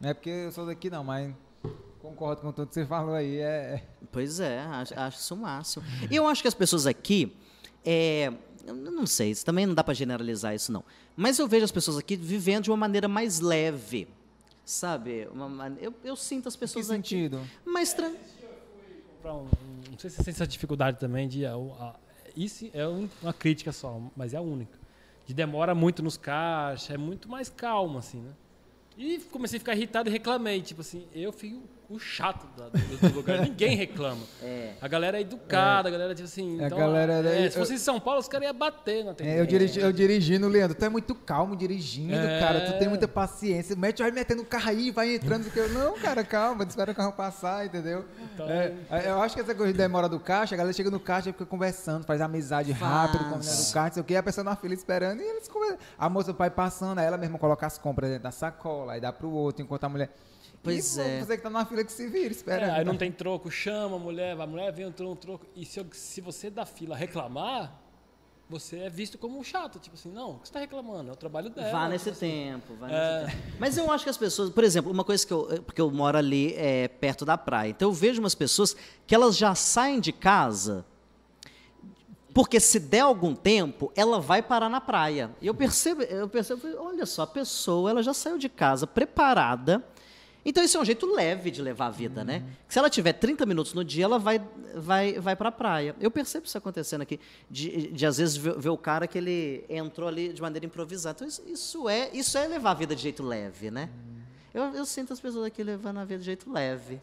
Não 0.00 0.10
é 0.10 0.14
porque 0.14 0.30
eu 0.30 0.52
sou 0.52 0.66
daqui, 0.66 0.88
não, 0.90 1.04
mas 1.04 1.32
concordo 2.00 2.40
com 2.42 2.50
tudo 2.52 2.68
que 2.68 2.74
você 2.74 2.86
falou 2.86 3.14
aí. 3.14 3.38
É, 3.38 3.42
é- 3.44 3.82
Pois 4.10 4.40
é, 4.40 4.60
acho, 4.60 4.98
acho 4.98 5.18
isso 5.18 5.34
o 5.34 5.36
máximo. 5.38 5.84
E 6.10 6.16
eu 6.16 6.26
acho 6.26 6.42
que 6.42 6.48
as 6.48 6.54
pessoas 6.54 6.86
aqui, 6.86 7.36
é, 7.84 8.32
eu 8.66 8.74
não 8.74 9.06
sei, 9.06 9.30
isso 9.30 9.44
também 9.44 9.66
não 9.66 9.74
dá 9.74 9.82
para 9.84 9.94
generalizar 9.94 10.54
isso 10.54 10.70
não. 10.72 10.84
Mas 11.16 11.38
eu 11.38 11.46
vejo 11.48 11.64
as 11.64 11.72
pessoas 11.72 11.96
aqui 11.98 12.16
vivendo 12.16 12.64
de 12.64 12.70
uma 12.70 12.76
maneira 12.76 13.08
mais 13.08 13.40
leve, 13.40 14.06
sabe? 14.64 15.28
Uma 15.32 15.48
man- 15.48 15.76
eu, 15.80 15.92
eu 16.04 16.16
sinto 16.16 16.48
as 16.48 16.54
que 16.54 16.60
pessoas 16.60 16.90
aqui 16.90 16.96
sentido? 17.08 17.40
mais 17.64 17.92
tran- 17.92 18.14
Pra 19.22 19.34
um- 19.34 19.40
um- 19.44 19.90
não 19.92 19.98
sei 19.98 20.08
se 20.10 20.16
você 20.16 20.22
sente 20.24 20.36
essa 20.36 20.46
dificuldade 20.46 20.98
também 20.98 21.28
de. 21.28 21.44
a- 21.44 21.52
a- 21.54 21.94
isso 22.36 22.70
é 22.72 22.86
um- 22.88 23.08
uma 23.22 23.32
crítica 23.34 23.70
só, 23.72 24.00
mas 24.16 24.32
é 24.32 24.36
a 24.38 24.40
única. 24.40 24.78
De 25.26 25.34
demora 25.34 25.74
muito 25.74 26.02
nos 26.02 26.16
caixas, 26.16 26.90
é 26.90 26.96
muito 26.96 27.28
mais 27.28 27.48
calmo, 27.50 27.98
assim, 27.98 28.18
né? 28.20 28.30
E 28.96 29.18
comecei 29.30 29.58
a 29.58 29.60
ficar 29.60 29.74
irritado 29.74 30.08
e 30.08 30.12
reclamei. 30.12 30.60
Tipo 30.62 30.80
assim, 30.80 31.06
eu 31.14 31.32
fico 31.32 31.60
o 31.90 31.98
chato 31.98 32.46
da- 32.56 32.68
do, 32.68 32.78
do 33.10 33.14
lugar. 33.16 33.40
Ninguém 33.42 33.74
reclama. 33.76 34.22
É. 34.42 34.74
A 34.80 34.86
galera 34.86 35.18
é 35.18 35.22
educada, 35.22 35.88
a 35.88 35.92
galera, 35.92 36.14
tipo 36.14 36.26
assim. 36.28 36.60
A 36.62 36.66
então, 36.66 36.78
galera- 36.78 37.12
é, 37.28 37.46
eu- 37.46 37.50
se 37.50 37.58
fosse 37.58 37.74
em 37.74 37.78
São 37.78 37.98
Paulo, 37.98 38.20
os 38.20 38.28
caras 38.28 38.46
iam 38.46 38.54
bater 38.54 39.04
na 39.04 39.10
É, 39.10 39.14
TV. 39.14 39.40
eu, 39.40 39.46
dirigi, 39.46 39.80
eu 39.80 39.92
dirigindo, 39.92 40.46
Leandro, 40.48 40.76
tu 40.76 40.84
é 40.84 40.88
muito 40.88 41.14
calmo 41.14 41.56
dirigindo, 41.56 42.14
É. 42.14 42.38
cara. 42.40 42.60
Tu 42.60 42.78
tem 42.78 42.88
muita 42.88 43.08
paciência. 43.08 43.74
Mete, 43.74 44.02
vai 44.02 44.10
metendo 44.12 44.42
o 44.42 44.46
carro 44.46 44.68
aí, 44.70 44.90
vai 44.90 45.14
entrando. 45.16 45.44
porque 45.44 45.58
eu, 45.58 45.68
não, 45.70 45.98
cara, 45.98 46.22
calma, 46.22 46.62
espera 46.64 46.92
o 46.92 46.94
carro 46.94 47.12
passar, 47.12 47.66
entendeu? 47.66 48.04
Então- 48.34 48.48
É, 48.48 48.72
eu 49.06 49.20
acho 49.20 49.34
que 49.34 49.40
essa 49.40 49.54
coisa 49.54 49.72
de 49.72 49.78
demora 49.78 50.08
do 50.08 50.20
caixa, 50.20 50.54
a 50.54 50.58
galera 50.58 50.72
chega 50.72 50.90
no 50.90 51.00
caixa 51.00 51.30
e 51.30 51.32
fica 51.32 51.46
conversando, 51.46 52.04
faz 52.04 52.20
amizade 52.20 52.72
Faz. 52.74 52.80
rápido 52.92 53.20
com 53.28 53.34
a 53.34 53.38
menina 53.38 53.52
do 53.56 53.72
caixa, 53.72 53.86
não 53.86 53.92
sei 53.94 54.00
o 54.00 54.04
quê, 54.04 54.16
a 54.16 54.22
pessoa 54.22 54.44
na 54.44 54.54
fila 54.54 54.74
esperando, 54.74 55.20
e 55.20 55.24
eles 55.24 55.48
conversam. 55.48 55.78
A 55.98 56.08
moça, 56.08 56.30
o 56.30 56.34
pai 56.34 56.50
passando, 56.50 56.98
aí 56.98 57.06
ela 57.06 57.16
mesma 57.18 57.38
coloca 57.38 57.66
as 57.66 57.76
compras 57.78 58.08
dentro 58.10 58.24
da 58.24 58.30
sacola, 58.30 58.92
aí 58.92 59.00
dá 59.00 59.12
pro 59.12 59.28
outro, 59.30 59.62
enquanto 59.62 59.84
a 59.84 59.88
mulher. 59.88 60.10
Pois 60.62 60.96
e, 60.96 61.00
é. 61.00 61.20
Você 61.24 61.36
que 61.36 61.42
tá 61.42 61.50
na 61.50 61.64
fila 61.64 61.82
que 61.84 61.92
se 61.92 62.06
vira, 62.06 62.28
É, 62.28 62.30
esperando. 62.32 62.70
aí 62.70 62.84
não 62.84 62.96
tem 62.96 63.10
troco, 63.10 63.50
chama 63.50 63.96
a 63.96 63.98
mulher, 63.98 64.38
a 64.38 64.46
mulher 64.46 64.72
vem, 64.72 64.86
entrou 64.86 65.12
um 65.12 65.16
troco. 65.16 65.46
E 65.56 65.64
se, 65.64 65.80
eu- 65.80 65.86
se 65.92 66.20
você 66.20 66.50
da 66.50 66.66
fila 66.66 66.94
reclamar, 66.94 67.80
você 68.48 68.80
é 68.80 68.90
visto 68.90 69.16
como 69.16 69.38
um 69.38 69.44
chato. 69.44 69.78
Tipo 69.78 69.94
assim, 69.96 70.10
não, 70.12 70.32
o 70.32 70.38
que 70.40 70.48
você 70.48 70.52
tá 70.54 70.60
reclamando? 70.60 71.08
É 71.08 71.12
o 71.12 71.16
trabalho 71.16 71.48
dela. 71.50 71.70
Vá 71.70 71.88
nesse 71.88 72.04
tipo 72.06 72.16
assim. 72.16 72.28
tempo, 72.30 72.74
vá 72.78 72.90
É. 72.90 73.22
nesse 73.24 73.36
tempo. 73.36 73.48
Mas 73.58 73.76
eu 73.78 73.90
acho 73.90 74.04
que 74.04 74.10
as 74.10 74.16
pessoas, 74.18 74.50
por 74.50 74.62
exemplo, 74.64 74.90
uma 74.92 75.04
coisa 75.04 75.26
que 75.26 75.32
eu, 75.32 75.62
porque 75.64 75.80
eu 75.80 75.90
moro 75.90 76.18
ali 76.18 76.52
é, 76.56 76.88
perto 76.88 77.24
da 77.24 77.38
praia, 77.38 77.70
então 77.70 77.88
eu 77.88 77.92
vejo 77.92 78.20
umas 78.20 78.34
pessoas 78.34 78.76
que 79.06 79.14
elas 79.14 79.36
já 79.38 79.54
saem 79.54 79.98
de 80.00 80.12
casa 80.12 80.84
porque 82.32 82.60
se 82.60 82.78
der 82.78 83.00
algum 83.00 83.34
tempo, 83.34 83.90
ela 83.96 84.20
vai 84.20 84.40
parar 84.40 84.68
na 84.68 84.80
praia. 84.80 85.30
E 85.42 85.48
eu 85.48 85.54
percebo, 85.54 86.02
eu 86.02 86.28
percebo, 86.28 86.62
olha 86.78 87.04
só, 87.04 87.22
a 87.22 87.26
pessoa, 87.26 87.90
ela 87.90 88.02
já 88.04 88.14
saiu 88.14 88.38
de 88.38 88.48
casa 88.48 88.86
preparada. 88.86 89.84
Então 90.44 90.64
isso 90.64 90.76
é 90.76 90.80
um 90.80 90.84
jeito 90.84 91.06
leve 91.06 91.50
de 91.50 91.60
levar 91.60 91.86
a 91.86 91.90
vida, 91.90 92.24
né? 92.24 92.42
Se 92.68 92.78
ela 92.78 92.88
tiver 92.88 93.12
30 93.12 93.44
minutos 93.44 93.74
no 93.74 93.84
dia, 93.84 94.04
ela 94.04 94.18
vai 94.18 94.40
vai 94.74 95.18
vai 95.18 95.36
para 95.36 95.50
a 95.50 95.52
praia. 95.52 95.94
Eu 96.00 96.10
percebo 96.10 96.46
isso 96.46 96.56
acontecendo 96.56 97.02
aqui, 97.02 97.20
de, 97.50 97.88
de 97.88 98.06
às 98.06 98.16
vezes 98.16 98.36
ver, 98.36 98.58
ver 98.58 98.70
o 98.70 98.78
cara 98.78 99.06
que 99.06 99.18
ele 99.18 99.64
entrou 99.68 100.08
ali 100.08 100.32
de 100.32 100.40
maneira 100.40 100.64
improvisada. 100.64 101.16
Então 101.16 101.28
isso, 101.28 101.42
isso 101.46 101.88
é 101.88 102.10
isso 102.14 102.38
é 102.38 102.46
levar 102.48 102.70
a 102.70 102.74
vida 102.74 102.96
de 102.96 103.02
jeito 103.02 103.22
leve, 103.22 103.70
né? 103.70 103.90
Eu, 104.52 104.64
eu 104.74 104.86
sinto 104.86 105.12
as 105.12 105.20
pessoas 105.20 105.46
aqui 105.46 105.62
levando 105.62 105.98
a 105.98 106.04
vida 106.04 106.20
de 106.20 106.26
jeito 106.26 106.50
leve. 106.50 107.00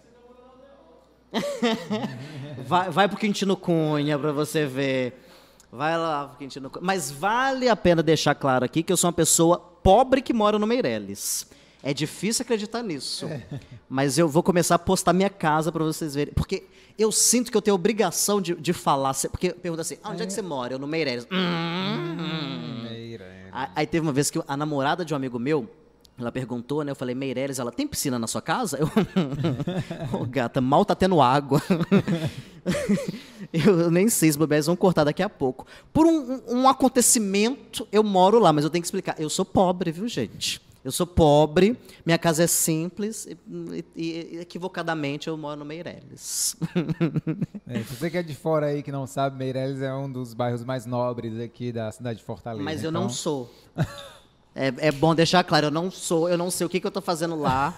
vai, 2.66 2.90
vai 2.90 3.08
pro 3.08 3.18
Quintino 3.18 3.56
Cunha 3.56 4.18
para 4.18 4.32
você 4.32 4.66
ver. 4.66 5.24
Vai 5.72 5.98
lá 5.98 6.28
pro 6.28 6.38
Quintino 6.38 6.70
Cunha. 6.70 6.86
Mas 6.86 7.12
vale 7.12 7.70
a 7.70 7.76
pena 7.76 8.02
deixar 8.02 8.34
claro 8.36 8.66
aqui 8.66 8.82
que 8.82 8.92
eu 8.92 8.98
sou 8.98 9.10
uma 9.10 9.14
pessoa 9.14 9.60
pobre 9.60 10.22
que 10.22 10.34
mora 10.34 10.58
no 10.58 10.66
Meireles. 10.68 11.48
É 11.84 11.94
difícil 11.94 12.44
acreditar 12.44 12.82
nisso. 12.84 13.26
É. 13.26 13.44
Mas 13.88 14.18
eu 14.18 14.28
vou 14.28 14.42
começar 14.42 14.76
a 14.76 14.80
postar 14.80 15.14
minha 15.14 15.30
casa 15.30 15.72
para 15.72 15.84
vocês 15.84 16.16
verem. 16.16 16.34
Porque 16.34 16.64
eu 16.98 17.12
sinto 17.12 17.52
que 17.52 17.58
eu 17.58 17.62
tenho 17.62 17.76
obrigação 17.76 18.42
de, 18.42 18.56
de 18.56 18.74
falar. 18.74 19.14
Porque 19.30 19.52
pergunta 19.52 19.82
assim: 19.82 19.98
ah, 20.04 20.12
onde 20.12 20.24
é. 20.24 20.26
que 20.26 20.34
você 20.34 20.42
mora? 20.42 20.74
Eu 20.74 20.80
no 20.80 20.88
Meireles. 20.88 21.28
Hum, 21.32 21.38
hum. 21.38 22.84
Meireles. 22.84 23.52
Aí 23.76 23.86
teve 23.86 24.06
uma 24.06 24.14
vez 24.14 24.30
que 24.30 24.42
a 24.48 24.58
namorada 24.58 25.06
de 25.06 25.14
um 25.14 25.18
amigo 25.18 25.40
meu. 25.40 25.70
Ela 26.20 26.32
perguntou, 26.32 26.84
né? 26.84 26.92
Eu 26.92 26.96
falei, 26.96 27.14
Meireles, 27.14 27.60
ela 27.60 27.72
tem 27.72 27.88
piscina 27.88 28.18
na 28.18 28.26
sua 28.26 28.42
casa? 28.42 28.80
Eu, 28.80 28.90
oh, 30.20 30.26
gata, 30.26 30.60
mal 30.60 30.84
tá 30.84 30.96
tendo 30.96 31.22
água. 31.22 31.62
eu 33.54 33.92
nem 33.92 34.10
sei 34.10 34.32
se 34.32 34.38
bebês 34.38 34.66
vão 34.66 34.76
cortar 34.76 35.04
daqui 35.04 35.22
a 35.22 35.30
pouco. 35.30 35.68
Por 35.94 36.08
um, 36.08 36.42
um 36.48 36.68
acontecimento, 36.68 37.88
eu 37.92 38.02
moro 38.02 38.40
lá, 38.40 38.52
mas 38.52 38.64
eu 38.64 38.72
tenho 38.72 38.82
que 38.82 38.88
explicar. 38.88 39.16
Eu 39.20 39.30
sou 39.30 39.46
pobre, 39.46 39.92
viu, 39.92 40.08
gente? 40.08 40.60
Eu 40.88 40.92
sou 40.94 41.06
pobre, 41.06 41.78
minha 42.06 42.18
casa 42.18 42.46
é 42.46 42.48
simples 42.48 43.28
e, 43.28 43.86
e 43.94 44.40
equivocadamente 44.40 45.28
eu 45.28 45.36
moro 45.36 45.60
no 45.60 45.66
Meireles. 45.66 46.56
É, 47.70 47.80
você 47.80 48.10
que 48.10 48.18
é 48.18 48.24
de 48.24 48.34
fora 48.34 48.68
aí 48.68 48.82
que 48.82 48.94
não 48.94 49.06
sabe, 49.06 49.38
Meireles 49.38 49.82
é 49.82 49.94
um 49.94 50.10
dos 50.10 50.34
bairros 50.34 50.64
mais 50.64 50.86
nobres 50.86 51.38
aqui 51.38 51.74
da 51.74 51.92
cidade 51.92 52.20
de 52.20 52.24
Fortaleza. 52.24 52.64
Mas 52.64 52.82
eu 52.82 52.90
então... 52.90 53.02
não 53.02 53.10
sou. 53.10 53.54
É, 54.60 54.74
é, 54.88 54.92
bom 54.92 55.14
deixar 55.14 55.44
claro, 55.44 55.68
eu 55.68 55.72
não 55.72 55.92
sou, 55.92 56.28
eu 56.28 56.36
não 56.36 56.50
sei 56.50 56.66
o 56.66 56.70
que, 56.70 56.80
que 56.80 56.88
eu 56.88 56.90
estou 56.90 57.04
fazendo 57.04 57.36
lá. 57.36 57.78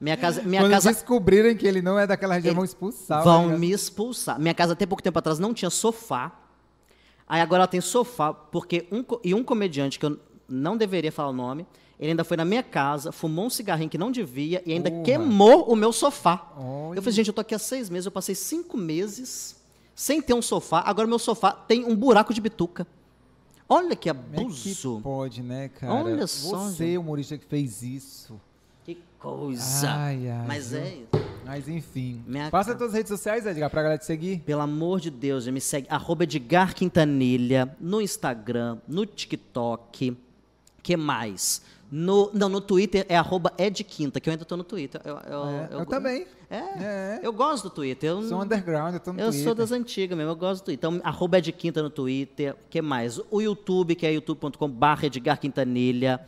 Minha 0.00 0.16
casa, 0.16 0.42
minha 0.42 0.62
Quando 0.62 0.70
casa... 0.70 0.90
descobrirem 0.90 1.54
que 1.54 1.66
ele 1.66 1.82
não 1.82 1.98
é 1.98 2.06
daquela 2.06 2.36
região, 2.36 2.54
vão 2.54 2.64
expulsar. 2.64 3.22
Vão 3.22 3.58
me 3.58 3.70
expulsar. 3.70 4.40
Minha 4.40 4.54
casa 4.54 4.72
até 4.72 4.86
pouco 4.86 5.02
tempo 5.02 5.18
atrás 5.18 5.38
não 5.38 5.52
tinha 5.52 5.68
sofá. 5.68 6.32
Aí 7.28 7.42
agora 7.42 7.64
ela 7.64 7.66
tem 7.66 7.82
sofá, 7.82 8.32
porque 8.32 8.86
um, 8.90 9.04
e 9.22 9.34
um 9.34 9.44
comediante 9.44 9.98
que 9.98 10.06
eu 10.06 10.18
não 10.48 10.74
deveria 10.74 11.12
falar 11.12 11.28
o 11.28 11.34
nome, 11.34 11.66
ele 11.98 12.10
ainda 12.10 12.24
foi 12.24 12.36
na 12.36 12.44
minha 12.44 12.62
casa, 12.62 13.10
fumou 13.10 13.46
um 13.46 13.50
cigarrinho 13.50 13.88
que 13.88 13.96
não 13.96 14.10
devia 14.10 14.62
e 14.66 14.72
ainda 14.72 14.90
queimou 15.02 15.64
o 15.64 15.74
meu 15.74 15.92
sofá. 15.92 16.52
Olha. 16.56 16.98
Eu 16.98 17.02
falei, 17.02 17.14
gente, 17.14 17.28
eu 17.28 17.34
tô 17.34 17.40
aqui 17.40 17.54
há 17.54 17.58
seis 17.58 17.88
meses, 17.88 18.06
eu 18.06 18.12
passei 18.12 18.34
cinco 18.34 18.76
meses 18.76 19.56
sem 19.94 20.20
ter 20.20 20.34
um 20.34 20.42
sofá, 20.42 20.82
agora 20.84 21.08
meu 21.08 21.18
sofá 21.18 21.52
tem 21.52 21.84
um 21.84 21.96
buraco 21.96 22.34
de 22.34 22.40
bituca. 22.40 22.86
Olha 23.68 23.96
que 23.96 24.08
abuso. 24.08 24.68
É 24.68 24.96
que 24.96 25.02
pode, 25.02 25.42
né, 25.42 25.68
cara? 25.68 25.92
Olha 25.92 26.26
só. 26.26 26.58
Você, 26.58 26.86
gente. 26.88 26.98
humorista 26.98 27.36
que 27.36 27.46
fez 27.46 27.82
isso. 27.82 28.40
Que 28.84 28.98
coisa. 29.18 29.90
Ai, 29.90 30.28
ai, 30.28 30.46
Mas 30.46 30.72
é 30.72 30.94
isso. 30.94 31.26
Mas 31.44 31.68
enfim. 31.68 32.22
Minha 32.26 32.50
Passa 32.50 32.72
as 32.72 32.78
tuas 32.78 32.92
redes 32.92 33.08
sociais, 33.08 33.46
Edgar, 33.46 33.70
pra 33.70 33.82
galera 33.82 33.98
te 33.98 34.04
seguir. 34.04 34.40
Pelo 34.40 34.60
amor 34.60 35.00
de 35.00 35.10
Deus, 35.10 35.46
me 35.48 35.60
segue. 35.60 35.86
Arroba 35.90 36.24
Edgar 36.24 36.74
Quintanilha, 36.74 37.74
no 37.80 38.00
Instagram, 38.00 38.78
no 38.86 39.04
TikTok. 39.06 40.16
que 40.82 40.96
mais? 40.96 41.62
No, 41.90 42.30
não, 42.34 42.48
no 42.48 42.60
Twitter 42.60 43.06
é 43.08 43.16
arroba 43.16 43.52
edquinta, 43.56 44.18
que 44.18 44.28
eu 44.28 44.32
ainda 44.32 44.42
estou 44.42 44.58
no 44.58 44.64
Twitter. 44.64 45.00
Eu, 45.04 45.18
eu, 45.18 45.46
é, 45.46 45.68
eu, 45.70 45.78
eu 45.80 45.86
também. 45.86 46.26
É, 46.50 46.56
é, 46.56 47.20
eu 47.22 47.32
gosto 47.32 47.64
do 47.64 47.70
Twitter. 47.70 48.10
Eu, 48.10 48.22
sou 48.22 48.42
underground, 48.42 48.94
eu 48.94 49.00
tô 49.00 49.12
no 49.12 49.20
eu 49.20 49.28
Twitter. 49.28 49.44
sou 49.44 49.54
das 49.54 49.72
antigas 49.72 50.16
mesmo, 50.16 50.32
eu 50.32 50.36
gosto 50.36 50.62
do 50.62 50.64
Twitter. 50.66 50.88
Então, 50.88 51.00
arroba 51.04 51.38
edquinta 51.38 51.82
no 51.82 51.90
Twitter. 51.90 52.56
que 52.68 52.82
mais? 52.82 53.20
O 53.30 53.40
YouTube, 53.40 53.94
que 53.94 54.06
é 54.06 54.12
youtube.com 54.12 54.68
barra 54.68 55.06
Edgar 55.06 55.38
Quintanilha. 55.38 56.20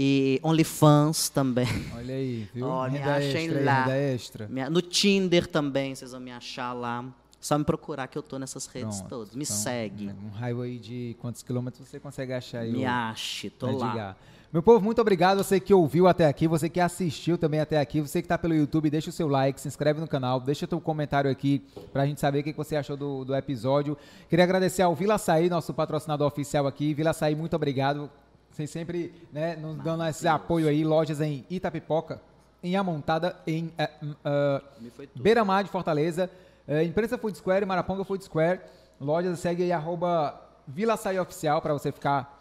E 0.00 0.38
OnlyFans 0.44 1.28
também. 1.28 1.66
Olha 1.92 2.14
aí, 2.14 2.48
viu? 2.54 2.68
Oh, 2.68 2.88
me 2.88 2.98
achem 2.98 3.46
extra, 3.46 3.64
lá. 3.64 3.98
Extra. 3.98 4.48
No 4.70 4.80
Tinder 4.80 5.48
também, 5.48 5.92
vocês 5.92 6.12
vão 6.12 6.20
me 6.20 6.30
achar 6.30 6.72
lá. 6.72 7.04
Só 7.40 7.58
me 7.58 7.64
procurar 7.64 8.06
que 8.08 8.16
eu 8.16 8.22
tô 8.22 8.38
nessas 8.38 8.66
redes 8.66 8.98
Pronto, 8.98 9.08
todas. 9.08 9.34
Me 9.34 9.44
então, 9.44 9.56
segue. 9.56 10.08
Um 10.08 10.30
highway 10.30 10.78
de 10.78 11.16
quantos 11.20 11.42
quilômetros 11.42 11.88
você 11.88 11.98
consegue 11.98 12.32
achar 12.32 12.60
aí? 12.60 12.72
Me 12.72 12.84
ache, 12.84 13.50
tô 13.50 13.76
lá. 13.76 14.16
Meu 14.50 14.62
povo, 14.62 14.82
muito 14.82 14.98
obrigado. 14.98 15.44
Você 15.44 15.60
que 15.60 15.74
ouviu 15.74 16.08
até 16.08 16.24
aqui, 16.24 16.48
você 16.48 16.70
que 16.70 16.80
assistiu 16.80 17.36
também 17.36 17.60
até 17.60 17.78
aqui, 17.78 18.00
você 18.00 18.22
que 18.22 18.24
está 18.24 18.38
pelo 18.38 18.54
YouTube, 18.54 18.88
deixa 18.88 19.10
o 19.10 19.12
seu 19.12 19.28
like, 19.28 19.60
se 19.60 19.68
inscreve 19.68 20.00
no 20.00 20.08
canal, 20.08 20.40
deixa 20.40 20.64
o 20.64 20.68
seu 20.70 20.80
comentário 20.80 21.30
aqui 21.30 21.62
para 21.92 22.04
a 22.04 22.06
gente 22.06 22.18
saber 22.18 22.38
o 22.38 22.42
que 22.42 22.54
você 22.54 22.74
achou 22.74 22.96
do, 22.96 23.26
do 23.26 23.36
episódio. 23.36 23.94
Queria 24.26 24.46
agradecer 24.46 24.80
ao 24.80 24.94
Vila 24.94 25.16
Açaí, 25.16 25.50
nosso 25.50 25.74
patrocinador 25.74 26.26
oficial 26.26 26.66
aqui. 26.66 26.94
Vila 26.94 27.10
Açaí, 27.10 27.34
muito 27.34 27.54
obrigado. 27.54 28.08
Vocês 28.50 28.70
sempre 28.70 29.12
né, 29.30 29.54
nos 29.54 29.76
dando 29.84 30.02
esse 30.06 30.26
apoio 30.26 30.66
aí. 30.66 30.82
Lojas 30.82 31.20
em 31.20 31.44
Itapipoca, 31.50 32.18
em 32.62 32.74
Amontada, 32.74 33.36
em 33.46 33.66
uh, 34.02 34.06
uh, 34.06 35.08
Beira-Mar 35.14 35.62
de 35.62 35.68
Fortaleza, 35.68 36.30
uh, 36.66 36.80
Imprensa 36.80 37.18
Food 37.18 37.36
Square, 37.36 37.66
Maraponga 37.66 38.02
Food 38.02 38.24
Square. 38.24 38.60
Lojas, 38.98 39.40
segue 39.40 39.64
aí, 39.64 39.72
arroba 39.72 40.40
Vila 40.66 40.94
Açaí 40.94 41.18
Oficial 41.18 41.60
para 41.60 41.74
você 41.74 41.92
ficar 41.92 42.37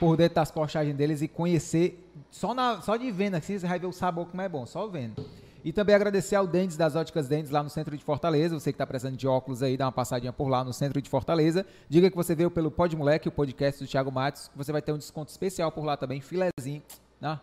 por 0.00 0.16
dentro 0.16 0.36
das 0.36 0.50
postagens 0.50 0.96
deles 0.96 1.20
e 1.20 1.28
conhecer, 1.28 2.10
só, 2.30 2.54
na, 2.54 2.80
só 2.80 2.96
de 2.96 3.10
vendo 3.12 3.34
assim, 3.34 3.58
você 3.58 3.66
vai 3.66 3.78
ver 3.78 3.86
o 3.86 3.92
sabor 3.92 4.26
como 4.26 4.40
é 4.40 4.48
bom, 4.48 4.64
só 4.64 4.86
vendo. 4.86 5.22
E 5.62 5.74
também 5.74 5.94
agradecer 5.94 6.36
ao 6.36 6.46
Dentes 6.46 6.74
das 6.74 6.96
Óticas 6.96 7.28
Dentes 7.28 7.50
lá 7.50 7.62
no 7.62 7.68
centro 7.68 7.94
de 7.94 8.02
Fortaleza. 8.02 8.58
Você 8.58 8.72
que 8.72 8.76
está 8.76 8.86
precisando 8.86 9.18
de 9.18 9.28
óculos 9.28 9.62
aí, 9.62 9.76
dá 9.76 9.84
uma 9.84 9.92
passadinha 9.92 10.32
por 10.32 10.48
lá 10.48 10.64
no 10.64 10.72
centro 10.72 11.02
de 11.02 11.10
Fortaleza. 11.10 11.66
Diga 11.86 12.08
que 12.08 12.16
você 12.16 12.34
veio 12.34 12.50
pelo 12.50 12.70
Pod 12.70 12.96
Moleque, 12.96 13.28
o 13.28 13.32
podcast 13.32 13.84
do 13.84 13.86
Thiago 13.86 14.10
Matos. 14.10 14.50
Você 14.56 14.72
vai 14.72 14.80
ter 14.80 14.90
um 14.90 14.96
desconto 14.96 15.30
especial 15.30 15.70
por 15.70 15.84
lá 15.84 15.98
também, 15.98 16.18
filezinho. 16.22 16.82
Né? 17.20 17.38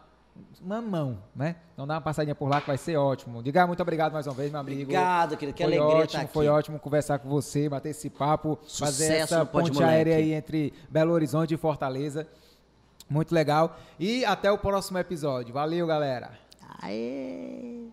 mamão, 0.62 1.18
né? 1.36 1.56
Então 1.74 1.86
dá 1.86 1.96
uma 1.96 2.02
passadinha 2.02 2.36
por 2.36 2.50
lá 2.50 2.60
que 2.62 2.68
vai 2.68 2.78
ser 2.78 2.98
ótimo. 2.98 3.42
Diga 3.44 3.66
muito 3.66 3.82
obrigado 3.82 4.14
mais 4.14 4.26
uma 4.28 4.34
vez, 4.34 4.52
meu 4.52 4.60
amigo. 4.60 4.82
Obrigado, 4.82 5.38
querido. 5.38 5.56
Que 5.56 5.64
foi 5.64 5.78
alegria 5.78 6.04
ótimo, 6.04 6.28
Foi 6.28 6.48
ótimo 6.48 6.80
conversar 6.80 7.20
com 7.20 7.30
você, 7.30 7.70
bater 7.70 7.90
esse 7.90 8.10
papo, 8.10 8.58
Sucesso 8.64 8.86
fazer 8.86 9.14
essa 9.16 9.46
ponte 9.46 9.84
aérea 9.84 10.16
aí 10.16 10.34
entre 10.34 10.74
Belo 10.90 11.14
Horizonte 11.14 11.54
e 11.54 11.58
Fortaleza. 11.58 12.28
Muito 13.10 13.34
legal. 13.34 13.78
E 14.00 14.26
até 14.26 14.52
o 14.52 14.58
próximo 14.58 14.98
episódio. 14.98 15.54
Valeu, 15.54 15.88
galera. 15.88 16.32
Aê! 16.82 17.88